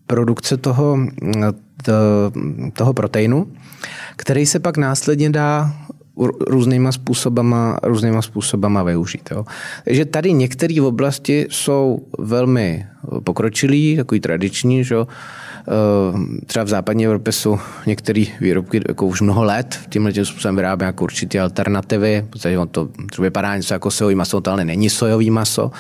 produkce 0.07 0.57
toho, 0.57 0.99
to, 1.85 1.93
toho 2.73 2.93
proteinu 2.93 3.47
který 4.17 4.47
se 4.47 4.59
pak 4.59 4.77
následně 4.77 5.31
dá 5.31 5.73
různýma 6.49 6.93
způsobama, 6.93 7.79
různýma 7.83 8.23
způsobama 8.23 8.83
využít. 8.83 9.29
Jo. 9.31 9.45
Takže 9.85 10.05
tady 10.05 10.33
některé 10.33 10.83
oblasti 10.83 11.47
jsou 11.51 12.07
velmi 12.19 12.87
pokročilý, 13.25 13.97
takový 13.97 14.21
tradiční, 14.21 14.85
že 14.85 14.97
eh, 14.97 15.05
třeba 16.47 16.65
v 16.65 16.69
západní 16.69 17.07
Evropě 17.07 17.33
jsou 17.33 17.59
některé 17.87 18.25
výrobky 18.41 18.81
jako 18.89 19.07
už 19.07 19.21
mnoho 19.21 19.45
let 19.45 19.79
tímhle 19.89 20.13
tím 20.13 20.25
způsobem 20.25 20.57
vyrábí 20.57 20.85
jako 20.85 21.05
určitě 21.05 21.41
alternativy, 21.41 22.27
protože 22.31 22.59
on 22.59 22.69
to 22.69 22.89
vypadá 23.19 23.57
něco 23.57 23.75
jako 23.75 23.91
sojový 23.91 24.15
maso, 24.15 24.41
to 24.41 24.51
ale 24.51 24.65
není 24.65 24.91
sojový 24.91 25.31
maso 25.31 25.71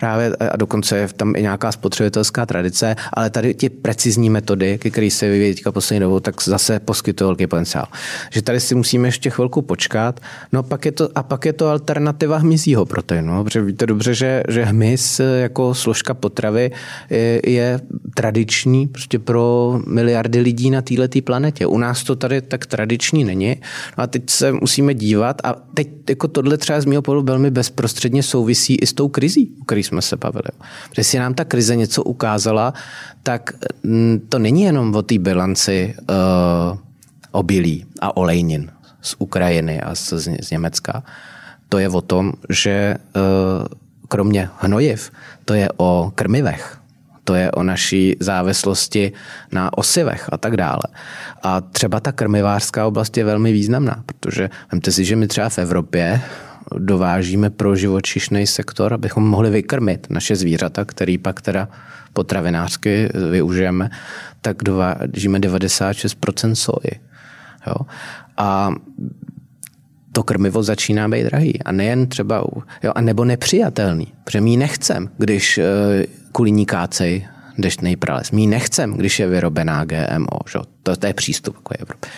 právě 0.00 0.36
a 0.36 0.56
dokonce 0.56 0.98
je 0.98 1.08
tam 1.08 1.36
i 1.36 1.42
nějaká 1.42 1.72
spotřebitelská 1.72 2.46
tradice, 2.46 2.96
ale 3.12 3.30
tady 3.30 3.54
ty 3.54 3.68
precizní 3.68 4.30
metody, 4.30 4.78
které 4.78 5.10
se 5.10 5.28
vyvíjí 5.28 5.54
teďka 5.54 5.72
poslední 5.72 6.00
dobou, 6.00 6.20
tak 6.20 6.42
zase 6.42 6.80
poskytují 6.80 7.26
velký 7.26 7.46
potenciál. 7.46 7.86
Že 8.30 8.42
tady 8.42 8.60
si 8.60 8.74
musíme 8.74 9.08
ještě 9.08 9.30
chvilku 9.30 9.62
počkat, 9.62 10.20
no 10.52 10.62
pak 10.62 10.84
je 10.84 10.92
to, 10.92 11.08
a 11.14 11.22
pak 11.22 11.44
je 11.44 11.52
to 11.52 11.68
alternativa 11.68 12.36
hmyzího 12.36 12.86
proteinu, 12.86 13.34
no, 13.34 13.44
protože 13.44 13.62
víte 13.62 13.86
dobře, 13.86 14.14
že, 14.14 14.42
že 14.48 14.64
hmyz 14.64 15.20
jako 15.40 15.74
složka 15.74 16.14
potravy 16.14 16.70
je, 17.10 17.40
je 17.46 17.80
tradiční 18.14 18.86
prostě 18.86 19.18
pro 19.18 19.80
miliardy 19.86 20.40
lidí 20.40 20.70
na 20.70 20.82
této 20.82 21.20
planetě. 21.20 21.66
U 21.66 21.78
nás 21.78 22.04
to 22.04 22.16
tady 22.16 22.40
tak 22.40 22.66
tradiční 22.66 23.24
není. 23.24 23.56
No 23.98 24.04
a 24.04 24.06
teď 24.06 24.30
se 24.30 24.52
musíme 24.52 24.94
dívat 24.94 25.36
a 25.44 25.54
teď 25.74 25.88
jako 26.08 26.28
tohle 26.28 26.56
třeba 26.58 26.80
z 26.80 26.84
mého 26.84 27.02
pohledu 27.02 27.26
velmi 27.26 27.50
bezprostředně 27.50 28.22
souvisí 28.22 28.74
i 28.74 28.86
s 28.86 28.92
tou 28.92 29.08
krizí, 29.08 29.52
o 29.62 29.64
který 29.64 29.82
jsme 29.90 30.02
se 30.02 30.16
bavili. 30.16 30.54
Protože 30.90 31.04
si 31.04 31.18
nám 31.18 31.34
ta 31.34 31.44
krize 31.44 31.76
něco 31.76 32.02
ukázala, 32.02 32.74
tak 33.22 33.50
mm, 33.82 34.26
to 34.28 34.38
není 34.38 34.62
jenom 34.62 34.94
o 34.94 35.02
té 35.02 35.18
bilanci 35.18 35.94
uh, 35.98 36.78
obilí 37.30 37.86
a 38.00 38.16
olejnin 38.16 38.70
z 39.02 39.14
Ukrajiny 39.18 39.80
a 39.80 39.94
z, 39.94 40.12
z 40.40 40.50
Německa. 40.50 41.02
To 41.68 41.78
je 41.78 41.88
o 41.88 42.00
tom, 42.00 42.32
že 42.48 42.94
uh, 42.94 43.66
kromě 44.08 44.48
hnojiv, 44.58 45.10
to 45.44 45.54
je 45.54 45.68
o 45.76 46.12
krmivech, 46.14 46.78
to 47.24 47.34
je 47.34 47.50
o 47.50 47.62
naší 47.62 48.16
závislosti 48.20 49.12
na 49.52 49.78
osivech 49.78 50.28
a 50.32 50.38
tak 50.38 50.56
dále. 50.56 50.82
A 51.42 51.60
třeba 51.60 52.00
ta 52.00 52.12
krmivářská 52.12 52.86
oblast 52.86 53.16
je 53.16 53.24
velmi 53.24 53.52
významná, 53.52 54.02
protože 54.06 54.50
vemte 54.72 54.92
si, 54.92 55.04
že 55.04 55.16
my 55.16 55.26
třeba 55.26 55.48
v 55.48 55.58
Evropě 55.58 56.22
dovážíme 56.78 57.50
pro 57.50 57.76
živočišný 57.76 58.46
sektor, 58.46 58.94
abychom 58.94 59.28
mohli 59.28 59.50
vykrmit 59.50 60.06
naše 60.10 60.36
zvířata, 60.36 60.84
který 60.84 61.18
pak 61.18 61.40
teda 61.40 61.68
potravinářsky 62.12 63.08
využijeme, 63.30 63.90
tak 64.40 64.62
dovážíme 64.62 65.38
96% 65.38 66.52
soji. 66.52 67.00
Jo? 67.66 67.74
A 68.36 68.70
to 70.12 70.22
krmivo 70.22 70.62
začíná 70.62 71.08
být 71.08 71.22
drahý. 71.22 71.62
A 71.62 71.72
nejen 71.72 72.06
třeba, 72.06 72.44
jo, 72.82 72.92
a 72.94 73.00
nebo 73.00 73.24
nepřijatelný, 73.24 74.12
protože 74.24 74.40
my 74.40 74.56
nechcem, 74.56 75.10
když 75.18 75.58
uh, 75.58 75.64
kuliní 76.32 76.66
kácej 76.66 77.26
deštný 77.58 77.96
prales. 77.96 78.30
My 78.30 78.46
nechcem, 78.46 78.92
když 78.92 79.20
je 79.20 79.26
vyrobená 79.26 79.84
GMO. 79.84 80.38
Že? 80.52 80.58
To, 80.82 80.96
to 80.96 81.06
je 81.06 81.14
přístup 81.14 81.56
jako 81.56 81.74
Evropy. 81.78 82.08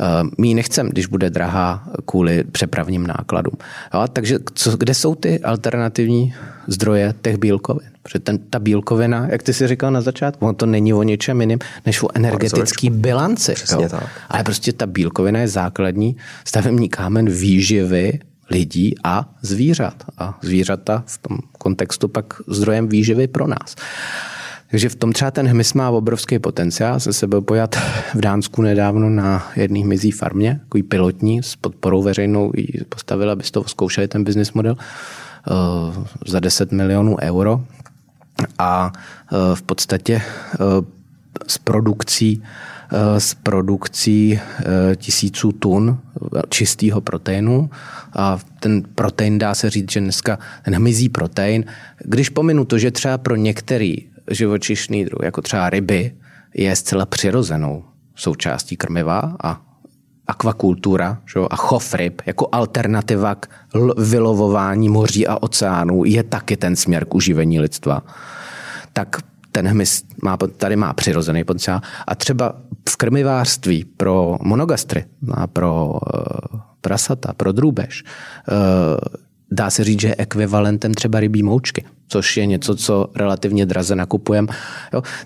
Uh, 0.00 0.30
my 0.38 0.54
nechcem, 0.54 0.88
když 0.88 1.06
bude 1.06 1.30
drahá 1.30 1.88
kvůli 2.06 2.44
přepravním 2.44 3.06
nákladům. 3.06 3.54
Jo, 3.94 4.04
takže 4.12 4.38
co, 4.54 4.76
kde 4.76 4.94
jsou 4.94 5.14
ty 5.14 5.40
alternativní 5.40 6.34
zdroje 6.66 7.14
těch 7.22 7.36
bílkovin? 7.36 7.88
Protože 8.02 8.18
ten, 8.18 8.38
ta 8.38 8.58
bílkovina, 8.58 9.26
jak 9.30 9.42
ty 9.42 9.52
si 9.52 9.68
říkal 9.68 9.90
na 9.90 10.00
začátku, 10.00 10.52
to 10.52 10.66
není 10.66 10.94
o 10.94 11.02
ničem 11.02 11.40
jiným, 11.40 11.58
než 11.86 12.02
o 12.02 12.08
energetický 12.14 12.90
bilanci. 12.90 13.52
Přesně 13.52 13.84
jo. 13.84 13.88
tak. 13.88 14.08
Ale 14.28 14.44
prostě 14.44 14.72
ta 14.72 14.86
bílkovina 14.86 15.40
je 15.40 15.48
základní 15.48 16.16
stavební 16.44 16.88
kámen 16.88 17.30
výživy 17.30 18.18
lidí 18.50 18.94
a 19.04 19.34
zvířat. 19.42 20.04
A 20.18 20.38
zvířata 20.42 21.04
v 21.06 21.18
tom 21.18 21.38
kontextu 21.58 22.08
pak 22.08 22.34
zdrojem 22.46 22.88
výživy 22.88 23.28
pro 23.28 23.46
nás. 23.46 23.74
Takže 24.74 24.88
v 24.88 24.94
tom 24.94 25.12
třeba 25.12 25.30
ten 25.30 25.46
hmyz 25.48 25.74
má 25.74 25.90
obrovský 25.90 26.38
potenciál. 26.38 27.00
Se 27.00 27.12
sebe 27.12 27.40
pojat 27.40 27.76
v 28.14 28.20
Dánsku 28.20 28.62
nedávno 28.62 29.10
na 29.10 29.46
jedné 29.56 29.80
hmyzí 29.80 30.10
farmě, 30.10 30.60
takový 30.64 30.82
pilotní, 30.82 31.42
s 31.42 31.56
podporou 31.56 32.02
veřejnou 32.02 32.52
ji 32.56 32.84
postavili, 32.88 33.30
aby 33.30 33.42
to 33.50 33.64
zkoušeli 33.64 34.08
ten 34.08 34.24
business 34.24 34.52
model 34.52 34.76
uh, 34.76 36.04
za 36.26 36.40
10 36.40 36.72
milionů 36.72 37.16
euro. 37.22 37.60
A 38.58 38.92
uh, 39.32 39.54
v 39.54 39.62
podstatě 39.62 40.22
uh, 40.60 40.84
s 41.46 41.58
produkcí 41.58 42.42
s 43.18 43.34
produkcí 43.34 44.40
tisíců 44.96 45.52
tun 45.52 45.98
čistého 46.48 47.00
proteinu. 47.00 47.70
A 48.12 48.38
ten 48.60 48.82
protein 48.94 49.38
dá 49.38 49.54
se 49.54 49.70
říct, 49.70 49.90
že 49.90 50.00
dneska 50.00 50.38
ten 50.64 50.74
hmyzí 50.74 51.08
protein, 51.08 51.64
když 52.04 52.28
pominu 52.28 52.64
to, 52.64 52.78
že 52.78 52.90
třeba 52.90 53.18
pro 53.18 53.36
některý 53.36 54.13
živočišný 54.30 55.04
druh, 55.04 55.20
jako 55.22 55.42
třeba 55.42 55.70
ryby, 55.70 56.16
je 56.54 56.76
zcela 56.76 57.06
přirozenou 57.06 57.84
součástí 58.14 58.76
krmiva 58.76 59.36
a 59.44 59.60
akvakultura 60.26 61.20
že, 61.32 61.40
a 61.50 61.56
chov 61.56 61.94
ryb 61.94 62.22
jako 62.26 62.48
alternativa 62.52 63.34
k 63.34 63.46
vylovování 63.98 64.88
moří 64.88 65.26
a 65.26 65.36
oceánů 65.42 66.04
je 66.04 66.22
taky 66.22 66.56
ten 66.56 66.76
směr 66.76 67.04
k 67.04 67.14
uživení 67.14 67.60
lidstva. 67.60 68.02
Tak 68.92 69.16
ten 69.52 69.68
hmyz 69.68 70.04
má, 70.22 70.36
tady 70.36 70.76
má 70.76 70.92
přirozený 70.92 71.44
potenciál. 71.44 71.80
A 72.06 72.14
třeba 72.14 72.54
v 72.88 72.96
krmivářství 72.96 73.84
pro 73.84 74.38
monogastry, 74.42 75.04
pro 75.52 75.86
uh, 75.86 76.60
prasata, 76.80 77.32
pro 77.32 77.52
drůbež, 77.52 78.04
uh, 78.04 79.23
dá 79.50 79.70
se 79.70 79.84
říct, 79.84 80.00
že 80.00 80.08
je 80.08 80.14
ekvivalentem 80.18 80.94
třeba 80.94 81.20
rybí 81.20 81.42
moučky, 81.42 81.84
což 82.08 82.36
je 82.36 82.46
něco, 82.46 82.76
co 82.76 83.06
relativně 83.16 83.66
draze 83.66 83.96
nakupujeme. 83.96 84.48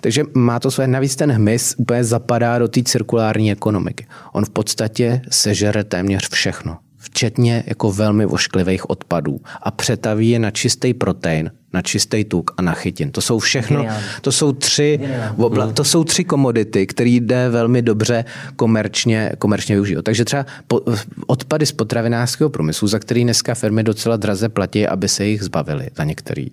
Takže 0.01 0.23
má 0.33 0.59
to 0.59 0.71
své, 0.71 0.87
navíc 0.87 1.15
ten 1.15 1.31
hmyz 1.31 1.75
úplně 1.77 2.03
zapadá 2.03 2.59
do 2.59 2.67
té 2.67 2.83
cirkulární 2.83 3.51
ekonomiky. 3.51 4.07
On 4.33 4.45
v 4.45 4.49
podstatě 4.49 5.21
sežere 5.29 5.83
téměř 5.83 6.29
všechno 6.29 6.77
včetně 6.99 7.63
jako 7.67 7.91
velmi 7.91 8.25
vošklivých 8.25 8.89
odpadů 8.89 9.39
a 9.61 9.71
přetaví 9.71 10.29
je 10.29 10.39
na 10.39 10.51
čistý 10.51 10.93
protein, 10.93 11.51
na 11.73 11.81
čistý 11.81 12.23
tuk 12.23 12.51
a 12.57 12.61
na 12.61 12.73
chytin. 12.73 13.11
To 13.11 13.21
jsou 13.21 13.39
všechno, 13.39 13.85
to 14.21 14.31
jsou 14.31 14.51
tři, 14.51 14.99
obla, 15.37 15.71
to 15.71 15.83
jsou 15.83 16.03
tři 16.03 16.23
komodity, 16.23 16.87
které 16.87 17.09
jde 17.09 17.49
velmi 17.49 17.81
dobře 17.81 18.25
komerčně, 18.55 19.31
komerčně 19.37 19.75
využít. 19.75 19.97
Takže 20.03 20.25
třeba 20.25 20.45
po, 20.67 20.81
odpady 21.27 21.65
z 21.65 21.71
potravinářského 21.71 22.49
průmyslu, 22.49 22.87
za 22.87 22.99
který 22.99 23.23
dneska 23.23 23.55
firmy 23.55 23.83
docela 23.83 24.17
draze 24.17 24.49
platí, 24.49 24.87
aby 24.87 25.07
se 25.09 25.25
jich 25.25 25.43
zbavili 25.43 25.87
za 25.97 26.03
některý, 26.03 26.47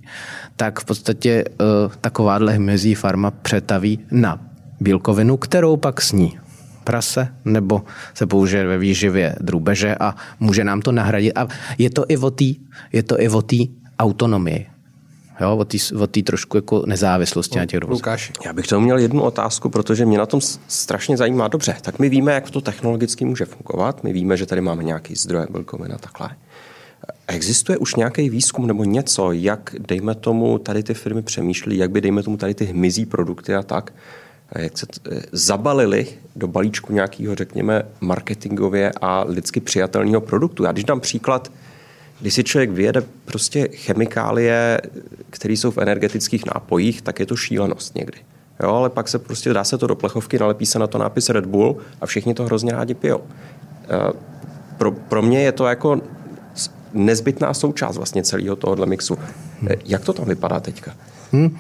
tak 0.57 0.81
v 0.81 0.85
podstatě 0.85 1.45
uh, 1.45 1.93
takováhle 2.01 2.53
hmyzí 2.53 2.95
farma 2.95 3.31
přetaví 3.31 3.99
na 4.11 4.41
bílkovinu, 4.81 5.37
kterou 5.37 5.77
pak 5.77 6.01
sní 6.01 6.39
prase, 6.85 7.29
nebo 7.45 7.83
se 8.15 8.27
použije 8.27 8.67
ve 8.67 8.79
výživě 8.79 9.37
drůbeže 9.41 9.97
a 10.01 10.15
může 10.41 10.65
nám 10.65 10.81
to 10.81 10.93
nahradit. 10.93 11.33
A 11.39 11.49
je 11.79 11.91
to 11.91 12.05
i 12.09 12.17
o 12.17 12.31
té 12.31 12.45
je 12.93 14.76
i 15.41 15.45
o 15.45 15.65
té 15.65 15.77
jo, 15.93 16.07
té 16.07 16.23
trošku 16.23 16.57
jako 16.57 16.83
nezávislosti 16.87 17.59
na 17.59 17.67
těch 17.67 17.81
dovozech. 17.81 18.03
Lukáš. 18.03 18.33
Já 18.45 18.53
bych 18.53 18.67
to 18.67 18.81
měl 18.81 18.99
jednu 18.99 19.23
otázku, 19.23 19.69
protože 19.69 20.07
mě 20.07 20.19
na 20.19 20.27
tom 20.27 20.41
strašně 20.69 21.17
zajímá. 21.17 21.49
Dobře, 21.49 21.77
tak 21.83 21.99
my 21.99 22.09
víme, 22.09 22.33
jak 22.33 22.51
to 22.51 22.61
technologicky 22.61 23.25
může 23.25 23.45
fungovat. 23.45 24.05
My 24.05 24.13
víme, 24.13 24.37
že 24.37 24.47
tady 24.47 24.61
máme 24.61 24.85
nějaký 24.85 25.15
zdroje 25.15 25.47
bílkovin 25.51 25.93
a 25.93 25.99
takhle. 25.99 26.31
Existuje 27.27 27.79
už 27.79 27.95
nějaký 27.95 28.31
výzkum 28.31 28.67
nebo 28.67 28.85
něco, 28.85 29.33
jak, 29.33 29.75
dejme 29.79 30.15
tomu, 30.15 30.59
tady 30.59 30.83
ty 30.83 30.95
firmy 30.95 31.23
přemýšlí, 31.23 31.77
jak 31.77 31.91
by, 31.91 32.01
dejme 32.01 32.23
tomu, 32.23 32.37
tady 32.37 32.55
ty 32.55 32.65
hmyzí 32.65 33.07
produkty 33.07 33.55
a 33.55 33.63
tak, 33.63 33.93
jak 34.59 34.79
se 34.79 34.87
t- 34.87 35.23
zabalili 35.33 36.07
do 36.37 36.49
balíčku 36.49 36.93
nějakého, 36.93 37.35
řekněme, 37.35 37.83
marketingově 38.01 38.93
a 39.01 39.25
lidsky 39.29 39.61
přijatelného 39.61 40.21
produktu. 40.21 40.65
Já 40.65 40.73
když 40.73 40.85
dám 40.85 41.01
příklad, 41.01 41.53
když 42.21 42.35
si 42.35 42.45
člověk 42.45 42.71
vyjede 42.71 43.03
prostě 43.25 43.69
chemikálie, 43.69 44.81
které 45.31 45.55
jsou 45.55 45.71
v 45.71 45.79
energetických 45.79 46.47
nápojích, 46.47 47.03
tak 47.03 47.21
je 47.21 47.27
to 47.27 47.37
šílenost 47.37 47.95
někdy. 47.95 48.19
Jo, 48.63 48.75
ale 48.75 48.91
pak 48.91 49.09
se 49.09 49.19
prostě 49.19 49.53
dá 49.53 49.65
se 49.65 49.79
to 49.79 49.87
do 49.87 49.95
plechovky, 49.95 50.39
nalepí 50.39 50.67
se 50.67 50.79
na 50.79 50.87
to 50.87 50.99
nápis 50.99 51.29
Red 51.29 51.47
Bull 51.47 51.77
a 52.01 52.07
všichni 52.07 52.35
to 52.35 52.45
hrozně 52.45 52.73
rádi 52.73 52.95
pijou. 52.95 53.21
Eh, 53.89 54.13
pro, 54.79 54.93
pro 54.93 55.23
mě 55.23 55.43
je 55.43 55.53
to 55.53 55.67
jako 55.67 56.01
nezbytná 56.93 57.55
součást 57.55 57.97
vlastně 57.97 58.23
celého 58.23 58.57
tohohle 58.57 58.87
mixu. 58.87 59.19
Eh, 59.71 59.77
jak 59.85 60.05
to 60.05 60.13
tam 60.13 60.25
vypadá 60.25 60.61
teďka? 60.61 60.95
Hmm. 61.33 61.59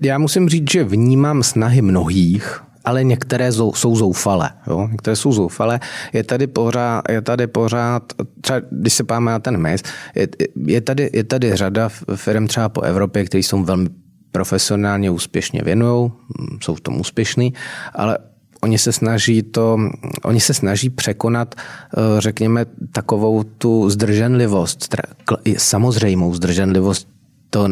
Já 0.00 0.18
musím 0.18 0.48
říct, 0.48 0.70
že 0.70 0.84
vnímám 0.84 1.42
snahy 1.42 1.82
mnohých, 1.82 2.62
ale 2.84 3.04
některé 3.04 3.52
jsou 3.52 3.96
zoufalé. 3.96 4.50
Jo? 4.66 4.88
Některé 4.90 5.16
jsou 5.16 5.32
zoufalé. 5.32 5.80
Je 6.12 6.24
tady 6.24 6.46
pořád, 6.46 7.02
je 7.10 7.22
tady 7.22 7.46
pořád 7.46 8.12
třeba 8.40 8.60
když 8.70 8.92
se 8.92 9.04
páme 9.04 9.30
na 9.30 9.38
ten 9.38 9.56
mes, 9.56 9.82
je, 10.14 10.28
je, 10.66 10.80
tady, 10.80 11.10
je 11.12 11.24
tady 11.24 11.56
řada 11.56 11.88
firm 12.14 12.46
třeba 12.46 12.68
po 12.68 12.80
Evropě, 12.80 13.24
které 13.24 13.42
jsou 13.42 13.64
velmi 13.64 13.88
profesionálně 14.32 15.10
úspěšně 15.10 15.62
věnují, 15.64 16.12
jsou 16.60 16.74
v 16.74 16.80
tom 16.80 17.00
úspěšní, 17.00 17.54
ale 17.94 18.18
oni 18.62 18.78
se 18.78 18.92
snaží 18.92 19.42
to, 19.42 19.78
oni 20.24 20.40
se 20.40 20.54
snaží 20.54 20.90
překonat, 20.90 21.54
eh, 21.54 22.00
řekněme, 22.18 22.66
takovou 22.92 23.42
tu 23.42 23.90
zdrženlivost, 23.90 24.96
samozřejmou 25.56 26.34
zdrženlivost 26.34 27.08
to 27.50 27.68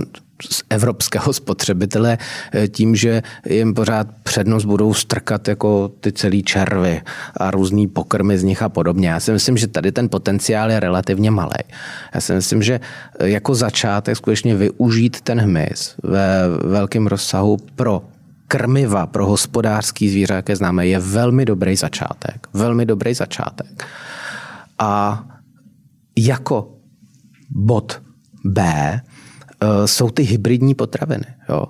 z 0.50 0.62
evropského 0.70 1.32
spotřebitele 1.32 2.18
eh, 2.54 2.68
tím, 2.68 2.96
že 2.96 3.22
jim 3.48 3.74
pořád 3.74 4.06
přednost 4.22 4.64
budou 4.64 4.94
strkat 4.94 5.48
jako 5.48 5.90
ty 6.00 6.12
celý 6.12 6.42
červy 6.42 7.02
a 7.36 7.50
různý 7.50 7.88
pokrmy 7.88 8.38
z 8.38 8.42
nich 8.42 8.62
a 8.62 8.68
podobně. 8.68 9.08
Já 9.08 9.20
si 9.20 9.32
myslím, 9.32 9.56
že 9.56 9.66
tady 9.66 9.92
ten 9.92 10.08
potenciál 10.08 10.70
je 10.70 10.80
relativně 10.80 11.30
malý. 11.30 11.62
Já 12.14 12.20
si 12.20 12.32
myslím, 12.32 12.62
že 12.62 12.80
eh, 13.18 13.28
jako 13.28 13.54
začátek 13.54 14.16
skutečně 14.16 14.56
využít 14.56 15.20
ten 15.20 15.40
hmyz 15.40 15.94
ve 16.02 16.48
velkém 16.64 17.06
rozsahu 17.06 17.56
pro 17.76 18.02
krmiva 18.52 19.06
pro 19.06 19.26
hospodářský 19.26 20.10
zvíře, 20.10 20.34
jaké 20.34 20.56
známe, 20.56 20.86
je 20.86 20.98
velmi 20.98 21.44
dobrý 21.44 21.76
začátek. 21.76 22.46
Velmi 22.52 22.86
dobrý 22.86 23.14
začátek. 23.14 23.86
A 24.78 25.24
jako 26.16 26.76
bod 27.50 28.02
B 28.44 28.62
jsou 29.86 30.10
ty 30.10 30.22
hybridní 30.22 30.74
potraviny. 30.74 31.24
Jo. 31.48 31.64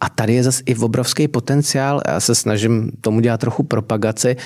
A 0.00 0.08
tady 0.08 0.34
je 0.34 0.42
zase 0.42 0.62
i 0.66 0.76
obrovský 0.76 1.28
potenciál. 1.28 2.00
Já 2.08 2.20
se 2.20 2.34
snažím 2.34 2.90
tomu 3.00 3.20
dělat 3.20 3.40
trochu 3.40 3.62
propagaci. 3.62 4.36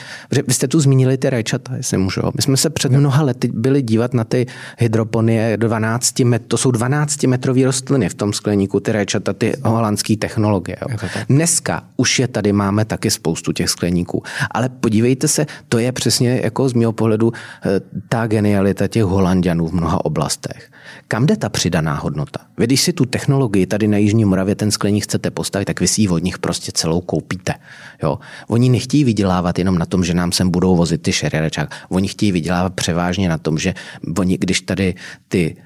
Vy 0.46 0.54
jste 0.54 0.68
tu 0.68 0.80
zmínili 0.80 1.18
ty 1.18 1.30
rajčata, 1.30 1.76
jestli 1.76 1.98
můžu. 1.98 2.20
My 2.36 2.42
jsme 2.42 2.56
se 2.56 2.70
před 2.70 2.92
mnoha 2.92 3.22
lety 3.22 3.50
byli 3.54 3.82
dívat 3.82 4.14
na 4.14 4.24
ty 4.24 4.46
hydroponie 4.78 5.56
12 5.56 6.20
met, 6.20 6.42
to 6.48 6.56
jsou 6.56 6.70
12 6.70 7.22
metrové 7.22 7.64
rostliny 7.64 8.08
v 8.08 8.14
tom 8.14 8.32
skleníku, 8.32 8.80
ty 8.80 8.92
rajčata, 8.92 9.32
ty 9.32 9.52
holandské 9.64 10.16
technologie. 10.16 10.76
Jo. 10.90 10.96
Dneska 11.28 11.84
už 11.96 12.18
je 12.18 12.28
tady 12.28 12.52
máme 12.52 12.84
taky 12.84 13.10
spoustu 13.10 13.52
těch 13.52 13.70
skleníků. 13.70 14.22
Ale 14.50 14.68
podívejte 14.68 15.28
se, 15.28 15.46
to 15.68 15.78
je 15.78 15.92
přesně 15.92 16.40
jako 16.42 16.68
z 16.68 16.72
mého 16.72 16.92
pohledu 16.92 17.32
eh, 17.32 17.80
ta 18.08 18.26
genialita 18.26 18.88
těch 18.88 19.04
holandianů 19.04 19.68
v 19.68 19.72
mnoha 19.72 20.04
oblastech. 20.04 20.70
Kam 21.08 21.26
jde 21.26 21.36
ta 21.36 21.48
přidaná 21.48 21.94
hodnota? 21.94 22.40
Vy, 22.58 22.66
když 22.66 22.80
si 22.80 22.92
tu 22.92 23.04
technologii 23.04 23.66
tady 23.66 23.88
na 23.88 23.96
Jižní 23.96 24.24
Moravě 24.24 24.54
ten 24.54 24.70
skleník 24.72 25.04
chcete 25.04 25.30
postavit, 25.30 25.64
tak 25.64 25.80
vy 25.80 25.88
si 25.88 26.00
ji 26.00 26.08
od 26.08 26.22
nich 26.22 26.38
prostě 26.38 26.72
celou 26.72 27.00
koupíte. 27.00 27.54
Jo? 28.02 28.18
Oni 28.48 28.68
nechtějí 28.68 29.04
vydělávat 29.04 29.58
jenom 29.58 29.78
na 29.78 29.86
tom, 29.86 30.04
že 30.04 30.14
nám 30.14 30.32
sem 30.32 30.50
budou 30.50 30.76
vozit 30.76 31.02
ty 31.02 31.12
šeriačák. 31.12 31.74
Oni 31.88 32.08
chtějí 32.08 32.32
vydělávat 32.32 32.74
převážně 32.74 33.28
na 33.28 33.38
tom, 33.38 33.58
že 33.58 33.74
oni, 34.18 34.38
když 34.38 34.60
tady 34.60 34.94
ty 35.28 35.56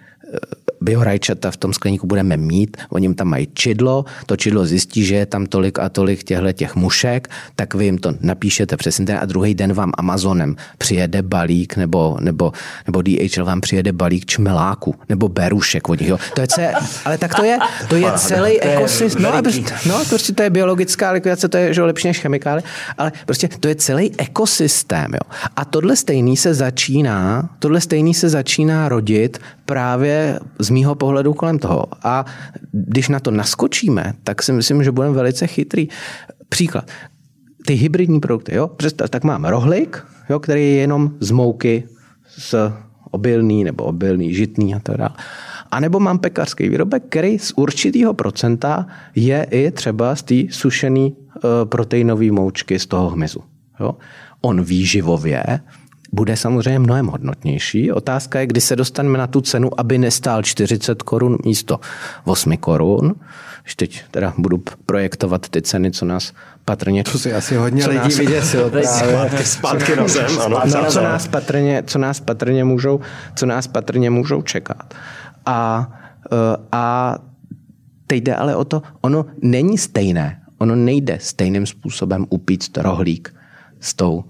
biorajčata 0.80 1.50
v 1.50 1.56
tom 1.56 1.72
skleníku 1.72 2.06
budeme 2.06 2.36
mít, 2.36 2.76
oni 2.90 3.14
tam 3.14 3.28
mají 3.28 3.48
čidlo, 3.54 4.04
to 4.26 4.36
čidlo 4.36 4.66
zjistí, 4.66 5.04
že 5.04 5.14
je 5.14 5.26
tam 5.26 5.46
tolik 5.46 5.78
a 5.78 5.88
tolik 5.88 6.24
těchto 6.24 6.52
těch 6.52 6.74
mušek, 6.74 7.28
tak 7.56 7.74
vy 7.74 7.84
jim 7.84 7.98
to 7.98 8.12
napíšete 8.20 8.76
přes 8.76 8.98
internet 8.98 9.20
a 9.22 9.26
druhý 9.26 9.54
den 9.54 9.72
vám 9.72 9.92
Amazonem 9.98 10.56
přijede 10.78 11.22
balík 11.22 11.76
nebo, 11.76 12.16
nebo, 12.20 12.52
nebo 12.86 13.02
DHL 13.02 13.44
vám 13.44 13.60
přijede 13.60 13.92
balík 13.92 14.26
čmeláku 14.26 14.94
nebo 15.08 15.28
berušek 15.28 15.88
od 15.88 16.00
nich. 16.00 16.08
Jo. 16.08 16.18
To 16.34 16.40
je 16.40 16.46
celé, 16.46 16.74
ale 17.04 17.18
tak 17.18 17.34
to 17.34 17.44
je, 17.44 17.58
to 17.88 17.96
je 17.96 18.12
celý 18.16 18.60
ekosystém. 18.60 19.22
No, 19.22 19.42
prostě, 19.42 19.74
no, 19.88 20.04
prostě 20.08 20.32
to 20.32 20.42
je 20.42 20.50
biologická 20.50 21.10
likvidace, 21.10 21.48
to 21.48 21.56
je 21.56 21.74
že 21.74 21.82
lepší 21.82 22.08
než 22.08 22.18
chemikály, 22.18 22.62
ale 22.98 23.12
prostě 23.26 23.48
to 23.48 23.68
je 23.68 23.74
celý 23.74 24.12
ekosystém. 24.18 25.14
Jo. 25.14 25.30
A 25.56 25.64
tohle 25.64 25.96
stejný 25.96 26.36
se 26.36 26.54
začíná, 26.54 27.50
tohle 27.58 27.80
stejný 27.80 28.14
se 28.14 28.28
začíná 28.28 28.88
rodit 28.88 29.38
právě 29.66 30.40
z 30.58 30.70
mýho 30.70 30.94
pohledu 30.94 31.34
kolem 31.34 31.58
toho. 31.58 31.86
A 32.02 32.24
když 32.72 33.08
na 33.08 33.20
to 33.20 33.30
naskočíme, 33.30 34.12
tak 34.24 34.42
si 34.42 34.52
myslím, 34.52 34.84
že 34.84 34.92
budeme 34.92 35.14
velice 35.14 35.46
chytrý. 35.46 35.88
Příklad. 36.48 36.90
Ty 37.66 37.74
hybridní 37.74 38.20
produkty, 38.20 38.54
jo? 38.54 38.68
Představ, 38.68 39.10
tak 39.10 39.24
mám 39.24 39.44
rohlik, 39.44 40.02
jo, 40.30 40.40
který 40.40 40.60
je 40.62 40.74
jenom 40.74 41.10
z 41.20 41.30
mouky, 41.30 41.84
z 42.38 42.54
obilný 43.10 43.64
nebo 43.64 43.84
obilný, 43.84 44.34
žitný 44.34 44.74
a 44.74 44.78
tak 44.78 44.96
dále. 44.96 45.16
A 45.70 45.80
nebo 45.80 46.00
mám 46.00 46.18
pekařský 46.18 46.68
výrobek, 46.68 47.02
který 47.08 47.38
z 47.38 47.52
určitého 47.56 48.14
procenta 48.14 48.86
je 49.14 49.46
i 49.50 49.70
třeba 49.70 50.16
z 50.16 50.22
té 50.22 50.34
sušené 50.50 51.00
uh, 51.00 51.12
proteinové 51.64 52.30
moučky 52.30 52.78
z 52.78 52.86
toho 52.86 53.10
hmyzu. 53.10 53.40
Jo? 53.80 53.96
On 54.40 54.62
výživově 54.62 55.60
bude 56.12 56.36
samozřejmě 56.36 56.78
mnohem 56.78 57.06
hodnotnější. 57.06 57.92
Otázka 57.92 58.40
je, 58.40 58.46
kdy 58.46 58.60
se 58.60 58.76
dostaneme 58.76 59.18
na 59.18 59.26
tu 59.26 59.40
cenu, 59.40 59.80
aby 59.80 59.98
nestál 59.98 60.42
40 60.42 61.02
korun 61.02 61.38
místo 61.44 61.80
8 62.24 62.56
korun. 62.56 63.14
Když 63.62 63.74
teď 63.74 64.02
teda 64.10 64.34
budu 64.38 64.62
projektovat 64.86 65.48
ty 65.48 65.62
ceny, 65.62 65.90
co 65.90 66.04
nás 66.04 66.32
patrně... 66.64 67.04
To 67.04 67.18
si 67.18 67.34
asi 67.34 67.56
hodně 67.56 67.86
lidí 67.86 67.98
nás, 67.98 68.18
vyděsil. 68.18 68.72
Zpátky, 68.82 69.44
zpátky 69.44 69.96
na 69.96 70.08
zem. 70.08 70.26
Ano, 70.40 70.60
no, 70.66 70.90
co, 70.90 71.02
nás 71.02 71.28
patrně, 71.28 71.82
co 71.86 71.98
nás 71.98 72.20
patrně 72.20 72.64
můžou, 72.64 73.00
co 73.36 73.46
nás 73.46 73.66
patrně 73.66 74.10
můžou 74.10 74.42
čekat. 74.42 74.94
A, 75.46 75.90
eh, 76.32 76.56
a 76.72 77.16
teď 78.06 78.22
jde 78.22 78.34
ale 78.34 78.56
o 78.56 78.64
to, 78.64 78.82
ono 79.00 79.26
není 79.42 79.78
stejné, 79.78 80.42
ono 80.58 80.76
nejde 80.76 81.18
stejným 81.20 81.66
způsobem 81.66 82.26
upít 82.30 82.78
rohlík 82.78 83.34
s 83.80 83.94
tou 83.94 84.24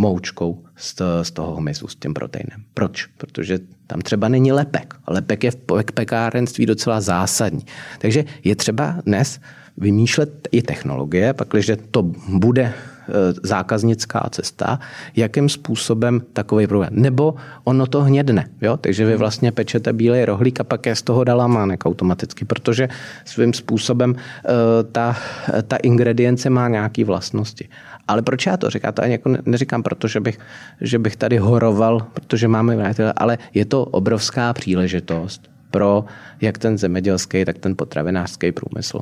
moučkou 0.00 0.64
z, 0.76 1.02
z 1.22 1.30
toho 1.30 1.56
hmyzu, 1.56 1.88
s 1.88 1.96
tím 1.96 2.14
proteinem. 2.14 2.64
Proč? 2.74 3.06
Protože 3.06 3.58
tam 3.86 4.00
třeba 4.00 4.28
není 4.28 4.52
lepek. 4.52 4.94
Lepek 5.08 5.44
je 5.44 5.50
v 5.50 5.56
pekárenství 5.94 6.66
docela 6.66 7.00
zásadní. 7.00 7.66
Takže 7.98 8.24
je 8.44 8.56
třeba 8.56 8.96
dnes 9.06 9.40
vymýšlet 9.76 10.48
i 10.52 10.62
technologie, 10.62 11.32
pakliže 11.32 11.76
to 11.90 12.02
bude 12.28 12.62
e, 12.62 12.72
zákaznická 13.42 14.28
cesta, 14.30 14.80
jakým 15.16 15.48
způsobem 15.48 16.20
takový 16.32 16.66
problém. 16.66 16.90
Nebo 16.92 17.34
ono 17.64 17.86
to 17.86 18.02
hnědne. 18.02 18.48
Jo? 18.60 18.76
Takže 18.76 19.04
vy 19.04 19.16
vlastně 19.16 19.52
pečete 19.52 19.92
bílý 19.92 20.24
rohlík 20.24 20.60
a 20.60 20.64
pak 20.64 20.86
je 20.86 20.94
z 20.96 21.02
toho 21.02 21.24
dalamánek 21.24 21.86
automaticky, 21.86 22.44
protože 22.44 22.88
svým 23.24 23.52
způsobem 23.52 24.14
e, 24.16 24.22
ta, 24.92 25.16
ta 25.68 25.76
ingredience 25.76 26.50
má 26.50 26.68
nějaké 26.68 27.04
vlastnosti. 27.04 27.68
Ale 28.10 28.22
proč 28.22 28.46
já 28.46 28.56
to 28.56 28.70
říkám? 28.70 28.92
To 28.92 29.02
ani 29.02 29.12
jako 29.12 29.34
neříkám, 29.46 29.82
protože 29.82 30.20
bych, 30.20 30.38
že 30.80 30.98
bych 30.98 31.16
tady 31.16 31.38
horoval, 31.38 32.06
protože 32.14 32.48
máme 32.48 32.94
ale 33.16 33.38
je 33.54 33.64
to 33.64 33.84
obrovská 33.84 34.52
příležitost 34.52 35.50
pro 35.70 36.04
jak 36.40 36.58
ten 36.58 36.78
zemědělský, 36.78 37.44
tak 37.44 37.58
ten 37.58 37.76
potravinářský 37.76 38.52
průmysl. 38.52 39.00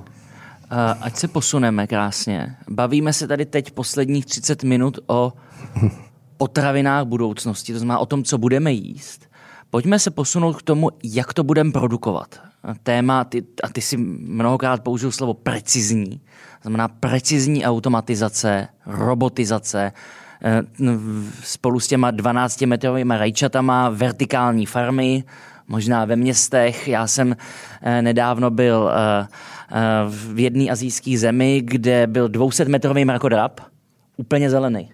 Ať 1.01 1.16
se 1.16 1.28
posuneme 1.28 1.86
krásně. 1.86 2.56
Bavíme 2.70 3.12
se 3.12 3.28
tady 3.28 3.47
teď 3.47 3.70
posledních 3.70 4.26
30 4.26 4.62
minut 4.62 4.98
o 5.06 5.32
potravinách 6.36 7.05
budoucnosti, 7.05 7.72
to 7.72 7.78
znamená 7.78 7.98
o 7.98 8.06
tom, 8.06 8.24
co 8.24 8.39
budeme 8.39 8.72
jíst. 8.72 9.28
Pojďme 9.70 9.98
se 9.98 10.10
posunout 10.10 10.56
k 10.56 10.62
tomu, 10.62 10.90
jak 11.05 11.35
to 11.35 11.44
budeme 11.44 11.72
produkovat. 11.72 12.40
Téma, 12.82 13.24
ty, 13.24 13.44
a 13.62 13.68
ty 13.68 13.80
si 13.80 13.97
mnohokrát 13.97 14.82
použil 14.82 15.12
slovo 15.12 15.35
precizní, 15.35 16.20
znamená 16.62 16.89
precizní 16.89 17.64
automatizace, 17.64 18.68
robotizace, 18.86 19.93
eh, 20.43 20.62
spolu 21.43 21.80
s 21.80 21.89
těma 21.89 22.12
12-metrovými 22.12 23.18
rajčatama, 23.18 23.89
vertikální 23.89 24.66
farmy, 24.66 25.24
možná 25.68 26.05
ve 26.05 26.16
městech. 26.16 26.89
Já 26.89 27.06
jsem 27.06 27.36
eh, 27.82 28.02
nedávno 28.02 28.51
byl 28.51 28.90
eh, 28.90 29.28
v 30.09 30.39
jedné 30.39 30.70
azijské 30.70 31.18
zemi, 31.18 31.60
kde 31.64 32.06
byl 32.06 32.28
200-metrový 32.28 33.05
mrakodrap, 33.05 33.60
úplně 34.16 34.51
zelený. 34.51 34.93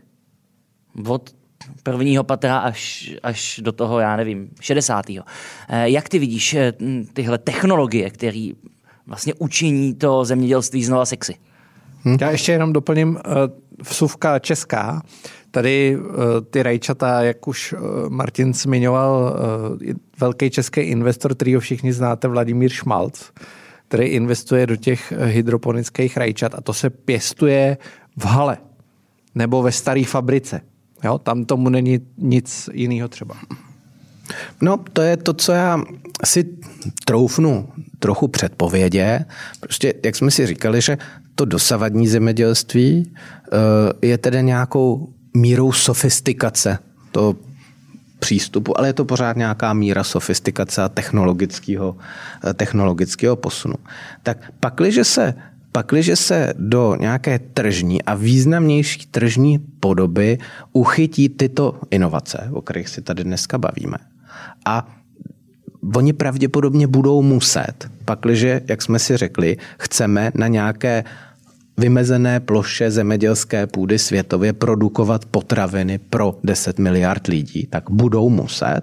Od 1.06 1.34
prvního 1.82 2.24
patra 2.24 2.58
až, 2.58 3.14
až 3.22 3.60
do 3.62 3.72
toho, 3.72 3.98
já 4.00 4.16
nevím, 4.16 4.50
60. 4.60 5.06
Jak 5.84 6.08
ty 6.08 6.18
vidíš 6.18 6.56
tyhle 7.12 7.38
technologie, 7.38 8.10
které 8.10 8.48
vlastně 9.06 9.34
učiní 9.34 9.94
to 9.94 10.24
zemědělství 10.24 10.84
znova 10.84 11.06
sexy? 11.06 11.34
Hm. 12.04 12.16
Já 12.20 12.30
ještě 12.30 12.52
jenom 12.52 12.72
doplním 12.72 13.18
vsuvka 13.82 14.38
česká. 14.38 15.02
Tady 15.50 15.98
ty 16.50 16.62
rajčata, 16.62 17.22
jak 17.22 17.48
už 17.48 17.74
Martin 18.08 18.54
zmiňoval, 18.54 19.36
velký 20.20 20.50
český 20.50 20.80
investor, 20.80 21.34
který 21.34 21.54
ho 21.54 21.60
všichni 21.60 21.92
znáte, 21.92 22.28
Vladimír 22.28 22.70
Šmalc, 22.70 23.22
který 23.88 24.04
investuje 24.06 24.66
do 24.66 24.76
těch 24.76 25.12
hydroponických 25.24 26.16
rajčat 26.16 26.54
a 26.54 26.60
to 26.60 26.72
se 26.72 26.90
pěstuje 26.90 27.78
v 28.16 28.24
hale 28.24 28.58
nebo 29.34 29.62
ve 29.62 29.72
staré 29.72 30.04
fabrice. 30.04 30.60
Jo? 31.04 31.18
Tam 31.18 31.44
tomu 31.44 31.68
není 31.68 32.00
nic 32.18 32.70
jiného 32.72 33.08
třeba. 33.08 33.34
No, 34.60 34.84
to 34.92 35.02
je 35.02 35.16
to, 35.16 35.32
co 35.32 35.52
já 35.52 35.82
si 36.24 36.44
troufnu 37.04 37.68
trochu 37.98 38.28
předpovědě. 38.28 39.24
Prostě, 39.60 39.94
jak 40.04 40.16
jsme 40.16 40.30
si 40.30 40.46
říkali, 40.46 40.80
že 40.80 40.98
to 41.34 41.44
dosavadní 41.44 42.08
zemědělství 42.08 43.12
eh, 43.12 44.06
je 44.06 44.18
tedy 44.18 44.42
nějakou 44.42 45.08
mírou 45.34 45.72
sofistikace 45.72 46.78
to 47.12 47.36
přístupu, 48.18 48.78
ale 48.78 48.88
je 48.88 48.92
to 48.92 49.04
pořád 49.04 49.36
nějaká 49.36 49.72
míra 49.72 50.04
sofistikace 50.04 50.82
a 50.82 50.88
technologického, 50.88 51.96
eh, 52.44 52.54
technologického 52.54 53.36
posunu. 53.36 53.74
Tak 54.22 54.52
pakliže 54.60 55.04
se 55.04 55.34
pakliže 55.74 56.16
se 56.16 56.54
do 56.58 56.96
nějaké 57.00 57.38
tržní 57.38 58.02
a 58.02 58.14
významnější 58.14 59.06
tržní 59.10 59.58
podoby 59.58 60.38
uchytí 60.72 61.28
tyto 61.28 61.80
inovace, 61.90 62.48
o 62.52 62.62
kterých 62.62 62.88
si 62.88 63.02
tady 63.02 63.24
dneska 63.24 63.58
bavíme, 63.58 63.98
a 64.64 64.86
oni 65.96 66.12
pravděpodobně 66.12 66.86
budou 66.86 67.22
muset, 67.22 67.74
pakliže, 68.04 68.60
jak 68.68 68.82
jsme 68.82 68.98
si 68.98 69.16
řekli, 69.16 69.56
chceme 69.78 70.32
na 70.34 70.48
nějaké 70.48 71.04
vymezené 71.78 72.40
ploše 72.40 72.90
zemědělské 72.90 73.66
půdy 73.66 73.98
světově 73.98 74.52
produkovat 74.52 75.24
potraviny 75.24 75.98
pro 75.98 76.38
10 76.44 76.78
miliard 76.78 77.26
lidí, 77.26 77.66
tak 77.70 77.90
budou 77.90 78.28
muset, 78.28 78.82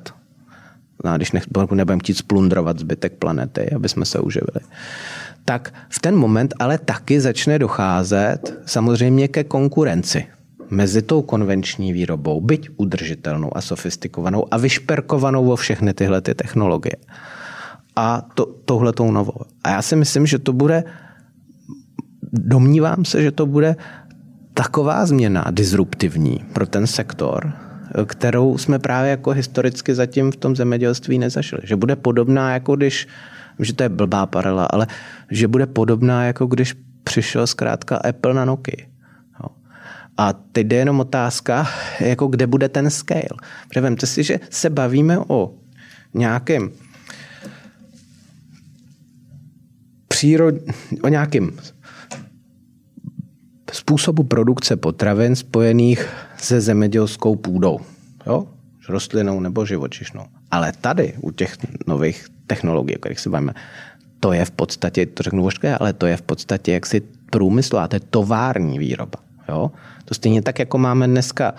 no, 1.06 1.16
když 1.16 1.32
nebudeme 1.32 2.00
chtít 2.00 2.18
splundrovat 2.18 2.80
zbytek 2.80 3.14
planety, 3.14 3.70
aby 3.76 3.90
jsme 3.90 4.06
se 4.06 4.20
uživili, 4.20 4.60
tak 5.46 5.74
v 5.90 6.00
ten 6.00 6.16
moment 6.16 6.54
ale 6.60 6.78
taky 6.78 7.22
začne 7.22 7.60
docházet 7.60 8.54
samozřejmě 8.66 9.28
ke 9.28 9.44
konkurenci 9.44 10.26
mezi 10.72 11.02
tou 11.02 11.22
konvenční 11.22 11.94
výrobou, 11.94 12.42
byť 12.42 12.70
udržitelnou 12.78 13.58
a 13.58 13.62
sofistikovanou 13.62 14.46
a 14.52 14.58
vyšperkovanou 14.58 15.52
o 15.52 15.56
všechny 15.56 15.94
tyhle 15.94 16.22
ty 16.22 16.36
technologie. 16.36 16.96
A 17.96 18.22
to, 18.34 18.46
touhletou 18.46 19.12
novou. 19.12 19.42
A 19.64 19.70
já 19.70 19.82
si 19.82 19.96
myslím, 19.96 20.26
že 20.26 20.40
to 20.40 20.54
bude 20.54 20.84
domnívám 22.32 23.06
se, 23.06 23.22
že 23.22 23.32
to 23.32 23.46
bude 23.46 23.76
taková 24.54 25.06
změna 25.06 25.46
disruptivní 25.52 26.46
pro 26.54 26.68
ten 26.68 26.88
sektor, 26.88 27.54
kterou 28.06 28.58
jsme 28.58 28.80
právě 28.80 29.12
jako 29.12 29.32
historicky 29.32 29.96
zatím 29.96 30.32
v 30.32 30.36
tom 30.36 30.56
zemědělství 30.56 31.20
nezažili. 31.20 31.62
Že 31.66 31.76
bude 31.76 31.96
podobná, 31.96 32.54
jako 32.54 32.76
když, 32.76 33.08
že 33.60 33.74
to 33.74 33.84
je 33.84 33.90
blbá 33.90 34.26
paralela, 34.26 34.66
ale 34.66 34.88
že 35.32 35.48
bude 35.48 35.66
podobná, 35.66 36.24
jako 36.24 36.46
když 36.46 36.76
přišel 37.04 37.48
zkrátka 37.48 37.98
Apple 37.98 38.34
na 38.34 38.46
Nokia. 38.46 38.86
A 40.22 40.34
teď 40.34 40.68
jde 40.68 40.76
jenom 40.76 41.00
otázka, 41.00 41.68
jako 42.00 42.28
kde 42.28 42.48
bude 42.48 42.70
ten 42.70 42.90
scale. 42.90 43.42
Protože 43.68 43.82
vemte 43.82 44.08
si, 44.08 44.24
že 44.24 44.40
se 44.50 44.70
bavíme 44.70 45.20
o 45.28 45.54
nějakém 46.14 46.72
přírod, 50.08 50.56
o 51.04 51.08
nějakém 51.08 51.52
způsobu 53.72 54.24
produkce 54.24 54.76
potravin 54.76 55.36
spojených 55.36 56.08
se 56.38 56.62
zemědělskou 56.62 57.36
půdou. 57.36 57.80
Jo? 58.28 58.48
Rostlinou 58.90 59.40
nebo 59.40 59.66
živočišnou. 59.66 60.26
Ale 60.52 60.74
tady 60.82 61.14
u 61.22 61.32
těch 61.32 61.58
nových 61.88 62.28
technologií, 62.48 62.96
o 62.96 63.00
kterých 63.00 63.20
se 63.20 63.30
bavíme, 63.30 63.54
to 64.20 64.34
je 64.34 64.46
v 64.46 64.52
podstatě, 64.52 65.06
to 65.06 65.24
řeknu 65.24 65.44
vožké, 65.44 65.78
ale 65.78 65.94
to 65.94 66.06
je 66.06 66.18
v 66.18 66.22
podstatě 66.22 66.72
jaksi 66.72 67.02
průmysl 67.30 67.78
a 67.78 67.88
to 67.88 67.96
je 67.96 68.00
tovární 68.00 68.80
výroba. 68.80 69.31
Jo? 69.52 69.72
To 70.06 70.14
stejně 70.14 70.42
tak, 70.42 70.60
jako 70.60 70.78
máme 70.78 71.08
dneska 71.08 71.54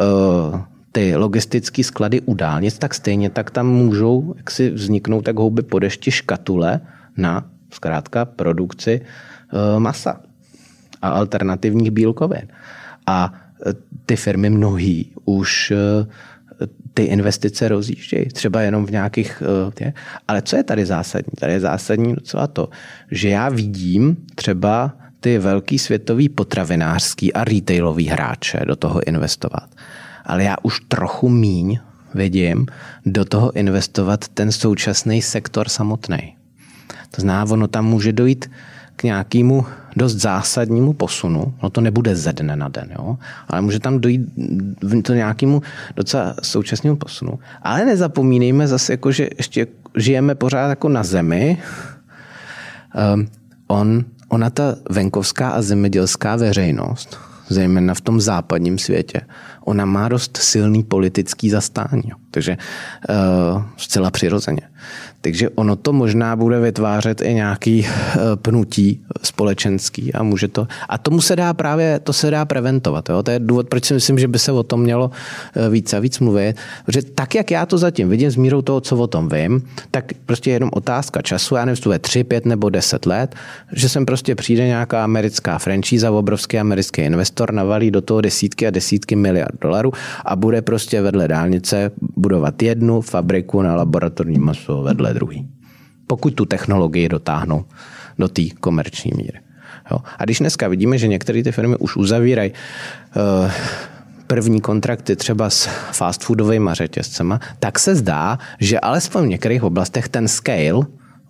uh, 0.00 0.60
ty 0.92 1.16
logistické 1.16 1.84
sklady 1.84 2.20
u 2.20 2.34
dálnic, 2.34 2.78
tak 2.78 2.94
stejně 2.94 3.30
tak 3.30 3.50
tam 3.50 3.66
můžou 3.66 4.34
jaksi 4.36 4.70
vzniknout 4.70 5.22
tak 5.22 5.36
houby 5.36 5.62
po 5.62 5.78
dešti 5.78 6.10
škatule 6.10 6.80
na 7.16 7.46
zkrátka 7.70 8.24
produkci 8.24 9.00
uh, 9.00 9.80
masa 9.80 10.20
a 11.02 11.08
alternativních 11.08 11.90
bílkovin. 11.90 12.48
A 13.06 13.32
e, 13.66 13.72
ty 14.06 14.16
firmy 14.16 14.50
mnohý 14.50 15.12
už 15.24 15.72
ty 16.94 17.02
investice 17.02 17.68
rozjíždějí, 17.68 18.26
třeba 18.26 18.60
jenom 18.62 18.86
v 18.86 18.90
nějakých... 18.90 19.42
Tě. 19.74 19.92
Ale 20.28 20.42
co 20.42 20.56
je 20.56 20.62
tady 20.62 20.86
zásadní? 20.86 21.32
Tady 21.40 21.52
je 21.52 21.60
zásadní 21.60 22.14
docela 22.14 22.46
to, 22.46 22.68
že 23.10 23.28
já 23.28 23.48
vidím 23.48 24.16
třeba 24.34 24.92
ty 25.26 25.38
velký 25.38 25.78
světový 25.78 26.28
potravinářský 26.28 27.32
a 27.32 27.44
retailový 27.44 28.06
hráče 28.06 28.60
do 28.66 28.76
toho 28.76 29.08
investovat. 29.08 29.68
Ale 30.24 30.44
já 30.44 30.56
už 30.62 30.80
trochu 30.88 31.28
míň 31.28 31.78
vidím 32.14 32.66
do 33.06 33.24
toho 33.24 33.56
investovat 33.56 34.28
ten 34.28 34.52
současný 34.52 35.22
sektor 35.22 35.68
samotný. 35.68 36.36
To 37.10 37.22
znamená, 37.22 37.50
ono 37.50 37.68
tam 37.68 37.86
může 37.86 38.12
dojít 38.12 38.50
k 38.96 39.02
nějakému 39.02 39.66
dost 39.96 40.14
zásadnímu 40.14 40.92
posunu, 40.92 41.54
no 41.62 41.70
to 41.70 41.80
nebude 41.80 42.16
ze 42.16 42.32
dne 42.32 42.56
na 42.56 42.68
den, 42.68 42.88
jo? 42.98 43.18
ale 43.48 43.60
může 43.60 43.80
tam 43.80 43.98
dojít 43.98 44.20
to 45.02 45.14
nějakému 45.14 45.62
docela 45.96 46.34
současnému 46.42 46.96
posunu. 46.96 47.38
Ale 47.62 47.84
nezapomínejme 47.84 48.68
zase, 48.68 48.92
jako, 48.92 49.12
že 49.12 49.28
ještě 49.38 49.66
žijeme 49.96 50.34
pořád 50.34 50.68
jako 50.68 50.88
na 50.88 51.02
zemi. 51.02 51.58
Um, 53.14 53.28
on, 53.66 54.04
ona 54.28 54.50
ta 54.50 54.76
venkovská 54.90 55.48
a 55.48 55.62
zemědělská 55.62 56.36
veřejnost, 56.36 57.18
zejména 57.48 57.94
v 57.94 58.00
tom 58.00 58.20
západním 58.20 58.78
světě, 58.78 59.20
ona 59.64 59.84
má 59.84 60.08
dost 60.08 60.36
silný 60.36 60.82
politický 60.82 61.50
zastání. 61.50 62.12
Takže 62.30 62.56
uh, 63.08 63.62
zcela 63.76 64.10
přirozeně. 64.10 64.60
Takže 65.26 65.50
ono 65.58 65.76
to 65.76 65.92
možná 65.92 66.36
bude 66.36 66.60
vytvářet 66.60 67.20
i 67.20 67.34
nějaký 67.34 67.86
eh, 67.86 68.18
pnutí 68.36 69.02
společenský 69.22 70.14
a 70.14 70.22
může 70.22 70.48
to. 70.48 70.66
A 70.88 70.98
tomu 70.98 71.20
se 71.20 71.36
dá 71.36 71.54
právě, 71.54 71.98
to 71.98 72.12
se 72.12 72.30
dá 72.30 72.44
preventovat. 72.44 73.08
Jo? 73.08 73.22
To 73.22 73.30
je 73.30 73.38
důvod, 73.38 73.68
proč 73.68 73.84
si 73.84 73.94
myslím, 73.94 74.18
že 74.18 74.28
by 74.28 74.38
se 74.38 74.52
o 74.52 74.62
tom 74.62 74.80
mělo 74.80 75.10
eh, 75.54 75.68
víc 75.70 75.94
a 75.94 75.98
víc 75.98 76.18
mluvit. 76.20 76.56
Protože 76.86 77.02
tak, 77.02 77.34
jak 77.34 77.50
já 77.50 77.66
to 77.66 77.78
zatím 77.78 78.08
vidím 78.08 78.30
s 78.30 78.36
mírou 78.36 78.62
toho, 78.62 78.80
co 78.80 78.96
o 78.96 79.06
tom 79.06 79.28
vím, 79.28 79.62
tak 79.90 80.04
prostě 80.26 80.50
jenom 80.50 80.70
otázka 80.72 81.22
času, 81.22 81.54
já 81.54 81.64
nevím, 81.64 81.92
je 81.92 81.98
3, 81.98 82.24
5 82.24 82.46
nebo 82.46 82.70
10 82.70 83.06
let, 83.06 83.34
že 83.72 83.88
sem 83.88 84.06
prostě 84.06 84.34
přijde 84.34 84.66
nějaká 84.66 85.04
americká 85.04 85.58
franšíza, 85.58 86.10
obrovský 86.10 86.58
americký 86.58 87.02
investor, 87.02 87.52
navalí 87.52 87.90
do 87.90 88.00
toho 88.00 88.20
desítky 88.20 88.66
a 88.66 88.70
desítky 88.70 89.16
miliard 89.16 89.60
dolarů 89.60 89.92
a 90.24 90.36
bude 90.36 90.62
prostě 90.62 91.02
vedle 91.02 91.28
dálnice 91.28 91.90
budovat 92.16 92.62
jednu 92.62 93.00
fabriku 93.00 93.62
na 93.62 93.76
laboratorní 93.76 94.38
maso 94.38 94.82
vedle 94.82 95.15
druhý. 95.16 95.48
Pokud 96.06 96.34
tu 96.34 96.44
technologii 96.44 97.08
dotáhnou 97.08 97.64
do 98.18 98.28
té 98.28 98.42
komerční 98.60 99.12
míry. 99.16 99.40
Jo. 99.90 99.98
A 100.18 100.24
když 100.24 100.38
dneska 100.38 100.68
vidíme, 100.68 100.98
že 100.98 101.08
některé 101.08 101.42
ty 101.42 101.52
firmy 101.52 101.76
už 101.76 101.96
uzavírají 101.96 102.52
uh, 102.52 103.50
první 104.26 104.60
kontrakty 104.60 105.16
třeba 105.16 105.50
s 105.50 105.66
fast 105.92 106.24
foodovými 106.24 106.70
řetězcema, 106.72 107.40
tak 107.58 107.78
se 107.78 107.94
zdá, 107.94 108.38
že 108.60 108.80
alespoň 108.80 109.24
v 109.24 109.28
některých 109.28 109.62
oblastech 109.62 110.08
ten 110.08 110.28
scale 110.28 110.86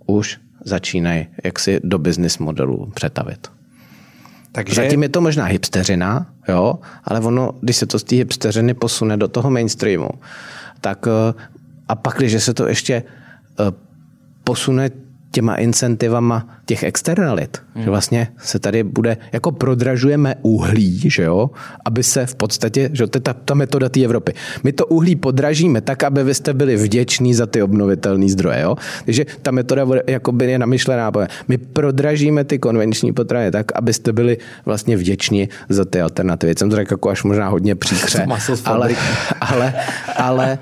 už 0.07 0.39
začínají 0.65 1.27
jaksi 1.45 1.81
do 1.85 1.99
business 1.99 2.39
modelu 2.39 2.91
přetavit. 2.95 3.49
Takže... 4.53 4.75
Zatím 4.75 5.03
je 5.03 5.09
to 5.09 5.21
možná 5.21 5.45
hipsteřina, 5.45 6.27
jo, 6.49 6.79
ale 7.05 7.21
ono, 7.21 7.53
když 7.61 7.77
se 7.77 7.87
to 7.87 7.99
z 7.99 8.05
té 8.05 8.17
hipsteřiny 8.17 8.75
posune 8.75 9.17
do 9.17 9.29
toho 9.29 9.51
mainstreamu, 9.51 10.09
tak 10.81 11.07
eh, 11.07 11.35
a 11.89 11.95
pak, 11.95 12.17
když 12.17 12.43
se 12.43 12.55
to 12.55 12.69
ještě 12.69 13.03
posune 14.45 14.91
těma 15.37 15.55
incentivama 15.55 16.49
těch 16.67 16.83
externalit. 16.83 17.63
Hmm. 17.75 17.85
Že 17.85 17.91
vlastně 17.91 18.29
se 18.39 18.59
tady 18.59 18.83
bude, 18.83 19.17
jako 19.33 19.53
prodražujeme 19.53 20.35
uhlí, 20.43 21.11
že 21.11 21.23
jo, 21.23 21.51
aby 21.85 22.03
se 22.03 22.27
v 22.27 22.35
podstatě, 22.35 22.91
že 22.93 23.07
to 23.07 23.17
je 23.17 23.21
ta, 23.21 23.33
ta 23.33 23.55
metoda 23.55 23.89
té 23.89 24.01
Evropy. 24.01 24.33
My 24.65 24.73
to 24.73 24.87
uhlí 24.87 25.17
podražíme 25.17 25.81
tak, 25.81 26.05
aby 26.05 26.25
vy 26.25 26.35
jste 26.35 26.55
byli 26.55 26.77
vděční 26.77 27.35
za 27.35 27.47
ty 27.47 27.63
obnovitelné 27.63 28.29
zdroje, 28.29 28.61
jo. 28.61 28.77
Takže 29.05 29.27
ta 29.43 29.51
metoda 29.51 29.87
jakoby 30.07 30.51
je 30.51 30.59
namyšlená. 30.59 31.13
My 31.49 31.59
prodražíme 31.59 32.45
ty 32.45 32.59
konvenční 32.59 33.13
potraviny 33.13 33.51
tak, 33.51 33.77
abyste 33.77 34.13
byli 34.13 34.39
vlastně 34.65 34.97
vděční 34.97 35.49
za 35.69 35.85
ty 35.85 36.01
alternativy. 36.01 36.55
Jsem 36.59 36.71
to 36.71 36.77
řekl 36.77 36.95
jako 36.95 37.11
až 37.11 37.23
možná 37.23 37.49
hodně 37.49 37.75
příkře, 37.75 38.27
ale, 38.65 38.89
ale, 38.95 38.95
ale, 39.41 39.75
ale, 40.17 40.59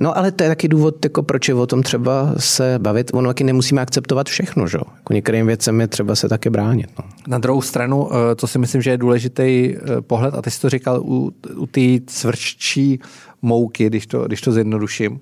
no, 0.00 0.18
ale 0.18 0.32
to 0.32 0.42
je 0.42 0.48
taky 0.48 0.68
důvod, 0.68 1.04
jako 1.04 1.22
proč 1.22 1.48
je 1.48 1.54
o 1.54 1.66
tom 1.66 1.82
třeba 1.82 2.34
se 2.36 2.78
bavit. 2.78 3.10
Ono 3.14 3.28
taky 3.28 3.44
nemusíme 3.44 3.82
akceptovat 3.82 4.28
všechno, 4.28 4.66
že? 4.66 4.78
Jako 4.96 5.12
některým 5.12 5.46
věcem 5.46 5.80
je 5.80 5.88
třeba 5.88 6.14
se 6.14 6.28
také 6.28 6.50
bránit. 6.50 6.90
No. 6.98 7.04
Na 7.26 7.38
druhou 7.38 7.62
stranu, 7.62 8.08
eh, 8.12 8.36
co 8.36 8.46
si 8.46 8.58
myslím, 8.58 8.82
že 8.82 8.90
je 8.90 8.98
důležitý 8.98 9.74
eh, 9.74 10.00
pohled, 10.00 10.34
a 10.34 10.42
ty 10.42 10.50
jsi 10.50 10.60
to 10.60 10.70
říkal 10.70 11.00
u, 11.00 11.32
u 11.56 11.66
té 11.66 11.80
cvrččí 12.06 13.00
mouky, 13.42 13.86
když 13.86 14.06
to, 14.06 14.26
když 14.26 14.40
to 14.40 14.52
zjednoduším, 14.52 15.20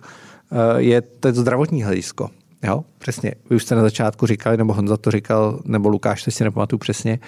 eh, 0.53 0.83
je 0.83 1.01
to 1.01 1.33
zdravotní 1.33 1.83
hledisko. 1.83 2.31
Jo, 2.63 2.85
přesně. 2.99 3.35
Vy 3.51 3.57
už 3.57 3.63
jste 3.63 3.75
na 3.75 3.83
začátku 3.83 4.27
říkali, 4.27 4.57
nebo 4.57 4.73
Honza 4.73 4.97
to 4.97 5.11
říkal, 5.11 5.61
nebo 5.65 5.89
Lukáš, 5.89 6.25
to 6.25 6.31
si 6.31 6.45
nepamatuju 6.45 6.79
přesně. 6.79 7.19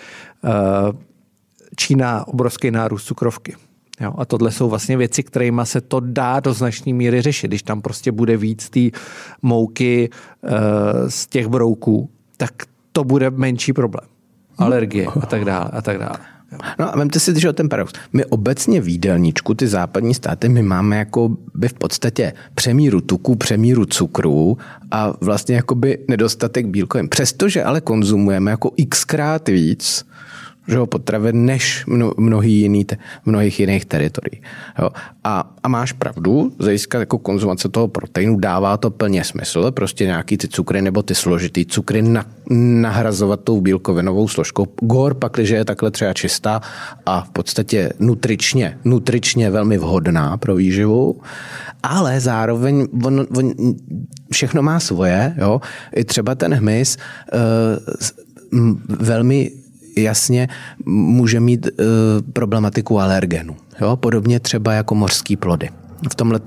Čína 1.76 2.28
obrovský 2.28 2.70
nárůst 2.70 3.04
cukrovky. 3.04 3.56
Jo, 4.00 4.14
a 4.18 4.24
tohle 4.24 4.52
jsou 4.52 4.68
vlastně 4.68 4.96
věci, 4.96 5.22
kterými 5.22 5.62
se 5.64 5.80
to 5.80 6.00
dá 6.00 6.40
do 6.40 6.54
značné 6.54 6.92
míry 6.92 7.22
řešit. 7.22 7.48
Když 7.48 7.62
tam 7.62 7.82
prostě 7.82 8.12
bude 8.12 8.36
víc 8.36 8.70
té 8.70 8.80
mouky 9.42 10.10
e, 10.44 11.10
z 11.10 11.26
těch 11.26 11.48
brouků, 11.48 12.10
tak 12.36 12.52
to 12.92 13.04
bude 13.04 13.30
menší 13.30 13.72
problém. 13.72 14.06
Alergie 14.58 15.06
a 15.06 15.26
tak 15.26 15.44
dále 15.44 15.70
a 15.72 15.82
tak 15.82 15.98
dále. 15.98 16.18
No 16.78 16.94
a 16.94 16.96
vemte 16.96 17.20
si, 17.20 17.40
že 17.40 17.48
o 17.48 17.52
ten 17.52 17.68
paradox. 17.68 17.92
My 18.12 18.24
obecně 18.24 18.80
v 18.80 18.88
jídelníčku, 18.88 19.54
ty 19.54 19.66
západní 19.66 20.14
státy, 20.14 20.48
my 20.48 20.62
máme 20.62 20.96
jako 20.96 21.36
by 21.54 21.68
v 21.68 21.72
podstatě 21.72 22.32
přemíru 22.54 23.00
tuku, 23.00 23.36
přemíru 23.36 23.84
cukru 23.86 24.58
a 24.90 25.12
vlastně 25.20 25.56
jakoby 25.56 25.98
nedostatek 26.08 26.66
bílkovin. 26.66 27.08
Přestože 27.08 27.64
ale 27.64 27.80
konzumujeme 27.80 28.50
jako 28.50 28.70
xkrát 28.88 29.48
víc 29.48 30.04
že 30.68 30.78
ho, 30.78 30.86
potravin 30.86 31.44
než 31.44 31.86
mno, 31.86 32.12
mnohý 32.16 32.52
jiný, 32.52 32.84
te, 32.84 32.96
mnohých 33.24 33.60
jiných 33.60 33.84
teritorií. 33.84 34.42
Jo. 34.78 34.90
A, 35.24 35.56
a 35.62 35.68
máš 35.68 35.92
pravdu, 35.92 36.52
zajistka 36.58 36.98
jako 36.98 37.18
konzumace 37.18 37.68
toho 37.68 37.88
proteinu 37.88 38.36
dává 38.36 38.76
to 38.76 38.90
plně 38.90 39.24
smysl, 39.24 39.70
prostě 39.70 40.04
nějaký 40.04 40.36
ty 40.36 40.48
cukry 40.48 40.82
nebo 40.82 41.02
ty 41.02 41.14
složitý 41.14 41.66
cukry 41.66 42.02
na, 42.02 42.26
nahrazovat 42.50 43.40
tou 43.40 43.60
bílkovinovou 43.60 44.28
složkou. 44.28 44.66
Gor 44.80 45.14
pak, 45.14 45.32
když 45.32 45.50
je 45.50 45.64
takhle 45.64 45.90
třeba 45.90 46.12
čistá 46.12 46.60
a 47.06 47.20
v 47.20 47.30
podstatě 47.30 47.92
nutričně, 47.98 48.78
nutričně 48.84 49.50
velmi 49.50 49.78
vhodná 49.78 50.36
pro 50.36 50.54
výživu, 50.56 51.20
ale 51.82 52.20
zároveň 52.20 52.88
on, 53.04 53.26
on 53.36 53.52
všechno 54.32 54.62
má 54.62 54.80
svoje, 54.80 55.34
jo. 55.38 55.60
I 55.96 56.04
třeba 56.04 56.34
ten 56.34 56.54
hmyz 56.54 56.96
uh, 58.52 58.78
velmi 58.88 59.50
jasně 59.96 60.48
může 60.86 61.40
mít 61.40 61.66
e, 61.66 61.70
problematiku 62.32 63.00
alergenu. 63.00 63.56
Jo? 63.80 63.96
Podobně 63.96 64.40
třeba 64.40 64.72
jako 64.72 64.94
mořský 64.94 65.36
plody. 65.36 65.68
V 66.10 66.14
tomhle 66.14 66.40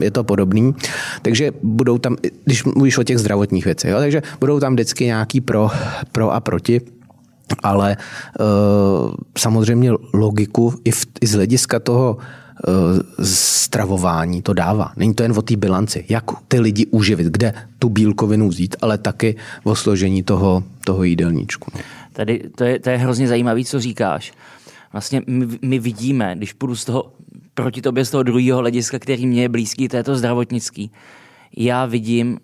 je 0.00 0.10
to 0.10 0.24
podobný. 0.24 0.74
Takže 1.22 1.52
budou 1.62 1.98
tam, 1.98 2.16
když 2.44 2.64
mluvíš 2.64 2.98
o 2.98 3.02
těch 3.02 3.18
zdravotních 3.18 3.64
věcech, 3.64 3.90
jo? 3.90 3.98
takže 3.98 4.22
budou 4.40 4.60
tam 4.60 4.72
vždycky 4.72 5.04
nějaký 5.04 5.40
pro, 5.40 5.70
pro 6.12 6.32
a 6.32 6.40
proti. 6.40 6.80
Ale 7.62 7.92
e, 7.92 7.96
samozřejmě 9.38 9.90
logiku 10.12 10.74
i, 10.84 10.90
v, 10.90 11.06
i 11.20 11.26
z 11.26 11.32
hlediska 11.32 11.80
toho 11.80 12.16
e, 12.18 13.24
stravování 13.24 14.42
to 14.42 14.52
dává. 14.52 14.92
Není 14.96 15.14
to 15.14 15.22
jen 15.22 15.32
o 15.36 15.42
té 15.42 15.56
bilanci, 15.56 16.04
jak 16.08 16.24
ty 16.48 16.60
lidi 16.60 16.86
uživit, 16.86 17.26
kde 17.26 17.54
tu 17.78 17.88
bílkovinu 17.88 18.48
vzít, 18.48 18.76
ale 18.82 18.98
taky 18.98 19.36
o 19.64 19.74
složení 19.74 20.22
toho, 20.22 20.62
toho 20.84 21.04
jídelníčku. 21.04 21.70
Tady 22.16 22.50
to 22.56 22.64
je, 22.64 22.78
to 22.78 22.90
je 22.90 22.96
hrozně 22.96 23.28
zajímavé, 23.28 23.64
co 23.64 23.80
říkáš. 23.80 24.32
Vlastně 24.92 25.22
my, 25.26 25.46
my 25.62 25.78
vidíme, 25.78 26.34
když 26.36 26.52
půjdu 26.52 26.76
z 26.76 26.84
toho, 26.84 27.12
proti 27.54 27.82
tobě 27.82 28.04
z 28.04 28.10
toho 28.10 28.22
druhého 28.22 28.58
hlediska, 28.58 28.98
který 28.98 29.26
mě 29.26 29.42
je 29.42 29.48
blízký, 29.48 29.88
to 29.88 29.96
je 29.96 30.04
to 30.04 30.16
zdravotnický. 30.16 30.92
Já 31.56 31.86
vidím, 31.86 32.38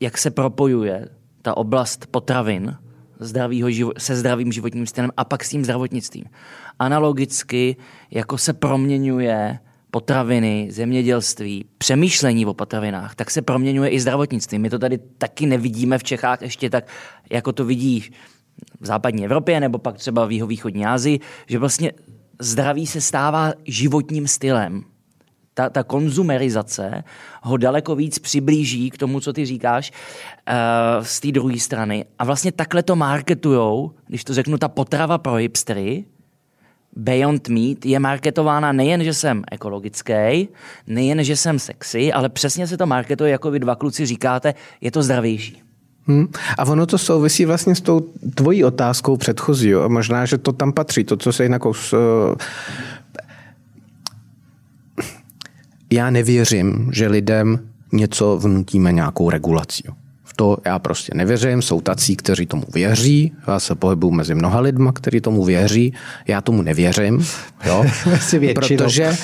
jak 0.00 0.18
se 0.18 0.30
propojuje 0.30 1.08
ta 1.42 1.56
oblast 1.56 2.06
potravin 2.06 2.76
zdravýho 3.20 3.92
se 3.98 4.16
zdravým 4.16 4.52
životním 4.52 4.86
stylem 4.86 5.10
a 5.16 5.24
pak 5.24 5.44
s 5.44 5.50
tím 5.50 5.64
zdravotnictvím. 5.64 6.24
Analogicky, 6.78 7.76
jako 8.10 8.38
se 8.38 8.52
proměňuje 8.52 9.58
potraviny, 9.90 10.68
zemědělství, 10.70 11.64
přemýšlení 11.78 12.46
o 12.46 12.54
potravinách, 12.54 13.14
tak 13.14 13.30
se 13.30 13.42
proměňuje 13.42 13.90
i 13.90 14.00
zdravotnictví. 14.00 14.58
My 14.58 14.70
to 14.70 14.78
tady 14.78 14.98
taky 14.98 15.46
nevidíme 15.46 15.98
v 15.98 16.04
Čechách 16.04 16.42
ještě 16.42 16.70
tak, 16.70 16.86
jako 17.30 17.52
to 17.52 17.64
vidí 17.64 18.04
v 18.80 18.86
západní 18.86 19.24
Evropě 19.24 19.60
nebo 19.60 19.78
pak 19.78 19.96
třeba 19.96 20.26
v 20.26 20.32
jihovýchodní 20.32 20.86
Asii, 20.86 21.20
že 21.46 21.58
vlastně 21.58 21.92
zdraví 22.40 22.86
se 22.86 23.00
stává 23.00 23.52
životním 23.64 24.28
stylem. 24.28 24.84
Ta, 25.54 25.70
ta 25.70 25.82
konzumerizace 25.82 27.04
ho 27.42 27.56
daleko 27.56 27.96
víc 27.96 28.18
přiblíží 28.18 28.90
k 28.90 28.98
tomu, 28.98 29.20
co 29.20 29.32
ty 29.32 29.46
říkáš 29.46 29.90
uh, 29.90 31.04
z 31.04 31.20
té 31.20 31.32
druhé 31.32 31.58
strany. 31.58 32.04
A 32.18 32.24
vlastně 32.24 32.52
takhle 32.52 32.82
to 32.82 32.96
marketujou, 32.96 33.92
když 34.06 34.24
to 34.24 34.34
řeknu, 34.34 34.58
ta 34.58 34.68
potrava 34.68 35.18
pro 35.18 35.34
hipstery, 35.34 36.04
Beyond 36.96 37.48
Meat 37.48 37.86
je 37.86 37.98
marketována 37.98 38.72
nejen, 38.72 39.04
že 39.04 39.14
jsem 39.14 39.44
ekologický, 39.50 40.48
nejen, 40.86 41.24
že 41.24 41.36
jsem 41.36 41.58
sexy, 41.58 42.12
ale 42.12 42.28
přesně 42.28 42.66
se 42.66 42.76
to 42.76 42.86
marketuje, 42.86 43.30
jako 43.30 43.50
vy 43.50 43.58
dva 43.58 43.74
kluci 43.74 44.06
říkáte, 44.06 44.54
je 44.80 44.90
to 44.90 45.02
zdravější. 45.02 45.67
Hmm. 46.08 46.28
A 46.58 46.64
ono 46.64 46.86
to 46.86 46.98
souvisí 46.98 47.44
vlastně 47.44 47.74
s 47.74 47.80
tou 47.80 48.00
tvojí 48.34 48.64
otázkou 48.64 49.16
předchozí. 49.16 49.68
Jo? 49.68 49.88
Možná, 49.88 50.26
že 50.26 50.38
to 50.38 50.52
tam 50.52 50.72
patří, 50.72 51.04
to, 51.04 51.16
co 51.16 51.32
se 51.32 51.42
jinak... 51.42 51.66
Uh... 51.66 51.74
Já 55.92 56.10
nevěřím, 56.10 56.90
že 56.92 57.08
lidem 57.08 57.58
něco 57.92 58.36
vnutíme 58.36 58.92
nějakou 58.92 59.30
regulací. 59.30 59.84
To 60.38 60.56
já 60.66 60.78
prostě 60.78 61.12
nevěřím. 61.14 61.62
Jsou 61.62 61.80
tací, 61.80 62.16
kteří 62.16 62.46
tomu 62.46 62.62
věří. 62.74 63.32
Já 63.48 63.60
se 63.60 63.74
pohybuju 63.74 64.12
mezi 64.12 64.34
mnoha 64.34 64.60
lidma, 64.60 64.92
kteří 64.92 65.20
tomu 65.20 65.44
věří. 65.44 65.94
Já 66.26 66.40
tomu 66.40 66.62
nevěřím. 66.62 67.26
Jo? 67.66 67.84
protože 68.54 69.16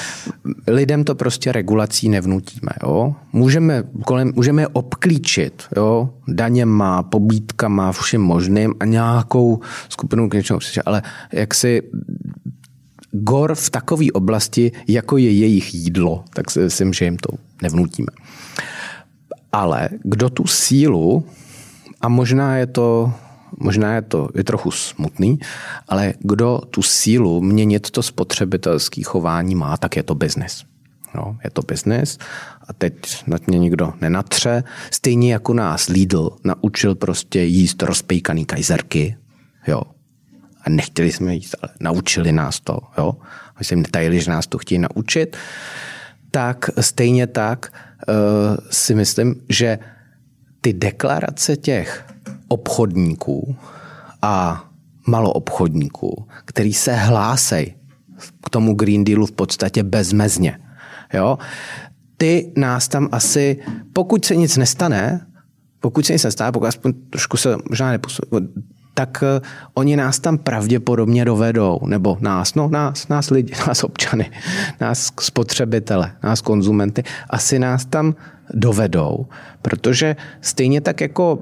lidem 0.67 1.05
to 1.05 1.15
prostě 1.15 1.53
regulací 1.53 2.09
nevnutíme. 2.09 2.73
Jo? 2.83 3.15
Můžeme, 3.33 3.83
kolem, 4.05 4.33
můžeme 4.35 4.63
je 4.63 4.69
obklíčit 4.69 5.63
jo? 5.77 6.11
daněma, 6.29 7.03
pobítkama, 7.03 7.93
všem 7.93 8.21
možným 8.21 8.75
a 8.81 8.85
nějakou 8.85 9.61
skupinu 9.89 10.29
k 10.29 10.35
něčemu 10.35 10.59
Ale 10.87 11.03
jak 11.33 11.55
si 11.55 11.83
gor 13.13 13.55
v 13.55 13.71
takové 13.71 14.07
oblasti, 14.13 14.73
jako 14.89 15.17
je 15.17 15.31
jejich 15.33 15.75
jídlo, 15.75 16.25
tak 16.35 16.51
si 16.51 16.59
myslím, 16.59 16.93
že 16.93 17.05
jim 17.05 17.17
to 17.17 17.37
nevnutíme. 17.63 18.09
Ale 19.55 19.89
kdo 20.03 20.31
tu 20.31 20.47
sílu, 20.47 21.25
a 22.01 22.09
možná 22.09 22.57
je 22.57 22.67
to 22.67 23.13
možná 23.59 23.95
je 23.95 24.03
to 24.03 24.29
je 24.35 24.45
trochu 24.45 24.71
smutný, 24.71 25.39
ale 25.89 26.15
kdo 26.19 26.61
tu 26.71 26.83
sílu 26.83 27.41
měnit 27.41 27.91
to 27.91 28.03
spotřebitelské 28.03 29.03
chování 29.03 29.55
má, 29.55 29.77
tak 29.77 29.97
je 29.97 30.03
to 30.03 30.15
biznis. 30.15 30.65
No, 31.15 31.39
je 31.45 31.51
to 31.51 31.63
biznis 31.63 32.19
a 32.69 32.73
teď 32.73 32.95
nad 33.27 33.47
mě 33.47 33.59
nikdo 33.59 33.93
nenatře. 34.01 34.65
Stejně 34.91 35.33
jako 35.33 35.55
nás 35.55 35.89
Lidl 35.89 36.31
naučil 36.45 36.95
prostě 36.95 37.43
jíst 37.43 37.83
rozpejkaný 37.83 38.45
kajzerky, 38.45 39.17
jo. 39.67 39.83
A 40.63 40.71
nechtěli 40.71 41.13
jsme 41.13 41.35
jíst, 41.35 41.55
ale 41.63 41.73
naučili 41.81 42.33
nás 42.33 42.61
to, 42.61 42.79
jo. 42.99 43.15
My 43.59 43.65
jsme 43.65 43.77
netajili, 43.77 44.21
že 44.21 44.31
nás 44.31 44.47
to 44.47 44.59
chtějí 44.59 44.79
naučit. 44.79 45.37
Tak 46.31 46.71
stejně 46.81 47.27
tak 47.27 47.73
si 48.71 48.95
myslím, 48.95 49.35
že 49.49 49.79
ty 50.61 50.73
deklarace 50.73 51.57
těch 51.57 52.05
obchodníků 52.49 53.57
a 54.23 54.65
maloobchodníků, 55.07 56.29
který 56.45 56.75
se 56.75 56.95
hlásej 56.95 57.75
k 58.47 58.51
tomu 58.51 58.75
Green 58.75 59.05
Dealu 59.05 59.27
v 59.27 59.33
podstatě 59.33 59.83
bezmezně, 59.83 60.59
jo, 61.15 61.39
ty 62.17 62.53
nás 62.57 62.89
tam 62.89 63.09
asi, 63.13 63.63
pokud 63.93 64.25
se 64.25 64.37
nic 64.37 64.57
nestane, 64.57 65.27
pokud 65.81 66.07
se 66.07 66.13
nic 66.13 66.25
nestane, 66.25 66.53
pokud 66.53 66.67
aspoň 66.67 66.93
trošku 67.11 67.37
se 67.37 67.57
možná 67.69 67.99
tak 68.95 69.23
uh, 69.23 69.47
oni 69.75 69.97
nás 69.97 70.19
tam 70.19 70.39
pravděpodobně 70.39 71.25
dovedou, 71.25 71.81
nebo 71.87 72.19
nás, 72.21 72.55
no 72.55 72.69
nás, 72.69 73.09
nás 73.09 73.31
lidi, 73.31 73.53
nás 73.69 73.85
občany, 73.85 74.31
nás 74.81 75.13
spotřebitele, 75.21 76.13
nás 76.23 76.41
konzumenty, 76.41 77.03
asi 77.31 77.59
nás 77.59 77.85
tam 77.85 78.15
dovedou, 78.55 79.27
protože 79.63 80.17
stejně 80.41 80.81
tak 80.81 81.01
jako 81.01 81.39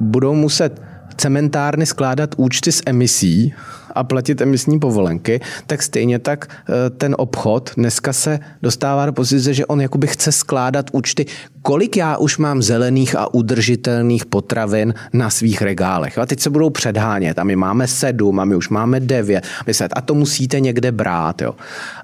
budou 0.00 0.34
muset 0.34 0.82
cementárny 1.16 1.86
skládat 1.86 2.34
účty 2.36 2.72
s 2.72 2.82
emisí 2.86 3.54
a 3.94 4.04
platit 4.04 4.40
emisní 4.40 4.78
povolenky, 4.78 5.40
tak 5.66 5.82
stejně 5.82 6.18
tak 6.18 6.46
eh, 6.50 6.90
ten 6.90 7.14
obchod 7.18 7.70
dneska 7.76 8.12
se 8.12 8.40
dostává 8.62 9.06
do 9.06 9.12
pozice, 9.12 9.54
že 9.54 9.66
on 9.66 9.80
jakoby 9.80 10.06
chce 10.06 10.32
skládat 10.32 10.90
účty, 10.92 11.26
kolik 11.62 11.96
já 11.96 12.16
už 12.16 12.38
mám 12.38 12.62
zelených 12.62 13.16
a 13.16 13.34
udržitelných 13.34 14.26
potravin 14.26 14.94
na 15.12 15.30
svých 15.30 15.62
regálech. 15.62 16.18
A 16.18 16.26
teď 16.26 16.40
se 16.40 16.50
budou 16.50 16.70
předhánět 16.70 17.38
a 17.38 17.44
my 17.44 17.56
máme 17.56 17.86
sedm 17.86 18.40
a 18.40 18.44
my 18.44 18.56
už 18.56 18.68
máme 18.68 19.00
devět 19.00 19.46
a 19.92 20.00
to 20.00 20.14
musíte 20.14 20.60
někde 20.60 20.92
brát. 20.92 21.42
Jo. 21.42 21.54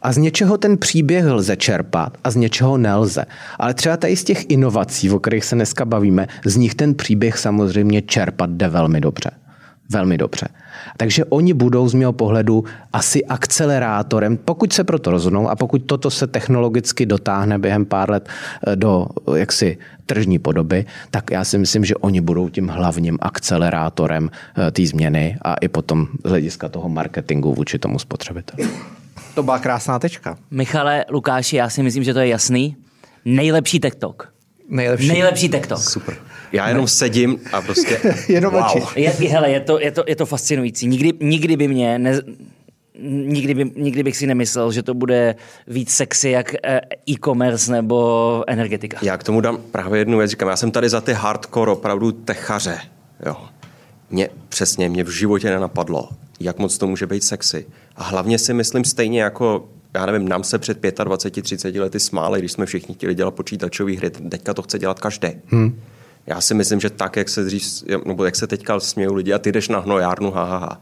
A 0.03 0.13
z 0.13 0.17
něčeho 0.17 0.59
ten 0.59 0.79
příběh 0.79 1.25
lze 1.27 1.57
čerpat 1.57 2.19
a 2.25 2.31
z 2.31 2.37
něčeho 2.37 2.79
nelze. 2.79 3.25
Ale 3.59 3.75
třeba 3.75 3.97
tady 3.97 4.17
z 4.17 4.25
těch 4.25 4.51
inovací, 4.51 5.11
o 5.11 5.19
kterých 5.19 5.45
se 5.45 5.55
dneska 5.55 5.85
bavíme, 5.85 6.27
z 6.45 6.57
nich 6.57 6.75
ten 6.75 6.95
příběh 6.95 7.39
samozřejmě 7.39 8.03
čerpat 8.03 8.51
jde 8.51 8.69
velmi 8.69 9.01
dobře. 9.01 9.44
Velmi 9.91 10.19
dobře. 10.19 10.49
Takže 10.97 11.25
oni 11.25 11.55
budou 11.55 11.89
z 11.89 11.95
mého 11.95 12.13
pohledu 12.13 12.65
asi 12.93 13.25
akcelerátorem, 13.25 14.37
pokud 14.37 14.73
se 14.73 14.85
proto 14.85 15.11
rozhodnou 15.11 15.49
a 15.49 15.57
pokud 15.57 15.79
toto 15.79 16.11
se 16.11 16.27
technologicky 16.27 17.07
dotáhne 17.07 17.59
během 17.59 17.85
pár 17.85 18.11
let 18.11 18.29
eh, 18.67 18.77
do 18.77 19.07
jaksi 19.35 19.79
tržní 20.07 20.39
podoby, 20.39 20.87
tak 21.11 21.31
já 21.31 21.45
si 21.45 21.59
myslím, 21.59 21.85
že 21.85 21.97
oni 21.97 22.21
budou 22.21 22.49
tím 22.49 22.69
hlavním 22.69 23.19
akcelerátorem 23.21 24.31
eh, 24.59 24.71
té 24.71 24.87
změny 24.87 25.37
a 25.43 25.55
i 25.55 25.69
potom 25.69 26.07
z 26.25 26.29
hlediska 26.29 26.69
toho 26.69 26.89
marketingu 26.89 27.55
vůči 27.55 27.79
tomu 27.79 27.99
spotřebiteli. 27.99 28.69
To 29.35 29.43
byla 29.43 29.59
krásná 29.59 29.99
tečka. 29.99 30.39
Michale, 30.51 31.05
Lukáši, 31.11 31.57
já 31.57 31.71
si 31.71 31.83
myslím, 31.83 32.05
že 32.05 32.15
to 32.15 32.21
je 32.21 32.29
jasný. 32.29 32.77
Nejlepší 33.25 33.81
TikTok. 33.81 34.34
Nejlepší. 34.69 35.09
Nejlepší 35.09 35.49
TikTok. 35.49 35.79
Super. 35.79 36.17
Já 36.53 36.69
jenom 36.69 36.89
sedím 36.89 37.41
a 37.53 37.63
prostě 37.63 38.01
jenom 38.29 38.55
wow. 38.55 38.65
oči. 38.65 39.01
Je, 39.01 39.11
hele, 39.11 39.51
je 39.51 39.61
to, 39.61 39.81
je, 39.81 39.91
to, 39.91 40.05
je 40.07 40.17
to 40.17 40.27
fascinující. 40.27 40.87
Nikdy, 40.87 41.13
nikdy 41.21 41.57
by 41.57 41.69
mě 41.69 41.99
ne, 41.99 42.21
nikdy, 43.05 43.55
by, 43.55 43.71
nikdy 43.77 44.03
bych 44.03 44.17
si 44.17 44.27
nemyslel, 44.27 44.73
že 44.73 44.83
to 44.83 44.95
bude 44.95 45.35
víc 45.67 45.91
sexy 45.91 46.31
jak 46.31 46.55
eh, 46.55 46.81
e-commerce 47.11 47.73
nebo 47.73 48.45
energetika. 48.47 48.99
Já 49.03 49.17
k 49.17 49.23
tomu 49.25 49.41
dám 49.41 49.59
právě 49.71 50.01
jednu 50.01 50.19
věc. 50.19 50.31
Říkám, 50.31 50.49
já 50.49 50.57
jsem 50.57 50.71
tady 50.71 50.89
za 50.89 51.01
ty 51.01 51.13
hardcore 51.13 51.71
opravdu 51.71 52.13
techaře. 52.13 52.79
Jo. 53.27 53.37
Mě, 54.11 54.29
přesně, 54.49 54.89
mě 54.89 55.05
v 55.05 55.11
životě 55.11 55.51
nenapadlo, 55.51 56.09
jak 56.41 56.59
moc 56.59 56.79
to 56.79 56.87
může 56.87 57.07
být 57.07 57.25
sexy. 57.25 57.67
A 57.97 58.05
hlavně 58.05 58.39
si 58.39 58.55
myslím 58.55 58.85
stejně 58.85 59.23
jako 59.23 59.69
já 59.95 60.07
nevím, 60.07 60.29
nám 60.29 60.45
se 60.45 60.59
před 60.59 60.79
25, 61.05 61.43
30 61.43 61.77
lety 61.77 62.01
smáli, 62.01 62.39
když 62.39 62.53
jsme 62.53 62.67
všichni 62.67 62.95
chtěli 62.95 63.15
dělat 63.15 63.31
počítačové 63.31 63.93
hry, 63.93 64.11
teďka 64.11 64.55
to 64.55 64.63
chce 64.63 64.79
dělat 64.79 65.01
každý. 65.01 65.29
Hmm. 65.47 65.81
Já 66.27 66.41
si 66.41 66.55
myslím, 66.55 66.81
že 66.81 66.91
tak, 66.91 67.17
jak 67.17 67.29
se 67.29 67.45
dřív, 67.45 67.65
nebo 68.05 68.25
jak 68.25 68.37
se 68.37 68.47
teďka 68.47 68.81
smějí 68.81 69.13
lidi 69.13 69.33
a 69.33 69.39
ty 69.39 69.53
jdeš 69.53 69.69
na 69.69 69.79
hnojárnu, 69.79 70.31
ha, 70.31 70.45
ha, 70.45 70.59
ha. 70.59 70.81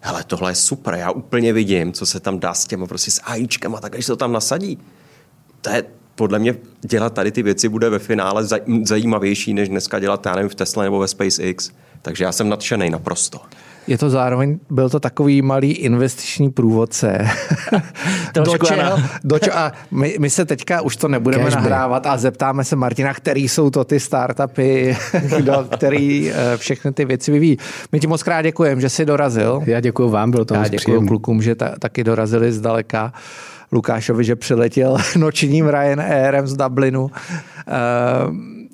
Hele, 0.00 0.24
tohle 0.24 0.50
je 0.50 0.54
super, 0.54 0.94
já 0.94 1.10
úplně 1.10 1.52
vidím, 1.52 1.92
co 1.92 2.06
se 2.06 2.20
tam 2.20 2.38
dá 2.38 2.54
s 2.54 2.66
těma 2.66 2.86
prostě 2.86 3.10
s 3.10 3.20
AIčkama, 3.24 3.80
tak 3.80 3.92
když 3.92 4.06
se 4.06 4.12
to 4.12 4.16
tam 4.16 4.32
nasadí. 4.32 4.78
To 5.60 5.70
je, 5.70 5.84
podle 6.14 6.38
mě 6.38 6.56
dělat 6.80 7.12
tady 7.12 7.32
ty 7.32 7.42
věci 7.42 7.68
bude 7.68 7.90
ve 7.90 7.98
finále 7.98 8.48
zajímavější, 8.82 9.54
než 9.54 9.68
dneska 9.68 9.98
dělat, 9.98 10.26
já 10.26 10.34
nevím, 10.34 10.48
v 10.48 10.54
Tesla 10.54 10.82
nebo 10.82 10.98
ve 10.98 11.08
SpaceX. 11.08 11.70
Takže 12.02 12.24
já 12.24 12.32
jsem 12.32 12.48
nadšený 12.48 12.90
naprosto 12.90 13.40
je 13.86 13.98
to 13.98 14.10
zároveň, 14.10 14.58
byl 14.70 14.90
to 14.90 15.00
takový 15.00 15.42
malý 15.42 15.72
investiční 15.72 16.50
průvodce. 16.50 17.18
do 18.34 18.58
čeho, 18.58 18.98
do 19.24 19.38
čeho, 19.38 19.58
a 19.58 19.72
my, 19.90 20.16
my, 20.18 20.30
se 20.30 20.44
teďka 20.44 20.80
už 20.80 20.96
to 20.96 21.08
nebudeme 21.08 21.44
Cashby. 21.44 21.60
nahrávat 21.60 22.06
a 22.06 22.16
zeptáme 22.16 22.64
se 22.64 22.76
Martina, 22.76 23.14
který 23.14 23.48
jsou 23.48 23.70
to 23.70 23.84
ty 23.84 24.00
startupy, 24.00 24.96
kdo, 25.36 25.66
který 25.74 26.32
eh, 26.32 26.56
všechny 26.56 26.92
ty 26.92 27.04
věci 27.04 27.32
vyvíjí. 27.32 27.58
My 27.92 28.00
ti 28.00 28.06
moc 28.06 28.22
krát 28.22 28.42
děkujeme, 28.42 28.80
že 28.80 28.88
jsi 28.88 29.06
dorazil. 29.06 29.62
Já 29.66 29.80
děkuji 29.80 30.10
vám, 30.10 30.30
bylo 30.30 30.44
to 30.44 30.54
Já 30.54 30.68
děkuji 30.68 31.06
klukům, 31.06 31.42
že 31.42 31.54
ta, 31.54 31.74
taky 31.78 32.04
dorazili 32.04 32.52
zdaleka. 32.52 33.12
Lukášovi, 33.72 34.24
že 34.24 34.36
přiletěl 34.36 34.96
nočním 35.18 35.68
Ryanairem 35.68 36.46
z 36.46 36.56
Dublinu. 36.56 37.02
Uh, 37.02 37.10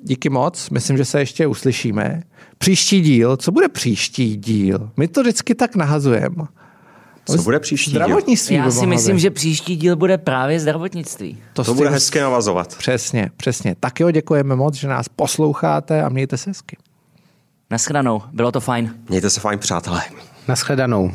díky 0.03 0.29
moc, 0.29 0.69
myslím, 0.69 0.97
že 0.97 1.05
se 1.05 1.19
ještě 1.19 1.47
uslyšíme. 1.47 2.23
Příští 2.57 3.01
díl, 3.01 3.37
co 3.37 3.51
bude 3.51 3.69
příští 3.69 4.35
díl? 4.35 4.89
My 4.97 5.07
to 5.07 5.21
vždycky 5.21 5.55
tak 5.55 5.75
nahazujeme. 5.75 6.43
Co 7.25 7.37
bude 7.37 7.59
příští 7.59 7.91
zdravotnictví 7.91 8.55
díl? 8.55 8.65
Já 8.65 8.71
si 8.71 8.85
myslím, 8.85 9.19
že 9.19 9.31
příští 9.31 9.75
díl 9.75 9.95
bude 9.95 10.17
právě 10.17 10.59
zdravotnictví. 10.59 11.37
To, 11.53 11.63
to 11.63 11.73
bude 11.73 11.89
hezky 11.89 12.19
navazovat. 12.19 12.77
Přesně, 12.77 13.31
přesně. 13.37 13.75
Tak 13.79 13.99
jo, 13.99 14.11
děkujeme 14.11 14.55
moc, 14.55 14.75
že 14.75 14.87
nás 14.87 15.09
posloucháte 15.09 16.03
a 16.03 16.09
mějte 16.09 16.37
se 16.37 16.49
hezky. 16.49 16.77
Naschledanou, 17.71 18.21
bylo 18.33 18.51
to 18.51 18.59
fajn. 18.59 18.95
Mějte 19.09 19.29
se 19.29 19.39
fajn, 19.39 19.59
přátelé. 19.59 20.01
Naschledanou. 20.47 21.11